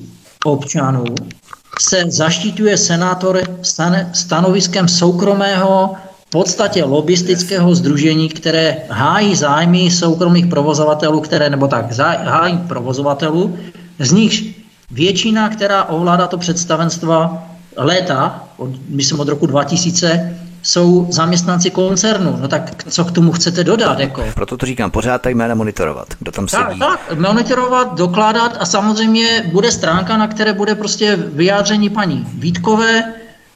občanů, 0.44 1.04
se 1.80 2.04
zaštiťuje 2.08 2.76
senátor 2.76 3.40
stanoviskem 4.12 4.88
soukromého 4.88 5.94
v 6.30 6.38
podstatě 6.38 6.84
lobistického 6.84 7.74
združení, 7.74 8.28
které 8.28 8.76
hájí 8.88 9.36
zájmy 9.36 9.90
soukromých 9.90 10.46
provozovatelů, 10.46 11.20
které 11.20 11.50
nebo 11.50 11.68
tak 11.68 11.98
hájí 12.24 12.58
provozovatelů, 12.68 13.58
z 13.98 14.12
nichž 14.12 14.44
většina, 14.90 15.48
která 15.48 15.84
ovládá 15.84 16.26
to 16.26 16.38
představenstva 16.38 17.44
léta, 17.76 18.44
od, 18.56 18.70
myslím 18.88 19.20
od 19.20 19.28
roku 19.28 19.46
2000, 19.46 20.36
jsou 20.62 21.06
zaměstnanci 21.10 21.70
koncernu. 21.70 22.36
No 22.40 22.48
tak 22.48 22.84
co 22.88 23.04
k 23.04 23.10
tomu 23.10 23.32
chcete 23.32 23.64
dodat? 23.64 23.98
Jako? 23.98 24.24
Proto 24.34 24.56
to 24.56 24.66
říkám, 24.66 24.90
pořád 24.90 25.22
ta 25.22 25.28
jména 25.28 25.54
monitorovat, 25.54 26.08
kdo 26.18 26.32
tam 26.32 26.48
sedí. 26.48 26.78
Tak, 26.78 27.00
tak, 27.08 27.18
monitorovat, 27.18 27.98
dokládat 27.98 28.56
a 28.60 28.66
samozřejmě 28.66 29.50
bude 29.52 29.72
stránka, 29.72 30.16
na 30.16 30.28
které 30.28 30.52
bude 30.52 30.74
prostě 30.74 31.16
vyjádření 31.16 31.90
paní 31.90 32.26
Vítkové, 32.34 33.04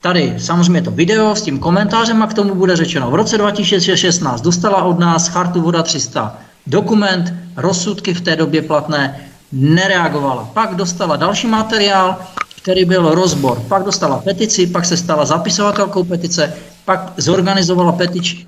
Tady 0.04 0.34
samozřejmě 0.38 0.82
to 0.82 0.90
video 0.90 1.34
s 1.34 1.42
tím 1.42 1.58
komentářem 1.58 2.22
a 2.22 2.26
k 2.26 2.34
tomu 2.34 2.54
bude 2.54 2.76
řečeno. 2.76 3.10
V 3.10 3.14
roce 3.14 3.38
2016 3.38 4.40
dostala 4.40 4.82
od 4.82 4.98
nás 4.98 5.28
chartu 5.28 5.60
Voda 5.62 5.82
300 5.82 6.38
dokument, 6.66 7.34
rozsudky 7.56 8.14
v 8.14 8.20
té 8.20 8.36
době 8.36 8.62
platné, 8.62 9.20
nereagovala. 9.52 10.50
Pak 10.52 10.74
dostala 10.74 11.16
další 11.16 11.46
materiál, 11.46 12.16
který 12.62 12.84
byl 12.84 13.14
rozbor. 13.14 13.62
Pak 13.68 13.82
dostala 13.82 14.18
petici, 14.18 14.66
pak 14.66 14.84
se 14.84 14.96
stala 14.96 15.24
zapisovatelkou 15.24 16.04
petice, 16.04 16.54
pak 16.84 17.12
zorganizovala 17.16 17.92
petič, 17.92 18.46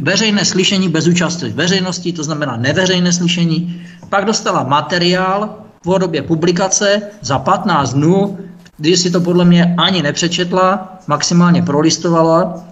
veřejné 0.00 0.44
slyšení 0.44 0.88
bez 0.88 1.06
účasti 1.06 1.48
veřejnosti, 1.48 2.12
to 2.12 2.24
znamená 2.24 2.56
neveřejné 2.56 3.12
slyšení. 3.12 3.86
Pak 4.08 4.24
dostala 4.24 4.62
materiál 4.62 5.56
v 5.80 5.82
podobě 5.82 6.22
publikace 6.22 7.02
za 7.20 7.38
15 7.38 7.92
dnů, 7.92 8.38
když 8.82 9.00
si 9.00 9.10
to 9.10 9.20
podle 9.20 9.44
mě 9.44 9.74
ani 9.78 10.02
nepřečetla, 10.02 10.98
maximálně 11.06 11.62
prolistovala 11.62 12.64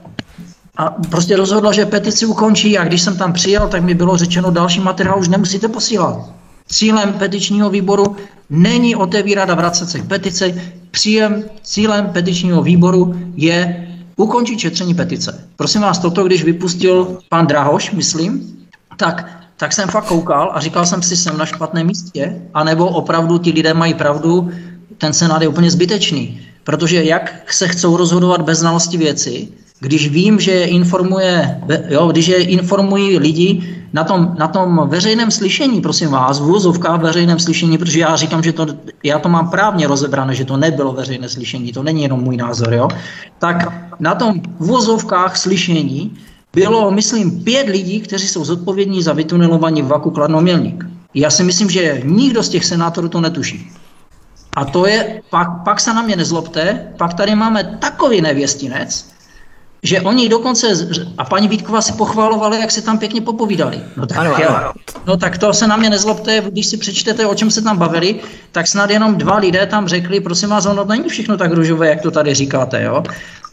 a 0.77 0.91
prostě 0.91 1.37
rozhodla, 1.37 1.73
že 1.73 1.87
petici 1.87 2.27
ukončí 2.27 2.79
a 2.79 2.85
když 2.85 3.03
jsem 3.03 3.17
tam 3.17 3.33
přijel, 3.33 3.69
tak 3.69 3.83
mi 3.83 3.95
bylo 3.95 4.17
řečeno, 4.17 4.51
další 4.51 4.81
materiál 4.81 5.21
už 5.21 5.29
nemusíte 5.29 5.69
posílat. 5.69 6.19
Cílem 6.67 7.13
petičního 7.13 7.71
výboru 7.71 8.17
není 8.51 8.97
otevírat 8.97 9.51
a 9.51 9.55
vracet 9.55 9.91
se 9.91 10.01
k 10.01 10.09
petici. 10.09 10.63
Příjem, 10.91 11.45
cílem 11.63 12.07
petičního 12.07 12.63
výboru 12.63 13.15
je 13.37 13.87
ukončit 14.17 14.59
šetření 14.59 14.95
petice. 14.95 15.45
Prosím 15.57 15.81
vás, 15.81 15.99
toto, 15.99 16.25
když 16.25 16.45
vypustil 16.45 17.19
pan 17.29 17.47
Drahoš, 17.47 17.91
myslím, 17.91 18.57
tak, 18.97 19.43
tak 19.57 19.73
jsem 19.73 19.89
fakt 19.89 20.07
koukal 20.07 20.51
a 20.55 20.61
říkal 20.61 20.87
jsem 20.87 21.03
si, 21.03 21.17
jsem 21.17 21.39
na 21.39 21.47
špatném 21.47 21.87
místě, 21.87 22.43
anebo 22.55 22.89
opravdu 22.89 23.39
ti 23.39 23.51
lidé 23.51 23.75
mají 23.75 23.95
pravdu, 23.95 24.51
ten 24.99 25.13
senát 25.13 25.43
je 25.43 25.49
úplně 25.49 25.71
zbytečný. 25.71 26.41
Protože 26.65 27.05
jak 27.05 27.53
se 27.53 27.69
chcou 27.69 27.97
rozhodovat 27.97 28.43
bez 28.43 28.59
znalosti 28.59 28.97
věci, 28.97 29.49
když 29.81 30.09
vím, 30.09 30.41
že 30.41 30.65
informuje, 30.65 31.61
jo, 31.89 32.07
když 32.07 32.27
je 32.29 32.45
informují 32.45 33.19
lidi 33.19 33.77
na 33.93 34.05
tom, 34.05 34.37
na 34.39 34.49
tom 34.49 34.81
veřejném 34.89 35.31
slyšení, 35.31 35.81
prosím 35.81 36.11
vás, 36.11 36.41
v 36.41 36.51
úzovkách 36.51 37.01
veřejném 37.01 37.39
slyšení, 37.39 37.79
protože 37.79 38.01
já 38.01 38.17
říkám, 38.17 38.43
že 38.43 38.53
to, 38.53 38.67
já 39.05 39.19
to 39.19 39.29
mám 39.29 39.51
právně 39.51 39.87
rozebrané, 39.87 40.35
že 40.35 40.45
to 40.45 40.57
nebylo 40.57 40.93
veřejné 40.93 41.29
slyšení, 41.29 41.73
to 41.73 41.83
není 41.83 42.03
jenom 42.03 42.21
můj 42.21 42.37
názor, 42.37 42.75
jo, 42.75 42.89
tak 43.39 43.73
na 44.01 44.15
tom 44.15 44.41
v 44.59 44.71
úzovkách 44.71 45.37
slyšení 45.37 46.19
bylo, 46.53 46.91
myslím, 46.91 47.45
pět 47.45 47.69
lidí, 47.69 48.01
kteří 48.01 48.29
jsou 48.29 48.45
zodpovědní 48.45 49.03
za 49.03 49.13
vytunelování 49.13 49.83
vaku 49.83 50.11
Kladnomělník. 50.11 50.85
Já 51.15 51.31
si 51.31 51.45
myslím, 51.45 51.71
že 51.71 52.03
nikdo 52.05 52.43
z 52.43 52.49
těch 52.49 52.65
senátorů 52.65 53.09
to 53.09 53.21
netuší. 53.21 53.71
A 54.57 54.65
to 54.65 54.87
je, 54.87 55.23
pak, 55.31 55.49
pak 55.65 55.81
se 55.81 55.95
na 55.95 56.03
mě 56.03 56.17
nezlobte, 56.17 56.93
pak 56.99 57.15
tady 57.15 57.35
máme 57.35 57.65
takový 57.65 58.21
nevěstinec, 58.21 59.11
že 59.83 60.01
oni 60.01 60.29
dokonce, 60.29 60.67
a 61.19 61.25
paní 61.25 61.49
Vítková 61.49 61.83
si 61.83 61.93
pochvalovali, 61.93 62.61
jak 62.61 62.71
se 62.71 62.83
tam 62.83 62.99
pěkně 62.99 63.21
popovídali. 63.21 63.81
No 63.97 64.07
tak, 64.07 64.19
ano, 64.19 64.35
ano. 64.37 64.73
no 65.07 65.17
tak 65.17 65.39
to 65.39 65.53
se 65.53 65.67
na 65.67 65.77
mě 65.77 65.91
nezlobte, 65.91 66.43
když 66.51 66.67
si 66.67 66.77
přečtete, 66.77 67.27
o 67.27 67.35
čem 67.35 67.51
se 67.51 67.63
tam 67.63 67.79
bavili, 67.79 68.21
tak 68.53 68.67
snad 68.67 68.91
jenom 68.91 69.15
dva 69.15 69.37
lidé 69.37 69.67
tam 69.67 69.89
řekli, 69.89 70.21
prosím 70.21 70.49
vás, 70.49 70.67
ono 70.67 70.85
není 70.85 71.09
všechno 71.09 71.37
tak 71.37 71.53
růžové, 71.53 71.89
jak 71.89 72.03
to 72.03 72.11
tady 72.11 72.35
říkáte, 72.35 72.83
jo. 72.83 73.03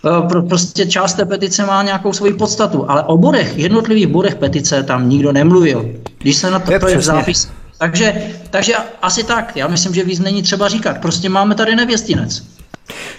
E, 0.06 0.41
prostě 0.41 0.86
část 0.86 1.14
té 1.14 1.26
petice 1.26 1.65
má 1.65 1.84
nějakou 1.84 2.14
svoji 2.14 2.34
podstatu, 2.34 2.91
ale 2.91 3.03
o 3.03 3.18
bodech, 3.18 3.57
jednotlivých 3.57 4.07
bodech 4.07 4.36
petice 4.36 4.84
tam 4.84 5.10
nikdo 5.10 5.32
nemluvil. 5.32 5.90
Když 6.18 6.36
se 6.36 6.52
na 6.52 6.60
to, 6.60 6.72
je, 6.74 6.80
to 6.80 6.88
je 6.88 6.98
v 6.98 7.02
zápis, 7.02 7.49
takže, 7.78 8.32
takže 8.49 8.74
asi 9.02 9.24
tak. 9.24 9.56
Já 9.56 9.68
myslím, 9.68 9.94
že 9.94 10.04
víc 10.04 10.20
není 10.20 10.44
třeba 10.44 10.68
říkat. 10.68 10.98
Prostě 10.98 11.30
máme 11.30 11.56
tady 11.56 11.76
nevěstinec. 11.76 12.44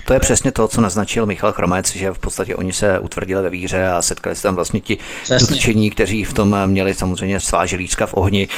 To 0.07 0.13
je 0.13 0.21
přesně 0.21 0.53
to, 0.53 0.69
co 0.69 0.81
naznačil 0.81 1.27
Michal 1.27 1.53
Chromec, 1.53 1.97
že 1.97 2.11
v 2.11 2.19
podstatě 2.19 2.57
oni 2.57 2.73
se 2.73 2.99
utvrdili 2.99 3.43
ve 3.43 3.51
víře 3.51 3.89
a 3.89 4.03
setkali 4.03 4.37
se 4.37 4.43
tam 4.43 4.55
vlastně 4.55 4.81
ti 4.81 4.99
dotčení, 5.41 5.91
kteří 5.91 6.25
v 6.25 6.33
tom 6.33 6.57
měli 6.67 6.95
samozřejmě 6.95 7.41
svá 7.41 7.67
želízka 7.67 8.07
v 8.07 8.15
ohni. 8.15 8.49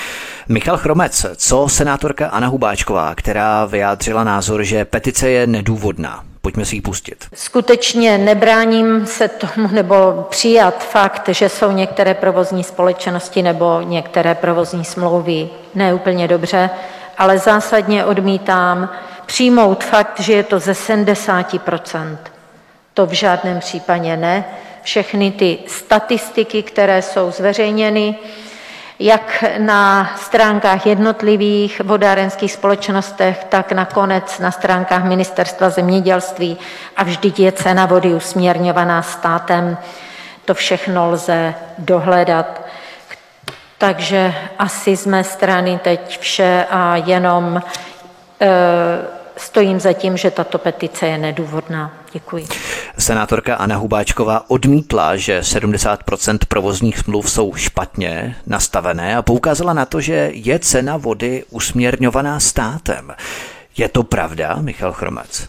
Michal 0.48 0.77
Chromec, 0.77 1.27
co 1.36 1.68
senátorka 1.68 2.28
Anna 2.28 2.47
Hubáčková, 2.47 3.14
která 3.14 3.64
vyjádřila 3.64 4.24
názor, 4.24 4.64
že 4.64 4.85
petice 4.85 5.31
je 5.31 5.47
nedůvodná. 5.47 6.30
Pojďme 6.42 6.64
si 6.64 6.76
ji 6.76 6.80
pustit. 6.80 7.24
Skutečně 7.34 8.18
nebráním 8.18 9.06
se 9.06 9.28
tomu 9.28 9.68
nebo 9.72 10.26
přijat 10.30 10.84
fakt, 10.84 11.28
že 11.28 11.48
jsou 11.48 11.70
některé 11.70 12.14
provozní 12.14 12.64
společnosti 12.64 13.42
nebo 13.42 13.80
některé 13.80 14.34
provozní 14.34 14.84
smlouvy 14.84 15.48
neúplně 15.74 16.28
dobře, 16.28 16.70
ale 17.18 17.38
zásadně 17.38 18.04
odmítám 18.04 18.88
přijmout 19.26 19.84
fakt, 19.84 20.20
že 20.20 20.32
je 20.32 20.42
to 20.42 20.58
ze 20.58 20.72
70% 20.72 22.16
To 22.94 23.06
v 23.06 23.12
žádném 23.12 23.58
případě 23.58 24.16
ne. 24.16 24.44
všechny 24.82 25.30
ty 25.30 25.58
statistiky, 25.66 26.62
které 26.62 27.02
jsou 27.02 27.30
zveřejněny, 27.30 28.18
jak 29.01 29.44
na 29.59 30.10
stránkách 30.16 30.86
jednotlivých 30.86 31.81
vodárenských 31.85 32.52
společnostech, 32.52 33.44
tak 33.44 33.72
nakonec 33.72 34.39
na 34.39 34.51
stránkách 34.51 35.05
Ministerstva 35.05 35.70
zemědělství 35.70 36.59
a 36.97 37.05
vždyť 37.05 37.40
je 37.40 37.52
cena 37.52 37.86
vody 37.86 38.14
usměrňovaná 38.14 39.02
státem. 39.02 39.78
To 40.44 40.55
všechno 40.55 41.10
lze 41.10 41.55
dohledat. 41.78 42.66
Takže 43.78 44.35
asi 44.59 44.97
z 44.97 45.06
mé 45.06 45.24
strany 45.24 45.81
teď 45.85 46.18
vše 46.20 46.66
a 46.70 46.97
jenom 46.97 47.62
e, 48.40 48.48
stojím 49.36 49.81
za 49.81 49.93
tím, 49.93 50.16
že 50.16 50.31
tato 50.31 50.59
petice 50.59 51.06
je 51.06 51.18
nedůvodná. 51.18 51.93
Děkuji. 52.12 52.47
Senátorka 53.01 53.55
Anna 53.55 53.77
Hubáčková 53.77 54.51
odmítla, 54.51 55.16
že 55.16 55.40
70% 55.40 56.39
provozních 56.48 56.98
smluv 56.98 57.31
jsou 57.31 57.55
špatně 57.55 58.36
nastavené 58.47 59.16
a 59.16 59.22
poukázala 59.22 59.72
na 59.72 59.85
to, 59.85 60.01
že 60.01 60.31
je 60.35 60.59
cena 60.59 60.97
vody 60.97 61.44
usměrňovaná 61.51 62.40
státem. 62.40 63.12
Je 63.77 63.89
to 63.89 64.02
pravda, 64.02 64.59
Michal 64.60 64.93
Chromec? 64.93 65.48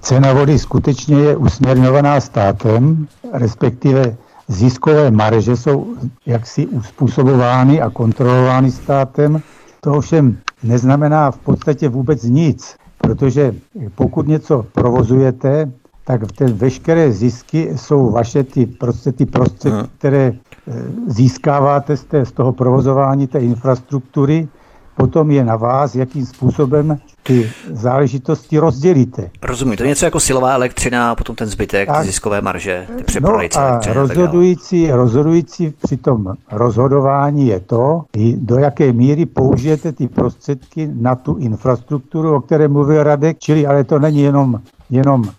Cena 0.00 0.32
vody 0.32 0.58
skutečně 0.58 1.16
je 1.16 1.36
usměrňovaná 1.36 2.20
státem, 2.20 3.08
respektive 3.32 4.16
ziskové 4.48 5.10
marže 5.10 5.56
jsou 5.56 5.94
jaksi 6.26 6.66
uspůsobovány 6.66 7.80
a 7.80 7.90
kontrolovány 7.90 8.70
státem. 8.70 9.42
To 9.80 9.92
ovšem 9.92 10.38
neznamená 10.62 11.30
v 11.30 11.38
podstatě 11.38 11.88
vůbec 11.88 12.22
nic, 12.22 12.76
protože 12.98 13.54
pokud 13.94 14.28
něco 14.28 14.66
provozujete, 14.72 15.72
tak 16.04 16.32
ten 16.32 16.52
veškeré 16.52 17.12
zisky 17.12 17.72
jsou 17.76 18.10
vaše 18.10 18.44
ty, 18.44 18.66
prostě 18.66 19.12
ty 19.12 19.26
prostředky, 19.26 19.88
které 19.98 20.32
eh, 20.32 20.72
získáváte 21.06 21.96
z, 21.96 22.04
té, 22.04 22.26
z 22.26 22.32
toho 22.32 22.52
provozování 22.52 23.26
té 23.26 23.38
infrastruktury 23.38 24.48
potom 24.96 25.30
je 25.30 25.44
na 25.44 25.56
vás, 25.56 25.94
jakým 25.94 26.26
způsobem 26.26 26.98
ty 27.22 27.50
záležitosti 27.70 28.58
rozdělíte. 28.58 29.30
Rozumím, 29.42 29.76
to 29.76 29.82
je 29.82 29.88
něco 29.88 30.04
jako 30.04 30.20
silová 30.20 30.54
elektřina 30.54 31.10
a 31.10 31.14
potom 31.14 31.36
ten 31.36 31.48
zbytek, 31.48 31.88
tak, 31.88 32.00
ty 32.00 32.06
ziskové 32.06 32.40
marže, 32.40 32.86
ty 33.12 33.20
no 33.20 33.38
a 33.56 33.80
rozhodující, 33.92 34.90
rozhodující 34.90 35.74
při 35.82 35.96
tom 35.96 36.34
rozhodování 36.52 37.46
je 37.46 37.60
to, 37.60 38.02
do 38.36 38.58
jaké 38.58 38.92
míry 38.92 39.26
použijete 39.26 39.92
ty 39.92 40.08
prostředky 40.08 40.90
na 40.94 41.14
tu 41.14 41.36
infrastrukturu, 41.36 42.34
o 42.34 42.40
které 42.40 42.68
mluvil 42.68 43.02
Radek, 43.02 43.38
čili 43.38 43.66
ale 43.66 43.84
to 43.84 43.98
není 43.98 44.20
jenom 44.22 44.60
jenom 44.92 45.24
e, 45.24 45.30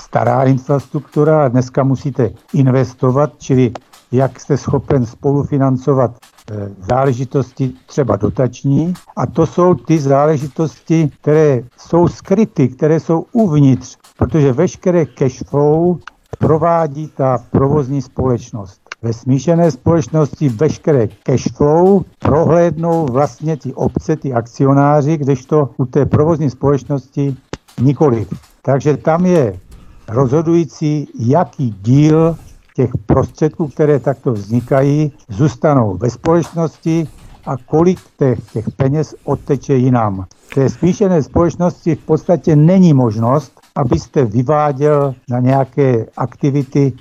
stará 0.00 0.42
infrastruktura, 0.42 1.48
dneska 1.48 1.84
musíte 1.84 2.30
investovat, 2.54 3.32
čili 3.38 3.72
jak 4.16 4.40
jste 4.40 4.56
schopen 4.56 5.06
spolufinancovat 5.06 6.16
Eh, 6.52 6.70
záležitosti 6.90 7.72
třeba 7.86 8.16
dotační 8.16 8.94
a 9.16 9.26
to 9.26 9.46
jsou 9.46 9.74
ty 9.74 9.98
záležitosti, 9.98 11.10
které 11.20 11.62
jsou 11.76 12.08
skryty, 12.08 12.68
které 12.68 13.00
jsou 13.00 13.26
uvnitř, 13.32 13.96
protože 14.18 14.52
veškeré 14.52 15.06
cash 15.06 15.42
flow 15.44 15.98
provádí 16.38 17.10
ta 17.16 17.38
provozní 17.50 18.02
společnost. 18.02 18.80
Ve 19.02 19.12
smíšené 19.12 19.70
společnosti 19.70 20.48
veškeré 20.48 21.08
cash 21.22 21.52
flow 21.56 22.04
prohlédnou 22.18 23.06
vlastně 23.06 23.56
ty 23.56 23.74
obce, 23.74 24.16
ty 24.16 24.32
akcionáři, 24.32 25.16
kdežto 25.16 25.70
u 25.76 25.84
té 25.84 26.06
provozní 26.06 26.50
společnosti 26.50 27.36
nikoli. 27.80 28.26
Takže 28.62 28.96
tam 28.96 29.26
je 29.26 29.58
rozhodující, 30.08 31.08
jaký 31.18 31.70
díl 31.82 32.36
těch 32.74 32.90
prostředků, 33.06 33.68
které 33.68 34.00
takto 34.00 34.32
vznikají, 34.32 35.12
zůstanou 35.28 35.96
ve 35.96 36.10
společnosti 36.10 37.08
a 37.46 37.56
kolik 37.56 37.98
těch, 38.18 38.38
těch 38.52 38.70
peněz 38.70 39.14
odteče 39.24 39.74
jinam. 39.74 40.24
V 40.50 40.54
té 40.54 40.68
smíšené 40.68 41.22
společnosti 41.22 41.94
v 41.94 42.04
podstatě 42.04 42.56
není 42.56 42.94
možnost, 42.94 43.60
abyste 43.74 44.24
vyváděl 44.24 45.14
na 45.30 45.40
nějaké 45.40 46.06
aktivity 46.16 46.92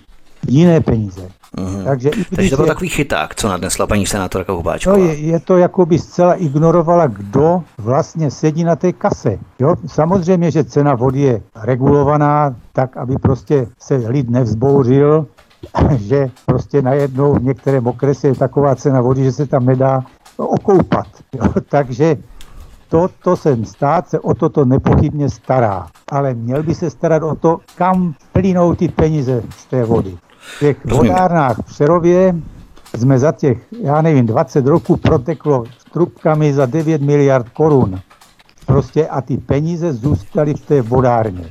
jiné 0.48 0.82
peníze. 0.82 1.30
Uhum. 1.58 1.84
Takže, 1.84 2.10
i 2.10 2.14
když 2.14 2.28
Takže 2.36 2.50
to 2.50 2.56
byl 2.56 2.66
je, 2.66 2.68
takový 2.68 2.90
chyták, 2.90 3.36
co 3.36 3.48
nadnesla 3.48 3.88
paní 3.88 4.06
senátorka 4.06 4.54
Hubáčková. 4.54 4.98
No 4.98 5.04
je, 5.04 5.16
je 5.16 5.40
to 5.40 5.58
jako 5.58 5.86
by 5.86 6.00
zcela 6.00 6.34
ignorovala, 6.34 7.08
kdo 7.08 7.64
vlastně 7.78 8.32
sedí 8.32 8.64
na 8.64 8.76
té 8.76 8.94
kase. 8.94 9.38
Jo? 9.60 9.76
Samozřejmě, 9.88 10.52
že 10.52 10.64
cena 10.64 10.96
vody 10.96 11.22
je 11.22 11.42
regulovaná 11.56 12.56
tak, 12.74 12.98
aby 12.98 13.16
prostě 13.18 13.68
se 13.80 13.96
lid 13.96 14.30
nevzbouřil 14.30 15.28
že 15.98 16.30
prostě 16.46 16.82
najednou 16.82 17.34
v 17.34 17.44
některém 17.44 17.88
okresě 17.88 18.28
je 18.28 18.36
taková 18.36 18.76
cena 18.76 19.02
vody, 19.02 19.24
že 19.24 19.32
se 19.32 19.46
tam 19.46 19.66
nedá 19.66 20.04
okoupat. 20.38 21.08
Jo? 21.34 21.54
Takže 21.70 22.18
to, 22.90 23.10
to 23.24 23.38
sem 23.38 23.66
stát 23.66 24.10
se 24.10 24.20
o 24.20 24.34
toto 24.34 24.66
nepochybně 24.66 25.30
stará. 25.30 25.88
Ale 26.12 26.34
měl 26.34 26.64
by 26.64 26.76
se 26.76 26.90
starat 26.90 27.24
o 27.24 27.36
to, 27.36 27.60
kam 27.76 28.14
plynou 28.32 28.76
ty 28.76 28.88
peníze 28.88 29.44
z 29.58 29.66
té 29.66 29.84
vody. 29.84 30.18
V 30.38 30.60
těch 30.60 30.86
vodárnách 30.86 31.58
v 31.58 31.66
Přerově 31.66 32.36
jsme 32.98 33.20
za 33.20 33.32
těch, 33.32 33.58
já 33.82 34.02
nevím, 34.02 34.26
20 34.26 34.68
roků 34.68 34.98
proteklo 34.98 35.64
s 35.80 35.84
trubkami 35.84 36.54
za 36.54 36.66
9 36.66 37.02
miliard 37.02 37.50
korun. 37.50 38.00
Prostě 38.66 39.08
a 39.08 39.22
ty 39.22 39.38
peníze 39.38 39.94
zůstaly 39.94 40.54
v 40.54 40.66
té 40.66 40.82
vodárně. 40.82 41.50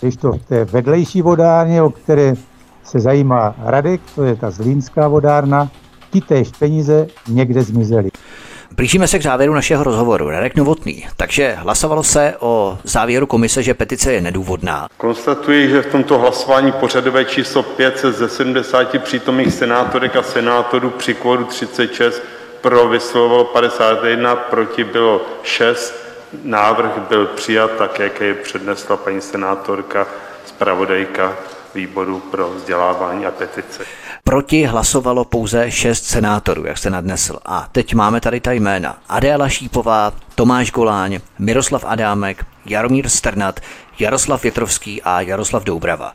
Když 0.00 0.16
to 0.16 0.32
v 0.32 0.44
té 0.44 0.64
vedlejší 0.64 1.22
vodárně, 1.22 1.82
o 1.82 1.90
které 1.90 2.34
se 2.88 3.00
zajímá 3.00 3.54
Radek, 3.58 4.00
to 4.14 4.24
je 4.24 4.36
ta 4.36 4.50
zlínská 4.50 5.08
vodárna, 5.08 5.70
ty 6.10 6.20
též 6.20 6.48
peníze 6.58 7.06
někde 7.28 7.62
zmizely. 7.62 8.10
Blížíme 8.76 9.08
se 9.08 9.18
k 9.18 9.22
závěru 9.22 9.54
našeho 9.54 9.84
rozhovoru. 9.84 10.30
Radek 10.30 10.56
Novotný. 10.56 11.06
Takže 11.16 11.56
hlasovalo 11.58 12.02
se 12.02 12.34
o 12.40 12.78
závěru 12.84 13.26
komise, 13.26 13.62
že 13.62 13.74
petice 13.74 14.12
je 14.12 14.20
nedůvodná. 14.20 14.88
Konstatuji, 14.96 15.68
že 15.70 15.82
v 15.82 15.86
tomto 15.86 16.18
hlasování 16.18 16.72
pořadové 16.72 17.24
číslo 17.24 17.62
5 17.62 17.98
se 17.98 18.12
ze 18.12 18.28
70 18.28 19.02
přítomných 19.02 19.54
senátorek 19.54 20.16
a 20.16 20.22
senátorů 20.22 20.90
při 20.90 21.14
kvoru 21.14 21.44
36 21.44 22.22
pro 22.60 22.88
vyslovovalo 22.88 23.44
51, 23.44 24.36
proti 24.36 24.84
bylo 24.84 25.20
6. 25.42 25.94
Návrh 26.44 26.90
byl 27.08 27.26
přijat 27.26 27.70
tak, 27.78 27.98
jak 27.98 28.20
je 28.20 28.34
přednesla 28.34 28.96
paní 28.96 29.20
senátorka, 29.20 30.06
zpravodajka 30.46 31.36
výboru 31.74 32.20
pro 32.20 32.50
vzdělávání 32.50 33.26
a 33.26 33.30
petice. 33.30 33.84
Proti 34.24 34.64
hlasovalo 34.64 35.24
pouze 35.24 35.70
šest 35.70 36.04
senátorů, 36.04 36.64
jak 36.66 36.78
se 36.78 36.90
nadnesl. 36.90 37.38
A 37.44 37.68
teď 37.72 37.94
máme 37.94 38.20
tady 38.20 38.40
ta 38.40 38.52
jména. 38.52 38.98
Adéla 39.08 39.48
Šípová, 39.48 40.12
Tomáš 40.34 40.70
Goláň, 40.72 41.20
Miroslav 41.38 41.84
Adámek, 41.84 42.44
Jaromír 42.66 43.08
Strnat, 43.08 43.60
Jaroslav 44.00 44.42
Větrovský 44.42 45.02
a 45.02 45.20
Jaroslav 45.20 45.64
Doubrava. 45.64 46.14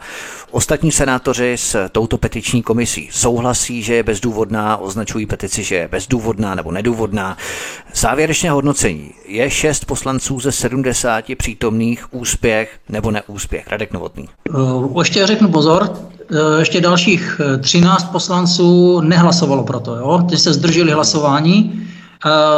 Ostatní 0.51 0.91
senátoři 0.91 1.53
s 1.57 1.89
touto 1.89 2.17
petiční 2.17 2.63
komisí 2.63 3.09
souhlasí, 3.11 3.83
že 3.83 3.93
je 3.95 4.03
bezdůvodná, 4.03 4.77
označují 4.77 5.25
petici, 5.25 5.63
že 5.63 5.75
je 5.75 5.87
bezdůvodná 5.87 6.55
nebo 6.55 6.71
nedůvodná. 6.71 7.37
Závěrečné 7.95 8.49
hodnocení 8.49 9.11
je 9.27 9.49
šest 9.49 9.85
poslanců 9.85 10.39
ze 10.39 10.51
70 10.51 11.25
přítomných 11.37 12.13
úspěch 12.13 12.79
nebo 12.89 13.11
neúspěch. 13.11 13.67
Radek 13.67 13.93
Novotný. 13.93 14.29
Uh, 14.49 14.99
ještě 15.01 15.27
řeknu 15.27 15.49
pozor, 15.49 15.89
uh, 15.91 16.59
ještě 16.59 16.81
dalších 16.81 17.41
13 17.61 18.11
poslanců 18.11 19.01
nehlasovalo 19.01 19.63
pro 19.63 19.79
to, 19.79 19.95
jo? 19.95 20.25
Ty 20.29 20.37
se 20.37 20.53
zdrželi 20.53 20.91
hlasování 20.91 21.87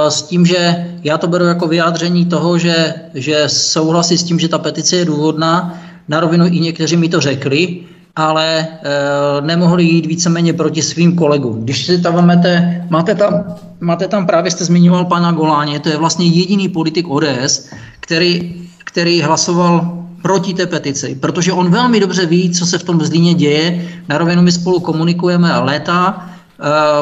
s 0.10 0.22
tím, 0.22 0.46
že 0.46 0.86
já 1.04 1.18
to 1.18 1.28
beru 1.28 1.46
jako 1.46 1.68
vyjádření 1.68 2.26
toho, 2.26 2.58
že, 2.58 2.94
že 3.14 3.44
souhlasí 3.48 4.18
s 4.18 4.24
tím, 4.24 4.40
že 4.40 4.48
ta 4.48 4.58
petice 4.58 4.96
je 4.96 5.06
důvodná. 5.06 5.82
Na 6.08 6.20
rovinu 6.20 6.46
i 6.46 6.60
někteří 6.60 6.98
mi 6.98 7.10
to 7.10 7.22
řekli, 7.22 7.80
ale 8.16 8.60
e, 8.60 8.68
nemohli 9.42 9.84
jít 9.84 10.06
víceméně 10.06 10.54
proti 10.54 10.82
svým 10.82 11.16
kolegům. 11.16 11.64
Když 11.64 11.86
si 11.86 12.02
tam 12.02 12.28
máte, 12.28 12.86
máte 12.90 13.16
tam, 13.16 13.44
máte 13.80 14.08
tam 14.08 14.26
právě 14.26 14.52
jste 14.52 14.66
zmiňoval 14.66 15.06
pana 15.06 15.32
Goláně, 15.32 15.80
to 15.80 15.90
je 15.90 15.98
vlastně 15.98 16.26
jediný 16.28 16.70
politik 16.70 17.10
ODS, 17.10 17.70
který, 18.00 18.54
který 18.84 19.22
hlasoval 19.22 19.98
proti 20.22 20.54
té 20.54 20.66
petici, 20.66 21.16
protože 21.16 21.54
on 21.54 21.72
velmi 21.72 22.00
dobře 22.00 22.26
ví, 22.26 22.50
co 22.50 22.66
se 22.66 22.78
v 22.78 22.84
tom 22.84 23.02
Zlíně 23.02 23.34
děje. 23.34 23.88
Na 24.10 24.18
rovinu 24.18 24.42
my 24.42 24.52
spolu 24.52 24.80
komunikujeme 24.80 25.60
léta, 25.60 26.26
Eh, 26.35 26.35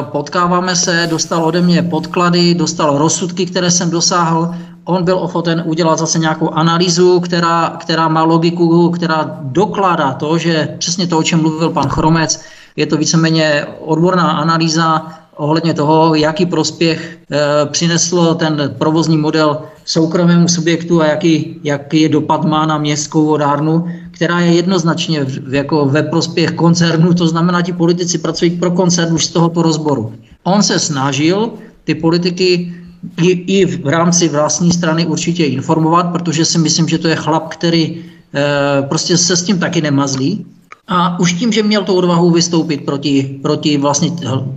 potkáváme 0.02 0.76
se, 0.76 1.06
dostal 1.10 1.44
ode 1.44 1.60
mě 1.62 1.82
podklady, 1.82 2.54
dostal 2.54 2.98
rozsudky, 2.98 3.46
které 3.46 3.70
jsem 3.70 3.90
dosáhl. 3.90 4.54
On 4.84 5.04
byl 5.04 5.18
ochoten 5.18 5.62
udělat 5.66 5.98
zase 5.98 6.18
nějakou 6.18 6.50
analýzu, 6.50 7.20
která, 7.20 7.76
která 7.80 8.08
má 8.08 8.22
logiku, 8.22 8.90
která 8.90 9.38
dokládá 9.40 10.12
to, 10.12 10.38
že 10.38 10.74
přesně 10.78 11.06
to, 11.06 11.18
o 11.18 11.22
čem 11.22 11.42
mluvil 11.42 11.70
pan 11.70 11.88
Chromec, 11.88 12.40
je 12.76 12.86
to 12.86 12.96
víceméně 12.96 13.66
odborná 13.80 14.30
analýza 14.30 15.06
ohledně 15.36 15.74
toho, 15.74 16.14
jaký 16.14 16.46
prospěch 16.46 17.18
e, 17.30 17.66
přinesl 17.66 18.34
ten 18.34 18.74
provozní 18.78 19.16
model 19.16 19.58
soukromému 19.84 20.48
subjektu 20.48 21.02
a 21.02 21.06
jaký, 21.06 21.60
jaký 21.64 22.00
je 22.00 22.08
dopad 22.08 22.44
má 22.44 22.66
na 22.66 22.78
městskou 22.78 23.26
vodárnu. 23.26 23.88
Která 24.14 24.40
je 24.40 24.54
jednoznačně 24.54 25.26
jako 25.50 25.86
ve 25.86 26.02
prospěch 26.02 26.50
koncernu, 26.52 27.14
to 27.14 27.26
znamená, 27.26 27.62
ti 27.62 27.72
politici 27.72 28.18
pracují 28.18 28.50
pro 28.50 28.70
koncern 28.70 29.14
už 29.14 29.24
z 29.24 29.30
tohoto 29.30 29.62
rozboru. 29.62 30.12
On 30.42 30.62
se 30.62 30.78
snažil 30.78 31.50
ty 31.84 31.94
politiky 31.94 32.74
i, 33.22 33.30
i 33.30 33.66
v 33.66 33.88
rámci 33.88 34.28
vlastní 34.28 34.72
strany 34.72 35.06
určitě 35.06 35.44
informovat, 35.44 36.12
protože 36.12 36.44
si 36.44 36.58
myslím, 36.58 36.88
že 36.88 36.98
to 36.98 37.08
je 37.08 37.16
chlap, 37.16 37.48
který 37.48 37.82
e, 37.82 38.82
prostě 38.82 39.16
se 39.16 39.36
s 39.36 39.42
tím 39.42 39.58
taky 39.58 39.80
nemazlí. 39.82 40.46
A 40.88 41.18
už 41.20 41.32
tím, 41.32 41.52
že 41.52 41.62
měl 41.62 41.84
tu 41.84 41.94
odvahu 41.94 42.30
vystoupit 42.30 42.84
proti, 42.84 43.38
proti 43.42 43.78
vlastně 43.78 44.10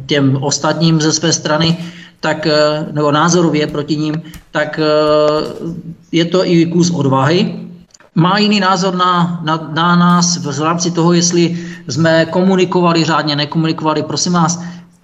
těm 0.06 0.38
ostatním 0.42 1.02
ze 1.02 1.12
své 1.12 1.34
strany, 1.34 1.78
tak, 2.20 2.48
eh, 2.48 2.86
nebo 2.92 3.12
názorově 3.12 3.68
proti 3.68 3.96
ním, 3.96 4.22
tak 4.52 4.80
eh, 4.80 4.86
je 6.12 6.26
to 6.26 6.46
i 6.46 6.66
kus 6.66 6.92
odvahy. 6.92 7.67
Má 8.18 8.38
jiný 8.38 8.60
názor 8.60 8.96
na, 8.96 9.40
na, 9.44 9.70
na 9.74 9.96
nás 9.96 10.38
v 10.38 10.62
rámci 10.62 10.92
toho, 10.92 11.14
jestli 11.14 11.58
jsme 11.88 12.26
komunikovali 12.26 13.04
řádně, 13.04 13.36
nekomunikovali. 13.36 14.04
Prosím 14.04 14.34
vás, 14.34 14.60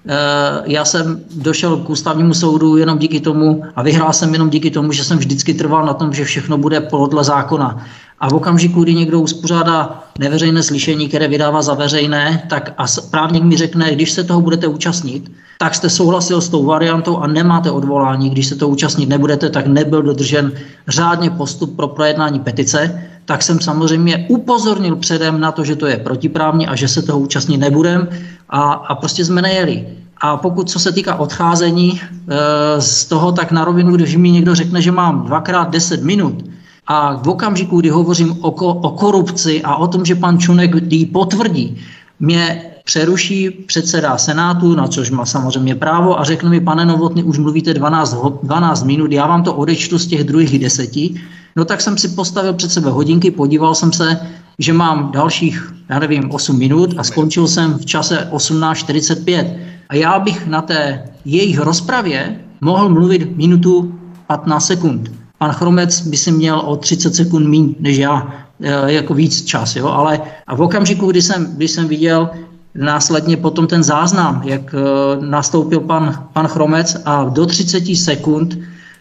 Eh, 0.08 0.62
já 0.66 0.86
jsem 0.86 1.24
došel 1.36 1.78
k 1.78 1.90
ústavnímu 1.90 2.34
soudu 2.34 2.78
jenom 2.78 2.98
díky 2.98 3.20
tomu 3.20 3.64
a 3.76 3.84
vyhrál 3.84 4.14
jsem 4.14 4.34
jenom 4.34 4.50
díky 4.50 4.72
tomu, 4.72 4.92
že 4.92 5.04
jsem 5.04 5.18
vždycky 5.18 5.54
trval 5.54 5.86
na 5.86 5.94
tom, 5.94 6.14
že 6.14 6.26
všechno 6.26 6.58
bude 6.58 6.82
podle 6.82 7.24
zákona. 7.24 7.86
A 8.20 8.30
v 8.30 8.34
okamžiku, 8.34 8.84
kdy 8.84 8.96
někdo 8.96 9.20
uspořádá 9.20 10.04
neveřejné 10.20 10.64
slyšení, 10.64 11.08
které 11.08 11.28
vydává 11.28 11.62
za 11.62 11.74
veřejné, 11.74 12.44
tak 12.50 12.74
a 12.78 12.86
právník 13.12 13.44
mi 13.44 13.58
řekne, 13.58 13.96
když 13.96 14.12
se 14.12 14.24
toho 14.24 14.42
budete 14.42 14.68
účastnit, 14.68 15.32
tak 15.58 15.76
jste 15.76 15.90
souhlasil 15.90 16.42
s 16.42 16.50
tou 16.50 16.66
variantou 16.66 17.18
a 17.18 17.28
nemáte 17.28 17.72
odvolání. 17.72 18.30
Když 18.30 18.48
se 18.48 18.56
to 18.56 18.68
účastnit 18.68 19.10
nebudete, 19.10 19.50
tak 19.50 19.68
nebyl 19.68 20.02
dodržen 20.02 20.52
řádně 20.88 21.30
postup 21.30 21.76
pro 21.76 21.88
projednání 21.88 22.40
petice, 22.40 23.02
tak 23.26 23.44
jsem 23.44 23.60
samozřejmě 23.60 24.26
upozornil 24.30 24.96
předem 24.96 25.40
na 25.40 25.52
to, 25.52 25.64
že 25.64 25.76
to 25.76 25.88
je 25.88 25.98
protiprávní 25.98 26.68
a 26.68 26.76
že 26.76 26.88
se 26.88 27.02
toho 27.02 27.20
účastnit 27.20 27.58
nebudem 27.58 28.08
a, 28.50 28.62
a 28.72 28.96
prostě 28.96 29.26
jsme 29.26 29.42
nejeli. 29.42 29.88
A 30.18 30.38
pokud 30.38 30.70
co 30.70 30.80
se 30.80 30.92
týká 30.92 31.16
odcházení 31.16 32.02
e, 32.02 32.82
z 32.82 33.06
toho, 33.06 33.32
tak 33.32 33.52
na 33.52 33.66
rovinu, 33.66 33.96
když 33.96 34.16
mi 34.16 34.32
někdo 34.32 34.56
řekne, 34.56 34.82
že 34.82 34.92
mám 34.92 35.24
dvakrát 35.26 35.70
10 35.70 36.04
minut 36.04 36.44
a 36.88 37.16
v 37.16 37.30
okamžiku, 37.30 37.80
kdy 37.80 37.90
hovořím 37.90 38.38
o, 38.42 38.52
o 38.52 38.90
korupci 38.92 39.64
a 39.64 39.76
o 39.76 39.88
tom, 39.88 40.06
že 40.06 40.16
pan 40.16 40.40
Čunek 40.40 40.92
ji 40.92 41.06
potvrdí, 41.06 41.78
mě 42.24 42.64
přeruší 42.84 43.50
předseda 43.50 44.18
Senátu, 44.18 44.76
na 44.76 44.88
což 44.88 45.12
má 45.12 45.26
samozřejmě 45.26 45.76
právo, 45.76 46.20
a 46.20 46.24
řekne 46.24 46.50
mi, 46.50 46.62
pane 46.62 46.86
Novotny, 46.86 47.24
už 47.24 47.38
mluvíte 47.38 47.74
12, 47.74 48.16
12 48.44 48.84
minut, 48.84 49.12
já 49.12 49.28
vám 49.28 49.44
to 49.44 49.54
odečtu 49.54 50.00
z 50.00 50.08
těch 50.08 50.24
druhých 50.24 50.60
deseti. 50.60 51.22
No 51.56 51.66
tak 51.66 51.82
jsem 51.82 51.98
si 51.98 52.08
postavil 52.08 52.54
před 52.54 52.72
sebe 52.72 52.90
hodinky, 52.90 53.32
podíval 53.32 53.76
jsem 53.76 53.92
se, 53.92 54.20
že 54.60 54.74
mám 54.74 55.12
dalších, 55.12 55.74
já 55.90 56.00
nevím, 56.00 56.32
8 56.32 56.60
minut 56.60 56.94
a 56.98 57.04
skončil 57.04 57.48
jsem 57.48 57.74
v 57.74 57.86
čase 57.86 58.28
18.45. 58.32 59.58
A 59.90 59.96
já 59.96 60.20
bych 60.20 60.48
na 60.48 60.62
té 60.62 61.04
jejich 61.26 61.60
rozpravě 61.60 62.40
mohl 62.62 62.90
mluvit 62.90 63.38
minutu 63.38 64.00
15 64.28 64.66
sekund. 64.66 65.12
Pan 65.38 65.52
Chromec 65.52 66.02
by 66.02 66.18
si 66.18 66.32
měl 66.32 66.60
o 66.60 66.76
30 66.76 67.16
sekund 67.16 67.48
méně 67.48 67.74
než 67.80 67.98
já, 67.98 68.43
jako 68.86 69.14
víc 69.14 69.46
čas, 69.46 69.76
jo? 69.76 69.88
ale 69.88 70.22
a 70.48 70.56
v 70.56 70.62
okamžiku, 70.62 71.12
kdy 71.12 71.22
jsem, 71.22 71.46
kdy 71.56 71.68
jsem 71.68 71.88
viděl 71.88 72.30
následně 72.76 73.38
potom 73.38 73.68
ten 73.68 73.84
záznam, 73.84 74.42
jak 74.46 74.74
e, 74.74 74.78
nastoupil 75.26 75.80
pan, 75.80 76.28
pan 76.34 76.48
Chromec 76.48 76.98
a 77.06 77.24
do 77.24 77.46
30 77.46 77.96
sekund 77.96 78.58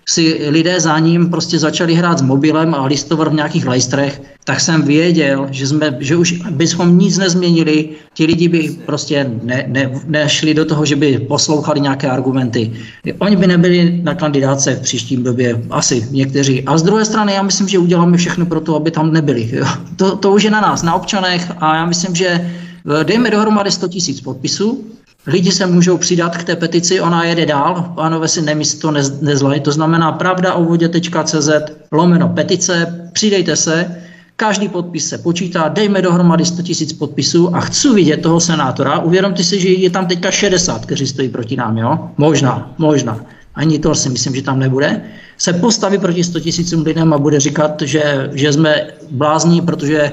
si 0.08 0.50
lidé 0.50 0.80
za 0.80 0.98
ním 0.98 1.30
prostě 1.30 1.58
začali 1.58 1.94
hrát 1.94 2.18
s 2.18 2.22
mobilem 2.22 2.74
a 2.74 2.86
listovat 2.86 3.28
v 3.28 3.34
nějakých 3.34 3.66
lejstrech, 3.66 4.22
tak 4.44 4.60
jsem 4.60 4.82
věděl, 4.82 5.48
že, 5.50 5.66
jsme, 5.66 5.96
že 6.00 6.16
už 6.16 6.32
bychom 6.50 6.98
nic 6.98 7.18
nezměnili, 7.18 7.88
ti 8.14 8.26
lidi 8.26 8.48
by 8.48 8.68
prostě 8.86 9.30
ne, 9.42 9.64
ne, 9.66 9.90
nešli 10.06 10.54
do 10.54 10.64
toho, 10.64 10.84
že 10.84 10.96
by 10.96 11.18
poslouchali 11.18 11.80
nějaké 11.80 12.10
argumenty. 12.10 12.72
Oni 13.18 13.36
by 13.36 13.46
nebyli 13.46 14.00
na 14.02 14.14
kandidáce 14.14 14.74
v 14.74 14.80
příštím 14.80 15.22
době, 15.22 15.62
asi 15.70 16.08
někteří. 16.10 16.62
A 16.62 16.78
z 16.78 16.82
druhé 16.82 17.04
strany 17.04 17.32
já 17.32 17.42
myslím, 17.42 17.68
že 17.68 17.78
uděláme 17.78 18.16
všechno 18.16 18.46
pro 18.46 18.60
to, 18.60 18.76
aby 18.76 18.90
tam 18.90 19.12
nebyli. 19.12 19.60
To, 19.96 20.16
to 20.16 20.32
už 20.32 20.42
je 20.42 20.50
na 20.50 20.60
nás, 20.60 20.82
na 20.82 20.94
občanech 20.94 21.52
a 21.58 21.76
já 21.76 21.86
myslím, 21.86 22.14
že 22.14 22.28
eh, 22.28 23.04
dejme 23.04 23.30
dohromady 23.30 23.70
100 23.70 23.86
000 23.86 23.98
podpisů, 24.24 24.84
Lidi 25.26 25.52
se 25.52 25.66
můžou 25.66 25.98
přidat 25.98 26.36
k 26.36 26.44
té 26.44 26.56
petici, 26.56 27.00
ona 27.00 27.24
jede 27.24 27.46
dál, 27.46 27.92
pánové 27.94 28.28
si 28.28 28.42
nemyslí 28.42 28.80
to 28.80 28.90
nezlají, 29.20 29.60
to 29.60 29.72
znamená 29.72 30.12
pravda 30.12 30.54
o 30.54 30.64
vodě.cz, 30.64 31.48
lomeno 31.92 32.28
petice, 32.28 33.08
přidejte 33.12 33.56
se, 33.56 34.02
každý 34.36 34.68
podpis 34.68 35.08
se 35.08 35.18
počítá, 35.18 35.68
dejme 35.68 36.02
dohromady 36.02 36.44
100 36.44 36.62
000 36.62 36.74
podpisů 36.98 37.56
a 37.56 37.60
chci 37.60 37.88
vidět 37.90 38.16
toho 38.16 38.40
senátora. 38.40 38.98
Uvědomte 38.98 39.44
si, 39.44 39.60
že 39.60 39.68
je 39.68 39.90
tam 39.90 40.06
teďka 40.06 40.30
60, 40.30 40.86
kteří 40.86 41.06
stojí 41.06 41.28
proti 41.28 41.56
nám, 41.56 41.78
jo? 41.78 42.10
Možná, 42.18 42.74
možná. 42.78 43.20
Ani 43.54 43.78
to 43.78 43.94
si 43.94 44.08
myslím, 44.08 44.34
že 44.34 44.42
tam 44.42 44.58
nebude. 44.58 45.02
Se 45.38 45.52
postaví 45.52 45.98
proti 45.98 46.24
100 46.24 46.38
000 46.72 46.82
lidem 46.84 47.12
a 47.12 47.18
bude 47.18 47.40
říkat, 47.40 47.82
že, 47.82 48.30
že 48.32 48.52
jsme 48.52 48.86
blázní, 49.10 49.60
protože 49.60 50.12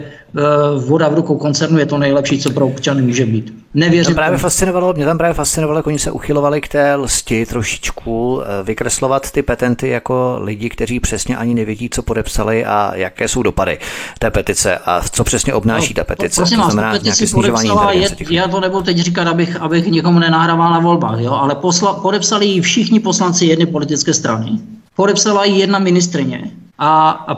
voda 0.78 1.10
v 1.10 1.14
rukou 1.14 1.38
koncernu 1.38 1.80
je 1.80 1.86
to 1.86 1.98
nejlepší, 1.98 2.40
co 2.40 2.52
pro 2.52 2.68
občany 2.68 3.02
může 3.02 3.26
být. 3.26 3.54
Nevěřím. 3.74 4.10
Mě 4.10 4.16
právě 4.16 4.38
fascinovalo, 4.38 4.94
mě 4.94 5.06
tam 5.06 5.18
právě 5.18 5.34
fascinovalo, 5.34 5.80
jak 5.80 5.88
oni 5.88 6.00
se 6.00 6.12
uchylovali 6.12 6.62
k 6.62 6.68
té 6.68 6.96
lsti 6.96 7.46
trošičku, 7.46 8.42
eh, 8.42 8.64
vykreslovat 8.64 9.32
ty 9.32 9.42
petenty 9.42 9.90
jako 9.90 10.38
lidi, 10.42 10.70
kteří 10.70 11.00
přesně 11.00 11.38
ani 11.38 11.54
nevědí, 11.54 11.90
co 11.90 12.04
podepsali 12.04 12.66
a 12.66 12.92
jaké 12.96 13.28
jsou 13.28 13.44
dopady 13.44 13.80
té 14.20 14.32
petice 14.32 14.78
a 14.78 15.02
co 15.12 15.24
přesně 15.24 15.54
obnáší 15.54 15.94
no, 15.94 15.96
ta 15.96 16.04
petice. 16.04 16.42
Prosím 16.42 16.60
vás, 16.60 16.76
petici 16.92 17.28
podepsala, 17.28 17.92
je, 17.92 18.10
já 18.30 18.48
to 18.48 18.60
nebudu 18.60 18.84
teď 18.84 18.98
říkat, 18.98 19.28
abych, 19.28 19.56
abych 19.56 19.88
někomu 19.88 20.20
nenahrával 20.20 20.72
na 20.72 20.80
volbách, 20.80 21.20
jo, 21.20 21.32
ale 21.32 21.56
posla, 21.56 21.94
podepsali 21.94 22.46
ji 22.46 22.62
všichni 22.62 23.00
poslanci 23.00 23.46
jedné 23.46 23.66
politické 23.66 24.14
strany. 24.14 24.60
Podepsala 24.96 25.46
ji 25.46 25.60
jedna 25.60 25.80
ministrině, 25.80 26.52
a, 26.80 27.10
a 27.10 27.36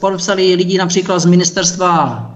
podepsali 0.00 0.54
lidi 0.54 0.78
například 0.78 1.18
z 1.18 1.24
ministerstva, 1.24 2.26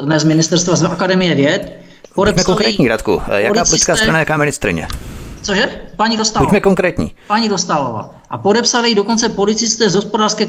uh, 0.00 0.08
ne 0.08 0.20
z 0.20 0.24
ministerstva, 0.24 0.76
z 0.76 0.84
Akademie 0.84 1.34
věd. 1.34 1.72
Buďme 2.16 2.44
konkrétní, 2.44 2.88
Radku. 2.88 3.22
Jaká 3.36 3.64
politická 3.64 3.96
strana, 3.96 4.18
jaká 4.18 4.36
ministrině? 4.36 4.88
Cože? 5.42 5.68
Paní 5.96 6.16
Dostálová. 6.16 6.46
Buďme 6.46 6.60
konkrétní. 6.60 7.12
Paní 7.26 7.48
Dostálová. 7.48 8.14
A 8.30 8.38
podepsali 8.38 8.94
dokonce 8.94 9.28
policisté 9.28 9.90
z 9.90 9.94
hospodářské 9.94 10.46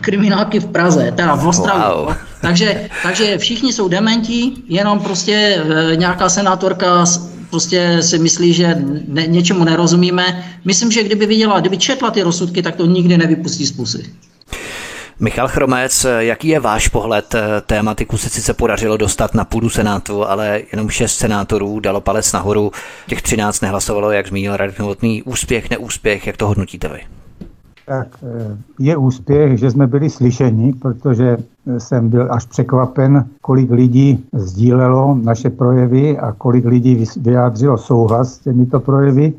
kriminálky 0.00 0.60
v 0.60 0.66
Praze, 0.66 1.12
teda 1.16 1.34
v 1.34 1.46
Ostravě. 1.46 1.96
Wow. 1.96 2.14
Takže, 2.40 2.88
takže 3.02 3.38
všichni 3.38 3.72
jsou 3.72 3.88
dementi, 3.88 4.52
jenom 4.68 5.00
prostě 5.00 5.64
e, 5.92 5.96
nějaká 5.96 6.28
senátorka 6.28 7.04
prostě 7.50 8.02
si 8.02 8.18
myslí, 8.18 8.52
že 8.52 8.76
ne, 9.08 9.26
něčemu 9.26 9.64
nerozumíme. 9.64 10.44
Myslím, 10.64 10.92
že 10.92 11.02
kdyby 11.02 11.26
viděla, 11.26 11.60
kdyby 11.60 11.78
četla 11.78 12.10
ty 12.10 12.22
rozsudky, 12.22 12.62
tak 12.62 12.76
to 12.76 12.86
nikdy 12.86 13.18
nevypustí 13.18 13.66
z 13.66 13.72
pusy. 13.72 14.04
Michal 15.20 15.48
Chromec, 15.48 16.06
jaký 16.18 16.48
je 16.48 16.60
váš 16.60 16.88
pohled? 16.88 17.34
Tématiku 17.66 18.18
se 18.18 18.30
sice 18.30 18.54
podařilo 18.54 18.96
dostat 18.96 19.34
na 19.34 19.44
půdu 19.44 19.70
Senátu, 19.70 20.26
ale 20.26 20.62
jenom 20.72 20.88
šest 20.88 21.16
senátorů 21.16 21.80
dalo 21.80 22.00
palec 22.00 22.32
nahoru. 22.32 22.72
Těch 23.06 23.22
třináct 23.22 23.60
nehlasovalo, 23.60 24.10
jak 24.10 24.28
zmínil 24.28 24.56
Radek 24.56 24.78
Novotný. 24.78 25.22
Úspěch, 25.22 25.70
neúspěch, 25.70 26.26
jak 26.26 26.36
to 26.36 26.46
hodnotíte 26.46 26.88
vy? 26.88 27.19
Tak 27.90 28.06
eh, 28.22 28.56
je 28.78 28.96
úspěch, 28.96 29.58
že 29.58 29.70
jsme 29.70 29.86
byli 29.86 30.10
slyšeni, 30.10 30.72
protože 30.72 31.36
jsem 31.78 32.08
byl 32.08 32.28
až 32.30 32.46
překvapen, 32.46 33.24
kolik 33.42 33.70
lidí 33.70 34.24
sdílelo 34.32 35.18
naše 35.22 35.50
projevy 35.50 36.18
a 36.18 36.32
kolik 36.32 36.64
lidí 36.64 37.04
vyjádřilo 37.20 37.78
souhlas 37.78 38.32
s 38.32 38.38
těmito 38.38 38.80
projevy. 38.80 39.32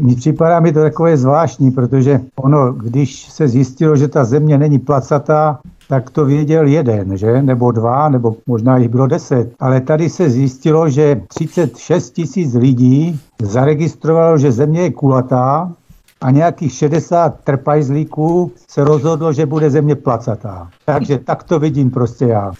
Mi 0.00 0.14
připadá 0.16 0.60
mi 0.60 0.72
to 0.72 0.80
takové 0.80 1.16
zvláštní, 1.16 1.70
protože 1.70 2.20
ono, 2.36 2.72
když 2.72 3.28
se 3.32 3.48
zjistilo, 3.48 3.96
že 3.96 4.08
ta 4.08 4.24
země 4.24 4.58
není 4.58 4.78
placatá, 4.78 5.58
tak 5.88 6.10
to 6.10 6.24
věděl 6.24 6.66
jeden, 6.66 7.16
že? 7.16 7.42
Nebo 7.42 7.72
dva, 7.72 8.08
nebo 8.08 8.36
možná 8.46 8.76
jich 8.76 8.88
bylo 8.88 9.06
deset. 9.06 9.52
Ale 9.60 9.80
tady 9.80 10.08
se 10.08 10.30
zjistilo, 10.30 10.88
že 10.88 11.20
36 11.28 12.10
tisíc 12.10 12.54
lidí 12.54 13.20
zaregistrovalo, 13.42 14.38
že 14.38 14.52
země 14.52 14.80
je 14.80 14.90
kulatá 14.90 15.72
a 16.20 16.30
nějakých 16.30 16.72
60 16.72 17.34
trpajzlíků 17.44 18.52
se 18.68 18.84
rozhodlo, 18.84 19.32
že 19.32 19.46
bude 19.46 19.70
země 19.70 19.94
placatá. 19.96 20.68
Takže 20.84 21.18
tak 21.18 21.42
to 21.42 21.58
vidím 21.58 21.90
prostě 21.90 22.24
já. 22.24 22.52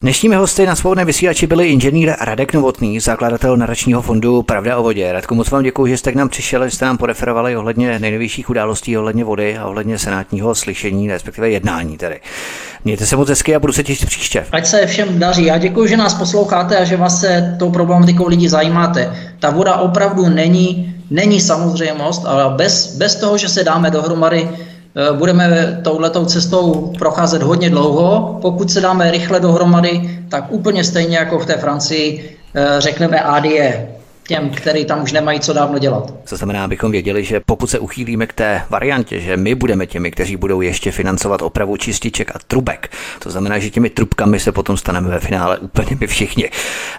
Dnešními 0.00 0.36
hosty 0.36 0.66
na 0.66 0.76
svobodné 0.76 1.04
vysílači 1.04 1.46
byli 1.46 1.68
inženýr 1.68 2.14
Radek 2.20 2.52
Novotný, 2.52 3.00
zakladatel 3.00 3.56
nadačního 3.56 4.02
fondu 4.02 4.42
Pravda 4.42 4.76
o 4.76 4.82
vodě. 4.82 5.12
Radku, 5.12 5.34
moc 5.34 5.50
vám 5.50 5.62
děkuji, 5.62 5.86
že 5.86 5.96
jste 5.96 6.12
k 6.12 6.14
nám 6.14 6.28
přišel, 6.28 6.64
že 6.64 6.70
jste 6.70 6.84
nám 6.84 6.98
poreferovali 6.98 7.56
ohledně 7.56 7.98
nejnovějších 7.98 8.50
událostí, 8.50 8.98
ohledně 8.98 9.24
vody 9.24 9.58
a 9.58 9.66
ohledně 9.66 9.98
senátního 9.98 10.54
slyšení, 10.54 11.08
respektive 11.08 11.50
jednání 11.50 11.98
tedy. 11.98 12.20
Mějte 12.84 13.06
se 13.06 13.16
moc 13.16 13.28
hezky 13.28 13.56
a 13.56 13.60
budu 13.60 13.72
se 13.72 13.82
těšit 13.82 14.08
příště. 14.08 14.46
Ať 14.52 14.66
se 14.66 14.86
všem 14.86 15.18
daří. 15.18 15.44
Já 15.44 15.58
děkuji, 15.58 15.86
že 15.86 15.96
nás 15.96 16.14
posloucháte 16.14 16.76
a 16.78 16.84
že 16.84 16.96
vás 16.96 17.20
se 17.20 17.56
tou 17.58 17.70
problematikou 17.70 18.28
lidi 18.28 18.48
zajímáte. 18.48 19.16
Ta 19.40 19.50
voda 19.50 19.76
opravdu 19.76 20.28
není 20.28 20.94
není 21.12 21.40
samozřejmost, 21.40 22.26
ale 22.26 22.54
bez, 22.56 22.96
bez 22.96 23.14
toho, 23.14 23.38
že 23.38 23.48
se 23.48 23.64
dáme 23.64 23.90
dohromady 23.90 24.48
budeme 25.12 25.80
touhletou 25.84 26.24
cestou 26.24 26.92
procházet 26.98 27.42
hodně 27.42 27.70
dlouho. 27.70 28.38
Pokud 28.42 28.70
se 28.70 28.80
dáme 28.80 29.10
rychle 29.10 29.40
dohromady, 29.40 30.20
tak 30.28 30.44
úplně 30.52 30.84
stejně 30.84 31.16
jako 31.16 31.38
v 31.38 31.46
té 31.46 31.56
Francii 31.56 32.36
řekneme 32.78 33.20
ADE 33.20 33.88
těm, 34.26 34.50
který 34.50 34.84
tam 34.84 35.02
už 35.02 35.12
nemají 35.12 35.40
co 35.40 35.52
dávno 35.52 35.78
dělat. 35.78 36.14
To 36.28 36.36
znamená, 36.36 36.64
abychom 36.64 36.90
věděli, 36.90 37.24
že 37.24 37.40
pokud 37.40 37.66
se 37.66 37.78
uchýlíme 37.78 38.26
k 38.26 38.32
té 38.32 38.62
variantě, 38.70 39.20
že 39.20 39.36
my 39.36 39.54
budeme 39.54 39.86
těmi, 39.86 40.10
kteří 40.10 40.36
budou 40.36 40.60
ještě 40.60 40.90
financovat 40.90 41.42
opravu 41.42 41.76
čističek 41.76 42.30
a 42.34 42.38
trubek, 42.46 42.90
to 43.18 43.30
znamená, 43.30 43.58
že 43.58 43.70
těmi 43.70 43.90
trubkami 43.90 44.40
se 44.40 44.52
potom 44.52 44.76
staneme 44.76 45.08
ve 45.08 45.20
finále 45.20 45.58
úplně 45.58 45.96
my 46.00 46.06
všichni. 46.06 46.50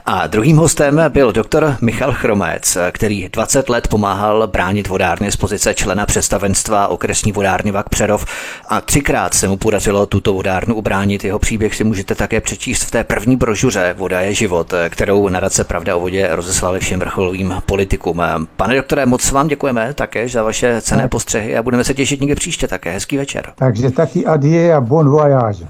A 0.06 0.28
druhým 0.28 0.58
hostem 0.58 1.02
byl 1.10 1.32
doktor 1.32 1.78
Michal 1.82 2.14
Chromec, 2.14 2.78
který 2.92 3.30
20 3.30 3.70
let 3.70 3.88
pomáhal 3.88 4.48
bránit 4.48 4.88
vodárny 4.88 5.32
z 5.32 5.36
pozice 5.36 5.74
člena 5.74 6.06
představenstva 6.06 6.88
okresní 6.88 7.32
vodárny 7.32 7.72
Vak 7.72 7.90
Přerov 7.90 8.26
a 8.70 8.82
třikrát 8.82 9.34
se 9.34 9.48
mu 9.48 9.58
podařilo 9.58 10.06
tuto 10.06 10.34
vodárnu 10.34 10.76
ubránit. 10.76 11.24
Jeho 11.24 11.40
příběh 11.40 11.76
si 11.76 11.84
můžete 11.84 12.16
také 12.16 12.42
přečíst 12.42 12.84
v 12.84 12.92
té 12.92 13.04
první 13.04 13.36
brožuře 13.36 13.96
Voda 13.98 14.22
je 14.22 14.34
život, 14.34 14.74
kterou 14.90 15.30
nadace 15.30 15.64
Pravda 15.64 15.96
o 15.96 16.00
vodě 16.00 16.28
rozeslali 16.32 16.80
všem 16.80 17.00
vrcholovým 17.00 17.13
vrcholovým 17.14 17.54
politikům. 17.66 18.22
Pane 18.56 18.76
doktore, 18.76 19.06
moc 19.06 19.32
vám 19.32 19.48
děkujeme 19.48 19.94
také 19.94 20.30
za 20.30 20.44
vaše 20.44 20.82
cené 20.82 21.08
postřehy 21.08 21.58
a 21.58 21.64
budeme 21.64 21.84
se 21.84 21.94
těšit 21.94 22.22
někde 22.22 22.36
příště 22.36 22.68
také. 22.68 22.92
Hezký 22.92 23.18
večer. 23.18 23.54
Takže 23.56 23.92
taky 23.92 24.26
adie 24.26 24.76
a 24.76 24.82
bon 24.82 25.10
voyage. 25.10 25.68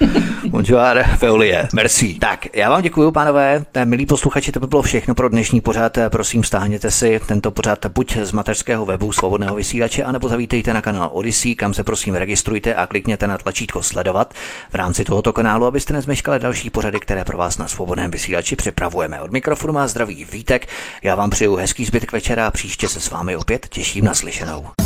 Bonjour, 0.48 1.04
Feulie. 1.18 1.68
Merci. 1.74 2.14
Tak, 2.14 2.46
já 2.56 2.70
vám 2.70 2.82
děkuji, 2.82 3.10
pánové. 3.12 3.64
Milí 3.84 4.06
posluchači, 4.06 4.52
to 4.52 4.60
by 4.60 4.66
bylo 4.66 4.82
všechno 4.82 5.14
pro 5.14 5.28
dnešní 5.28 5.60
pořád. 5.60 5.98
Prosím, 6.08 6.44
stáhněte 6.44 6.90
si 6.90 7.20
tento 7.26 7.50
pořád 7.50 7.86
buď 7.86 8.16
z 8.16 8.32
mateřského 8.32 8.86
webu 8.86 9.12
Svobodného 9.12 9.56
vysílače, 9.56 10.04
anebo 10.04 10.28
zavítejte 10.28 10.74
na 10.74 10.82
kanál 10.82 11.10
Odyssey, 11.12 11.54
kam 11.54 11.74
se 11.74 11.84
prosím 11.84 12.14
registrujte 12.14 12.74
a 12.74 12.86
klikněte 12.86 13.26
na 13.26 13.38
tlačítko 13.38 13.82
sledovat 13.82 14.34
v 14.70 14.74
rámci 14.74 15.04
tohoto 15.04 15.32
kanálu, 15.32 15.66
abyste 15.66 15.92
nezmeškali 15.92 16.38
další 16.38 16.70
pořady, 16.70 17.00
které 17.00 17.24
pro 17.24 17.38
vás 17.38 17.58
na 17.58 17.68
Svobodném 17.68 18.10
vysílači 18.10 18.56
připravujeme. 18.56 19.20
Od 19.20 19.32
mikrofonu 19.32 19.72
má 19.72 19.88
zdravý 19.88 20.24
Vítek. 20.32 20.66
Já 21.02 21.14
vám 21.14 21.30
přeju 21.30 21.56
hezký 21.56 21.84
zbytek 21.84 22.12
večera 22.12 22.46
a 22.46 22.50
příště 22.50 22.88
se 22.88 23.00
s 23.00 23.10
vámi 23.10 23.36
opět 23.36 23.66
těším 23.68 24.04
na 24.04 24.14
slyšenou. 24.14 24.85